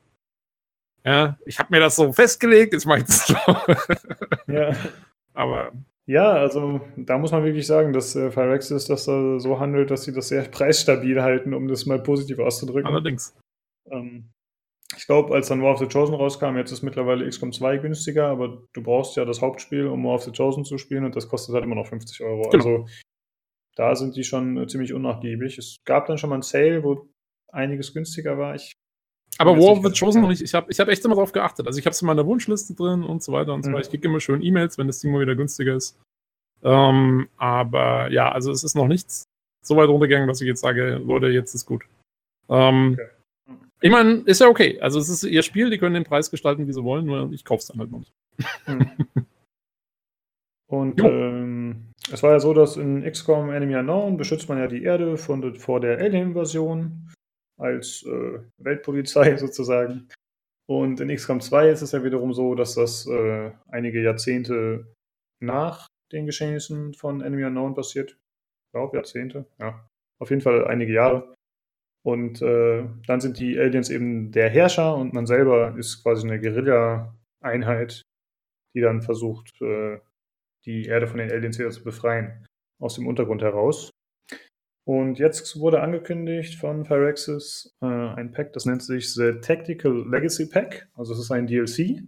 ja, 1.06 1.38
ich 1.46 1.58
habe 1.58 1.70
mir 1.72 1.80
das 1.80 1.96
so 1.96 2.12
festgelegt, 2.12 2.74
jetzt 2.74 2.86
mache 2.86 3.00
ich 3.00 3.06
das 3.06 3.28
schon. 3.28 3.56
ja. 4.48 4.76
Aber. 5.34 5.72
Ja, 6.08 6.34
also 6.34 6.82
da 6.98 7.18
muss 7.18 7.32
man 7.32 7.46
wirklich 7.46 7.66
sagen, 7.66 7.94
dass 7.94 8.16
äh, 8.16 8.30
Phyrexis 8.30 8.86
das 8.86 9.06
da 9.06 9.40
so 9.40 9.60
handelt, 9.60 9.90
dass 9.90 10.04
sie 10.04 10.14
das 10.14 10.28
sehr 10.28 10.44
preisstabil 10.44 11.22
halten, 11.22 11.54
um 11.54 11.68
das 11.68 11.86
mal 11.86 11.98
positiv 11.98 12.40
auszudrücken. 12.40 12.86
Allerdings. 12.86 13.34
Ähm, 13.90 14.30
ich 14.96 15.08
glaube, 15.08 15.34
als 15.34 15.48
dann 15.48 15.62
War 15.62 15.74
of 15.74 15.80
the 15.80 15.88
Chosen 15.88 16.16
rauskam, 16.16 16.58
jetzt 16.58 16.72
ist 16.72 16.84
mittlerweile 16.84 17.28
XCOM 17.28 17.52
2 17.52 17.78
günstiger, 17.78 18.28
aber 18.28 18.64
du 18.74 18.84
brauchst 18.84 19.16
ja 19.18 19.26
das 19.26 19.42
Hauptspiel, 19.42 19.88
um 19.88 20.04
War 20.04 20.16
of 20.16 20.24
the 20.24 20.32
Chosen 20.32 20.64
zu 20.64 20.78
spielen 20.78 21.06
und 21.06 21.16
das 21.16 21.28
kostet 21.28 21.56
halt 21.56 21.64
immer 21.64 21.76
noch 21.76 21.88
50 21.88 22.22
Euro. 22.22 22.50
Genau. 22.50 22.54
Also 22.54 22.86
da 23.76 23.96
sind 23.96 24.16
die 24.16 24.24
schon 24.24 24.58
äh, 24.58 24.68
ziemlich 24.68 24.94
unnachgiebig. 24.94 25.58
Es 25.58 25.78
gab 25.86 26.06
dann 26.06 26.18
schon 26.18 26.30
mal 26.30 26.38
ein 26.38 26.44
Sale, 26.44 26.84
wo 26.84 27.10
einiges 27.52 27.94
günstiger 27.94 28.38
war. 28.38 28.56
Ich 28.56 28.74
aber 29.38 29.58
War 29.58 29.72
of 29.72 29.84
the 29.84 29.92
Chosen 29.92 30.22
noch 30.22 30.30
nicht. 30.30 30.42
Ich 30.42 30.54
habe 30.54 30.72
ich 30.72 30.80
hab 30.80 30.88
echt 30.88 31.04
immer 31.04 31.16
darauf 31.16 31.34
geachtet. 31.34 31.68
Also 31.68 31.78
ich 31.78 31.86
habe 31.86 31.92
es 31.92 32.02
in 32.02 32.06
meiner 32.06 32.26
Wunschliste 32.26 32.74
drin 32.74 33.04
und 33.04 33.22
so 33.22 33.34
weiter 33.34 33.54
und 33.54 33.64
so 33.64 33.70
mhm. 33.70 33.74
weiter. 33.74 33.86
Ich 33.86 33.90
kriege 33.90 34.08
immer 34.08 34.22
schön 34.22 34.42
E-Mails, 34.42 34.78
wenn 34.78 34.88
das 34.88 35.00
Ding 35.00 35.12
mal 35.12 35.20
wieder 35.20 35.36
günstiger 35.36 35.76
ist. 35.76 36.00
Ähm, 36.64 37.28
aber 37.38 38.12
ja, 38.12 38.32
also 38.32 38.52
es 38.52 38.64
ist 38.64 38.76
noch 38.76 38.88
nichts 38.88 39.26
so 39.62 39.76
weit 39.76 39.90
runtergegangen, 39.90 40.28
dass 40.28 40.42
ich 40.42 40.48
jetzt 40.48 40.62
sage, 40.62 41.02
Leute, 41.04 41.28
jetzt 41.28 41.54
ist 41.54 41.66
gut. 41.66 41.84
Ähm, 42.50 42.94
okay. 42.94 43.10
Ich 43.86 43.92
meine, 43.92 44.24
ist 44.26 44.42
ja 44.42 44.48
okay. 44.48 44.80
Also 44.82 44.98
es 45.00 45.10
ist 45.10 45.24
ihr 45.26 45.44
Spiel, 45.44 45.70
die 45.70 45.78
können 45.78 45.94
den 45.94 46.06
Preis 46.06 46.32
gestalten, 46.32 46.68
wie 46.68 46.74
sie 46.74 46.84
wollen, 46.84 47.06
nur 47.06 47.32
ich 47.32 47.46
kaufe 47.46 47.60
es 47.60 47.68
dann 47.68 47.78
halt 47.78 47.92
noch 47.92 48.00
nicht. 48.00 48.14
Hm. 48.66 48.90
Und 50.68 51.00
ähm, 51.04 51.94
es 52.12 52.24
war 52.24 52.32
ja 52.32 52.40
so, 52.40 52.56
dass 52.56 52.78
in 52.78 53.04
XCOM 53.04 53.52
Enemy 53.52 53.76
Unknown 53.76 54.18
beschützt 54.18 54.50
man 54.50 54.58
ja 54.58 54.66
die 54.66 54.82
Erde 54.82 55.18
von, 55.18 55.54
vor 55.54 55.82
der 55.82 56.00
Alien-Invasion 56.00 57.14
als 57.60 58.04
äh, 58.08 58.40
Weltpolizei 58.58 59.38
sozusagen. 59.38 60.10
Und 60.68 61.00
in 61.00 61.16
XCOM 61.16 61.40
2 61.40 61.70
ist 61.70 61.84
es 61.84 61.92
ja 61.92 62.04
wiederum 62.04 62.34
so, 62.34 62.56
dass 62.56 62.74
das 62.74 63.06
äh, 63.06 63.52
einige 63.68 64.02
Jahrzehnte 64.02 64.92
nach 65.40 65.86
den 66.12 66.26
Geschehnissen 66.26 66.96
von 66.96 67.22
Enemy 67.22 67.46
Unknown 67.46 67.76
passiert. 67.76 68.14
Ich 68.14 68.72
glaube, 68.74 68.98
Jahrzehnte, 68.98 69.46
ja. 69.60 69.88
Auf 70.20 70.32
jeden 70.32 70.42
Fall 70.42 70.66
einige 70.66 70.92
Jahre. 70.92 71.36
Und 72.06 72.40
äh, 72.44 72.88
dann 73.08 73.20
sind 73.20 73.40
die 73.40 73.58
Aliens 73.58 73.90
eben 73.90 74.32
der 74.32 74.48
Herrscher 74.48 74.96
und 74.96 75.14
man 75.14 75.26
selber 75.26 75.76
ist 75.76 76.04
quasi 76.04 76.28
eine 76.28 76.40
Guerilla-Einheit, 76.40 78.04
die 78.76 78.82
dann 78.82 79.02
versucht, 79.02 79.60
äh, 79.60 79.98
die 80.66 80.86
Erde 80.86 81.08
von 81.08 81.18
den 81.18 81.32
Aliens 81.32 81.58
wieder 81.58 81.72
zu 81.72 81.84
befreien, 81.84 82.46
aus 82.80 82.94
dem 82.94 83.08
Untergrund 83.08 83.42
heraus. 83.42 83.90
Und 84.88 85.18
jetzt 85.18 85.60
wurde 85.60 85.82
angekündigt 85.82 86.60
von 86.60 86.86
Phyrexis 86.86 87.76
äh, 87.82 87.88
ein 87.88 88.32
Pack, 88.32 88.54
das 88.54 88.66
nennt 88.66 88.84
sich 88.84 89.12
The 89.12 89.40
Tactical 89.42 90.08
Legacy 90.08 90.48
Pack. 90.48 90.88
Also 90.94 91.14
es 91.14 91.20
ist 91.20 91.32
ein 91.32 91.48
DLC. 91.48 92.04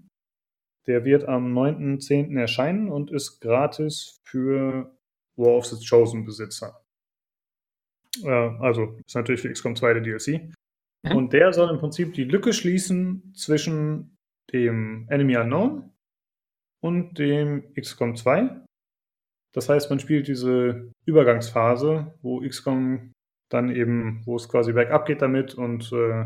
Der 0.86 1.06
wird 1.06 1.26
am 1.26 1.58
9.10. 1.58 2.40
erscheinen 2.40 2.90
und 2.92 3.10
ist 3.10 3.40
gratis 3.40 4.20
für 4.24 4.96
War 5.38 5.56
of 5.56 5.66
the 5.66 5.84
Chosen 5.84 6.24
Besitzer. 6.24 6.84
Äh, 8.24 8.30
also 8.30 8.98
ist 9.06 9.16
natürlich 9.16 9.42
für 9.42 9.52
XCOM 9.52 9.76
2 9.76 9.94
der 9.94 10.04
DLC. 10.04 10.54
Mhm. 11.04 11.16
Und 11.16 11.34
der 11.34 11.54
soll 11.54 11.70
im 11.70 11.80
Prinzip 11.80 12.14
die 12.14 12.24
Lücke 12.24 12.54
schließen 12.54 13.34
zwischen 13.36 14.18
dem 14.54 15.08
Enemy 15.10 15.38
Unknown 15.38 15.92
und 16.82 17.18
dem 17.20 17.74
XCOM 17.74 18.16
2. 18.16 18.62
Das 19.54 19.70
heißt, 19.70 19.90
man 19.90 20.00
spielt 20.00 20.28
diese 20.28 20.92
Übergangsphase, 21.06 22.14
wo 22.22 22.42
XCOM 22.42 23.14
dann 23.50 23.70
eben, 23.70 24.22
wo 24.26 24.36
es 24.36 24.50
quasi 24.50 24.74
bergab 24.74 25.06
geht 25.06 25.22
damit 25.22 25.56
und 25.56 25.92
äh, 25.94 26.26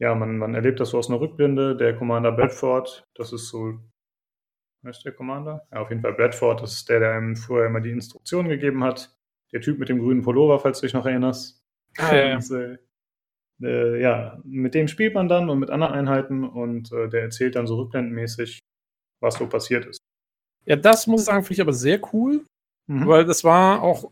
ja, 0.00 0.14
man, 0.14 0.38
man 0.38 0.54
erlebt 0.54 0.80
das 0.80 0.90
so 0.90 0.98
aus 0.98 1.08
einer 1.08 1.20
Rückblende. 1.20 1.76
Der 1.76 1.96
Commander 1.96 2.32
Bradford, 2.32 3.04
das 3.14 3.32
ist 3.32 3.48
so, 3.48 3.78
wer 4.82 4.90
ist 4.90 5.04
der 5.04 5.12
Commander? 5.12 5.66
Ja, 5.72 5.80
auf 5.80 5.90
jeden 5.90 6.02
Fall 6.02 6.12
Bradford, 6.14 6.62
das 6.62 6.74
ist 6.74 6.88
der, 6.88 7.00
der 7.00 7.12
einem 7.12 7.36
vorher 7.36 7.68
immer 7.68 7.80
die 7.80 7.90
Instruktionen 7.90 8.48
gegeben 8.48 8.84
hat 8.84 9.13
der 9.54 9.60
Typ 9.60 9.78
mit 9.78 9.88
dem 9.88 10.00
grünen 10.00 10.22
Pullover, 10.22 10.58
falls 10.58 10.80
du 10.80 10.86
dich 10.86 10.94
noch 10.94 11.06
erinnerst. 11.06 11.62
Ah, 11.96 12.14
ja, 12.14 12.34
und, 12.34 12.50
äh, 12.50 12.76
äh, 13.62 14.02
ja, 14.02 14.40
mit 14.44 14.74
dem 14.74 14.88
spielt 14.88 15.14
man 15.14 15.28
dann 15.28 15.48
und 15.48 15.60
mit 15.60 15.70
anderen 15.70 15.94
Einheiten 15.94 16.44
und 16.44 16.92
äh, 16.92 17.08
der 17.08 17.22
erzählt 17.22 17.54
dann 17.54 17.68
so 17.68 17.76
rückblendenmäßig, 17.76 18.58
was 19.20 19.36
so 19.36 19.46
passiert 19.46 19.86
ist. 19.86 20.00
Ja, 20.66 20.74
das 20.76 21.06
muss 21.06 21.20
ich 21.20 21.26
sagen, 21.26 21.44
finde 21.44 21.54
ich 21.54 21.60
aber 21.60 21.72
sehr 21.72 22.00
cool, 22.12 22.44
mhm. 22.88 23.06
weil 23.06 23.24
das 23.24 23.44
war 23.44 23.82
auch, 23.82 24.10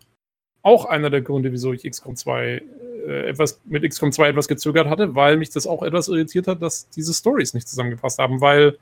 auch 0.62 0.84
einer 0.84 1.11
der 1.11 1.22
Gründe, 1.22 1.51
wieso 1.51 1.72
ich 1.72 1.82
XCOM 1.82 2.14
2 2.14 2.62
äh, 3.07 3.28
etwas 3.28 3.61
mit 3.64 3.88
XCOM 3.88 4.12
2 4.12 4.28
etwas 4.28 4.47
gezögert 4.47 4.86
hatte, 4.86 5.16
weil 5.16 5.36
mich 5.36 5.51
das 5.51 5.66
auch 5.66 5.82
etwas 5.82 6.07
irritiert 6.07 6.47
hat, 6.47 6.62
dass 6.62 6.88
diese 6.90 7.12
Stories 7.12 7.53
nicht 7.53 7.68
zusammengepasst 7.68 8.18
haben, 8.18 8.40
weil 8.40 8.78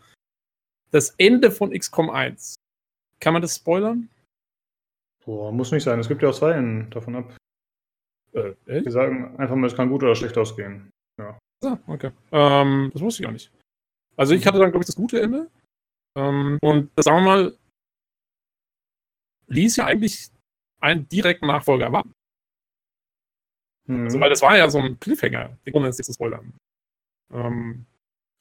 das 0.91 1.15
Ende 1.17 1.51
von 1.51 1.71
XCOM 1.71 2.11
1, 2.11 2.57
kann 3.19 3.33
man 3.33 3.41
das 3.41 3.57
spoilern? 3.57 4.11
Boah, 5.25 5.53
muss 5.53 5.73
nicht 5.73 5.85
sein. 5.85 5.99
Es 6.01 6.09
gibt 6.09 6.23
ja 6.23 6.31
auch 6.31 6.35
zwei 6.35 6.53
davon 6.91 7.17
ab. 7.17 7.37
Äh, 8.33 8.55
echt? 8.67 8.87
Die 8.87 8.91
sagen 8.91 9.37
einfach 9.39 9.57
mal, 9.57 9.67
es 9.67 9.77
kann 9.77 9.89
gut 9.89 10.03
oder 10.03 10.15
schlecht 10.15 10.37
ausgehen. 10.39 10.91
Ja. 11.19 11.39
Ah, 11.65 11.79
okay. 11.87 12.11
Ähm, 12.33 12.91
das 12.93 13.03
wusste 13.03 13.23
ich 13.23 13.29
auch 13.29 13.33
nicht. 13.33 13.53
Also 14.17 14.35
ich 14.35 14.47
hatte 14.47 14.59
dann, 14.59 14.71
glaube 14.71 14.83
ich, 14.83 14.87
das 14.87 14.97
gute 14.97 15.21
Ende. 15.21 15.51
Ähm, 16.17 16.59
und 16.63 16.91
das, 16.97 17.05
sagen 17.05 17.19
wir 17.19 17.25
mal, 17.25 17.59
ließ 19.49 19.77
ja 19.77 19.87
eigentlich 19.87 20.31
einen 20.81 21.09
direkten 21.09 21.47
Nachfolger 21.47 21.87
erwarten. 21.87 22.13
Mhm. 23.87 24.05
Also, 24.05 24.21
weil 24.21 24.31
das 24.31 24.43
war 24.43 24.57
ja 24.57 24.69
so 24.71 24.79
ein 24.79 24.99
Cliffhanger, 24.99 25.59
ist 25.65 25.75
nicht 25.75 26.05
zu 26.05 26.13
spoilern. 26.13 26.53
Ähm, 27.33 27.87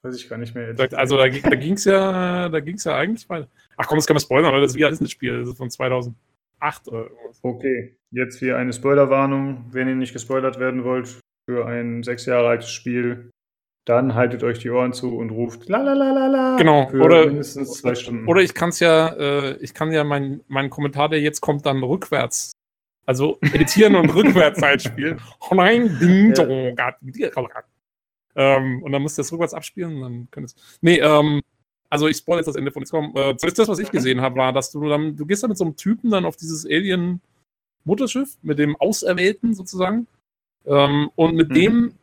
Weiß 0.02 0.16
ich 0.16 0.30
gar 0.30 0.38
nicht 0.38 0.56
mehr. 0.56 0.70
Jetzt. 0.70 0.94
Also 0.94 1.18
da, 1.18 1.28
da 1.28 1.56
ging 1.56 1.74
es 1.74 1.84
ja, 1.84 2.48
da 2.48 2.60
ging's 2.62 2.86
ja 2.86 2.96
eigentlich 2.96 3.28
weiter. 3.30 3.50
Ach 3.76 3.86
komm, 3.86 3.98
das 3.98 4.08
kann 4.08 4.16
man 4.16 4.22
spoilern, 4.22 4.54
weil 4.54 4.62
das 4.62 4.76
ist 4.76 5.02
das 5.02 5.12
Spiel? 5.12 5.40
Das 5.42 5.50
ist 5.50 5.58
von 5.58 5.70
2000. 5.70 6.16
8 6.60 6.88
oder 6.88 7.04
irgendwas. 7.04 7.40
Okay, 7.42 7.98
jetzt 8.12 8.40
hier 8.40 8.58
eine 8.58 8.74
Spoilerwarnung. 8.74 9.66
Wenn 9.72 9.88
ihr 9.88 9.96
nicht 9.96 10.14
gespoilert 10.14 10.60
werden 10.60 10.84
wollt 10.84 11.20
für 11.50 11.66
ein 11.66 12.04
sechs 12.04 12.26
Jahre 12.26 12.48
altes 12.50 12.72
Spiel, 12.72 13.32
dann 13.86 14.14
haltet 14.14 14.44
euch 14.44 14.60
die 14.60 14.70
Ohren 14.70 14.94
zu 14.94 15.18
und 15.18 15.32
ruft 15.32 15.68
la 15.68 15.82
la 15.82 15.94
la 15.94 16.12
la 16.12 16.28
la 16.28 16.58
genau. 16.58 16.88
für 16.88 17.02
oder, 17.02 17.26
mindestens 17.26 17.80
zwei 17.80 17.96
Stunden. 17.96 18.28
Oder 18.28 18.42
ich 18.42 18.54
kann 18.54 18.70
es 18.70 18.80
ja, 18.80 19.08
äh, 19.08 19.58
ich 19.58 19.74
kann 19.74 19.92
ja 19.92 20.04
meinen 20.04 20.42
mein 20.48 20.70
Kommentar, 20.70 21.10
der 21.10 21.22
jetzt 21.22 21.42
kommt, 21.42 21.66
dann 21.66 21.82
rückwärts. 21.84 22.52
Also 23.08 23.40
editieren 23.42 23.96
und 23.96 24.10
rückwärts 24.16 24.62
einspielen. 24.62 25.20
Oh 25.50 25.56
nein, 25.56 25.98
ding, 26.00 26.36
ja. 26.36 26.94
ähm, 28.36 28.84
und 28.84 28.92
dann 28.92 29.02
musst 29.02 29.18
du 29.18 29.22
das 29.22 29.32
rückwärts 29.32 29.56
abspielen 29.56 29.96
und 29.96 30.02
dann 30.02 30.28
könntest. 30.30 30.78
Nee, 30.82 31.00
ähm, 31.00 31.42
also 31.90 32.08
ich 32.08 32.18
spoilere 32.18 32.42
jetzt 32.42 32.48
das 32.48 32.56
Ende 32.56 32.72
von 32.72 32.84
XCOM. 32.84 33.14
Äh, 33.16 33.36
das, 33.36 33.68
was 33.68 33.80
ich 33.80 33.92
gesehen 33.92 34.22
habe, 34.22 34.36
war, 34.36 34.54
dass 34.54 34.72
du 34.72 34.88
dann, 34.88 35.16
du 35.16 35.26
gehst 35.26 35.44
dann 35.44 35.50
mit 35.50 35.58
so 35.58 35.66
einem 35.66 35.76
Typen 35.76 36.12
dann 36.12 36.26
auf 36.26 36.36
dieses 36.36 36.66
Alien-Mutterschiff, 36.66 38.38
mit 38.42 38.60
dem 38.60 38.76
Auserwählten 38.76 39.54
sozusagen. 39.54 40.08
Ähm, 40.66 41.10
und 41.16 41.36
mit 41.36 41.50
mhm. 41.50 41.54
dem 41.54 41.94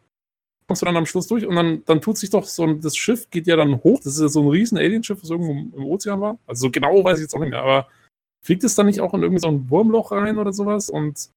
kommst 0.66 0.82
du 0.82 0.86
dann 0.86 0.96
am 0.96 1.06
Schluss 1.06 1.28
durch 1.28 1.46
und 1.46 1.54
dann, 1.54 1.84
dann 1.84 2.00
tut 2.00 2.18
sich 2.18 2.30
doch 2.30 2.44
so 2.44 2.66
das 2.74 2.96
Schiff 2.96 3.30
geht 3.30 3.46
ja 3.46 3.54
dann 3.56 3.82
hoch. 3.84 3.98
Das 3.98 4.14
ist 4.14 4.20
ja 4.20 4.28
so 4.28 4.42
ein 4.42 4.48
riesen 4.48 4.78
Alienschiff, 4.78 5.22
was 5.22 5.30
irgendwo 5.30 5.52
im 5.52 5.84
Ozean 5.84 6.20
war. 6.20 6.38
Also 6.46 6.66
so 6.66 6.70
genau 6.70 7.04
weiß 7.04 7.18
ich 7.18 7.22
jetzt 7.22 7.34
auch 7.34 7.40
nicht 7.40 7.50
mehr, 7.50 7.62
aber 7.62 7.88
fliegt 8.42 8.64
es 8.64 8.74
dann 8.74 8.86
nicht 8.86 9.00
auch 9.00 9.14
in 9.14 9.22
irgendwie 9.22 9.40
so 9.40 9.48
ein 9.48 9.70
Wurmloch 9.70 10.10
rein 10.10 10.38
oder 10.38 10.52
sowas 10.52 10.90
und 10.90 11.30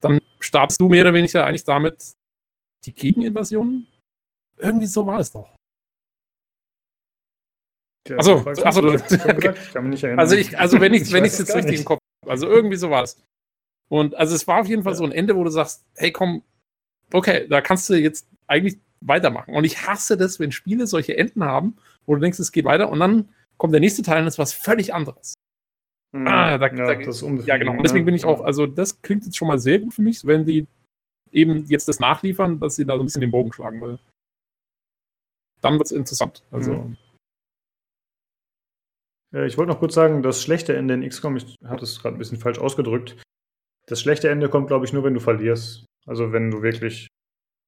dann 0.00 0.20
startest 0.38 0.80
du 0.80 0.88
mehr 0.88 1.02
oder 1.02 1.14
weniger 1.14 1.44
eigentlich 1.44 1.64
damit 1.64 2.12
die 2.86 2.94
Gegeninvasion 2.94 3.86
irgendwie 4.56 4.86
so 4.86 5.06
war 5.06 5.20
es 5.20 5.32
doch. 5.32 5.54
Tja, 8.04 8.16
Ach 8.18 8.24
so, 8.24 8.34
du 8.36 8.40
fragst 8.42 8.64
ach 8.64 8.72
so, 8.72 8.82
mich, 8.82 9.02
du- 9.02 9.14
ich 9.14 9.72
kann 9.72 9.82
mich 9.84 9.90
nicht 9.90 10.04
erinnern. 10.04 10.20
Also 10.20 10.34
ich, 10.36 10.58
also 10.58 10.80
wenn 10.80 10.94
ich, 10.94 11.12
wenn 11.12 11.24
ich 11.24 11.32
weiß 11.32 11.40
es 11.40 11.48
jetzt 11.48 11.54
richtig 11.56 11.70
nicht. 11.72 11.80
im 11.80 11.84
Kopf 11.84 12.00
habe, 12.24 12.32
also 12.32 12.48
irgendwie 12.48 12.76
so 12.76 12.90
war 12.90 13.02
es. 13.02 13.22
Und 13.88 14.14
also 14.14 14.34
es 14.34 14.46
war 14.46 14.60
auf 14.60 14.68
jeden 14.68 14.82
Fall 14.84 14.92
Ja. 14.92 14.96
so 14.98 15.04
ein 15.04 15.12
Ende, 15.12 15.36
wo 15.36 15.44
du 15.44 15.50
sagst, 15.50 15.84
hey 15.96 16.10
komm, 16.12 16.42
okay, 17.12 17.46
da 17.48 17.60
kannst 17.60 17.88
du 17.90 17.94
jetzt 17.94 18.26
eigentlich 18.46 18.78
weitermachen. 19.00 19.54
Und 19.54 19.64
ich 19.64 19.86
hasse 19.86 20.16
das, 20.16 20.38
wenn 20.40 20.52
Spiele 20.52 20.86
solche 20.86 21.16
Enden 21.16 21.44
haben, 21.44 21.76
wo 22.06 22.14
du 22.14 22.20
denkst, 22.20 22.38
es 22.38 22.52
geht 22.52 22.64
weiter 22.64 22.88
und 22.90 23.00
dann 23.00 23.28
kommt 23.58 23.72
der 23.74 23.80
nächste 23.80 24.02
Teil 24.02 24.22
und 24.22 24.28
ist 24.28 24.38
was 24.38 24.52
völlig 24.54 24.94
anderes. 24.94 25.34
Hm, 26.14 26.26
Ah, 26.26 26.56
da- 26.58 26.66
ja, 26.68 26.72
da- 26.86 26.94
das 26.94 27.22
ist 27.22 27.46
Ja, 27.46 27.58
genau. 27.58 27.72
Und 27.72 27.82
deswegen 27.82 28.04
bin 28.06 28.14
ich 28.14 28.24
auch, 28.24 28.40
also 28.40 28.66
das 28.66 29.02
klingt 29.02 29.24
jetzt 29.26 29.36
schon 29.36 29.48
mal 29.48 29.58
sehr 29.58 29.78
gut 29.78 29.92
für 29.94 30.02
mich, 30.02 30.24
wenn 30.26 30.44
die 30.46 30.66
eben 31.32 31.66
jetzt 31.66 31.86
das 31.88 32.00
nachliefern, 32.00 32.58
dass 32.60 32.76
sie 32.76 32.84
da 32.86 32.94
so 32.96 33.02
ein 33.02 33.06
bisschen 33.06 33.20
den 33.20 33.30
Bogen 33.30 33.52
schlagen 33.52 33.80
will. 33.80 33.98
Dann 35.60 35.74
wird 35.74 35.86
es 35.86 35.92
interessant. 35.92 36.42
Also, 36.50 36.72
Mhm. 36.72 36.96
Äh, 39.32 39.46
Ich 39.46 39.56
wollte 39.58 39.72
noch 39.72 39.78
kurz 39.80 39.94
sagen, 39.94 40.22
das 40.22 40.42
schlechte 40.42 40.76
Ende 40.76 40.94
in 40.94 41.08
XCOM, 41.08 41.36
ich 41.36 41.56
hatte 41.64 41.84
es 41.84 42.00
gerade 42.00 42.16
ein 42.16 42.18
bisschen 42.18 42.38
falsch 42.38 42.58
ausgedrückt. 42.58 43.16
Das 43.86 44.00
schlechte 44.00 44.28
Ende 44.28 44.48
kommt, 44.48 44.68
glaube 44.68 44.84
ich, 44.84 44.92
nur, 44.92 45.04
wenn 45.04 45.14
du 45.14 45.20
verlierst. 45.20 45.84
Also 46.06 46.32
wenn 46.32 46.50
du 46.50 46.62
wirklich 46.62 47.08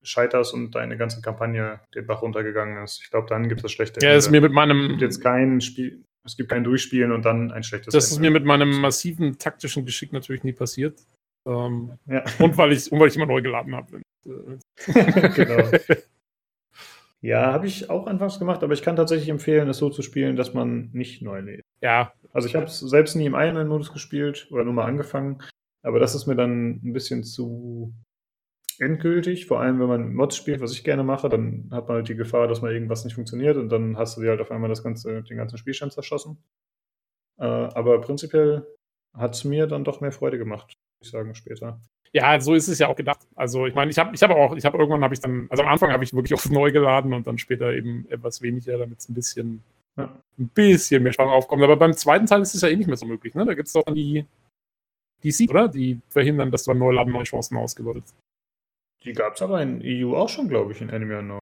scheiterst 0.05 0.53
und 0.55 0.75
deine 0.75 0.97
ganze 0.97 1.21
Kampagne 1.21 1.81
den 1.95 2.07
Bach 2.07 2.23
runtergegangen 2.23 2.83
ist. 2.83 3.01
Ich 3.03 3.11
glaube, 3.11 3.29
dann 3.29 3.49
gibt 3.49 3.61
es 3.61 3.63
das 3.63 3.73
schlechte 3.73 4.05
ja, 4.05 4.15
ist 4.15 4.31
mir 4.31 4.41
mit 4.41 4.51
es 4.51 4.55
meinem, 4.55 4.89
gibt 4.89 5.01
jetzt 5.01 5.21
kein 5.21 5.61
Spiel, 5.61 6.03
es 6.25 6.37
gibt 6.37 6.51
kein 6.51 6.65
Durchspielen 6.65 7.13
und 7.13 7.25
dann 7.25 7.53
ein 7.53 7.63
schlechtes 7.63 7.93
das 7.93 8.07
ist 8.07 8.17
Ende. 8.17 8.31
mir 8.31 8.33
mit 8.33 8.45
meinem 8.45 8.81
massiven 8.81 9.39
taktischen 9.39 9.85
Geschick 9.85 10.13
natürlich 10.13 10.43
nie 10.43 10.53
passiert. 10.53 11.01
Ähm, 11.47 11.99
ja. 12.07 12.25
und 12.39 12.57
weil 12.57 12.73
ich, 12.73 12.91
und 12.91 12.99
weil 13.01 13.09
ich 13.09 13.17
immer 13.17 13.27
neu 13.27 13.43
geladen 13.43 13.75
habe. 13.77 14.03
Genau. 15.35 15.71
Ja, 17.23 17.53
habe 17.53 17.69
ich 17.69 17.89
auch 17.89 18.07
anfangs 18.07 18.39
gemacht, 18.41 18.63
aber 18.65 18.75
ich 18.75 18.83
kann 18.83 18.97
tatsächlich 18.97 19.29
empfehlen, 19.29 19.69
es 19.69 19.79
so 19.79 19.91
zu 19.91 20.03
spielen, 20.03 20.35
dass 20.37 20.55
man 20.55 20.91
nicht 20.93 21.23
neu 21.23 21.41
lädt. 21.41 21.63
Ja, 21.81 22.13
Also 22.33 22.49
ich 22.49 22.57
habe 22.57 22.67
es 22.67 22.81
selbst 22.81 23.15
nie 23.15 23.27
im 23.27 23.35
Ironman-Modus 23.35 23.93
gespielt 23.93 24.49
oder 24.51 24.65
nur 24.65 24.73
mal 24.75 24.87
angefangen, 24.87 25.41
aber 25.83 26.01
das 26.01 26.15
ist 26.17 26.27
mir 26.27 26.35
dann 26.35 26.81
ein 26.83 26.93
bisschen 26.93 27.23
zu 27.23 27.95
endgültig, 28.79 29.47
vor 29.47 29.61
allem 29.61 29.79
wenn 29.79 29.87
man 29.87 30.15
Mods 30.15 30.37
spielt, 30.37 30.61
was 30.61 30.73
ich 30.73 30.83
gerne 30.83 31.05
mache, 31.05 31.29
dann 31.29 31.69
hat 31.71 31.87
man 31.89 31.99
halt 31.99 32.09
die 32.09 32.17
Gefahr, 32.17 32.49
dass 32.49 32.63
mal 32.63 32.73
irgendwas 32.73 33.05
nicht 33.05 33.15
funktioniert 33.15 33.57
und 33.57 33.69
dann 33.69 33.97
hast 33.97 34.17
du 34.17 34.23
dir 34.23 34.31
halt 34.31 34.41
auf 34.41 34.51
einmal 34.51 34.69
das 34.69 34.83
ganze, 34.83 35.23
den 35.23 35.37
ganzen 35.37 35.59
Spielstand 35.59 35.93
zerschossen. 35.93 36.43
Äh, 37.39 37.45
aber 37.45 38.01
prinzipiell 38.01 38.67
hat 39.15 39.35
es 39.35 39.45
mir 39.45 39.67
dann 39.67 39.85
doch 39.85 40.01
mehr 40.01 40.13
Freude 40.13 40.39
gemacht, 40.39 40.67
würde 40.67 41.05
ich 41.05 41.11
sagen, 41.11 41.35
später. 41.35 41.81
Ja, 42.15 42.41
so 42.41 42.55
ist 42.55 42.69
es 42.69 42.79
ja 42.79 42.89
auch 42.89 42.97
gedacht. 42.97 43.21
Also 43.35 43.67
ich 43.67 43.75
meine, 43.75 43.91
ich 43.91 43.99
habe 43.99 44.15
ich 44.15 44.23
hab 44.23 44.31
auch, 44.31 44.55
ich 44.55 44.65
habe 44.65 44.79
irgendwann 44.79 45.03
habe 45.03 45.15
ich 45.15 45.21
dann, 45.21 45.47
also 45.51 45.63
am 45.63 45.69
Anfang 45.71 45.91
habe 45.93 46.05
ich 46.05 46.13
wirklich 46.13 46.35
auf 46.35 46.49
neu 46.51 46.71
geladen 46.71 47.13
und 47.15 47.27
dann 47.27 47.39
später 47.39 47.73
eben 47.73 48.07
etwas 48.11 48.43
weniger, 48.43 48.77
damit 48.79 48.99
es 48.99 49.09
ein 49.09 49.15
bisschen, 49.15 49.63
Ja. 49.97 50.11
ein 50.39 50.49
bisschen 50.49 51.03
mehr 51.03 51.13
Spannung 51.13 51.33
aufkommt. 51.33 51.63
Aber 51.63 51.77
beim 51.77 51.95
zweiten 51.95 52.27
Teil 52.27 52.43
ist 52.43 52.55
es 52.55 52.61
ja 52.63 52.69
eh 52.69 52.77
nicht 52.77 52.87
mehr 52.87 52.97
so 52.97 53.07
möglich. 53.07 53.35
Ne? 53.35 53.45
Da 53.47 53.55
gibt 53.55 53.67
es 53.69 53.73
doch 53.73 53.83
dann 53.85 53.95
die, 53.95 54.27
die 55.23 55.31
Seed, 55.33 55.51
oder? 55.51 55.69
Die 55.69 56.01
verhindern, 56.11 56.51
dass 56.51 56.65
du 56.65 56.71
beim 56.73 56.79
Neuladen 56.79 57.13
neue 57.13 57.25
Chancen 57.25 57.57
ausgelottet. 57.57 58.05
Die 59.05 59.13
gab 59.13 59.35
es 59.35 59.43
aber 59.43 59.63
in 59.63 59.81
EU 59.83 60.15
auch 60.15 60.29
schon, 60.29 60.49
glaube 60.49 60.73
ich, 60.73 60.81
in 60.81 60.89
Enemy 60.91 61.15
Unknown. 61.15 61.39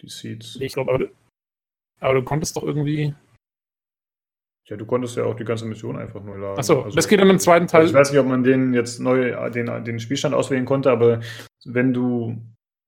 Die 0.00 0.08
Seeds. 0.08 0.56
Ich 0.60 0.72
glaube, 0.72 0.90
aber, 0.94 0.98
du- 1.04 1.10
aber 2.00 2.14
du 2.14 2.22
konntest 2.22 2.56
doch 2.56 2.62
irgendwie. 2.62 3.14
Ja, 4.68 4.76
du 4.76 4.84
konntest 4.84 5.16
ja 5.16 5.24
auch 5.24 5.34
die 5.34 5.44
ganze 5.44 5.64
Mission 5.64 5.96
einfach 5.96 6.22
neu 6.22 6.36
laden. 6.36 6.58
Achso, 6.58 6.82
Also- 6.82 6.94
das 6.96 7.08
geht 7.08 7.20
dann 7.20 7.30
im 7.30 7.38
zweiten 7.38 7.66
Teil. 7.66 7.82
Also 7.82 7.92
ich 7.94 7.98
weiß 7.98 8.10
nicht, 8.10 8.20
ob 8.20 8.26
man 8.26 8.42
den 8.44 8.74
jetzt 8.74 9.00
neu, 9.00 9.50
den, 9.50 9.84
den 9.84 9.98
Spielstand 9.98 10.34
auswählen 10.34 10.66
konnte, 10.66 10.90
aber 10.90 11.20
wenn 11.64 11.94
du, 11.94 12.36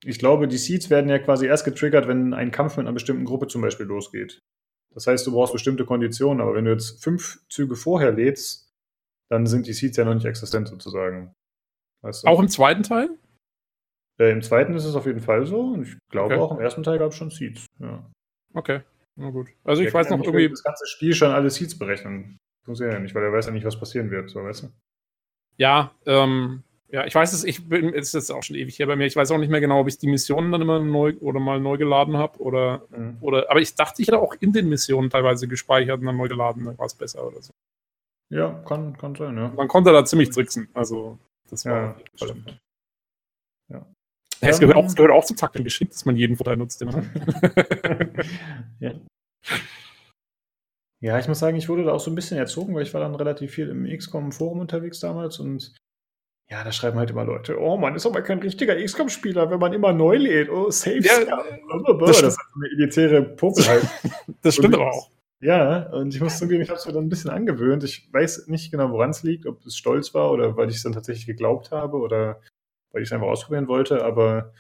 ich 0.05 0.19
glaube, 0.19 0.47
die 0.47 0.59
Seeds 0.59 0.91
werden 0.91 1.09
ja 1.09 1.19
quasi 1.19 1.47
erst 1.47 1.65
getriggert, 1.65 2.07
wenn 2.07 2.35
ein 2.35 2.51
Kampf 2.51 2.77
mit 2.77 2.87
einer 2.87 2.93
bestimmten 2.93 3.25
Gruppe 3.25 3.47
zum 3.47 3.63
Beispiel 3.63 3.87
losgeht. 3.87 4.39
Das 4.95 5.07
heißt, 5.07 5.27
du 5.27 5.33
brauchst 5.33 5.53
bestimmte 5.55 5.85
Konditionen, 5.87 6.41
aber 6.43 6.55
wenn 6.55 6.65
du 6.67 6.73
jetzt 6.73 7.03
fünf 7.03 7.39
Züge 7.49 7.77
vorher 7.77 8.13
lädst, 8.13 8.69
dann 9.31 9.47
sind 9.47 9.67
die 9.67 9.73
Seeds 9.73 9.97
ja 9.97 10.05
noch 10.05 10.15
nicht 10.15 10.27
existent 10.27 10.69
sozusagen. 10.69 11.33
Weißt 12.03 12.25
du? 12.25 12.29
auch 12.29 12.41
im 12.41 12.49
zweiten 12.49 12.83
Teil? 12.83 13.11
äh, 14.21 14.33
Im 14.33 14.43
zweiten 14.43 14.75
ist 14.75 14.85
es 14.85 14.97
auf 14.97 15.07
jeden 15.07 15.21
Fall 15.21 15.47
so 15.47 15.61
und 15.61 15.83
ich 15.85 15.97
glaube 16.11 16.35
Okay. 16.35 16.43
auch 16.43 16.53
im 16.53 16.61
ersten 16.61 16.83
Teil 16.83 16.99
gab 16.99 17.11
es 17.13 17.17
schon 17.17 17.31
Seeds. 17.31 17.65
Ja. 17.79 18.05
Okay, 18.53 18.81
na 19.21 19.31
gut. 19.31 19.49
Also 19.65 19.83
ich 19.83 19.89
Der 19.89 19.95
weiß 19.95 20.09
kann 20.09 20.19
noch 20.19 20.27
irgendwie. 20.27 20.49
Das 20.49 20.63
ganze 20.63 20.87
Spiel 20.87 21.15
schon 21.15 21.31
alle 21.31 21.51
Seeds 21.51 21.79
berechnen. 21.79 22.39
Funktioniert 22.65 22.95
ja 22.95 23.01
nicht, 23.01 23.15
weil 23.15 23.23
er 23.25 23.33
weiß 23.33 23.47
ja 23.47 23.53
nicht, 23.53 23.65
was 23.65 23.79
passieren 23.79 24.11
wird, 24.11 24.31
so 24.31 24.43
weißt 24.43 24.65
du? 24.65 24.69
Ja, 25.57 25.93
ähm, 26.07 26.63
ja, 26.89 27.07
ich 27.07 27.15
weiß 27.15 27.33
es, 27.33 27.45
ich 27.45 27.69
bin, 27.69 27.91
es 27.95 28.09
ist 28.09 28.15
jetzt 28.15 28.31
auch 28.33 28.43
schon 28.43 28.57
ewig 28.57 28.79
her 28.79 28.87
bei 28.87 28.97
mir. 28.97 29.07
Ich 29.07 29.15
weiß 29.17 29.31
auch 29.31 29.39
nicht 29.39 29.51
mehr 29.51 29.61
genau, 29.61 29.81
ob 29.81 29.89
ich 29.89 29.99
die 29.99 30.09
Missionen 30.09 30.51
dann 30.51 30.63
immer 30.63 30.81
neu 30.81 31.15
oder 31.21 31.39
mal 31.39 31.61
neu 31.61 31.77
geladen 31.77 32.17
habe 32.17 32.39
oder, 32.41 32.83
Mhm. 32.91 33.19
oder, 33.21 33.51
aber 33.51 33.61
ich 33.61 33.75
dachte, 33.75 34.03
ich 34.03 34.09
hätte 34.09 34.19
auch 34.19 34.35
in 34.41 34.53
den 34.53 34.69
Missionen 34.69 35.11
teilweise 35.11 35.47
gespeichert 35.49 36.01
und 36.01 36.07
dann 36.07 36.17
neu 36.17 36.29
geladen, 36.29 36.65
dann 36.65 36.79
war 36.79 36.87
es 36.87 36.95
besser 36.95 37.27
oder 37.27 37.41
so. 37.43 37.53
Ja, 38.33 38.63
kann, 38.67 38.97
kann 38.97 39.15
sein, 39.15 39.37
ja. 39.37 39.49
Man 39.49 39.69
konnte 39.69 39.93
da 39.93 40.05
ziemlich 40.05 40.31
tricksen, 40.31 40.69
also 40.75 41.19
das 41.49 41.65
war. 41.65 41.97
Ja, 41.99 42.05
stimmt. 42.17 42.59
Ja, 43.73 43.87
es, 44.41 44.57
Ähm, 44.57 44.61
gehört 44.61 44.77
auch, 44.79 44.87
es 44.87 44.95
gehört 44.97 45.13
auch 45.13 45.25
zum 45.25 45.37
Takt 45.37 45.57
und 45.57 45.65
Geschick, 45.65 45.91
dass 45.91 46.05
man 46.05 46.17
jeden 46.17 46.37
Vorteil 46.37 46.57
nutzt, 46.57 46.81
den 46.81 46.89
man 46.89 46.97
hat. 46.97 47.05
ja. 48.81 48.93
Ja, 51.01 51.19
ich 51.19 51.29
muss 51.29 51.39
sagen, 51.39 51.57
ich 51.57 51.69
wurde 51.69 51.85
da 51.85 51.93
auch 51.93 52.01
so 52.01 52.11
ein 52.11 52.15
bisschen 52.15 52.39
erzogen, 52.39 52.75
weil 52.75 52.83
ich 52.83 52.95
war 52.95 53.01
dann 53.01 53.15
relativ 53.15 53.53
viel 53.53 53.69
im 53.69 53.85
XCOM-Forum 53.85 54.61
unterwegs 54.61 55.01
damals 55.01 55.39
und 55.39 55.75
ja, 56.51 56.65
da 56.65 56.73
schreiben 56.73 56.99
halt 56.99 57.11
immer 57.11 57.25
Leute, 57.25 57.61
oh, 57.61 57.77
man 57.77 57.95
ist 57.95 58.07
aber 58.07 58.23
kein 58.23 58.41
richtiger 58.41 58.75
XCOM-Spieler, 58.75 59.51
wenn 59.51 59.61
man 59.61 59.73
immer 59.73 59.93
neu 59.93 60.17
lädt. 60.17 60.51
Oh, 60.51 60.69
Safe 60.71 60.99
Ja, 60.99 61.21
das 61.21 62.21
Das, 62.21 62.23
ist 62.23 62.41
eine 62.57 62.67
elitäre 62.73 63.23
Popelheit. 63.23 63.83
Das 64.43 64.57
stimmt 64.57 64.75
aber 64.75 64.91
auch. 64.91 65.11
Ja, 65.43 65.91
und 65.93 66.15
ich 66.15 66.21
muss 66.21 66.39
zugeben, 66.39 66.63
ich 66.63 66.69
habe 66.69 66.79
es 66.79 66.87
mir 66.87 66.93
dann 66.93 67.05
ein 67.05 67.09
bisschen 67.09 67.31
angewöhnt. 67.31 67.85
Ich 67.85 68.13
weiß 68.13 68.49
nicht 68.49 68.71
genau, 68.71 68.91
woran 68.91 69.11
es 69.11 69.23
liegt, 69.23 69.47
ob 69.47 69.65
es 69.65 69.77
stolz 69.77 70.13
war 70.13 70.31
oder 70.33 70.57
weil 70.57 70.69
ich 70.69 70.77
es 70.77 70.83
dann 70.83 70.93
tatsächlich 70.93 71.27
geglaubt 71.27 71.71
habe 71.71 71.99
oder 71.99 72.41
weil 72.93 73.03
ich 73.03 73.09
es 73.09 73.13
einfach 73.13 73.29
ausprobieren 73.29 73.69
wollte, 73.69 74.05
aber 74.05 74.53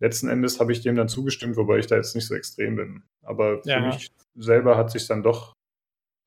letzten 0.00 0.28
Endes 0.28 0.60
habe 0.60 0.72
ich 0.72 0.80
dem 0.82 0.96
dann 0.96 1.08
zugestimmt, 1.08 1.56
wobei 1.56 1.78
ich 1.78 1.86
da 1.86 1.96
jetzt 1.96 2.14
nicht 2.14 2.26
so 2.26 2.34
extrem 2.34 2.76
bin. 2.76 3.02
Aber 3.24 3.62
für 3.62 3.70
Ja. 3.70 3.80
mich 3.80 4.08
selber 4.36 4.76
hat 4.76 4.90
sich 4.90 5.06
dann 5.06 5.22
doch 5.22 5.52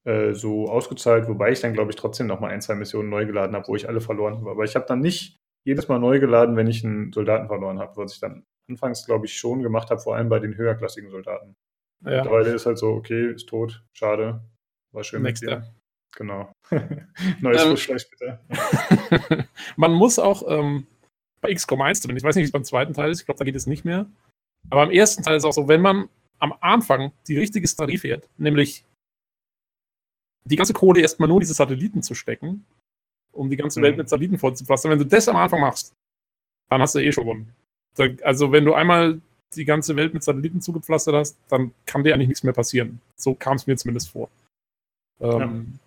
äh, 0.05 0.33
so 0.33 0.67
ausgezahlt, 0.67 1.27
wobei 1.27 1.51
ich 1.51 1.59
dann, 1.61 1.73
glaube 1.73 1.91
ich, 1.91 1.95
trotzdem 1.95 2.25
noch 2.27 2.39
mal 2.39 2.49
ein, 2.49 2.61
zwei 2.61 2.73
Missionen 2.75 3.09
neu 3.09 3.25
geladen 3.25 3.55
habe, 3.55 3.67
wo 3.67 3.75
ich 3.75 3.87
alle 3.87 4.01
verloren 4.01 4.35
habe. 4.37 4.49
Aber 4.51 4.63
ich 4.63 4.75
habe 4.75 4.85
dann 4.87 4.99
nicht 4.99 5.37
jedes 5.63 5.87
Mal 5.87 5.99
neu 5.99 6.19
geladen, 6.19 6.55
wenn 6.55 6.65
ich 6.67 6.83
einen 6.83 7.13
Soldaten 7.13 7.47
verloren 7.47 7.77
habe, 7.79 7.95
was 7.97 8.13
ich 8.15 8.19
dann 8.19 8.43
anfangs, 8.69 9.05
glaube 9.05 9.27
ich, 9.27 9.37
schon 9.37 9.61
gemacht 9.61 9.91
habe, 9.91 10.01
vor 10.01 10.15
allem 10.15 10.27
bei 10.29 10.39
den 10.39 10.55
höherklassigen 10.57 11.11
Soldaten. 11.11 11.53
Ja. 12.03 12.15
Mittlerweile 12.23 12.49
ist 12.55 12.65
halt 12.65 12.79
so, 12.79 12.89
okay, 12.93 13.31
ist 13.31 13.47
tot, 13.47 13.83
schade, 13.93 14.41
war 14.91 15.03
schön 15.03 15.21
mit 15.21 15.39
Nächster. 15.39 15.57
dir. 15.61 15.75
Genau. 16.15 16.51
Neues 17.41 17.61
Ähm, 17.63 17.69
Frischfleisch 17.69 18.09
bitte. 18.09 18.39
man 19.77 19.91
muss 19.93 20.17
auch 20.17 20.43
ähm, 20.47 20.87
bei 21.41 21.53
XCOM 21.53 21.81
1 21.81 22.01
drin, 22.01 22.15
ich 22.17 22.23
weiß 22.23 22.35
nicht, 22.35 22.43
wie 22.43 22.47
es 22.47 22.51
beim 22.51 22.63
zweiten 22.63 22.93
Teil 22.93 23.11
ist, 23.11 23.19
ich 23.21 23.25
glaube, 23.25 23.39
da 23.39 23.45
geht 23.45 23.55
es 23.55 23.67
nicht 23.67 23.83
mehr. 23.85 24.05
Aber 24.69 24.83
im 24.83 24.91
ersten 24.91 25.23
Teil 25.23 25.37
ist 25.37 25.43
es 25.43 25.49
auch 25.49 25.53
so, 25.53 25.67
wenn 25.67 25.81
man 25.81 26.07
am 26.39 26.53
Anfang 26.61 27.11
die 27.27 27.37
richtige 27.37 27.67
Strategie 27.67 27.97
fährt, 27.97 28.29
nämlich 28.37 28.83
die 30.45 30.55
ganze 30.55 30.73
Kohle 30.73 31.01
erstmal 31.01 31.27
nur 31.27 31.37
in 31.37 31.41
diese 31.41 31.53
Satelliten 31.53 32.01
zu 32.03 32.15
stecken, 32.15 32.65
um 33.31 33.49
die 33.49 33.57
ganze 33.57 33.79
Mhm. 33.79 33.83
Welt 33.83 33.97
mit 33.97 34.09
Satelliten 34.09 34.37
vollzupflastern, 34.37 34.91
wenn 34.91 34.99
du 34.99 35.05
das 35.05 35.27
am 35.27 35.35
Anfang 35.35 35.61
machst, 35.61 35.93
dann 36.69 36.81
hast 36.81 36.95
du 36.95 36.99
eh 36.99 37.11
schon 37.11 37.25
gewonnen. 37.25 37.53
Also, 38.23 38.51
wenn 38.51 38.65
du 38.65 38.73
einmal 38.73 39.19
die 39.55 39.65
ganze 39.65 39.95
Welt 39.95 40.13
mit 40.13 40.23
Satelliten 40.23 40.61
zugepflastert 40.61 41.13
hast, 41.13 41.37
dann 41.49 41.73
kann 41.85 42.03
dir 42.03 42.13
eigentlich 42.13 42.29
nichts 42.29 42.43
mehr 42.43 42.53
passieren. 42.53 43.01
So 43.17 43.33
kam 43.33 43.57
es 43.57 43.67
mir 43.67 43.75
zumindest 43.77 44.09
vor. 44.09 44.29
Ähm, 45.19 45.77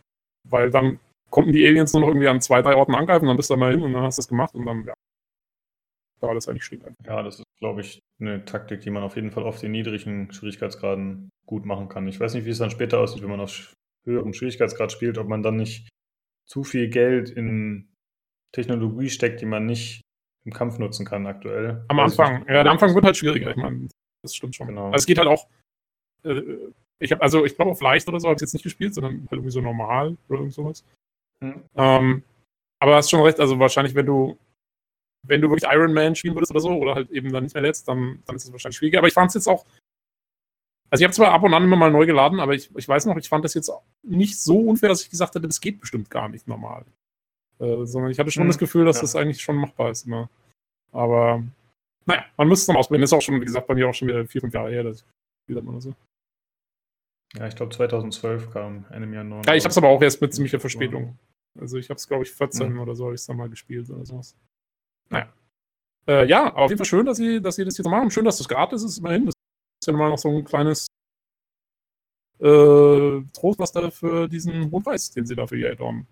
Weil 0.49 0.71
dann 0.71 1.01
konnten 1.31 1.53
die 1.53 1.67
Aliens 1.67 1.93
nur 1.93 2.03
noch 2.03 2.09
irgendwie 2.09 2.29
an 2.29 2.41
zwei, 2.41 2.63
drei 2.63 2.77
Orten 2.77 2.95
angreifen, 2.95 3.27
dann 3.27 3.37
bist 3.37 3.51
du 3.51 3.55
da 3.55 3.59
mal 3.61 3.73
hin 3.73 3.83
und 3.83 3.93
dann 3.93 4.03
hast 4.03 4.19
du 4.19 4.21
es 4.21 4.29
gemacht 4.29 4.55
und 4.55 4.67
dann, 4.67 4.85
ja. 4.85 4.94
Da 6.29 6.35
das 6.35 6.49
eigentlich 6.49 6.65
schick. 6.65 6.83
Ja, 7.05 7.23
das 7.23 7.41
ist, 7.41 7.45
glaube 7.59 7.81
ich, 7.81 8.01
eine 8.21 8.45
Taktik, 8.45 8.81
die 8.81 8.91
man 8.91 9.03
auf 9.03 9.17
jeden 9.17 9.31
Fall 9.31 9.45
auf 9.45 9.61
den 9.61 9.73
niedrigen 9.73 10.33
Schwierigkeitsgraden 10.33 11.31
gut 11.47 11.65
machen 11.65 11.89
kann. 11.89 12.07
Ich 12.09 12.21
weiß 12.21 12.35
nicht, 12.35 12.45
wie 12.47 12.51
es 12.51 12.59
dann 12.59 12.71
später 12.71 13.01
aussieht, 13.01 13.23
wenn 13.23 13.31
man 13.31 13.41
auf 13.41 13.75
höherem 14.05 14.33
Schwierigkeitsgrad 14.33 14.93
spielt, 14.93 15.19
ob 15.19 15.29
man 15.29 15.43
dann 15.43 15.57
nicht 15.57 15.89
zu 16.47 16.65
viel 16.65 16.89
Geld 16.89 17.31
in 17.31 17.89
Technologie 18.53 19.11
steckt, 19.11 19.41
die 19.41 19.47
man 19.47 19.67
nicht 19.67 20.03
im 20.45 20.53
Kampf 20.53 20.79
nutzen 20.79 21.07
kann 21.07 21.27
aktuell. 21.27 21.85
Am 21.89 21.99
Anfang, 21.99 22.47
ja, 22.47 22.63
der 22.63 22.73
Anfang 22.73 22.95
wird 22.95 23.05
halt 23.05 23.17
schwieriger, 23.17 23.51
ich 23.51 23.57
meine, 23.57 23.89
das 24.23 24.35
stimmt 24.35 24.55
schon. 24.55 24.69
Genau. 24.69 24.87
Also 24.87 24.97
es 24.97 25.07
geht 25.07 25.19
halt 25.19 25.29
auch, 25.29 25.49
äh, 26.25 26.43
ich 26.99 27.13
habe, 27.13 27.23
also 27.23 27.45
ich 27.45 27.57
glaube 27.57 27.71
auf 27.71 27.81
leicht 27.81 28.07
oder 28.09 28.21
so 28.21 28.29
habe 28.29 28.37
ich 28.37 28.43
jetzt 28.43 28.53
nicht 28.53 28.63
gespielt, 28.63 28.95
sondern 28.95 29.21
halt 29.23 29.33
irgendwie 29.33 29.51
so 29.51 29.61
normal 29.61 30.17
oder 30.29 30.39
irgend 30.39 30.55
sowas. 30.55 30.85
Hm. 31.41 31.63
Ähm, 31.75 32.23
aber 32.79 32.97
hast 32.97 33.11
schon 33.11 33.23
recht, 33.23 33.41
also 33.41 33.59
wahrscheinlich, 33.59 33.95
wenn 33.95 34.07
du, 34.07 34.39
wenn 35.27 35.41
du 35.41 35.49
wirklich 35.51 35.71
Iron 35.71 35.93
Man 35.93 36.15
spielen 36.15 36.35
würdest 36.35 36.53
oder 36.53 36.61
so, 36.61 36.71
oder 36.71 36.95
halt 36.95 37.11
eben 37.11 37.33
dann 37.33 37.45
nicht 37.45 37.55
mehr 37.55 37.63
letzt, 37.63 37.89
dann, 37.89 38.23
dann 38.27 38.37
ist 38.37 38.45
es 38.45 38.53
wahrscheinlich 38.53 38.77
schwieriger. 38.77 38.99
Aber 38.99 39.09
ich 39.09 39.15
fand 39.15 39.29
es 39.29 39.35
jetzt 39.35 39.49
auch, 39.49 39.65
also 40.91 41.03
ich 41.03 41.05
habe 41.05 41.15
zwar 41.15 41.33
ab 41.33 41.43
und 41.43 41.55
an 41.55 41.65
immer 41.65 41.77
mal 41.77 41.91
neu 41.91 42.07
geladen, 42.07 42.41
aber 42.41 42.55
ich, 42.55 42.71
ich 42.77 42.89
weiß 42.89 43.07
noch, 43.07 43.17
ich 43.17 43.29
fand 43.29 43.45
das 43.45 43.55
jetzt 43.55 43.71
nicht 44.03 44.39
so 44.39 44.61
unfair, 44.61 44.89
dass 44.89 45.03
ich 45.03 45.11
gesagt 45.11 45.35
hätte, 45.35 45.47
das 45.47 45.61
geht 45.61 45.81
bestimmt 45.81 46.11
gar 46.11 46.29
nicht 46.29 46.47
normal. 46.47 46.85
Äh, 47.59 47.85
sondern 47.85 48.11
ich 48.11 48.19
hatte 48.19 48.31
schon 48.31 48.43
Hm, 48.43 48.49
das 48.49 48.59
Gefühl, 48.59 48.85
dass 48.85 48.97
ja. 48.97 49.03
das 49.03 49.17
eigentlich 49.17 49.43
schon 49.43 49.57
machbar 49.57 49.91
ist. 49.91 50.07
Ne? 50.07 50.29
Aber 50.93 51.43
Naja, 52.07 52.25
man 52.37 52.49
müsste 52.49 52.63
es 52.63 52.67
dann 52.67 52.77
ausprobieren. 52.77 53.03
Ist 53.03 53.13
auch 53.13 53.23
schon, 53.23 53.41
wie 53.41 53.45
gesagt, 53.45 53.67
bei 53.67 53.75
mir 53.75 53.89
auch 53.89 53.95
schon 53.95 54.09
wieder 54.09 54.27
vier, 54.27 54.41
fünf 54.41 54.53
Jahre 54.53 54.71
her. 54.71 54.85
Das, 54.85 55.05
wie 55.47 55.55
sagt 55.55 55.65
man 55.65 55.75
das 55.77 55.85
so? 55.85 55.95
Ja, 57.37 57.49
ich 57.49 57.57
glaube 57.57 57.75
2012 57.75 58.51
kam 58.51 58.85
Enemy 58.91 59.19
Unknown. 59.19 59.43
Ja, 59.45 59.55
ich 59.55 59.65
habe 59.65 59.71
es 59.71 59.79
aber 59.79 59.89
auch 59.89 60.03
erst 60.03 60.21
mit 60.21 60.35
ziemlicher 60.35 60.61
Verspätung. 60.61 61.19
Also 61.59 61.79
ich 61.79 61.89
habe 61.89 61.97
es, 61.97 62.07
glaube 62.07 62.25
ich, 62.25 62.33
14 62.33 62.73
mhm. 62.73 62.81
oder 62.81 62.95
so 62.95 63.05
habe 63.05 63.15
ich 63.15 63.21
es 63.21 63.27
dann 63.27 63.37
mal 63.37 63.49
gespielt 63.49 63.91
oder 63.91 64.05
sowas. 64.05 64.37
Naja. 65.11 65.33
Äh, 66.07 66.27
ja, 66.27 66.47
aber 66.47 66.63
auf 66.63 66.71
jeden 66.71 66.79
Fall 66.79 66.87
schön, 66.87 67.07
dass 67.07 67.17
sie, 67.17 67.41
dass 67.41 67.57
sie 67.57 67.65
das 67.65 67.79
jetzt 67.79 67.89
machen. 67.89 68.11
Schön, 68.11 68.25
dass 68.25 68.39
das 68.39 68.49
gratis 68.49 68.83
ist, 68.83 68.99
immerhin. 68.99 69.27
Das 69.27 69.35
ist 69.35 69.87
ja 69.87 69.93
mal 69.93 70.11
noch 70.11 70.19
so 70.19 70.29
ein 70.29 70.45
kleines 70.45 70.87
äh, 72.41 73.23
Trostpflaster 73.33 73.91
für 73.91 74.29
diesen 74.29 74.65
Rot-Weiß, 74.65 75.13
den 75.13 75.27
sie 75.27 75.35
da 75.35 75.47
für 75.47 75.57
ihr 75.57 75.71
Add-on 75.71 76.07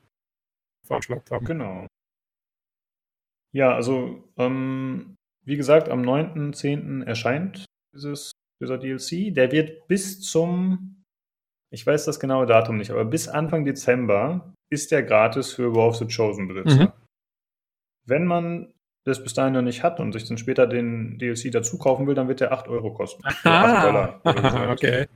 veranschlagt 0.86 1.30
haben. 1.30 1.45
Genau. 1.45 1.86
Ja, 3.53 3.74
also, 3.74 4.24
ähm, 4.38 5.16
wie 5.45 5.57
gesagt, 5.57 5.88
am 5.88 6.03
9.10. 6.03 7.05
erscheint 7.05 7.66
dieses, 7.95 8.32
dieser 8.61 8.78
DLC. 8.78 9.34
Der 9.34 9.53
wird 9.53 9.86
bis 9.88 10.20
zum, 10.22 11.05
ich 11.70 11.86
weiß 11.86 12.07
das 12.07 12.18
genaue 12.18 12.47
Datum 12.47 12.78
nicht, 12.78 12.90
aber 12.90 13.05
bis 13.05 13.28
Anfang 13.28 13.64
Dezember 13.64 14.55
ist 14.70 14.90
der 14.90 15.03
gratis 15.03 15.53
für 15.53 15.74
War 15.74 15.88
of 15.88 15.97
the 15.97 16.07
Chosen 16.07 16.49
Besitzer. 16.49 16.84
Mhm. 16.84 16.93
Wenn 18.07 18.24
man 18.24 18.72
das 19.05 19.22
bis 19.22 19.34
dahin 19.34 19.55
noch 19.55 19.62
nicht 19.62 19.82
hat 19.82 20.00
und 20.00 20.12
sich 20.12 20.26
dann 20.28 20.38
später 20.38 20.66
den 20.66 21.18
DLC 21.18 21.50
dazu 21.50 21.78
kaufen 21.78 22.07
will, 22.07 22.14
dann 22.14 22.28
wird 22.28 22.40
der 22.40 22.53
8 22.53 22.68
Euro 22.68 22.92
kosten. 22.92 23.22
Aha. 23.24 24.20
8 24.22 24.24
Dollar. 24.24 24.70
okay. 24.70 25.07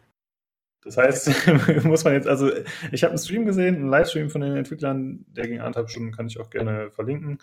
Das 0.83 0.97
heißt, 0.97 1.31
muss 1.85 2.05
man 2.05 2.15
jetzt, 2.15 2.29
also 2.29 2.51
ich 2.93 3.03
habe 3.03 3.11
einen 3.11 3.19
Stream 3.19 3.45
gesehen, 3.45 3.77
einen 3.77 3.89
Livestream 3.89 4.31
von 4.31 4.41
den 4.41 4.57
Entwicklern, 4.57 5.25
der 5.29 5.49
ging 5.49 5.59
anderthalb 5.59 5.91
Stunden, 5.91 6.13
kann 6.13 6.29
ich 6.29 6.39
auch 6.39 6.51
gerne 6.51 6.91
verlinken. 6.93 7.39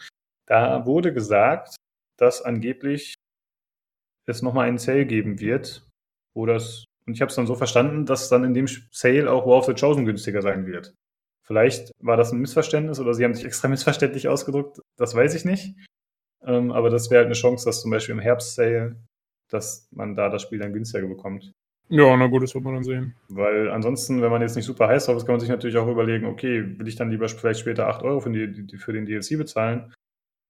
Da 0.45 0.85
wurde 0.85 1.13
gesagt, 1.13 1.75
dass 2.17 2.41
angeblich 2.41 3.15
es 4.25 4.41
nochmal 4.41 4.67
einen 4.67 4.77
Sale 4.77 5.05
geben 5.05 5.39
wird, 5.39 5.85
wo 6.33 6.45
das, 6.45 6.85
und 7.05 7.13
ich 7.13 7.21
habe 7.21 7.29
es 7.29 7.35
dann 7.35 7.47
so 7.47 7.55
verstanden, 7.55 8.05
dass 8.05 8.29
dann 8.29 8.45
in 8.45 8.53
dem 8.53 8.67
Sale 8.91 9.29
auch 9.29 9.45
War 9.45 9.57
of 9.57 9.65
the 9.65 9.73
Chosen 9.73 10.05
günstiger 10.05 10.41
sein 10.41 10.65
wird. 10.65 10.93
Vielleicht 11.45 11.91
war 11.99 12.15
das 12.15 12.31
ein 12.31 12.39
Missverständnis 12.39 12.99
oder 12.99 13.13
sie 13.13 13.25
haben 13.25 13.33
sich 13.33 13.43
extra 13.43 13.67
missverständlich 13.67 14.29
ausgedrückt, 14.29 14.79
das 14.97 15.13
weiß 15.13 15.35
ich 15.35 15.43
nicht. 15.43 15.75
Ähm, 16.45 16.71
aber 16.71 16.89
das 16.89 17.09
wäre 17.09 17.19
halt 17.19 17.27
eine 17.27 17.35
Chance, 17.35 17.65
dass 17.65 17.81
zum 17.81 17.91
Beispiel 17.91 18.13
im 18.13 18.21
Herbst-Sale, 18.21 18.95
dass 19.49 19.87
man 19.91 20.15
da 20.15 20.29
das 20.29 20.41
Spiel 20.41 20.59
dann 20.59 20.73
günstiger 20.73 21.07
bekommt. 21.07 21.53
Ja, 21.89 22.15
na 22.17 22.27
gut, 22.27 22.43
das 22.43 22.55
wird 22.55 22.63
man 22.63 22.75
dann 22.75 22.83
sehen. 22.83 23.15
Weil 23.29 23.69
ansonsten, 23.69 24.21
wenn 24.21 24.31
man 24.31 24.41
jetzt 24.41 24.55
nicht 24.55 24.65
super 24.65 24.87
heiß 24.87 25.05
drauf 25.05 25.17
ist, 25.17 25.25
kann 25.25 25.33
man 25.33 25.39
sich 25.39 25.49
natürlich 25.49 25.77
auch 25.77 25.87
überlegen, 25.87 26.25
okay, 26.25 26.77
will 26.79 26.87
ich 26.87 26.95
dann 26.95 27.11
lieber 27.11 27.27
vielleicht 27.27 27.59
später 27.59 27.87
8 27.87 28.03
Euro 28.03 28.19
für, 28.19 28.31
die, 28.31 28.77
für 28.77 28.93
den 28.93 29.05
DLC 29.05 29.37
bezahlen, 29.37 29.93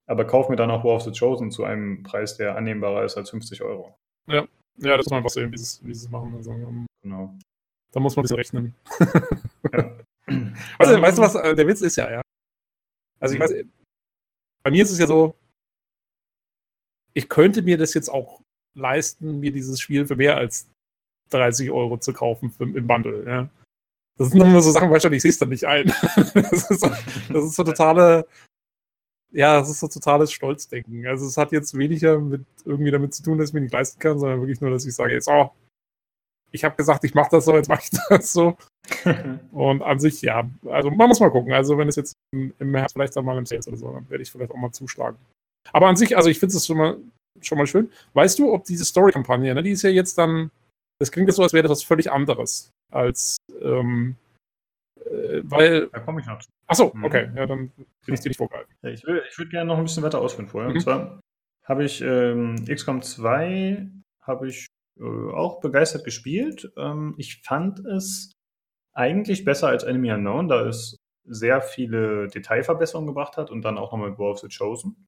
aber 0.07 0.25
kauf 0.25 0.49
mir 0.49 0.55
dann 0.55 0.71
auch 0.71 0.83
War 0.83 0.95
of 0.95 1.03
the 1.03 1.11
Chosen 1.11 1.51
zu 1.51 1.63
einem 1.63 2.03
Preis, 2.03 2.37
der 2.37 2.55
annehmbarer 2.55 3.03
ist 3.03 3.17
als 3.17 3.29
50 3.31 3.61
Euro. 3.61 3.95
Ja, 4.27 4.45
ja 4.77 4.97
das 4.97 5.05
muss 5.05 5.11
man 5.11 5.17
einfach 5.17 5.29
sehen, 5.31 5.51
wie 5.51 5.57
sie 5.57 5.91
es 5.91 6.09
machen. 6.09 6.33
Also, 6.35 6.55
genau. 7.01 7.35
Da 7.91 7.99
muss 7.99 8.15
man 8.15 8.21
ein 8.21 8.23
bisschen 8.23 8.37
rechnen. 8.37 8.75
ja. 9.71 9.97
weißt, 10.77 10.91
du, 10.97 11.01
weißt 11.01 11.17
du, 11.17 11.21
was 11.21 11.35
äh, 11.35 11.55
der 11.55 11.67
Witz 11.67 11.81
ist 11.81 11.95
ja, 11.95 12.11
ja? 12.11 12.21
Also 13.19 13.35
ich 13.35 13.41
weiß, 13.41 13.53
bei 14.63 14.71
mir 14.71 14.83
ist 14.83 14.91
es 14.91 14.99
ja 14.99 15.07
so, 15.07 15.35
ich 17.13 17.29
könnte 17.29 17.61
mir 17.61 17.77
das 17.77 17.93
jetzt 17.93 18.09
auch 18.09 18.41
leisten, 18.75 19.39
mir 19.39 19.51
dieses 19.51 19.79
Spiel 19.79 20.05
für 20.05 20.15
mehr 20.15 20.37
als 20.37 20.67
30 21.29 21.71
Euro 21.71 21.97
zu 21.97 22.13
kaufen 22.13 22.51
für, 22.51 22.63
im 22.63 22.87
Bundle. 22.87 23.23
Ja. 23.25 23.49
Das 24.17 24.29
sind 24.29 24.41
immer 24.41 24.61
so 24.61 24.71
Sachen, 24.71 24.91
weißt 24.91 25.05
du, 25.05 25.09
ich 25.09 25.21
sehe 25.21 25.31
es 25.31 25.39
dann 25.39 25.49
nicht 25.49 25.65
ein. 25.65 25.87
das, 26.33 26.69
ist 26.69 26.81
so, 26.81 26.87
das 26.87 27.45
ist 27.45 27.55
so 27.55 27.63
totale, 27.63 28.27
ja, 29.31 29.59
das 29.59 29.69
ist 29.69 29.79
so 29.79 29.87
totales 29.87 30.31
Stolzdenken. 30.31 31.07
Also 31.07 31.25
es 31.25 31.37
hat 31.37 31.51
jetzt 31.51 31.75
weniger 31.75 32.19
mit 32.19 32.45
irgendwie 32.65 32.91
damit 32.91 33.15
zu 33.15 33.23
tun, 33.23 33.37
dass 33.37 33.49
ich 33.49 33.53
mir 33.53 33.61
nicht 33.61 33.73
leisten 33.73 33.99
kann, 33.99 34.19
sondern 34.19 34.39
wirklich 34.39 34.61
nur, 34.61 34.69
dass 34.69 34.85
ich 34.85 34.93
sage, 34.93 35.13
jetzt, 35.13 35.27
oh, 35.27 35.51
ich 36.51 36.63
habe 36.63 36.75
gesagt, 36.75 37.03
ich 37.03 37.15
mache 37.15 37.31
das 37.31 37.45
so, 37.45 37.55
jetzt 37.55 37.67
mache 37.67 37.81
ich 37.83 37.99
das 38.09 38.31
so. 38.31 38.55
und 39.51 39.81
an 39.81 39.99
sich, 39.99 40.21
ja, 40.21 40.47
also 40.69 40.91
man 40.91 41.07
muss 41.07 41.19
mal 41.19 41.31
gucken. 41.31 41.51
Also 41.51 41.77
wenn 41.77 41.87
es 41.87 41.95
jetzt 41.95 42.13
im, 42.31 42.53
März 42.59 42.93
vielleicht 42.93 43.15
dann 43.15 43.25
mal 43.25 43.37
im 43.37 43.47
Sales 43.47 43.67
oder 43.67 43.77
so, 43.77 43.91
dann 43.91 44.07
werde 44.09 44.21
ich 44.21 44.31
vielleicht 44.31 44.51
auch 44.51 44.57
mal 44.57 44.71
zuschlagen. 44.71 45.17
Aber 45.71 45.87
an 45.87 45.95
sich, 45.95 46.17
also 46.17 46.29
ich 46.29 46.39
finde 46.39 46.55
es 46.55 46.65
schon 46.65 46.77
mal, 46.77 46.97
schon 47.41 47.57
mal 47.57 47.67
schön. 47.67 47.89
Weißt 48.13 48.37
du, 48.39 48.53
ob 48.53 48.65
diese 48.65 48.85
Story-Kampagne, 48.85 49.53
ne, 49.53 49.63
die 49.63 49.71
ist 49.71 49.83
ja 49.83 49.89
jetzt 49.89 50.17
dann 50.17 50.51
das 50.99 51.11
klingt 51.11 51.27
jetzt 51.27 51.35
so, 51.35 51.43
als 51.43 51.53
wäre 51.53 51.63
das 51.63 51.71
was 51.71 51.83
völlig 51.83 52.11
anderes 52.11 52.71
als 52.91 53.37
ähm, 53.61 54.15
äh, 55.05 55.41
weil. 55.43 55.87
Da 55.87 55.99
komme 55.99 56.21
ich 56.21 56.27
noch 56.27 56.39
zu. 56.39 56.49
Achso, 56.67 56.91
mhm. 56.93 57.03
okay, 57.03 57.29
ja, 57.35 57.45
dann 57.45 57.71
will 58.05 58.13
ich 58.13 58.21
dir 58.21 58.29
nicht 58.29 58.37
vorgreifen. 58.37 58.73
Ja, 58.83 58.89
ich, 58.89 59.03
ich 59.03 59.37
würde 59.37 59.49
gerne 59.49 59.67
noch 59.67 59.77
ein 59.77 59.83
bisschen 59.83 60.03
weiter 60.03 60.21
ausführen 60.21 60.47
vorher. 60.47 60.69
Mhm. 60.69 60.75
Und 60.75 60.81
zwar 60.81 61.19
habe 61.65 61.83
ich 61.83 62.01
ähm, 62.01 62.55
XCOM 62.65 63.01
2 63.01 63.89
habe 64.21 64.47
ich 64.47 64.65
äh, 64.99 65.03
auch 65.03 65.59
begeistert 65.59 66.05
gespielt. 66.05 66.71
Ähm, 66.77 67.15
ich 67.17 67.41
fand 67.41 67.79
es 67.79 68.31
eigentlich 68.93 69.43
besser 69.43 69.67
als 69.67 69.83
Enemy 69.83 70.13
Unknown, 70.13 70.47
da 70.47 70.65
es 70.67 70.95
sehr 71.25 71.61
viele 71.61 72.27
Detailverbesserungen 72.27 73.07
gebracht 73.07 73.37
hat 73.37 73.49
und 73.49 73.63
dann 73.63 73.77
auch 73.77 73.91
nochmal 73.91 74.17
War 74.17 74.31
of 74.31 74.39
the 74.39 74.47
Chosen. 74.47 75.07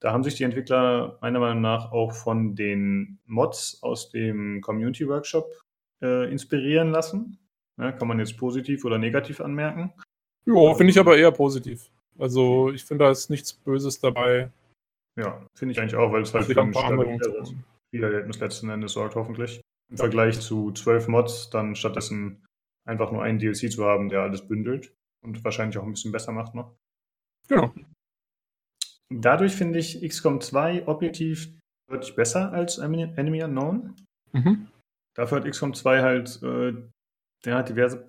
Da 0.00 0.12
haben 0.12 0.22
sich 0.22 0.36
die 0.36 0.44
Entwickler 0.44 1.18
meiner 1.20 1.40
Meinung 1.40 1.60
nach 1.60 1.90
auch 1.90 2.12
von 2.12 2.54
den 2.54 3.18
Mods 3.26 3.82
aus 3.82 4.10
dem 4.10 4.60
Community 4.60 5.08
Workshop 5.08 5.50
äh, 6.02 6.30
inspirieren 6.30 6.90
lassen. 6.90 7.38
Ja, 7.78 7.92
kann 7.92 8.08
man 8.08 8.18
jetzt 8.18 8.36
positiv 8.36 8.84
oder 8.84 8.98
negativ 8.98 9.40
anmerken. 9.40 9.92
Ja, 10.46 10.74
finde 10.74 10.90
ich 10.90 10.98
aber 10.98 11.16
eher 11.16 11.32
positiv. 11.32 11.90
Also 12.18 12.70
ich 12.70 12.84
finde, 12.84 13.04
da 13.04 13.10
ist 13.10 13.30
nichts 13.30 13.52
Böses 13.52 14.00
dabei. 14.00 14.50
Ja, 15.16 15.44
finde 15.54 15.72
ich 15.72 15.80
eigentlich 15.80 15.96
auch, 15.96 16.12
weil 16.12 16.22
es 16.22 16.34
halt 16.34 16.46
für 16.46 16.60
ein 16.60 16.72
stabileres 16.72 17.54
Spielerlebnis 17.88 18.40
letzten 18.40 18.70
Endes 18.70 18.92
sorgt, 18.92 19.14
hoffentlich. 19.14 19.60
Im 19.90 19.96
ja. 19.96 20.02
Vergleich 20.02 20.40
zu 20.40 20.72
zwölf 20.72 21.08
Mods, 21.08 21.50
dann 21.50 21.74
stattdessen 21.74 22.44
einfach 22.86 23.10
nur 23.12 23.22
einen 23.22 23.38
DLC 23.38 23.70
zu 23.70 23.84
haben, 23.84 24.08
der 24.08 24.22
alles 24.22 24.46
bündelt 24.46 24.92
und 25.22 25.42
wahrscheinlich 25.44 25.78
auch 25.78 25.84
ein 25.84 25.92
bisschen 25.92 26.12
besser 26.12 26.32
macht 26.32 26.54
noch. 26.54 26.74
Genau. 27.48 27.72
Dadurch 29.10 29.54
finde 29.54 29.78
ich 29.78 30.06
XCOM 30.06 30.40
2 30.40 30.86
objektiv 30.86 31.50
deutlich 31.88 32.14
besser 32.14 32.52
als 32.52 32.78
Enemy 32.78 33.42
Unknown. 33.42 33.96
Mhm. 34.32 34.68
Dafür 35.14 35.38
hat 35.38 35.50
XCOM 35.50 35.74
2 35.74 36.02
halt 36.02 36.42
äh, 36.42 36.74
ja, 37.44 37.62
diverse 37.62 38.06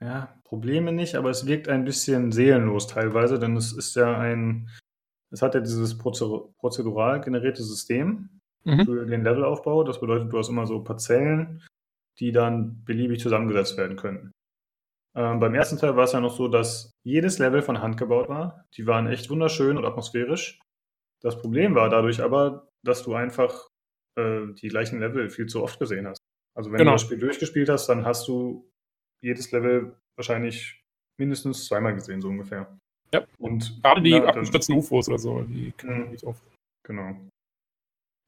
ja, 0.00 0.34
Probleme 0.44 0.92
nicht, 0.92 1.14
aber 1.16 1.30
es 1.30 1.46
wirkt 1.46 1.68
ein 1.68 1.84
bisschen 1.84 2.32
seelenlos 2.32 2.86
teilweise, 2.86 3.38
denn 3.38 3.56
es 3.56 3.72
ist 3.72 3.96
ja 3.96 4.18
ein, 4.18 4.68
es 5.30 5.42
hat 5.42 5.54
ja 5.54 5.60
dieses 5.60 5.96
prozedural 5.98 7.20
generierte 7.20 7.62
System 7.62 8.28
mhm. 8.64 8.84
für 8.84 9.06
den 9.06 9.24
Levelaufbau. 9.24 9.84
Das 9.84 10.00
bedeutet, 10.00 10.32
du 10.32 10.38
hast 10.38 10.48
immer 10.48 10.66
so 10.66 10.82
Parzellen, 10.82 11.62
die 12.18 12.32
dann 12.32 12.84
beliebig 12.84 13.20
zusammengesetzt 13.20 13.76
werden 13.76 13.96
können. 13.96 14.32
Ähm, 15.16 15.40
beim 15.40 15.54
ersten 15.54 15.78
Teil 15.78 15.96
war 15.96 16.04
es 16.04 16.12
ja 16.12 16.20
noch 16.20 16.36
so, 16.36 16.46
dass 16.46 16.92
jedes 17.02 17.38
Level 17.38 17.62
von 17.62 17.80
Hand 17.80 17.96
gebaut 17.96 18.28
war. 18.28 18.66
Die 18.74 18.86
waren 18.86 19.06
echt 19.06 19.30
wunderschön 19.30 19.78
und 19.78 19.86
atmosphärisch. 19.86 20.60
Das 21.22 21.40
Problem 21.40 21.74
war 21.74 21.88
dadurch 21.88 22.22
aber, 22.22 22.68
dass 22.84 23.02
du 23.02 23.14
einfach 23.14 23.68
äh, 24.18 24.52
die 24.52 24.68
gleichen 24.68 25.00
Level 25.00 25.30
viel 25.30 25.46
zu 25.46 25.62
oft 25.62 25.78
gesehen 25.78 26.06
hast. 26.06 26.20
Also 26.54 26.70
wenn 26.70 26.78
genau. 26.78 26.92
du 26.92 26.94
das 26.96 27.02
Spiel 27.02 27.18
durchgespielt 27.18 27.70
hast, 27.70 27.86
dann 27.86 28.04
hast 28.04 28.28
du 28.28 28.70
jedes 29.22 29.50
Level 29.52 29.96
wahrscheinlich 30.16 30.84
mindestens 31.18 31.66
zweimal 31.66 31.94
gesehen, 31.94 32.20
so 32.20 32.28
ungefähr. 32.28 32.78
Ja. 33.14 33.26
Und 33.38 33.82
gerade 33.82 34.02
die 34.02 34.14
abgestürzten 34.14 34.76
UFOs 34.76 35.08
oder 35.08 35.18
so, 35.18 35.42
die 35.42 35.72
kennen 35.72 36.10
nicht 36.10 36.24
oft. 36.24 36.42
Genau. 36.86 37.16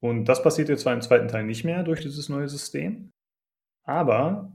Und 0.00 0.24
das 0.24 0.42
passiert 0.42 0.68
jetzt 0.68 0.82
zwar 0.82 0.94
im 0.94 1.02
zweiten 1.02 1.28
Teil 1.28 1.44
nicht 1.44 1.64
mehr 1.64 1.82
durch 1.82 2.00
dieses 2.00 2.28
neue 2.28 2.48
System, 2.48 3.10
aber 3.86 4.52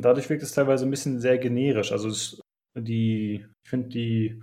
dadurch 0.00 0.28
wirkt 0.30 0.42
es 0.42 0.52
teilweise 0.52 0.86
ein 0.86 0.90
bisschen 0.90 1.20
sehr 1.20 1.38
generisch. 1.38 1.92
Also 1.92 2.08
es, 2.08 2.40
die, 2.76 3.46
ich 3.64 3.70
finde 3.70 3.88
die 3.88 4.42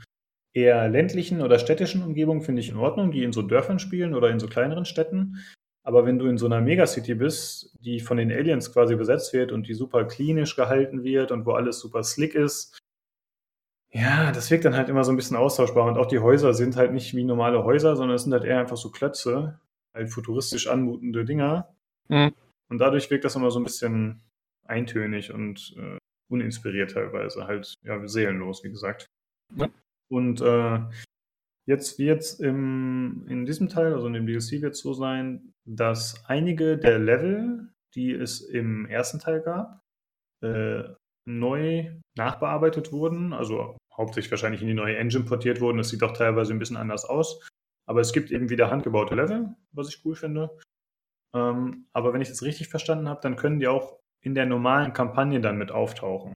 eher 0.54 0.90
ländlichen 0.90 1.42
oder 1.42 1.60
städtischen 1.60 2.04
Umgebungen 2.04 2.42
finde 2.42 2.62
ich 2.62 2.70
in 2.70 2.78
Ordnung, 2.78 3.12
die 3.12 3.24
in 3.24 3.34
so 3.34 3.42
Dörfern 3.42 3.80
spielen 3.80 4.14
oder 4.14 4.30
in 4.30 4.40
so 4.40 4.48
kleineren 4.48 4.86
Städten. 4.86 5.44
Aber 5.84 6.06
wenn 6.06 6.20
du 6.20 6.28
in 6.28 6.38
so 6.38 6.46
einer 6.46 6.62
Megacity 6.62 7.16
bist, 7.16 7.76
die 7.80 8.00
von 8.00 8.18
den 8.18 8.32
Aliens 8.32 8.74
quasi 8.74 8.96
besetzt 8.96 9.34
wird 9.34 9.52
und 9.52 9.68
die 9.68 9.74
super 9.74 10.06
klinisch 10.06 10.56
gehalten 10.56 11.04
wird 11.04 11.32
und 11.32 11.46
wo 11.46 11.54
alles 11.54 11.80
super 11.80 12.04
slick 12.04 12.36
ist, 12.36 12.78
ja, 13.92 14.32
das 14.32 14.52
wirkt 14.52 14.66
dann 14.66 14.76
halt 14.76 14.90
immer 14.90 15.04
so 15.04 15.12
ein 15.12 15.16
bisschen 15.16 15.38
austauschbar. 15.38 15.88
Und 15.88 15.98
auch 15.98 16.06
die 16.06 16.20
Häuser 16.20 16.54
sind 16.54 16.76
halt 16.76 16.94
nicht 16.94 17.16
wie 17.16 17.24
normale 17.24 17.64
Häuser, 17.64 17.96
sondern 17.96 18.16
es 18.16 18.24
sind 18.24 18.34
halt 18.34 18.44
eher 18.44 18.60
einfach 18.60 18.78
so 18.78 18.92
Klötze, 18.92 19.60
halt 19.96 20.12
futuristisch 20.12 20.68
anmutende 20.68 21.26
Dinger. 21.26 21.74
Mhm. 22.08 22.34
Und 22.70 22.78
dadurch 22.78 23.10
wirkt 23.10 23.26
das 23.26 23.36
immer 23.36 23.50
so 23.50 23.60
ein 23.60 23.64
bisschen 23.64 24.22
eintönig 24.70 25.34
und 25.34 25.76
äh, 25.78 25.98
uninspiriert 26.30 26.92
teilweise, 26.92 27.48
halt 27.48 27.74
ja 27.84 28.08
seelenlos, 28.08 28.64
wie 28.64 28.70
gesagt. 28.70 29.08
Ja. 29.56 29.70
Und 30.12 30.42
äh, 30.42 30.80
jetzt 31.68 32.00
wird 32.00 32.22
es 32.22 32.40
in 32.40 33.46
diesem 33.46 33.70
Teil, 33.70 33.94
also 33.94 34.08
in 34.08 34.14
dem 34.14 34.28
DLC, 34.28 34.62
wird 34.62 34.74
es 34.74 34.82
so 34.82 34.94
sein, 34.94 35.54
dass 35.66 36.24
einige 36.26 36.78
der 36.78 37.00
Level, 37.00 37.70
die 37.96 38.12
es 38.12 38.42
im 38.42 38.86
ersten 38.86 39.20
Teil 39.20 39.42
gab, 39.42 39.82
äh, 40.42 40.84
neu 41.28 41.92
nachbearbeitet 42.18 42.92
wurden, 42.92 43.34
also 43.34 43.78
hauptsächlich 43.96 44.32
wahrscheinlich 44.32 44.62
in 44.62 44.68
die 44.68 44.74
neue 44.74 44.98
Engine 44.98 45.26
portiert 45.26 45.62
wurden. 45.62 45.78
Das 45.78 45.90
sieht 45.90 46.04
auch 46.04 46.14
teilweise 46.14 46.54
ein 46.54 46.60
bisschen 46.60 46.78
anders 46.78 47.06
aus. 47.06 47.46
Aber 47.86 48.02
es 48.02 48.14
gibt 48.14 48.32
eben 48.32 48.50
wieder 48.50 48.70
handgebaute 48.70 49.16
Level, 49.16 49.56
was 49.72 49.90
ich 49.90 50.04
cool 50.06 50.16
finde. 50.16 50.58
Ähm, 51.36 51.88
aber 51.94 52.14
wenn 52.14 52.22
ich 52.22 52.30
das 52.30 52.44
richtig 52.44 52.70
verstanden 52.70 53.10
habe, 53.10 53.22
dann 53.22 53.36
können 53.36 53.60
die 53.60 53.68
auch 53.68 53.99
in 54.22 54.36
der 54.36 54.46
normalen 54.46 54.94
Kampagne 54.94 55.42
dann 55.42 55.58
mit 55.58 55.72
auftauchen. 55.72 56.34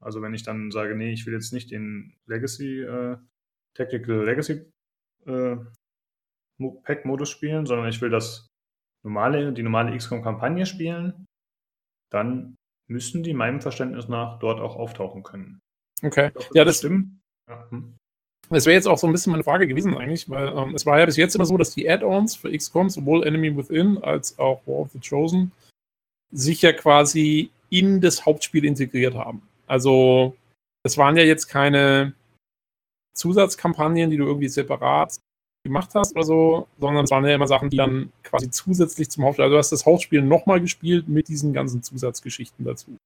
Also 0.00 0.22
wenn 0.22 0.34
ich 0.34 0.42
dann 0.42 0.70
sage, 0.70 0.94
nee, 0.94 1.12
ich 1.12 1.26
will 1.26 1.34
jetzt 1.34 1.52
nicht 1.52 1.70
den 1.70 2.16
Legacy, 2.26 2.82
äh, 2.82 3.16
Tactical 3.74 4.24
Legacy 4.24 4.70
äh, 5.26 5.56
Pack-Modus 6.58 7.30
spielen, 7.30 7.66
sondern 7.66 7.88
ich 7.88 8.00
will 8.00 8.10
das 8.10 8.46
normale, 9.04 9.52
die 9.52 9.62
normale 9.62 9.96
XCOM-Kampagne 9.96 10.66
spielen, 10.66 11.26
dann 12.10 12.56
müssen 12.88 13.22
die 13.22 13.34
meinem 13.34 13.60
Verständnis 13.60 14.08
nach 14.08 14.38
dort 14.38 14.60
auch 14.60 14.76
auftauchen 14.76 15.22
können. 15.22 15.60
Okay. 16.02 16.30
Glaub, 16.30 16.54
ja, 16.54 16.64
das 16.64 16.78
stimmt. 16.78 17.20
Ja. 17.48 17.70
Hm. 17.70 17.96
Das 18.50 18.64
wäre 18.64 18.74
jetzt 18.74 18.86
auch 18.86 18.96
so 18.96 19.06
ein 19.06 19.12
bisschen 19.12 19.32
meine 19.32 19.44
Frage 19.44 19.66
gewesen 19.66 19.96
eigentlich, 19.96 20.30
weil 20.30 20.48
ähm, 20.48 20.74
es 20.74 20.86
war 20.86 20.98
ja 20.98 21.04
bis 21.04 21.16
jetzt 21.16 21.34
immer 21.34 21.44
so, 21.44 21.58
dass 21.58 21.74
die 21.74 21.88
Add-ons 21.88 22.34
für 22.34 22.50
XCOM, 22.50 22.88
sowohl 22.88 23.26
Enemy 23.26 23.56
Within 23.56 23.98
als 23.98 24.38
auch 24.38 24.66
War 24.66 24.76
of 24.76 24.92
the 24.92 25.00
Chosen, 25.00 25.52
sich 26.30 26.62
ja 26.62 26.72
quasi 26.72 27.50
in 27.70 28.00
das 28.00 28.24
Hauptspiel 28.24 28.64
integriert 28.64 29.14
haben. 29.14 29.42
Also 29.66 30.36
es 30.82 30.96
waren 30.96 31.16
ja 31.16 31.24
jetzt 31.24 31.48
keine 31.48 32.14
Zusatzkampagnen, 33.14 34.10
die 34.10 34.16
du 34.16 34.24
irgendwie 34.24 34.48
separat 34.48 35.18
gemacht 35.64 35.90
hast 35.94 36.14
oder 36.14 36.24
so, 36.24 36.68
sondern 36.78 37.04
es 37.04 37.10
waren 37.10 37.24
ja 37.26 37.34
immer 37.34 37.46
Sachen, 37.46 37.68
die 37.68 37.76
dann 37.76 38.12
quasi 38.22 38.50
zusätzlich 38.50 39.10
zum 39.10 39.24
Hauptspiel, 39.24 39.44
also 39.44 39.54
du 39.54 39.58
hast 39.58 39.72
das 39.72 39.84
Hauptspiel 39.84 40.22
nochmal 40.22 40.60
gespielt 40.60 41.08
mit 41.08 41.28
diesen 41.28 41.52
ganzen 41.52 41.82
Zusatzgeschichten 41.82 42.64
dazu. 42.64 42.96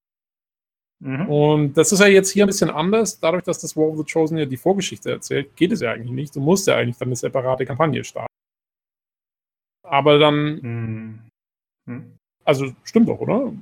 Mhm. 1.03 1.29
Und 1.29 1.75
das 1.75 1.91
ist 1.91 1.99
ja 1.99 2.07
jetzt 2.07 2.31
hier 2.31 2.45
ein 2.45 2.49
bisschen 2.49 2.71
anders. 2.71 3.19
Dadurch, 3.19 3.43
dass 3.43 3.61
das 3.61 3.77
War 3.77 3.89
of 3.89 3.99
the 3.99 4.05
Chosen 4.05 4.39
ja 4.39 4.45
die 4.45 4.57
Vorgeschichte 4.57 5.11
erzählt, 5.11 5.57
geht 5.57 5.73
es 5.73 5.81
ja 5.81 5.91
eigentlich 5.91 6.13
nicht. 6.13 6.37
Du 6.37 6.41
musst 6.41 6.69
ja 6.69 6.77
eigentlich 6.77 6.97
dann 6.97 7.09
eine 7.09 7.17
separate 7.17 7.67
Kampagne 7.67 8.05
starten. 8.05 8.33
Aber 9.83 10.19
dann. 10.19 10.61
Mhm. 10.63 11.19
Mhm. 11.87 12.19
Also 12.45 12.73
stimmt 12.85 13.09
doch, 13.09 13.21
oder? 13.21 13.53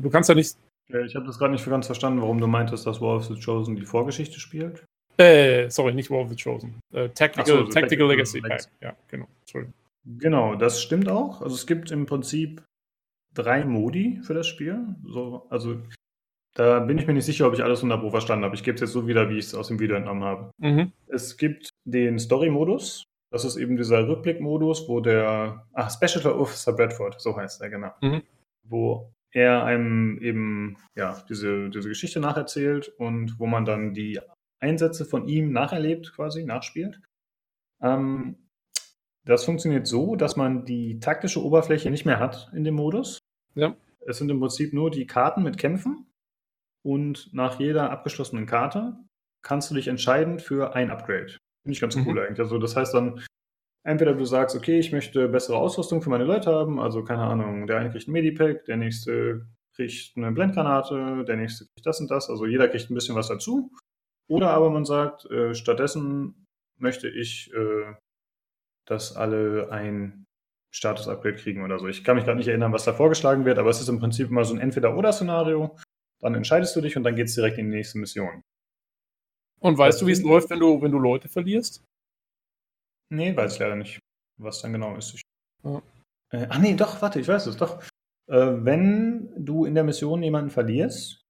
Du 0.00 0.10
kannst 0.10 0.28
ja 0.28 0.34
nicht. 0.34 0.56
Ja, 0.88 1.00
ich 1.00 1.14
habe 1.16 1.26
das 1.26 1.38
gerade 1.38 1.52
nicht 1.52 1.64
ganz 1.64 1.86
verstanden, 1.86 2.20
warum 2.20 2.40
du 2.40 2.46
meintest, 2.46 2.86
dass 2.86 3.00
War 3.00 3.16
of 3.16 3.24
the 3.24 3.40
Chosen 3.40 3.76
die 3.76 3.86
Vorgeschichte 3.86 4.38
spielt. 4.38 4.84
Äh, 5.16 5.70
sorry, 5.70 5.94
nicht 5.94 6.10
War 6.10 6.20
of 6.20 6.30
the 6.30 6.36
Chosen. 6.36 6.80
Äh, 6.92 7.08
Tactical, 7.10 7.46
so, 7.46 7.54
Tactical, 7.64 7.80
Tactical, 7.80 8.08
Legacy, 8.08 8.40
Legacy. 8.40 8.68
Ja, 8.80 8.96
genau. 9.08 9.26
Entschuldigung. 9.40 9.74
Genau, 10.18 10.54
das 10.54 10.82
stimmt 10.82 11.08
auch. 11.08 11.40
Also 11.40 11.54
es 11.54 11.66
gibt 11.66 11.90
im 11.90 12.06
Prinzip 12.06 12.62
drei 13.32 13.64
Modi 13.64 14.20
für 14.22 14.34
das 14.34 14.46
Spiel. 14.46 14.94
So, 15.04 15.46
also 15.48 15.80
da 16.54 16.80
bin 16.80 16.98
ich 16.98 17.06
mir 17.06 17.14
nicht 17.14 17.24
sicher, 17.24 17.46
ob 17.46 17.54
ich 17.54 17.64
alles 17.64 17.80
100 17.80 18.00
Pro 18.00 18.10
verstanden 18.10 18.44
habe. 18.44 18.54
Ich 18.54 18.62
gebe 18.62 18.74
es 18.74 18.80
jetzt 18.80 18.92
so 18.92 19.06
wieder, 19.06 19.28
wie 19.28 19.38
ich 19.38 19.46
es 19.46 19.54
aus 19.54 19.68
dem 19.68 19.80
Video 19.80 19.96
entnommen 19.96 20.24
habe. 20.24 20.50
Mhm. 20.58 20.92
Es 21.08 21.36
gibt 21.36 21.70
den 21.84 22.18
Story-Modus. 22.18 23.04
Das 23.34 23.44
ist 23.44 23.56
eben 23.56 23.76
dieser 23.76 24.06
Rückblick-Modus, 24.06 24.88
wo 24.88 25.00
der, 25.00 25.66
ach, 25.72 25.90
Special 25.90 26.24
Officer 26.34 26.72
Bradford, 26.72 27.20
so 27.20 27.36
heißt 27.36 27.60
er, 27.62 27.68
genau. 27.68 27.90
Mhm. 28.00 28.22
Wo 28.62 29.12
er 29.32 29.64
einem 29.64 30.20
eben, 30.22 30.76
ja, 30.94 31.20
diese, 31.28 31.68
diese 31.68 31.88
Geschichte 31.88 32.20
nacherzählt 32.20 32.90
und 32.96 33.40
wo 33.40 33.46
man 33.46 33.64
dann 33.64 33.92
die 33.92 34.20
Einsätze 34.60 35.04
von 35.04 35.26
ihm 35.26 35.50
nacherlebt, 35.50 36.12
quasi, 36.14 36.44
nachspielt. 36.44 37.00
Ähm, 37.82 38.36
das 39.24 39.44
funktioniert 39.44 39.88
so, 39.88 40.14
dass 40.14 40.36
man 40.36 40.64
die 40.64 41.00
taktische 41.00 41.42
Oberfläche 41.42 41.90
nicht 41.90 42.06
mehr 42.06 42.20
hat 42.20 42.52
in 42.54 42.62
dem 42.62 42.76
Modus. 42.76 43.18
Ja. 43.56 43.74
Es 44.06 44.18
sind 44.18 44.30
im 44.30 44.38
Prinzip 44.38 44.72
nur 44.72 44.92
die 44.92 45.08
Karten 45.08 45.42
mit 45.42 45.58
Kämpfen 45.58 46.06
und 46.84 47.34
nach 47.34 47.58
jeder 47.58 47.90
abgeschlossenen 47.90 48.46
Karte 48.46 48.96
kannst 49.42 49.72
du 49.72 49.74
dich 49.74 49.88
entscheiden 49.88 50.38
für 50.38 50.76
ein 50.76 50.92
Upgrade. 50.92 51.36
Finde 51.64 51.74
ich 51.74 51.80
ganz 51.80 51.96
mhm. 51.96 52.06
cool 52.06 52.20
eigentlich. 52.20 52.40
Also 52.40 52.58
das 52.58 52.76
heißt 52.76 52.94
dann, 52.94 53.24
entweder 53.84 54.14
du 54.14 54.24
sagst, 54.24 54.54
okay, 54.54 54.78
ich 54.78 54.92
möchte 54.92 55.28
bessere 55.28 55.56
Ausrüstung 55.56 56.02
für 56.02 56.10
meine 56.10 56.24
Leute 56.24 56.52
haben, 56.52 56.78
also 56.78 57.02
keine 57.02 57.22
Ahnung, 57.22 57.66
der 57.66 57.78
eine 57.78 57.90
kriegt 57.90 58.06
ein 58.06 58.12
Medipack, 58.12 58.64
der 58.66 58.76
nächste 58.76 59.46
kriegt 59.74 60.16
eine 60.16 60.30
Blendgranate, 60.30 61.24
der 61.24 61.36
nächste 61.36 61.66
kriegt 61.66 61.86
das 61.86 62.00
und 62.00 62.10
das, 62.10 62.30
also 62.30 62.46
jeder 62.46 62.68
kriegt 62.68 62.90
ein 62.90 62.94
bisschen 62.94 63.16
was 63.16 63.28
dazu. 63.28 63.72
Oder 64.28 64.50
aber 64.50 64.70
man 64.70 64.84
sagt, 64.84 65.24
äh, 65.30 65.54
stattdessen 65.54 66.46
möchte 66.78 67.08
ich, 67.08 67.52
äh, 67.54 67.94
dass 68.86 69.16
alle 69.16 69.70
ein 69.70 70.26
Status-Upgrade 70.74 71.36
kriegen 71.36 71.62
oder 71.62 71.78
so. 71.78 71.86
Ich 71.88 72.04
kann 72.04 72.16
mich 72.16 72.24
gerade 72.24 72.38
nicht 72.38 72.48
erinnern, 72.48 72.72
was 72.72 72.84
da 72.84 72.92
vorgeschlagen 72.92 73.44
wird, 73.44 73.58
aber 73.58 73.70
es 73.70 73.80
ist 73.80 73.88
im 73.88 74.00
Prinzip 74.00 74.28
immer 74.28 74.44
so 74.44 74.54
ein 74.54 74.60
Entweder-Oder-Szenario. 74.60 75.76
Dann 76.20 76.34
entscheidest 76.34 76.74
du 76.74 76.80
dich 76.80 76.96
und 76.96 77.04
dann 77.04 77.16
geht 77.16 77.28
es 77.28 77.34
direkt 77.34 77.58
in 77.58 77.70
die 77.70 77.76
nächste 77.76 77.98
Mission. 77.98 78.42
Und 79.64 79.78
weißt 79.78 79.96
das 79.96 80.00
du, 80.00 80.06
wie 80.06 80.12
es 80.12 80.22
läuft, 80.22 80.50
wenn 80.50 80.60
du, 80.60 80.80
wenn 80.82 80.92
du 80.92 80.98
Leute 80.98 81.28
verlierst? 81.28 81.82
Nee, 83.10 83.34
weiß 83.34 83.54
ich 83.54 83.58
leider 83.58 83.76
nicht, 83.76 83.98
was 84.38 84.60
dann 84.60 84.72
genau 84.72 84.94
ist. 84.96 85.14
Ich, 85.14 85.22
ja. 85.62 85.82
äh, 86.32 86.46
ach 86.50 86.58
nee, 86.58 86.74
doch, 86.74 87.00
warte, 87.00 87.18
ich 87.20 87.28
weiß 87.28 87.46
es, 87.46 87.56
doch. 87.56 87.82
Äh, 88.30 88.64
wenn 88.64 89.32
du 89.42 89.64
in 89.64 89.74
der 89.74 89.84
Mission 89.84 90.22
jemanden 90.22 90.50
verlierst, 90.50 91.22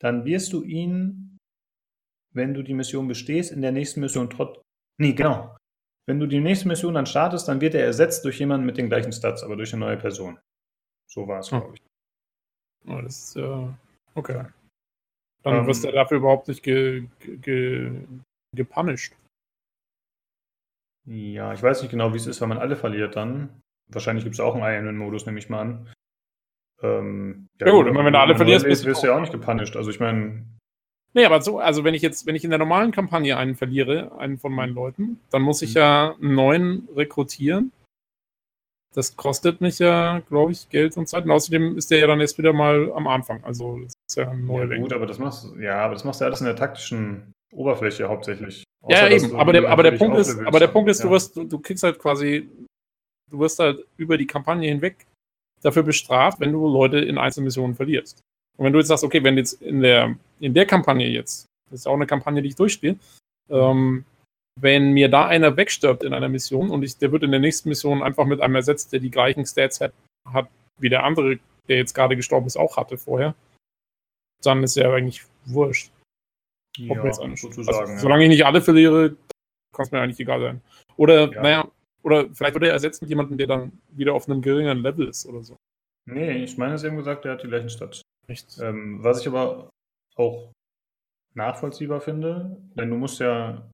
dann 0.00 0.24
wirst 0.24 0.52
du 0.52 0.62
ihn, 0.64 1.38
wenn 2.34 2.52
du 2.52 2.62
die 2.62 2.74
Mission 2.74 3.06
bestehst, 3.06 3.52
in 3.52 3.62
der 3.62 3.72
nächsten 3.72 4.00
Mission 4.00 4.28
trotz. 4.28 4.60
Nee, 5.00 5.12
genau. 5.12 5.56
Wenn 6.08 6.18
du 6.18 6.26
die 6.26 6.40
nächste 6.40 6.66
Mission 6.66 6.94
dann 6.94 7.06
startest, 7.06 7.46
dann 7.46 7.60
wird 7.60 7.74
er 7.74 7.84
ersetzt 7.84 8.24
durch 8.24 8.40
jemanden 8.40 8.66
mit 8.66 8.76
den 8.76 8.88
gleichen 8.88 9.12
Stats, 9.12 9.44
aber 9.44 9.56
durch 9.56 9.72
eine 9.72 9.84
neue 9.84 9.98
Person. 9.98 10.38
So 11.08 11.28
war 11.28 11.40
es, 11.40 11.52
hm. 11.52 11.60
glaube 11.60 11.74
ich. 11.76 11.82
Oh, 12.88 13.00
das 13.02 13.18
ist 13.18 13.36
äh, 13.36 13.68
Okay. 14.14 14.46
Dann 15.48 15.60
ähm, 15.60 15.66
wirst 15.66 15.82
du 15.82 15.90
dafür 15.90 16.18
überhaupt 16.18 16.48
nicht 16.48 16.62
ge, 16.62 17.04
ge, 17.20 17.90
gepunished. 18.54 19.14
Ja, 21.06 21.54
ich 21.54 21.62
weiß 21.62 21.80
nicht 21.80 21.90
genau, 21.90 22.12
wie 22.12 22.18
es 22.18 22.26
ist, 22.26 22.42
wenn 22.42 22.50
man 22.50 22.58
alle 22.58 22.76
verliert 22.76 23.16
dann. 23.16 23.48
Wahrscheinlich 23.90 24.24
gibt 24.24 24.34
es 24.34 24.40
auch 24.40 24.54
einen 24.54 24.86
Iron-Modus, 24.86 25.24
nehme 25.24 25.38
ich 25.38 25.48
mal 25.48 25.60
an. 25.60 25.92
Ähm, 26.82 27.46
ja, 27.58 27.68
ja, 27.68 27.72
gut, 27.72 27.86
wenn, 27.86 27.96
wenn 27.96 28.12
du 28.12 28.18
alle 28.18 28.36
verlierst, 28.36 28.66
bist, 28.66 28.84
wirst 28.84 29.02
du 29.02 29.06
ja 29.06 29.16
auch 29.16 29.20
nicht 29.20 29.32
gepunished. 29.32 29.74
Also 29.74 29.90
ich 29.90 30.00
meine. 30.00 30.44
Nee, 31.14 31.24
aber 31.24 31.40
so, 31.40 31.58
also 31.58 31.82
wenn 31.82 31.94
ich 31.94 32.02
jetzt, 32.02 32.26
wenn 32.26 32.34
ich 32.34 32.44
in 32.44 32.50
der 32.50 32.58
normalen 32.58 32.92
Kampagne 32.92 33.38
einen 33.38 33.56
verliere, 33.56 34.18
einen 34.18 34.36
von 34.36 34.52
meinen 34.52 34.74
Leuten, 34.74 35.18
dann 35.30 35.40
muss 35.40 35.62
ich 35.62 35.70
mhm. 35.70 35.78
ja 35.78 36.14
einen 36.20 36.34
neuen 36.34 36.88
rekrutieren 36.94 37.72
das 38.94 39.16
kostet 39.16 39.60
mich 39.60 39.78
ja, 39.78 40.20
glaube 40.28 40.52
ich, 40.52 40.68
Geld 40.68 40.96
und 40.96 41.08
Zeit. 41.08 41.24
Und 41.24 41.30
außerdem 41.30 41.76
ist 41.76 41.90
der 41.90 41.98
ja 41.98 42.06
dann 42.06 42.20
erst 42.20 42.38
wieder 42.38 42.52
mal 42.52 42.92
am 42.92 43.06
Anfang. 43.06 43.42
Also 43.44 43.78
das 43.80 43.92
ist 44.08 44.16
ja 44.16 44.30
ein 44.30 44.46
neuer 44.46 44.70
ja, 44.70 44.78
Gut, 44.78 44.92
aber 44.92 45.06
das 45.06 45.18
machst 45.18 45.48
ja, 45.60 45.78
aber 45.78 45.94
das 45.94 46.04
machst 46.04 46.20
du 46.20 46.24
alles 46.24 46.40
in 46.40 46.46
der 46.46 46.56
taktischen 46.56 47.32
Oberfläche 47.52 48.08
hauptsächlich. 48.08 48.64
Außer, 48.82 49.10
ja, 49.10 49.14
eben. 49.14 49.36
Aber 49.36 49.52
der, 49.52 49.68
aber 49.68 49.82
der 49.82 49.92
Punkt 49.92 50.18
ist, 50.18 50.38
aber 50.38 50.58
der 50.58 50.68
Punkt 50.68 50.90
ist, 50.90 51.00
ja. 51.00 51.06
du 51.06 51.10
wirst, 51.10 51.36
du, 51.36 51.44
du 51.44 51.58
kriegst 51.58 51.82
halt 51.82 51.98
quasi, 51.98 52.48
du 53.30 53.38
wirst 53.38 53.58
halt 53.58 53.84
über 53.96 54.16
die 54.16 54.26
Kampagne 54.26 54.68
hinweg 54.68 55.06
dafür 55.62 55.82
bestraft, 55.82 56.40
wenn 56.40 56.52
du 56.52 56.66
Leute 56.66 56.98
in 56.98 57.18
Einzelmissionen 57.18 57.74
verlierst. 57.74 58.20
Und 58.56 58.64
wenn 58.64 58.72
du 58.72 58.78
jetzt 58.78 58.88
sagst, 58.88 59.04
okay, 59.04 59.22
wenn 59.22 59.36
jetzt 59.36 59.60
in 59.62 59.80
der, 59.80 60.16
in 60.40 60.54
der 60.54 60.66
Kampagne 60.66 61.08
jetzt, 61.08 61.46
das 61.70 61.80
ist 61.80 61.86
auch 61.86 61.94
eine 61.94 62.06
Kampagne, 62.06 62.42
die 62.42 62.48
ich 62.48 62.56
durchspiele, 62.56 62.96
ähm, 63.50 64.04
wenn 64.60 64.92
mir 64.92 65.08
da 65.08 65.26
einer 65.26 65.56
wegstirbt 65.56 66.02
in 66.02 66.14
einer 66.14 66.28
Mission 66.28 66.70
und 66.70 66.82
ich, 66.82 66.98
der 66.98 67.12
wird 67.12 67.22
in 67.22 67.30
der 67.30 67.40
nächsten 67.40 67.68
Mission 67.68 68.02
einfach 68.02 68.24
mit 68.24 68.40
einem 68.40 68.56
ersetzt, 68.56 68.92
der 68.92 69.00
die 69.00 69.10
gleichen 69.10 69.46
Stats 69.46 69.80
hat, 69.80 69.92
hat 70.26 70.48
wie 70.78 70.88
der 70.88 71.04
andere, 71.04 71.38
der 71.68 71.76
jetzt 71.76 71.94
gerade 71.94 72.16
gestorben 72.16 72.46
ist, 72.46 72.56
auch 72.56 72.76
hatte 72.76 72.98
vorher, 72.98 73.34
dann 74.42 74.62
ist 74.62 74.76
er 74.76 74.92
eigentlich 74.92 75.24
wurscht. 75.46 75.90
Ja, 76.76 77.04
jetzt 77.04 77.20
sozusagen, 77.40 77.78
also, 77.78 77.92
ja. 77.92 77.98
Solange 77.98 78.24
ich 78.24 78.30
nicht 78.30 78.46
alle 78.46 78.62
verliere, 78.62 79.16
kann 79.74 79.86
es 79.86 79.90
mir 79.90 80.00
eigentlich 80.00 80.20
egal 80.20 80.40
sein. 80.40 80.60
Oder, 80.96 81.32
ja. 81.32 81.42
naja, 81.42 81.68
oder 82.02 82.28
vielleicht 82.32 82.54
wird 82.54 82.64
er 82.64 82.72
ersetzt 82.72 83.02
mit 83.02 83.10
jemandem, 83.10 83.36
der 83.36 83.46
dann 83.48 83.72
wieder 83.90 84.14
auf 84.14 84.28
einem 84.28 84.40
geringeren 84.40 84.78
Level 84.78 85.08
ist 85.08 85.26
oder 85.26 85.42
so. 85.42 85.56
Nee, 86.06 86.44
ich 86.44 86.56
meine, 86.56 86.74
es 86.74 86.84
eben 86.84 86.96
gesagt, 86.96 87.24
der 87.24 87.32
hat 87.32 87.42
die 87.42 87.48
gleichen 87.48 87.68
Stats. 87.68 88.02
Echt? 88.28 88.58
Ähm, 88.60 89.02
was 89.02 89.20
ich 89.20 89.28
aber 89.28 89.70
auch 90.16 90.52
nachvollziehbar 91.34 92.00
finde, 92.00 92.56
denn 92.76 92.90
du 92.90 92.96
musst 92.96 93.20
ja 93.20 93.68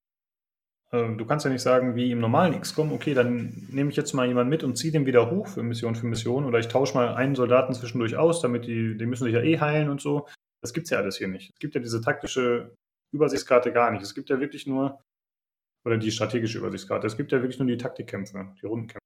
du 0.95 1.25
kannst 1.27 1.45
ja 1.45 1.51
nicht 1.51 1.63
sagen, 1.63 1.97
wie 1.97 2.11
im 2.11 2.21
normalen 2.21 2.61
XCOM, 2.61 2.93
okay, 2.93 3.15
dann 3.15 3.67
nehme 3.71 3.91
ich 3.91 3.97
jetzt 3.97 4.13
mal 4.13 4.27
jemanden 4.27 4.51
mit 4.51 4.65
und 4.65 4.77
ziehe 4.77 4.93
den 4.93 5.07
wieder 5.07 5.31
hoch 5.31 5.49
für 5.49 5.63
Mission 5.63 5.95
für 5.95 6.07
Mission 6.07 6.45
oder 6.45 6.59
ich 6.59 6.69
tausche 6.69 6.95
mal 6.95 7.15
einen 7.15 7.35
Soldaten 7.35 7.75
zwischendurch 7.75 8.17
aus, 8.17 8.41
damit 8.41 8.67
die, 8.67 8.97
die 8.97 9.07
müssen 9.07 9.25
sich 9.25 9.35
ja 9.35 9.41
eh 9.41 9.59
heilen 9.59 9.89
und 9.89 10.01
so. 10.01 10.29
Das 10.63 10.73
gibt 10.73 10.87
es 10.87 10.91
ja 10.91 10.99
alles 10.99 11.19
hier 11.19 11.29
nicht. 11.29 11.51
Es 11.53 11.59
gibt 11.59 11.75
ja 11.75 11.81
diese 11.81 12.01
taktische 12.01 12.75
Übersichtskarte 13.13 13.73
gar 13.73 13.91
nicht. 13.91 14.03
Es 14.03 14.15
gibt 14.15 14.31
ja 14.31 14.41
wirklich 14.41 14.67
nur, 14.67 15.01
oder 15.85 15.99
die 15.99 16.11
strategische 16.11 16.59
Übersichtskarte, 16.59 17.07
es 17.07 17.17
gibt 17.17 17.33
ja 17.33 17.41
wirklich 17.41 17.59
nur 17.59 17.69
die 17.69 17.77
Taktikkämpfe, 17.77 18.55
die 18.61 18.67
Rundenkämpfe. 18.67 18.99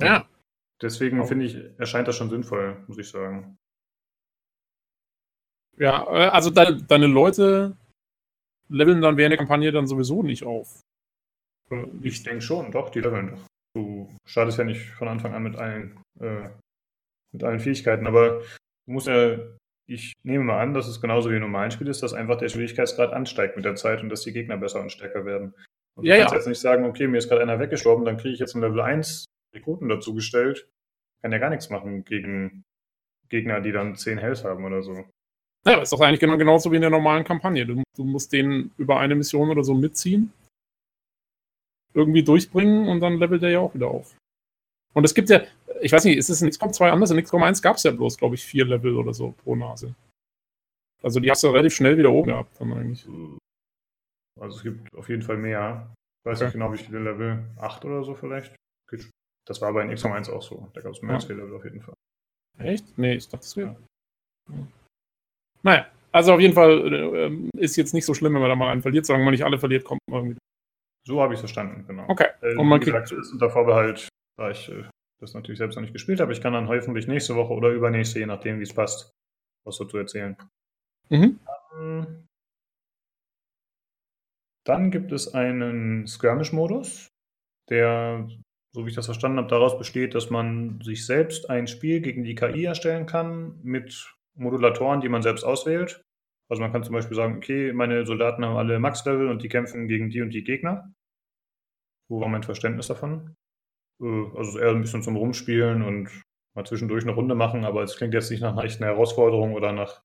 Ja. 0.00 0.28
Deswegen 0.80 1.24
finde 1.26 1.46
ich, 1.46 1.56
erscheint 1.78 2.06
das 2.06 2.16
schon 2.16 2.30
sinnvoll, 2.30 2.84
muss 2.86 2.98
ich 2.98 3.08
sagen. 3.08 3.56
Ja, 5.76 6.06
äh, 6.10 6.28
also 6.28 6.50
deine, 6.50 6.82
deine 6.82 7.06
Leute 7.06 7.76
leveln 8.68 9.00
dann 9.00 9.16
während 9.16 9.32
der 9.32 9.38
Kampagne 9.38 9.72
dann 9.72 9.86
sowieso 9.86 10.22
nicht 10.22 10.44
auf. 10.44 10.80
Ich 12.02 12.22
denke 12.22 12.40
schon, 12.40 12.70
doch, 12.70 12.90
die 12.90 13.00
leveln 13.00 13.30
doch. 13.30 13.46
Du 13.74 14.08
startest 14.26 14.58
ja 14.58 14.64
nicht 14.64 14.90
von 14.92 15.08
Anfang 15.08 15.34
an 15.34 15.42
mit 15.42 15.56
allen, 15.56 16.00
äh, 16.20 16.48
mit 17.32 17.44
allen 17.44 17.60
Fähigkeiten, 17.60 18.06
aber 18.06 18.40
du 18.86 18.92
musst 18.92 19.06
ja, 19.06 19.38
ich 19.86 20.14
nehme 20.22 20.44
mal 20.44 20.60
an, 20.60 20.74
dass 20.74 20.88
es 20.88 21.00
genauso 21.00 21.30
wie 21.30 21.36
im 21.36 21.42
normalen 21.42 21.70
Spiel 21.70 21.88
ist, 21.88 22.02
dass 22.02 22.14
einfach 22.14 22.38
der 22.38 22.48
Schwierigkeitsgrad 22.48 23.12
ansteigt 23.12 23.56
mit 23.56 23.64
der 23.64 23.74
Zeit 23.74 24.02
und 24.02 24.08
dass 24.08 24.22
die 24.22 24.32
Gegner 24.32 24.56
besser 24.56 24.80
und 24.80 24.92
stärker 24.92 25.24
werden. 25.24 25.54
Ja, 26.00 26.14
du 26.14 26.20
kannst 26.20 26.32
ja. 26.32 26.38
jetzt 26.38 26.46
nicht 26.46 26.60
sagen, 26.60 26.84
okay, 26.84 27.06
mir 27.06 27.18
ist 27.18 27.28
gerade 27.28 27.42
einer 27.42 27.58
weggestorben, 27.58 28.04
dann 28.04 28.16
kriege 28.16 28.34
ich 28.34 28.40
jetzt 28.40 28.54
einen 28.54 28.64
Level 28.64 28.80
1 28.80 29.24
Rekruten 29.54 29.88
dazu 29.88 30.14
gestellt. 30.14 30.68
Kann 31.22 31.32
ja 31.32 31.38
gar 31.38 31.50
nichts 31.50 31.70
machen 31.70 32.04
gegen 32.04 32.64
Gegner, 33.28 33.60
die 33.60 33.72
dann 33.72 33.96
10 33.96 34.18
Health 34.18 34.44
haben 34.44 34.64
oder 34.64 34.82
so. 34.82 35.04
Ja, 35.66 35.74
aber 35.74 35.82
ist 35.82 35.92
doch 35.92 36.00
eigentlich 36.00 36.20
genau, 36.20 36.36
genauso 36.38 36.70
wie 36.72 36.76
in 36.76 36.82
der 36.82 36.90
normalen 36.90 37.24
Kampagne. 37.24 37.66
Du, 37.66 37.82
du 37.96 38.04
musst 38.04 38.32
den 38.32 38.70
über 38.78 38.98
eine 39.00 39.14
Mission 39.14 39.50
oder 39.50 39.62
so 39.64 39.74
mitziehen, 39.74 40.32
irgendwie 41.94 42.22
durchbringen 42.22 42.88
und 42.88 43.00
dann 43.00 43.18
levelt 43.18 43.42
der 43.42 43.50
ja 43.50 43.60
auch 43.60 43.74
wieder 43.74 43.88
auf. 43.88 44.16
Und 44.94 45.04
es 45.04 45.14
gibt 45.14 45.28
ja, 45.30 45.42
ich 45.80 45.92
weiß 45.92 46.04
nicht, 46.04 46.16
ist 46.16 46.30
es 46.30 46.40
in 46.42 46.48
XCOM 46.48 46.72
2 46.72 46.90
anders? 46.90 47.10
In 47.10 47.22
XCOM 47.22 47.42
1 47.42 47.60
gab 47.60 47.76
es 47.76 47.82
ja 47.82 47.90
bloß, 47.90 48.16
glaube 48.18 48.34
ich, 48.36 48.44
vier 48.44 48.64
Level 48.64 48.96
oder 48.96 49.12
so 49.12 49.32
pro 49.32 49.54
Nase. 49.56 49.94
Also 51.02 51.20
die 51.20 51.30
hast 51.30 51.42
du 51.44 51.48
relativ 51.48 51.74
schnell 51.74 51.96
wieder 51.98 52.10
oben 52.10 52.28
gehabt, 52.30 52.60
dann 52.60 52.72
eigentlich. 52.72 53.06
Also 54.40 54.56
es 54.56 54.62
gibt 54.62 54.94
auf 54.94 55.08
jeden 55.08 55.22
Fall 55.22 55.36
mehr. 55.36 55.92
Ich 56.22 56.30
weiß 56.30 56.38
Okay. 56.38 56.44
nicht 56.46 56.52
genau, 56.54 56.72
wie 56.72 56.78
viele 56.78 57.00
Level. 57.00 57.44
8 57.58 57.84
oder 57.84 58.04
so 58.04 58.14
vielleicht. 58.14 58.54
Das 59.46 59.60
war 59.60 59.72
bei 59.72 59.82
in 59.82 59.94
XCOM 59.94 60.12
1 60.12 60.30
auch 60.30 60.42
so. 60.42 60.68
Da 60.72 60.80
gab 60.80 60.92
es 60.92 61.02
mehr 61.02 61.18
Ja. 61.18 61.28
Level 61.28 61.54
auf 61.54 61.64
jeden 61.64 61.80
Fall. 61.80 61.94
Echt? 62.58 62.96
Nee, 62.98 63.14
ich 63.14 63.24
dachte, 63.28 63.44
das 63.44 63.56
wäre. 63.56 63.76
Naja, 65.62 65.86
also 66.12 66.32
auf 66.32 66.40
jeden 66.40 66.54
Fall 66.54 66.92
äh, 66.92 67.26
ähm, 67.26 67.50
ist 67.56 67.76
jetzt 67.76 67.94
nicht 67.94 68.04
so 68.04 68.14
schlimm, 68.14 68.34
wenn 68.34 68.40
man 68.40 68.50
da 68.50 68.56
mal 68.56 68.70
einen 68.70 68.82
verliert. 68.82 69.06
Solange 69.06 69.24
man 69.24 69.32
nicht 69.32 69.44
alle 69.44 69.58
verliert, 69.58 69.84
kommt 69.84 70.00
man 70.08 70.20
irgendwie. 70.20 70.38
So 71.06 71.20
habe 71.22 71.34
ich 71.34 71.38
es 71.38 71.40
verstanden, 71.40 71.84
genau. 71.86 72.04
Okay. 72.08 72.28
Äh, 72.42 72.56
Und 72.56 72.68
man 72.68 72.80
wie 72.80 72.86
gesagt, 72.86 73.12
ist 73.12 73.32
unter 73.32 73.50
Vorbehalt, 73.50 74.08
da 74.36 74.50
ich 74.50 74.68
äh, 74.68 74.84
das 75.20 75.34
natürlich 75.34 75.58
selbst 75.58 75.76
noch 75.76 75.82
nicht 75.82 75.92
gespielt 75.92 76.20
habe. 76.20 76.32
Ich 76.32 76.40
kann 76.40 76.52
dann 76.52 76.68
hoffentlich 76.68 77.06
nächste 77.06 77.34
Woche 77.34 77.52
oder 77.52 77.70
übernächste, 77.70 78.18
je 78.18 78.26
nachdem, 78.26 78.58
wie 78.58 78.64
es 78.64 78.74
passt, 78.74 79.12
was 79.64 79.78
dazu 79.78 79.96
erzählen. 79.96 80.36
Mhm. 81.08 81.38
Ähm, 81.78 82.26
Dann 84.66 84.90
gibt 84.90 85.12
es 85.12 85.34
einen 85.34 86.06
Skirmish-Modus, 86.06 87.08
der, 87.70 88.28
so 88.74 88.84
wie 88.84 88.90
ich 88.90 88.94
das 88.96 89.06
verstanden 89.06 89.38
habe, 89.38 89.48
daraus 89.48 89.78
besteht, 89.78 90.14
dass 90.14 90.30
man 90.30 90.80
sich 90.82 91.06
selbst 91.06 91.48
ein 91.48 91.66
Spiel 91.66 92.00
gegen 92.00 92.22
die 92.22 92.34
KI 92.34 92.64
erstellen 92.64 93.06
kann 93.06 93.58
mit 93.62 94.14
Modulatoren, 94.38 95.00
die 95.00 95.08
man 95.08 95.22
selbst 95.22 95.44
auswählt. 95.44 96.02
Also 96.50 96.62
man 96.62 96.72
kann 96.72 96.82
zum 96.82 96.94
Beispiel 96.94 97.16
sagen, 97.16 97.36
okay, 97.36 97.72
meine 97.72 98.06
Soldaten 98.06 98.44
haben 98.44 98.56
alle 98.56 98.78
Max-Level 98.78 99.28
und 99.28 99.42
die 99.42 99.48
kämpfen 99.48 99.88
gegen 99.88 100.08
die 100.08 100.22
und 100.22 100.30
die 100.30 100.44
Gegner. 100.44 100.92
So 102.08 102.20
war 102.20 102.28
mein 102.28 102.42
Verständnis 102.42 102.86
davon. 102.86 103.34
Äh, 104.02 104.24
Also 104.34 104.58
eher 104.58 104.70
ein 104.70 104.80
bisschen 104.80 105.02
zum 105.02 105.16
Rumspielen 105.16 105.82
und 105.82 106.22
mal 106.56 106.64
zwischendurch 106.64 107.04
eine 107.04 107.12
Runde 107.12 107.34
machen, 107.34 107.64
aber 107.64 107.82
es 107.82 107.96
klingt 107.96 108.14
jetzt 108.14 108.30
nicht 108.30 108.40
nach 108.40 108.52
einer 108.52 108.64
echten 108.64 108.84
Herausforderung 108.84 109.52
oder 109.52 109.72
nach, 109.72 110.02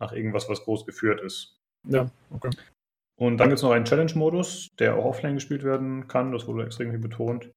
nach 0.00 0.12
irgendwas, 0.12 0.48
was 0.48 0.62
groß 0.62 0.86
geführt 0.86 1.20
ist. 1.20 1.58
Ja, 1.88 2.10
okay. 2.30 2.50
Und 3.18 3.36
dann 3.36 3.48
gibt 3.48 3.58
es 3.58 3.62
noch 3.62 3.72
einen 3.72 3.84
Challenge-Modus, 3.84 4.68
der 4.78 4.96
auch 4.96 5.04
offline 5.04 5.34
gespielt 5.34 5.62
werden 5.62 6.08
kann. 6.08 6.32
Das 6.32 6.46
wurde 6.46 6.64
extrem 6.64 6.90
viel 6.90 7.00
betont. 7.00 7.50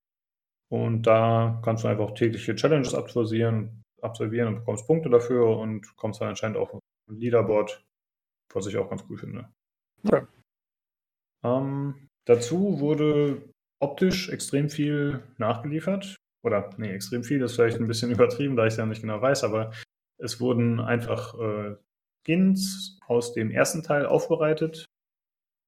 Und 0.69 1.03
da 1.03 1.61
kannst 1.63 1.83
du 1.83 1.87
einfach 1.87 2.11
tägliche 2.11 2.55
Challenges 2.55 2.95
absolvieren, 2.95 3.82
absolvieren 4.03 4.47
und 4.47 4.55
bekommst 4.59 4.87
Punkte 4.87 5.09
dafür 5.09 5.57
und 5.57 5.95
kommst 5.95 6.21
dann 6.21 6.29
anscheinend 6.29 6.57
auch 6.57 6.73
auf 6.73 6.79
ein 7.09 7.17
Leaderboard, 7.17 7.83
was 8.53 8.67
ich 8.67 8.77
auch 8.77 8.89
ganz 8.89 9.03
cool 9.09 9.17
finde. 9.17 9.49
Okay. 10.05 10.25
Ähm, 11.43 12.07
dazu 12.25 12.79
wurde 12.79 13.41
optisch 13.79 14.29
extrem 14.29 14.69
viel 14.69 15.23
nachgeliefert. 15.37 16.15
Oder, 16.45 16.69
nee, 16.77 16.91
extrem 16.91 17.23
viel 17.23 17.41
ist 17.41 17.55
vielleicht 17.55 17.79
ein 17.79 17.87
bisschen 17.87 18.11
übertrieben, 18.17 18.55
da 18.55 18.65
ich 18.65 18.73
es 18.73 18.77
ja 18.77 18.85
nicht 18.85 19.01
genau 19.01 19.21
weiß, 19.21 19.43
aber 19.43 19.71
es 20.17 20.39
wurden 20.39 20.79
einfach 20.79 21.37
äh, 21.39 21.75
Skins 22.25 22.99
aus 23.07 23.33
dem 23.33 23.51
ersten 23.51 23.83
Teil 23.83 24.05
aufbereitet. 24.05 24.85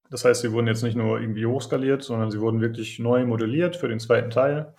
Das 0.09 0.23
heißt, 0.23 0.41
sie 0.41 0.51
wurden 0.51 0.67
jetzt 0.67 0.83
nicht 0.83 0.95
nur 0.95 1.19
irgendwie 1.19 1.45
hochskaliert, 1.45 2.03
sondern 2.03 2.31
sie 2.31 2.39
wurden 2.39 2.61
wirklich 2.61 2.99
neu 2.99 3.25
modelliert 3.25 3.75
für 3.75 3.87
den 3.87 3.99
zweiten 3.99 4.29
Teil. 4.29 4.73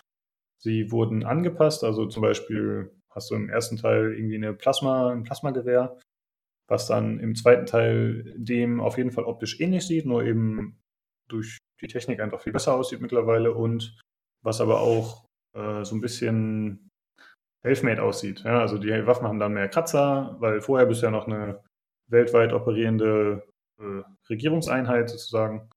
Sie 0.62 0.90
wurden 0.90 1.24
angepasst, 1.24 1.84
also 1.84 2.06
zum 2.06 2.22
Beispiel 2.22 2.90
hast 3.16 3.30
du 3.30 3.34
im 3.34 3.48
ersten 3.48 3.76
Teil 3.76 4.14
irgendwie 4.14 4.36
eine 4.36 4.52
Plasma, 4.52 5.10
ein 5.10 5.24
Plasmagewehr, 5.24 5.98
was 6.68 6.86
dann 6.86 7.18
im 7.18 7.34
zweiten 7.34 7.66
Teil 7.66 8.34
dem 8.36 8.80
auf 8.80 8.98
jeden 8.98 9.10
Fall 9.10 9.24
optisch 9.24 9.59
ähnlich 9.60 9.86
sieht, 9.86 10.06
nur 10.06 10.22
eben 10.24 10.78
durch 11.28 11.59
die 11.80 11.88
Technik 11.88 12.20
einfach 12.20 12.40
viel 12.40 12.52
besser 12.52 12.74
aussieht 12.74 13.01
mittlerweile 13.01 13.55
und 13.55 13.98
was 14.43 14.60
aber 14.60 14.80
auch 14.80 15.24
äh, 15.55 15.84
so 15.84 15.97
ein 15.97 16.01
bisschen 16.01 16.88
self-made 17.64 18.02
aussieht. 18.02 18.43
Ja, 18.44 18.60
also 18.60 18.78
die 18.78 19.06
Waffen 19.06 19.26
haben 19.26 19.40
dann 19.40 19.55
mehr 19.55 19.68
Kratzer, 19.68 20.36
weil 20.38 20.60
vorher 20.60 20.86
bist 20.86 21.02
du 21.02 21.06
ja 21.06 21.10
noch 21.10 21.26
eine 21.26 21.62
weltweit 22.09 22.52
operierende 22.52 23.43
äh, 23.80 24.02
Regierungseinheit 24.28 25.10
sozusagen. 25.10 25.68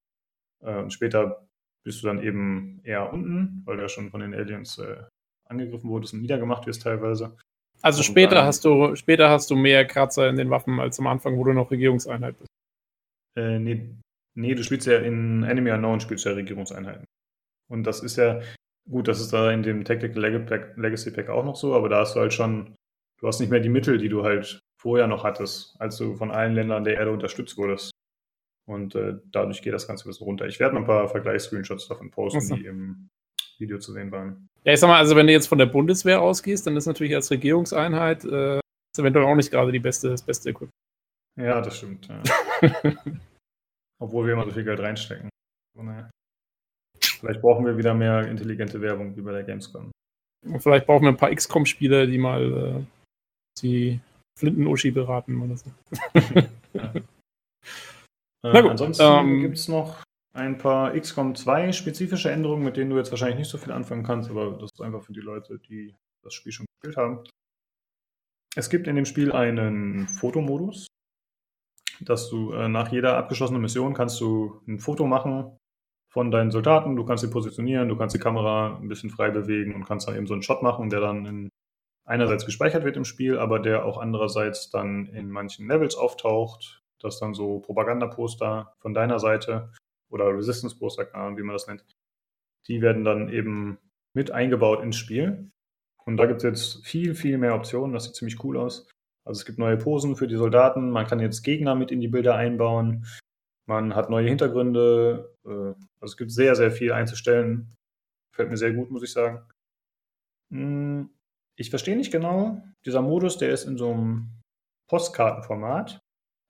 Äh, 0.61 0.77
und 0.77 0.93
später 0.93 1.47
bist 1.83 2.03
du 2.03 2.07
dann 2.07 2.21
eben 2.21 2.81
eher 2.83 3.11
unten, 3.11 3.63
weil 3.65 3.77
du 3.77 3.83
ja 3.83 3.89
schon 3.89 4.11
von 4.11 4.19
den 4.19 4.35
Aliens 4.35 4.77
äh, 4.77 5.03
angegriffen 5.49 5.89
wurdest 5.89 6.13
und 6.13 6.21
niedergemacht 6.21 6.65
wirst 6.67 6.83
teilweise. 6.83 7.35
Also 7.81 7.99
Und 7.99 8.03
später 8.05 8.35
dann- 8.35 8.45
hast 8.45 8.65
du 8.65 8.95
später 8.95 9.29
hast 9.29 9.49
du 9.49 9.55
mehr 9.55 9.85
Kratzer 9.85 10.29
in 10.29 10.35
den 10.35 10.49
Waffen 10.49 10.79
als 10.79 10.99
am 10.99 11.07
Anfang, 11.07 11.37
wo 11.37 11.43
du 11.43 11.53
noch 11.53 11.71
Regierungseinheit 11.71 12.37
bist. 12.37 12.49
Äh, 13.37 13.59
nee, 13.59 13.89
nee, 14.35 14.53
du 14.55 14.63
spielst 14.63 14.87
ja 14.87 14.99
in 14.99 15.43
Enemy 15.43 15.71
Unknown, 15.71 15.99
spielst 15.99 16.25
ja 16.25 16.33
Regierungseinheiten. 16.33 17.05
Und 17.69 17.83
das 17.85 18.01
ist 18.01 18.17
ja, 18.17 18.41
gut, 18.89 19.07
das 19.07 19.19
ist 19.21 19.31
da 19.31 19.51
in 19.51 19.63
dem 19.63 19.85
Tactical 19.85 20.21
Legacy 20.75 21.11
Pack 21.11 21.29
auch 21.29 21.45
noch 21.45 21.55
so, 21.55 21.73
aber 21.75 21.87
da 21.89 21.99
hast 22.01 22.15
du 22.15 22.19
halt 22.19 22.33
schon, 22.33 22.75
du 23.19 23.27
hast 23.27 23.39
nicht 23.39 23.49
mehr 23.49 23.59
die 23.59 23.69
Mittel, 23.69 23.97
die 23.97 24.09
du 24.09 24.23
halt 24.23 24.59
vorher 24.81 25.07
noch 25.07 25.23
hattest, 25.23 25.75
als 25.79 25.97
du 25.97 26.15
von 26.15 26.31
allen 26.31 26.53
Ländern 26.55 26.83
der 26.83 26.95
Erde 26.95 27.11
unterstützt 27.11 27.57
wurdest. 27.57 27.91
Und 28.67 28.95
äh, 28.95 29.15
dadurch 29.31 29.61
geht 29.61 29.73
das 29.73 29.87
Ganze 29.87 30.05
ein 30.05 30.09
bisschen 30.09 30.25
runter. 30.25 30.47
Ich 30.47 30.59
werde 30.59 30.75
noch 30.75 30.81
ein 30.81 30.87
paar 30.87 31.07
Vergleichs-Screenshots 31.07 31.87
davon 31.87 32.11
posten, 32.11 32.41
so. 32.41 32.55
die 32.55 32.65
im 32.65 33.09
Video 33.59 33.79
zu 33.79 33.93
sehen 33.93 34.11
waren. 34.11 34.47
Ja, 34.63 34.73
ich 34.73 34.79
sag 34.79 34.87
mal, 34.87 34.97
also 34.97 35.15
wenn 35.15 35.27
du 35.27 35.33
jetzt 35.33 35.47
von 35.47 35.57
der 35.57 35.65
Bundeswehr 35.65 36.21
ausgehst, 36.21 36.67
dann 36.67 36.77
ist 36.77 36.85
natürlich 36.85 37.15
als 37.15 37.31
Regierungseinheit 37.31 38.25
äh, 38.25 38.57
ist 38.57 38.99
eventuell 38.99 39.25
auch 39.25 39.35
nicht 39.35 39.51
gerade 39.51 39.71
die 39.71 39.79
beste, 39.79 40.09
das 40.09 40.21
beste 40.21 40.49
Equipment. 40.49 40.73
Ja, 41.39 41.61
das 41.61 41.77
stimmt. 41.77 42.07
Ja. 42.07 42.21
Obwohl 44.01 44.25
wir 44.25 44.33
immer 44.33 44.45
so 44.45 44.51
viel 44.51 44.63
Geld 44.63 44.79
reinstecken. 44.79 45.29
So, 45.75 45.83
naja. 45.83 46.09
Vielleicht 47.01 47.41
brauchen 47.41 47.65
wir 47.65 47.77
wieder 47.77 47.93
mehr 47.93 48.27
intelligente 48.27 48.81
Werbung 48.81 49.15
wie 49.15 49.21
bei 49.21 49.31
der 49.31 49.43
Gamescom. 49.43 49.91
Und 50.45 50.61
vielleicht 50.61 50.85
brauchen 50.85 51.03
wir 51.03 51.09
ein 51.09 51.17
paar 51.17 51.33
XCOM-Spieler, 51.33 52.07
die 52.07 52.17
mal 52.17 52.43
äh, 52.77 52.83
die 53.61 53.99
Flinten-Uschi 54.37 54.91
beraten 54.91 55.41
oder 55.41 55.57
so. 55.57 55.71
Ja. 56.71 56.93
Na 58.43 58.53
Äh, 58.53 58.61
gut, 58.61 58.71
ansonsten 58.71 59.03
ähm, 59.03 59.41
gibt 59.41 59.57
es 59.57 59.67
noch 59.67 60.03
ein 60.39 60.57
paar 60.57 60.97
XCOM 60.97 61.35
2 61.35 61.71
spezifische 61.71 62.31
Änderungen, 62.31 62.63
mit 62.63 62.77
denen 62.77 62.89
du 62.89 62.97
jetzt 62.97 63.11
wahrscheinlich 63.11 63.39
nicht 63.39 63.49
so 63.49 63.57
viel 63.57 63.71
anfangen 63.71 64.03
kannst, 64.03 64.29
aber 64.29 64.51
das 64.51 64.71
ist 64.73 64.81
einfach 64.81 65.03
für 65.03 65.13
die 65.13 65.19
Leute, 65.19 65.59
die 65.59 65.95
das 66.23 66.33
Spiel 66.33 66.51
schon 66.51 66.65
gespielt 66.65 66.97
haben. 66.97 67.23
Es 68.55 68.69
gibt 68.69 68.87
in 68.87 68.95
dem 68.95 69.05
Spiel 69.05 69.31
einen 69.31 70.07
Fotomodus, 70.07 70.87
dass 72.01 72.29
du 72.29 72.53
äh, 72.53 72.67
nach 72.67 72.91
jeder 72.91 73.17
abgeschlossenen 73.17 73.61
Mission 73.61 73.93
kannst 73.93 74.19
du 74.21 74.61
ein 74.67 74.79
Foto 74.79 75.05
machen 75.05 75.57
von 76.11 76.31
deinen 76.31 76.51
Soldaten, 76.51 76.95
du 76.95 77.05
kannst 77.05 77.23
sie 77.23 77.29
positionieren, 77.29 77.87
du 77.87 77.95
kannst 77.95 78.15
die 78.15 78.19
Kamera 78.19 78.77
ein 78.77 78.87
bisschen 78.87 79.11
frei 79.11 79.29
bewegen 79.29 79.75
und 79.75 79.85
kannst 79.85 80.07
dann 80.07 80.15
eben 80.15 80.25
so 80.25 80.33
einen 80.33 80.41
Shot 80.41 80.63
machen, 80.63 80.89
der 80.89 81.01
dann 81.01 81.25
in, 81.25 81.49
einerseits 82.05 82.45
gespeichert 82.45 82.83
wird 82.83 82.97
im 82.97 83.05
Spiel, 83.05 83.37
aber 83.37 83.59
der 83.59 83.85
auch 83.85 83.97
andererseits 83.99 84.71
dann 84.71 85.05
in 85.07 85.29
manchen 85.29 85.67
Levels 85.67 85.95
auftaucht, 85.95 86.81
dass 86.99 87.19
dann 87.19 87.33
so 87.33 87.59
Propagandaposter 87.59 88.73
von 88.79 88.93
deiner 88.93 89.19
Seite 89.19 89.71
oder 90.09 90.35
Resistance-Poster, 90.35 91.05
keine 91.05 91.23
Ahnung, 91.25 91.37
wie 91.37 91.43
man 91.43 91.53
das 91.55 91.67
nennt, 91.67 91.85
die 92.67 92.81
werden 92.81 93.03
dann 93.03 93.29
eben 93.29 93.77
mit 94.15 94.31
eingebaut 94.31 94.81
ins 94.83 94.97
Spiel. 94.97 95.51
Und 96.05 96.17
da 96.17 96.25
gibt 96.25 96.37
es 96.37 96.43
jetzt 96.43 96.85
viel, 96.87 97.13
viel 97.15 97.37
mehr 97.37 97.55
Optionen. 97.55 97.93
Das 97.93 98.05
sieht 98.05 98.15
ziemlich 98.15 98.43
cool 98.43 98.57
aus. 98.57 98.87
Also 99.25 99.39
es 99.39 99.45
gibt 99.45 99.59
neue 99.59 99.77
Posen 99.77 100.15
für 100.15 100.27
die 100.27 100.37
Soldaten. 100.37 100.89
Man 100.89 101.05
kann 101.05 101.19
jetzt 101.19 101.43
Gegner 101.43 101.75
mit 101.75 101.91
in 101.91 102.01
die 102.01 102.07
Bilder 102.07 102.35
einbauen. 102.35 103.05
Man 103.67 103.95
hat 103.95 104.09
neue 104.09 104.27
Hintergründe. 104.27 105.35
äh, 105.45 105.49
Also 106.01 106.13
es 106.13 106.17
gibt 106.17 106.31
sehr, 106.31 106.55
sehr 106.55 106.71
viel 106.71 106.91
einzustellen. 106.91 107.75
Gefällt 108.31 108.49
mir 108.49 108.57
sehr 108.57 108.73
gut, 108.73 108.89
muss 108.89 109.03
ich 109.03 109.11
sagen. 109.11 109.47
Hm, 110.51 111.09
Ich 111.57 111.69
verstehe 111.69 111.97
nicht 111.97 112.11
genau. 112.11 112.63
Dieser 112.85 113.01
Modus, 113.01 113.37
der 113.37 113.51
ist 113.51 113.65
in 113.65 113.77
so 113.77 113.91
einem 113.91 114.29
Postkartenformat. 114.89 115.99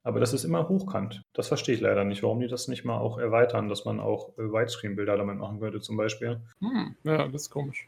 Aber 0.02 0.18
das 0.18 0.32
ist 0.32 0.44
immer 0.44 0.68
hochkant. 0.68 1.22
Das 1.34 1.48
verstehe 1.48 1.74
ich 1.74 1.80
leider 1.80 2.04
nicht, 2.04 2.22
warum 2.22 2.40
die 2.40 2.48
das 2.48 2.68
nicht 2.68 2.84
mal 2.84 2.98
auch 2.98 3.18
erweitern, 3.18 3.68
dass 3.68 3.84
man 3.84 4.00
auch 4.00 4.30
äh, 4.38 4.42
Widescreen-Bilder 4.42 5.16
damit 5.16 5.38
machen 5.38 5.60
könnte, 5.60 5.80
zum 5.80 5.96
Beispiel. 5.96 6.40
Hm, 6.60 6.96
ja, 7.04 7.28
das 7.28 7.42
ist 7.42 7.50
komisch. 7.50 7.86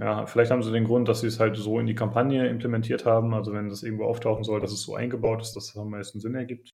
Ja, 0.00 0.24
vielleicht 0.26 0.50
haben 0.50 0.62
sie 0.62 0.72
den 0.72 0.86
Grund, 0.86 1.08
dass 1.08 1.20
sie 1.20 1.26
es 1.26 1.38
halt 1.38 1.56
so 1.56 1.78
in 1.78 1.86
die 1.86 1.94
Kampagne 1.94 2.48
implementiert 2.48 3.04
haben. 3.04 3.34
Also 3.34 3.52
wenn 3.52 3.68
das 3.68 3.82
irgendwo 3.82 4.06
auftauchen 4.06 4.44
soll, 4.44 4.60
dass 4.60 4.72
es 4.72 4.82
so 4.82 4.94
eingebaut 4.94 5.42
ist, 5.42 5.54
dass 5.54 5.66
das 5.66 5.76
am 5.76 5.90
meisten 5.90 6.20
Sinn 6.20 6.34
ergibt. 6.34 6.70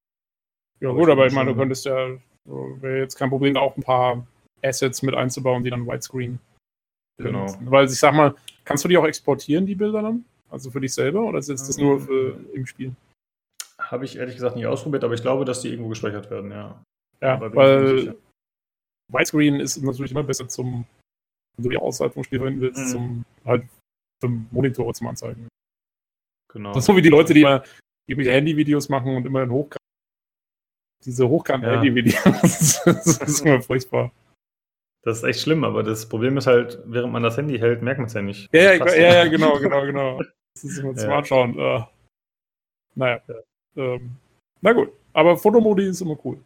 Ja 0.80 0.92
gut, 0.92 1.08
aber 1.08 1.26
ich 1.26 1.32
meine, 1.32 1.50
du 1.52 1.56
könntest 1.56 1.86
ja, 1.86 2.16
wäre 2.44 2.98
jetzt 2.98 3.16
kein 3.16 3.30
Problem, 3.30 3.56
auch 3.56 3.76
ein 3.76 3.82
paar 3.82 4.24
Assets 4.62 5.02
mit 5.02 5.14
einzubauen, 5.16 5.64
die 5.64 5.70
dann 5.70 5.86
Widescreen 5.86 6.38
Genau. 7.18 7.48
sind. 7.48 7.70
Weil 7.70 7.86
ich 7.86 7.98
sag 7.98 8.14
mal, 8.14 8.34
kannst 8.64 8.84
du 8.84 8.88
die 8.88 8.98
auch 8.98 9.06
exportieren, 9.06 9.66
die 9.66 9.74
Bilder 9.74 10.02
dann? 10.02 10.24
Also 10.50 10.70
für 10.70 10.80
dich 10.80 10.92
selber 10.92 11.22
oder 11.22 11.38
ist 11.38 11.48
das 11.48 11.78
nur 11.78 12.00
für 12.00 12.38
im 12.52 12.66
Spiel? 12.66 12.94
Habe 13.90 14.04
ich 14.04 14.16
ehrlich 14.16 14.34
gesagt 14.34 14.56
nicht 14.56 14.66
ausprobiert, 14.66 15.04
aber 15.04 15.14
ich 15.14 15.22
glaube, 15.22 15.44
dass 15.44 15.60
die 15.60 15.68
irgendwo 15.70 15.88
gespeichert 15.90 16.30
werden, 16.30 16.50
ja. 16.50 16.82
Ja, 17.20 17.34
Aber 17.34 17.50
bin 17.50 17.60
ich 17.60 17.66
mir 17.66 17.80
nicht 17.80 17.88
weil 17.88 17.98
sicher. 17.98 18.14
Widescreen 19.12 19.60
ist 19.60 19.76
natürlich 19.82 20.10
immer 20.12 20.24
besser 20.24 20.48
zum, 20.48 20.84
wenn 21.56 21.62
du 21.64 21.70
die 21.70 21.76
Außerhalb 21.78 22.12
vom 22.12 22.24
Spiel 22.24 22.38
verwenden 22.38 22.60
willst, 22.60 22.78
Mhm. 22.80 22.88
zum 22.88 23.24
halt 23.44 23.68
für 24.20 24.28
Monitore 24.28 24.92
zum 24.94 25.06
Anzeigen. 25.06 25.48
Genau. 26.52 26.70
Das 26.72 26.82
ist 26.82 26.86
so 26.86 26.96
wie 26.96 27.02
die 27.02 27.08
Leute, 27.08 27.32
die 27.34 27.42
immer 27.42 27.62
irgendwelche 28.08 28.32
Handyvideos 28.32 28.88
machen 28.88 29.14
und 29.16 29.26
immer 29.26 29.42
in 29.42 29.50
Hochkant. 29.50 29.78
Diese 31.04 31.28
hochkant 31.28 31.62
Ja. 31.62 31.72
Handyvideos. 31.80 32.80
das 32.84 33.06
ist 33.18 33.40
immer 33.44 33.62
furchtbar. 33.62 34.10
Das 35.04 35.18
ist 35.18 35.24
echt 35.24 35.40
schlimm, 35.40 35.62
aber 35.62 35.84
das 35.84 36.08
Problem 36.08 36.36
ist 36.36 36.48
halt, 36.48 36.80
während 36.86 37.12
man 37.12 37.22
das 37.22 37.36
Handy 37.36 37.58
hält, 37.58 37.80
merkt 37.82 37.98
man 37.98 38.08
es 38.08 38.14
ja 38.14 38.22
nicht. 38.22 38.52
Ja, 38.52 38.72
ja, 38.72 38.86
ja, 38.96 39.14
ja, 39.24 39.28
genau, 39.28 39.58
genau, 39.60 39.82
genau. 39.82 40.20
Das 40.54 40.64
ist 40.64 40.78
immer 40.78 40.96
zum 40.96 41.08
Ja. 41.10 41.18
Anschauen. 41.18 41.56
Äh, 41.58 41.84
naja. 42.96 43.22
Ähm, 43.76 44.16
na 44.60 44.72
gut. 44.72 44.90
Aber 45.12 45.36
Fotomodi 45.36 45.84
ist 45.84 46.00
immer 46.00 46.18
cool. 46.24 46.42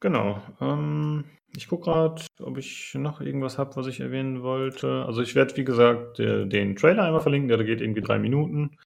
Genau. 0.00 0.40
Ähm, 0.60 1.24
ich 1.54 1.68
gucke 1.68 1.84
gerade, 1.84 2.22
ob 2.40 2.56
ich 2.56 2.94
noch 2.94 3.20
irgendwas 3.20 3.58
habe, 3.58 3.76
was 3.76 3.86
ich 3.86 4.00
erwähnen 4.00 4.42
wollte. 4.42 5.04
Also 5.04 5.20
ich 5.22 5.34
werde, 5.34 5.56
wie 5.56 5.64
gesagt, 5.64 6.18
den 6.18 6.76
Trailer 6.76 7.04
einmal 7.04 7.20
verlinken, 7.20 7.48
der 7.48 7.62
geht 7.64 7.80
irgendwie 7.80 8.00
drei 8.00 8.18
Minuten. 8.18 8.78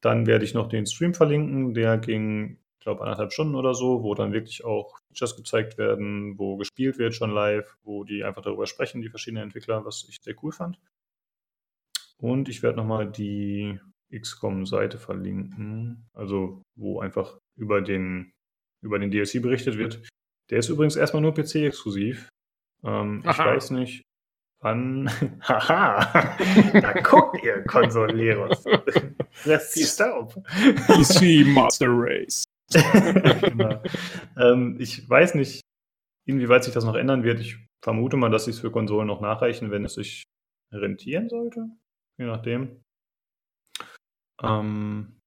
Dann 0.00 0.26
werde 0.26 0.44
ich 0.44 0.54
noch 0.54 0.68
den 0.68 0.86
Stream 0.86 1.14
verlinken, 1.14 1.74
der 1.74 1.98
ging, 1.98 2.58
ich 2.78 2.84
glaube, 2.84 3.02
anderthalb 3.02 3.32
Stunden 3.32 3.54
oder 3.54 3.74
so, 3.74 4.02
wo 4.02 4.14
dann 4.14 4.32
wirklich 4.32 4.64
auch 4.64 4.98
Features 5.08 5.36
gezeigt 5.36 5.78
werden, 5.78 6.38
wo 6.38 6.56
gespielt 6.56 6.98
wird 6.98 7.14
schon 7.14 7.30
live, 7.30 7.76
wo 7.82 8.04
die 8.04 8.24
einfach 8.24 8.42
darüber 8.42 8.66
sprechen, 8.66 9.02
die 9.02 9.10
verschiedenen 9.10 9.44
Entwickler, 9.44 9.84
was 9.84 10.06
ich 10.08 10.18
sehr 10.22 10.34
cool 10.42 10.52
fand. 10.52 10.78
Und 12.18 12.48
ich 12.48 12.62
werde 12.62 12.78
nochmal 12.78 13.10
die 13.10 13.78
XCOM-Seite 14.12 14.98
verlinken, 14.98 16.08
also 16.12 16.62
wo 16.76 17.00
einfach 17.00 17.38
über 17.56 17.80
den, 17.80 18.32
über 18.82 18.98
den 18.98 19.10
DLC 19.10 19.42
berichtet 19.42 19.78
wird. 19.78 20.08
Der 20.50 20.58
ist 20.58 20.68
übrigens 20.68 20.96
erstmal 20.96 21.22
nur 21.22 21.34
PC-exklusiv. 21.34 22.28
Ähm, 22.84 23.22
ich 23.28 23.38
weiß 23.38 23.70
nicht, 23.70 24.02
wann. 24.60 25.08
Haha! 25.40 26.36
da 26.72 26.92
guckt 27.02 27.42
ihr, 27.42 27.62
Konsoleros. 27.64 28.64
Ist 29.44 29.76
die 29.76 29.84
Staub. 29.84 30.34
PC 30.86 31.46
Master 31.46 31.88
Race. 31.88 32.44
genau. 32.70 33.82
ähm, 34.36 34.76
ich 34.80 35.08
weiß 35.08 35.34
nicht, 35.34 35.60
inwieweit 36.26 36.64
sich 36.64 36.74
das 36.74 36.84
noch 36.84 36.96
ändern 36.96 37.22
wird. 37.22 37.40
Ich 37.40 37.58
vermute 37.82 38.16
mal, 38.16 38.30
dass 38.30 38.44
sie 38.44 38.50
es 38.50 38.60
für 38.60 38.70
Konsolen 38.70 39.06
noch 39.06 39.20
nachreichen, 39.20 39.70
wenn 39.70 39.84
es 39.84 39.94
sich 39.94 40.24
rentieren 40.72 41.28
sollte. 41.28 41.68
Je 42.18 42.26
nachdem. 42.26 42.82
Ähm, 44.42 45.20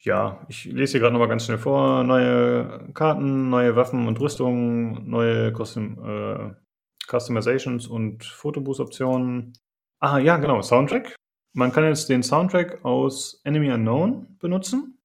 ja, 0.00 0.46
ich 0.48 0.64
lese 0.64 0.92
hier 0.92 1.00
gerade 1.00 1.12
nochmal 1.12 1.28
ganz 1.28 1.44
schnell 1.44 1.58
vor. 1.58 2.04
Neue 2.04 2.90
Karten, 2.94 3.50
neue 3.50 3.76
Waffen 3.76 4.06
und 4.06 4.20
Rüstungen, 4.20 5.08
neue 5.08 5.52
Custom, 5.52 5.98
äh, 6.04 6.54
Customizations 7.10 7.86
und 7.86 8.24
Fotoboost-Optionen. 8.24 9.54
Ah, 10.00 10.18
ja, 10.18 10.36
genau, 10.36 10.62
Soundtrack. 10.62 11.16
Man 11.54 11.72
kann 11.72 11.84
jetzt 11.84 12.08
den 12.08 12.22
Soundtrack 12.22 12.84
aus 12.84 13.40
Enemy 13.44 13.72
Unknown 13.72 14.36
benutzen. 14.38 14.98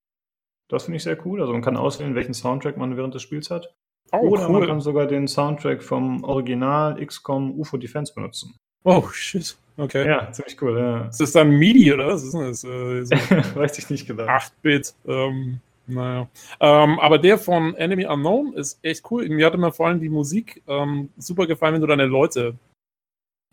Das 0.70 0.84
finde 0.84 0.98
ich 0.98 1.04
sehr 1.04 1.26
cool. 1.26 1.42
Also 1.42 1.54
man 1.54 1.62
kann 1.62 1.78
auswählen, 1.78 2.16
welchen 2.16 2.34
Soundtrack 2.34 2.78
man 2.78 2.96
während 2.96 3.16
des 3.16 3.22
Spiels 3.24 3.50
hat. 3.50 3.74
Oh, 4.12 4.30
Oder 4.30 4.50
man 4.50 4.62
cool. 4.62 4.68
kann 4.68 4.82
sogar 4.82 5.08
den 5.08 5.28
Soundtrack 5.28 5.82
vom 5.82 6.24
Original 6.24 7.04
XCOM 7.04 7.60
UFO 7.60 7.78
Defense 7.78 8.14
benutzen. 8.14 8.56
Oh, 8.84 9.08
shit. 9.12 9.58
Okay. 9.78 10.08
Ja, 10.08 10.32
ziemlich 10.32 10.62
cool. 10.62 10.78
Ja. 10.78 11.08
Ist 11.08 11.20
das 11.20 11.32
dann 11.32 11.50
MIDI 11.52 11.94
oder 11.94 12.08
was 12.08 12.24
ist 12.24 12.34
das? 12.34 12.64
Äh, 12.64 13.06
so 13.06 13.16
Weiß 13.56 13.78
ich 13.80 13.90
nicht 13.90 14.08
genau. 14.08 14.24
8-Bit. 14.24 14.94
Ähm, 15.08 15.60
naja. 15.88 16.30
Ähm, 16.60 17.00
aber 17.00 17.18
der 17.18 17.38
von 17.38 17.76
Enemy 17.76 18.06
Unknown 18.06 18.54
ist 18.54 18.80
echt 18.84 19.10
cool. 19.12 19.28
Mir 19.30 19.46
hatte 19.48 19.58
mir 19.58 19.72
vor 19.72 19.88
allem 19.88 20.00
die 20.00 20.10
Musik 20.10 20.62
ähm, 20.68 21.10
super 21.18 21.48
gefallen, 21.48 21.74
wenn 21.76 21.82
du 21.82 21.88
deine 21.88 22.06
Leute 22.06 22.56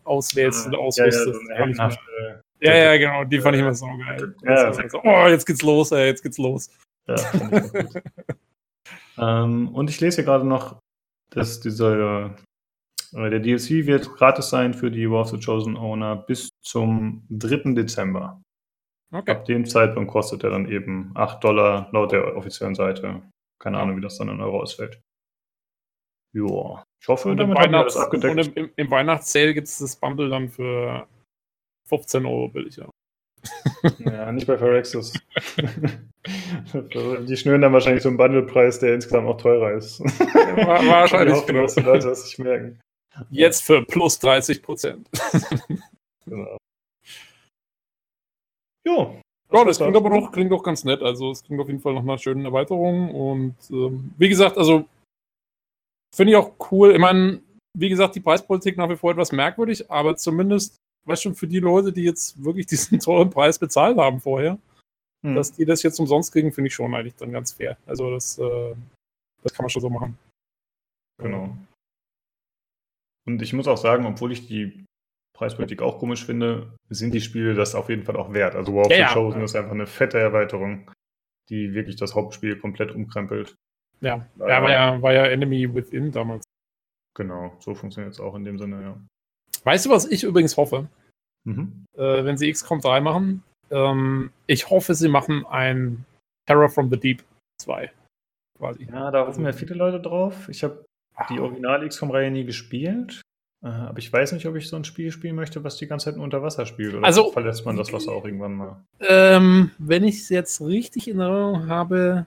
auswählst 0.03 0.67
und 0.67 0.73
ja, 0.73 0.79
ja, 0.79 0.85
ausrüstest. 0.85 1.25
so 1.25 1.91
ja, 2.61 2.75
ja, 2.75 2.97
genau. 2.97 3.23
Die 3.23 3.39
fand 3.39 3.55
ich 3.55 3.61
immer 3.61 3.73
so 3.73 3.87
geil. 3.87 4.35
Ja, 4.43 4.71
so, 4.71 5.01
oh, 5.03 5.27
jetzt 5.27 5.45
geht's 5.45 5.63
los, 5.63 5.91
ey, 5.91 6.05
jetzt 6.05 6.21
geht's 6.21 6.37
los. 6.37 6.69
Ja, 7.07 7.15
ich 7.15 7.23
ähm, 9.17 9.69
und 9.69 9.89
ich 9.89 9.99
lese 9.99 10.17
hier 10.17 10.25
gerade 10.25 10.45
noch, 10.45 10.77
dass 11.31 11.59
dieser 11.59 12.35
der 13.13 13.39
DLC 13.39 13.85
wird 13.85 14.13
gratis 14.15 14.49
sein 14.49 14.73
für 14.73 14.89
die 14.91 15.09
War 15.09 15.21
of 15.21 15.29
the 15.29 15.39
Chosen 15.39 15.75
Owner 15.77 16.15
bis 16.15 16.49
zum 16.61 17.25
3. 17.29 17.73
Dezember. 17.73 18.41
Okay. 19.13 19.31
Ab 19.31 19.45
dem 19.45 19.65
Zeitpunkt 19.65 20.09
kostet 20.11 20.43
er 20.43 20.51
dann 20.51 20.69
eben 20.69 21.11
8 21.15 21.43
Dollar 21.43 21.89
laut 21.91 22.13
der 22.13 22.37
offiziellen 22.37 22.75
Seite. 22.75 23.21
Keine 23.61 23.79
Ahnung, 23.79 23.97
wie 23.97 24.01
das 24.01 24.17
dann 24.17 24.29
in 24.29 24.39
Euro 24.41 24.61
ausfällt. 24.61 25.01
Joa. 26.33 26.83
Ich 27.01 27.07
hoffe, 27.09 27.29
Und 27.29 27.37
damit 27.37 27.57
haben 27.59 27.71
wir 27.73 27.83
das 27.83 27.97
abgedeckt. 27.97 28.37
und 28.47 28.57
im, 28.57 28.69
im, 28.75 28.91
Weihnachtssale 28.91 29.53
gibt 29.53 29.67
es 29.67 29.79
das 29.79 29.97
Bundle 29.97 30.29
dann 30.29 30.47
für 30.49 31.05
15 31.89 32.25
Euro 32.25 32.47
billiger. 32.47 32.89
Ja, 33.99 34.31
nicht 34.31 34.47
bei 34.47 34.57
Phyrexis. 34.57 35.11
Die 37.27 37.35
schnüren 37.37 37.61
dann 37.61 37.73
wahrscheinlich 37.73 38.03
so 38.03 38.09
einen 38.09 38.17
Bundlepreis, 38.17 38.79
der 38.79 38.93
insgesamt 38.93 39.27
auch 39.27 39.37
teurer 39.37 39.71
ist. 39.73 39.99
Wa- 39.99 40.85
wahrscheinlich, 40.87 41.35
Ich 41.35 41.41
hoffe, 41.41 41.53
dass 41.53 41.75
die 41.75 41.81
Leute 41.81 42.07
das 42.07 42.23
nicht 42.23 42.39
merken. 42.39 42.79
Jetzt 43.29 43.63
für 43.63 43.83
plus 43.85 44.19
30 44.19 44.61
Prozent. 44.61 45.09
Genau. 46.27 46.55
Jo. 48.87 49.19
Ja, 49.51 49.65
das 49.65 49.79
klingt 49.79 49.97
aber 49.97 50.11
doch, 50.11 50.31
klingt 50.31 50.51
doch 50.51 50.61
ganz 50.61 50.83
nett. 50.83 51.01
Also 51.01 51.31
es 51.31 51.43
klingt 51.43 51.59
auf 51.59 51.67
jeden 51.67 51.81
Fall 51.81 51.95
nach 51.95 52.03
einer 52.03 52.19
schönen 52.19 52.45
Erweiterung. 52.45 53.13
Und 53.13 53.55
ähm, 53.71 54.13
wie 54.19 54.29
gesagt, 54.29 54.55
also 54.55 54.87
finde 56.15 56.31
ich 56.31 56.37
auch 56.37 56.53
cool. 56.71 56.91
Ich 56.91 56.99
meine, 56.99 57.41
wie 57.75 57.89
gesagt, 57.89 58.15
die 58.15 58.19
Preispolitik 58.19 58.77
nach 58.77 58.87
wie 58.87 58.95
vor 58.95 59.11
etwas 59.11 59.31
merkwürdig, 59.31 59.89
aber 59.89 60.15
zumindest, 60.15 60.77
weißt 61.07 61.25
du, 61.25 61.33
für 61.33 61.47
die 61.47 61.59
Leute, 61.59 61.91
die 61.91 62.03
jetzt 62.03 62.41
wirklich 62.41 62.65
diesen 62.67 62.99
teuren 62.99 63.31
Preis 63.31 63.57
bezahlt 63.57 63.97
haben 63.97 64.21
vorher, 64.21 64.59
Hm. 65.23 65.35
dass 65.35 65.53
die 65.53 65.65
das 65.65 65.83
jetzt 65.83 65.99
umsonst 65.99 66.31
kriegen, 66.31 66.51
finde 66.51 66.67
ich 66.67 66.73
schon 66.73 66.93
eigentlich 66.95 67.15
dann 67.15 67.31
ganz 67.31 67.51
fair. 67.53 67.77
Also 67.85 68.11
das, 68.11 68.39
äh, 68.39 68.75
das 69.43 69.53
kann 69.53 69.63
man 69.63 69.69
schon 69.69 69.81
so 69.81 69.89
machen. 69.89 70.17
Genau. 71.21 71.55
Und 73.27 73.41
ich 73.41 73.53
muss 73.53 73.67
auch 73.67 73.77
sagen, 73.77 74.05
obwohl 74.05 74.31
ich 74.31 74.47
die 74.47 74.85
Preispolitik 75.33 75.81
auch 75.81 75.99
komisch 75.99 76.25
finde, 76.25 76.75
sind 76.89 77.13
die 77.13 77.21
Spiele 77.21 77.53
das 77.53 77.75
auf 77.75 77.89
jeden 77.89 78.03
Fall 78.03 78.15
auch 78.15 78.33
wert. 78.33 78.55
Also 78.55 78.73
War 78.75 78.85
of 78.85 78.91
Ja, 78.91 78.95
the 78.95 79.01
ja. 79.01 79.13
Chosen 79.13 79.41
ist 79.41 79.55
einfach 79.55 79.71
eine 79.71 79.87
fette 79.87 80.19
Erweiterung, 80.19 80.91
die 81.49 81.73
wirklich 81.73 81.95
das 81.95 82.15
Hauptspiel 82.15 82.57
komplett 82.59 82.91
umkrempelt. 82.91 83.55
Ja, 84.01 84.27
ja, 84.37 84.61
war 84.61 84.71
ja, 84.71 85.01
war 85.01 85.13
ja 85.13 85.25
Enemy 85.25 85.73
Within 85.73 86.11
damals. 86.11 86.43
Genau, 87.15 87.55
so 87.59 87.75
funktioniert 87.75 88.13
es 88.13 88.19
auch 88.19 88.35
in 88.35 88.43
dem 88.43 88.57
Sinne, 88.57 88.81
ja. 88.81 89.01
Weißt 89.63 89.85
du, 89.85 89.89
was 89.89 90.05
ich 90.05 90.23
übrigens 90.23 90.57
hoffe? 90.57 90.87
Mhm. 91.43 91.85
äh, 91.97 92.23
wenn 92.23 92.37
sie 92.37 92.51
XCOM 92.51 92.81
3 92.81 93.01
machen. 93.01 93.43
Ähm, 93.71 94.31
ich 94.47 94.69
hoffe, 94.69 94.93
sie 94.93 95.09
machen 95.09 95.45
ein 95.47 96.05
Terror 96.45 96.69
from 96.69 96.89
the 96.89 96.99
Deep 96.99 97.23
2. 97.61 97.91
Quasi. 98.57 98.87
Ja, 98.91 99.09
da 99.09 99.25
hoffen 99.25 99.45
ja 99.45 99.53
viele 99.53 99.75
Leute 99.75 99.99
drauf. 99.99 100.47
Ich 100.49 100.63
habe 100.63 100.85
die 101.29 101.39
Original 101.39 101.87
XCOM-Reihe 101.87 102.31
nie 102.31 102.45
gespielt. 102.45 103.21
Äh, 103.63 103.67
aber 103.67 103.99
ich 103.99 104.11
weiß 104.11 104.31
nicht, 104.31 104.45
ob 104.47 104.55
ich 104.55 104.67
so 104.67 104.75
ein 104.75 104.83
Spiel 104.83 105.11
spielen 105.11 105.35
möchte, 105.35 105.63
was 105.63 105.77
die 105.77 105.85
ganze 105.87 106.05
Zeit 106.05 106.15
nur 106.15 106.23
unter 106.23 106.41
Wasser 106.41 106.65
spielt. 106.65 106.95
Oder 106.95 107.05
Also- 107.05 107.31
verlässt 107.31 107.65
man 107.65 107.77
das 107.77 107.93
Wasser 107.93 108.11
auch 108.11 108.25
irgendwann 108.25 108.53
mal? 108.55 108.83
Ähm, 109.01 109.71
wenn 109.77 110.03
ich 110.03 110.15
es 110.17 110.29
jetzt 110.29 110.61
richtig 110.61 111.07
in 111.07 111.19
Erinnerung 111.19 111.67
habe, 111.67 112.25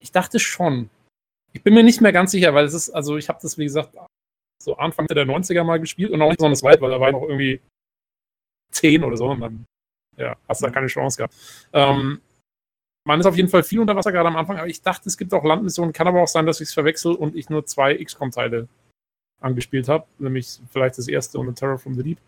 ich 0.00 0.12
dachte 0.12 0.38
schon. 0.38 0.90
Ich 1.52 1.62
bin 1.62 1.72
mir 1.72 1.82
nicht 1.84 2.00
mehr 2.00 2.12
ganz 2.12 2.32
sicher, 2.32 2.52
weil 2.52 2.66
es 2.66 2.74
ist, 2.74 2.90
also 2.90 3.16
ich 3.16 3.28
habe 3.28 3.38
das, 3.40 3.56
wie 3.56 3.64
gesagt, 3.64 3.96
so 4.62 4.76
Anfang 4.76 5.06
der 5.06 5.24
90er 5.24 5.64
mal 5.64 5.78
gespielt 5.80 6.10
und 6.10 6.20
auch 6.20 6.28
nicht 6.28 6.38
besonders 6.38 6.62
weit, 6.62 6.80
weil 6.80 6.90
da 6.90 7.00
war 7.00 7.08
ich 7.08 7.14
noch 7.14 7.22
irgendwie 7.22 7.60
10 8.70 9.04
oder 9.04 9.16
so 9.16 9.28
und 9.30 9.40
dann 9.40 9.64
ja, 10.16 10.36
hast 10.48 10.60
du 10.62 10.66
da 10.66 10.72
keine 10.72 10.86
Chance 10.88 11.16
gehabt. 11.16 11.34
Ähm, 11.72 12.20
man 13.06 13.20
ist 13.20 13.26
auf 13.26 13.36
jeden 13.36 13.48
Fall 13.48 13.62
viel 13.62 13.80
unter 13.80 13.96
Wasser 13.96 14.12
gerade 14.12 14.28
am 14.28 14.36
Anfang, 14.36 14.56
aber 14.58 14.66
ich 14.68 14.82
dachte, 14.82 15.08
es 15.08 15.16
gibt 15.16 15.32
auch 15.34 15.44
Landmissionen. 15.44 15.92
Kann 15.92 16.08
aber 16.08 16.22
auch 16.22 16.28
sein, 16.28 16.46
dass 16.46 16.60
ich 16.60 16.68
es 16.68 16.74
verwechsel 16.74 17.14
und 17.14 17.36
ich 17.36 17.50
nur 17.50 17.66
zwei 17.66 18.02
XCOM-Teile 18.02 18.68
angespielt 19.40 19.88
habe, 19.88 20.06
nämlich 20.18 20.60
vielleicht 20.70 20.96
das 20.96 21.06
erste 21.08 21.38
und 21.38 21.48
The 21.48 21.54
Terror 21.54 21.78
from 21.78 21.94
the 21.94 22.02
Deep. 22.02 22.18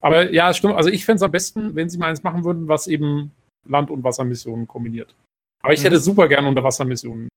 Aber 0.00 0.30
ja, 0.30 0.54
stimmt. 0.54 0.74
Also 0.74 0.88
ich 0.88 1.04
fände 1.04 1.16
es 1.16 1.22
am 1.22 1.30
besten, 1.32 1.74
wenn 1.74 1.90
sie 1.90 1.98
mal 1.98 2.06
eins 2.10 2.22
machen 2.22 2.44
würden, 2.44 2.68
was 2.68 2.86
eben 2.86 3.32
Land- 3.68 3.90
und 3.90 4.04
Wassermissionen 4.04 4.66
kombiniert. 4.68 5.14
Aber 5.62 5.72
ich 5.74 5.80
Mhm. 5.80 5.84
hätte 5.84 6.00
super 6.00 6.28
gerne 6.28 6.48
Unterwassermissionen 6.48 7.28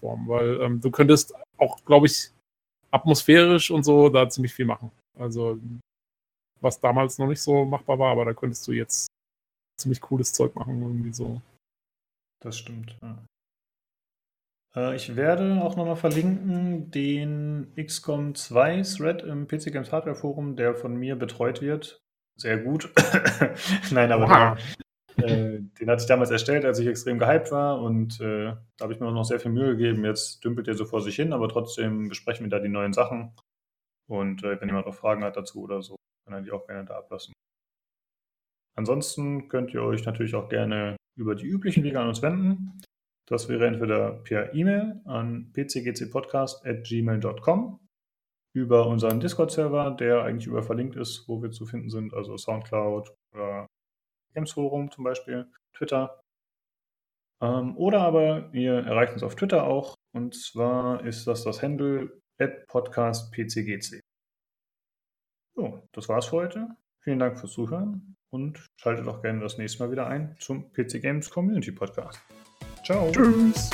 formen, 0.00 0.28
weil 0.28 0.60
ähm, 0.60 0.80
du 0.80 0.90
könntest 0.90 1.32
auch, 1.56 1.82
glaube 1.84 2.06
ich, 2.06 2.30
atmosphärisch 2.90 3.70
und 3.70 3.84
so 3.84 4.08
da 4.08 4.28
ziemlich 4.28 4.52
viel 4.52 4.66
machen. 4.66 4.90
Also 5.18 5.58
was 6.60 6.80
damals 6.80 7.16
noch 7.18 7.28
nicht 7.28 7.40
so 7.40 7.64
machbar 7.64 7.98
war, 7.98 8.10
aber 8.12 8.24
da 8.24 8.34
könntest 8.34 8.66
du 8.68 8.72
jetzt 8.72 9.06
ziemlich 9.80 10.00
cooles 10.00 10.32
Zeug 10.32 10.54
machen, 10.56 10.82
irgendwie 10.82 11.12
so. 11.12 11.40
Das 12.40 12.58
stimmt. 12.58 12.96
Ja. 13.02 13.24
Äh, 14.74 14.96
ich 14.96 15.16
werde 15.16 15.62
auch 15.62 15.76
nochmal 15.76 15.96
verlinken 15.96 16.90
den 16.90 17.72
XCOM 17.76 18.34
2 18.34 18.82
Thread 18.82 19.22
im 19.22 19.46
PC 19.46 19.72
Games 19.72 19.92
Hardware 19.92 20.16
Forum, 20.16 20.56
der 20.56 20.74
von 20.74 20.96
mir 20.96 21.16
betreut 21.16 21.60
wird. 21.60 22.02
Sehr 22.36 22.58
gut. 22.58 22.90
Nein, 23.90 24.12
aber 24.12 24.24
Oha. 24.24 24.56
äh, 25.16 25.60
den 25.60 25.90
hatte 25.90 26.02
ich 26.02 26.08
damals 26.08 26.30
erstellt, 26.30 26.64
als 26.64 26.78
ich 26.78 26.86
extrem 26.86 27.18
gehypt 27.18 27.50
war 27.50 27.82
und 27.82 28.20
äh, 28.20 28.54
da 28.78 28.82
habe 28.82 28.94
ich 28.94 29.00
mir 29.00 29.08
auch 29.08 29.12
noch 29.12 29.24
sehr 29.24 29.40
viel 29.40 29.50
Mühe 29.50 29.76
gegeben. 29.76 30.04
Jetzt 30.04 30.42
dümpelt 30.44 30.68
er 30.68 30.74
so 30.74 30.86
vor 30.86 31.02
sich 31.02 31.16
hin, 31.16 31.32
aber 31.32 31.48
trotzdem 31.48 32.08
besprechen 32.08 32.46
wir 32.46 32.50
da 32.50 32.58
die 32.58 32.68
neuen 32.68 32.94
Sachen. 32.94 33.34
Und 34.08 34.42
äh, 34.42 34.60
wenn 34.60 34.68
jemand 34.68 34.86
noch 34.86 34.94
Fragen 34.94 35.22
hat 35.22 35.36
dazu 35.36 35.62
oder 35.62 35.82
so, 35.82 35.96
kann 36.24 36.34
er 36.34 36.42
die 36.42 36.52
auch 36.52 36.66
gerne 36.66 36.84
da 36.86 36.96
ablassen. 36.96 37.34
Ansonsten 38.76 39.48
könnt 39.48 39.74
ihr 39.74 39.82
euch 39.82 40.06
natürlich 40.06 40.34
auch 40.34 40.48
gerne 40.48 40.96
über 41.20 41.34
die 41.34 41.46
üblichen 41.46 41.84
Wege 41.84 42.00
an 42.00 42.08
uns 42.08 42.22
wenden. 42.22 42.80
Das 43.28 43.48
wäre 43.48 43.66
entweder 43.66 44.12
per 44.24 44.54
E-Mail 44.54 45.00
an 45.04 45.52
pcgcpodcast.gmail.com, 45.52 47.78
über 48.54 48.86
unseren 48.88 49.20
Discord-Server, 49.20 49.92
der 49.92 50.24
eigentlich 50.24 50.48
über 50.48 50.64
verlinkt 50.64 50.96
ist, 50.96 51.28
wo 51.28 51.40
wir 51.42 51.52
zu 51.52 51.66
finden 51.66 51.90
sind, 51.90 52.12
also 52.14 52.36
Soundcloud 52.36 53.14
oder 53.32 53.68
Games 54.34 54.50
Forum 54.52 54.90
zum 54.90 55.04
Beispiel, 55.04 55.46
Twitter. 55.76 56.20
Ähm, 57.40 57.76
oder 57.76 58.00
aber 58.00 58.52
ihr 58.52 58.74
erreicht 58.74 59.12
uns 59.12 59.22
auf 59.22 59.36
Twitter 59.36 59.62
auch, 59.64 59.94
und 60.12 60.34
zwar 60.34 61.04
ist 61.04 61.26
das 61.26 61.44
das 61.44 61.62
Handle 61.62 62.20
podcastpcgc. 62.66 64.00
So, 65.54 65.82
das 65.92 66.08
war's 66.08 66.26
für 66.26 66.36
heute. 66.36 66.68
Vielen 67.02 67.18
Dank 67.18 67.38
fürs 67.38 67.52
Zuhören 67.52 68.16
und 68.30 68.70
schaltet 68.76 69.06
auch 69.08 69.22
gerne 69.22 69.40
das 69.40 69.58
nächste 69.58 69.82
Mal 69.82 69.92
wieder 69.92 70.06
ein 70.06 70.36
zum 70.38 70.72
PC 70.72 71.00
Games 71.02 71.30
Community 71.30 71.72
Podcast. 71.72 72.20
Ciao. 72.84 73.10
Tschüss. 73.12 73.70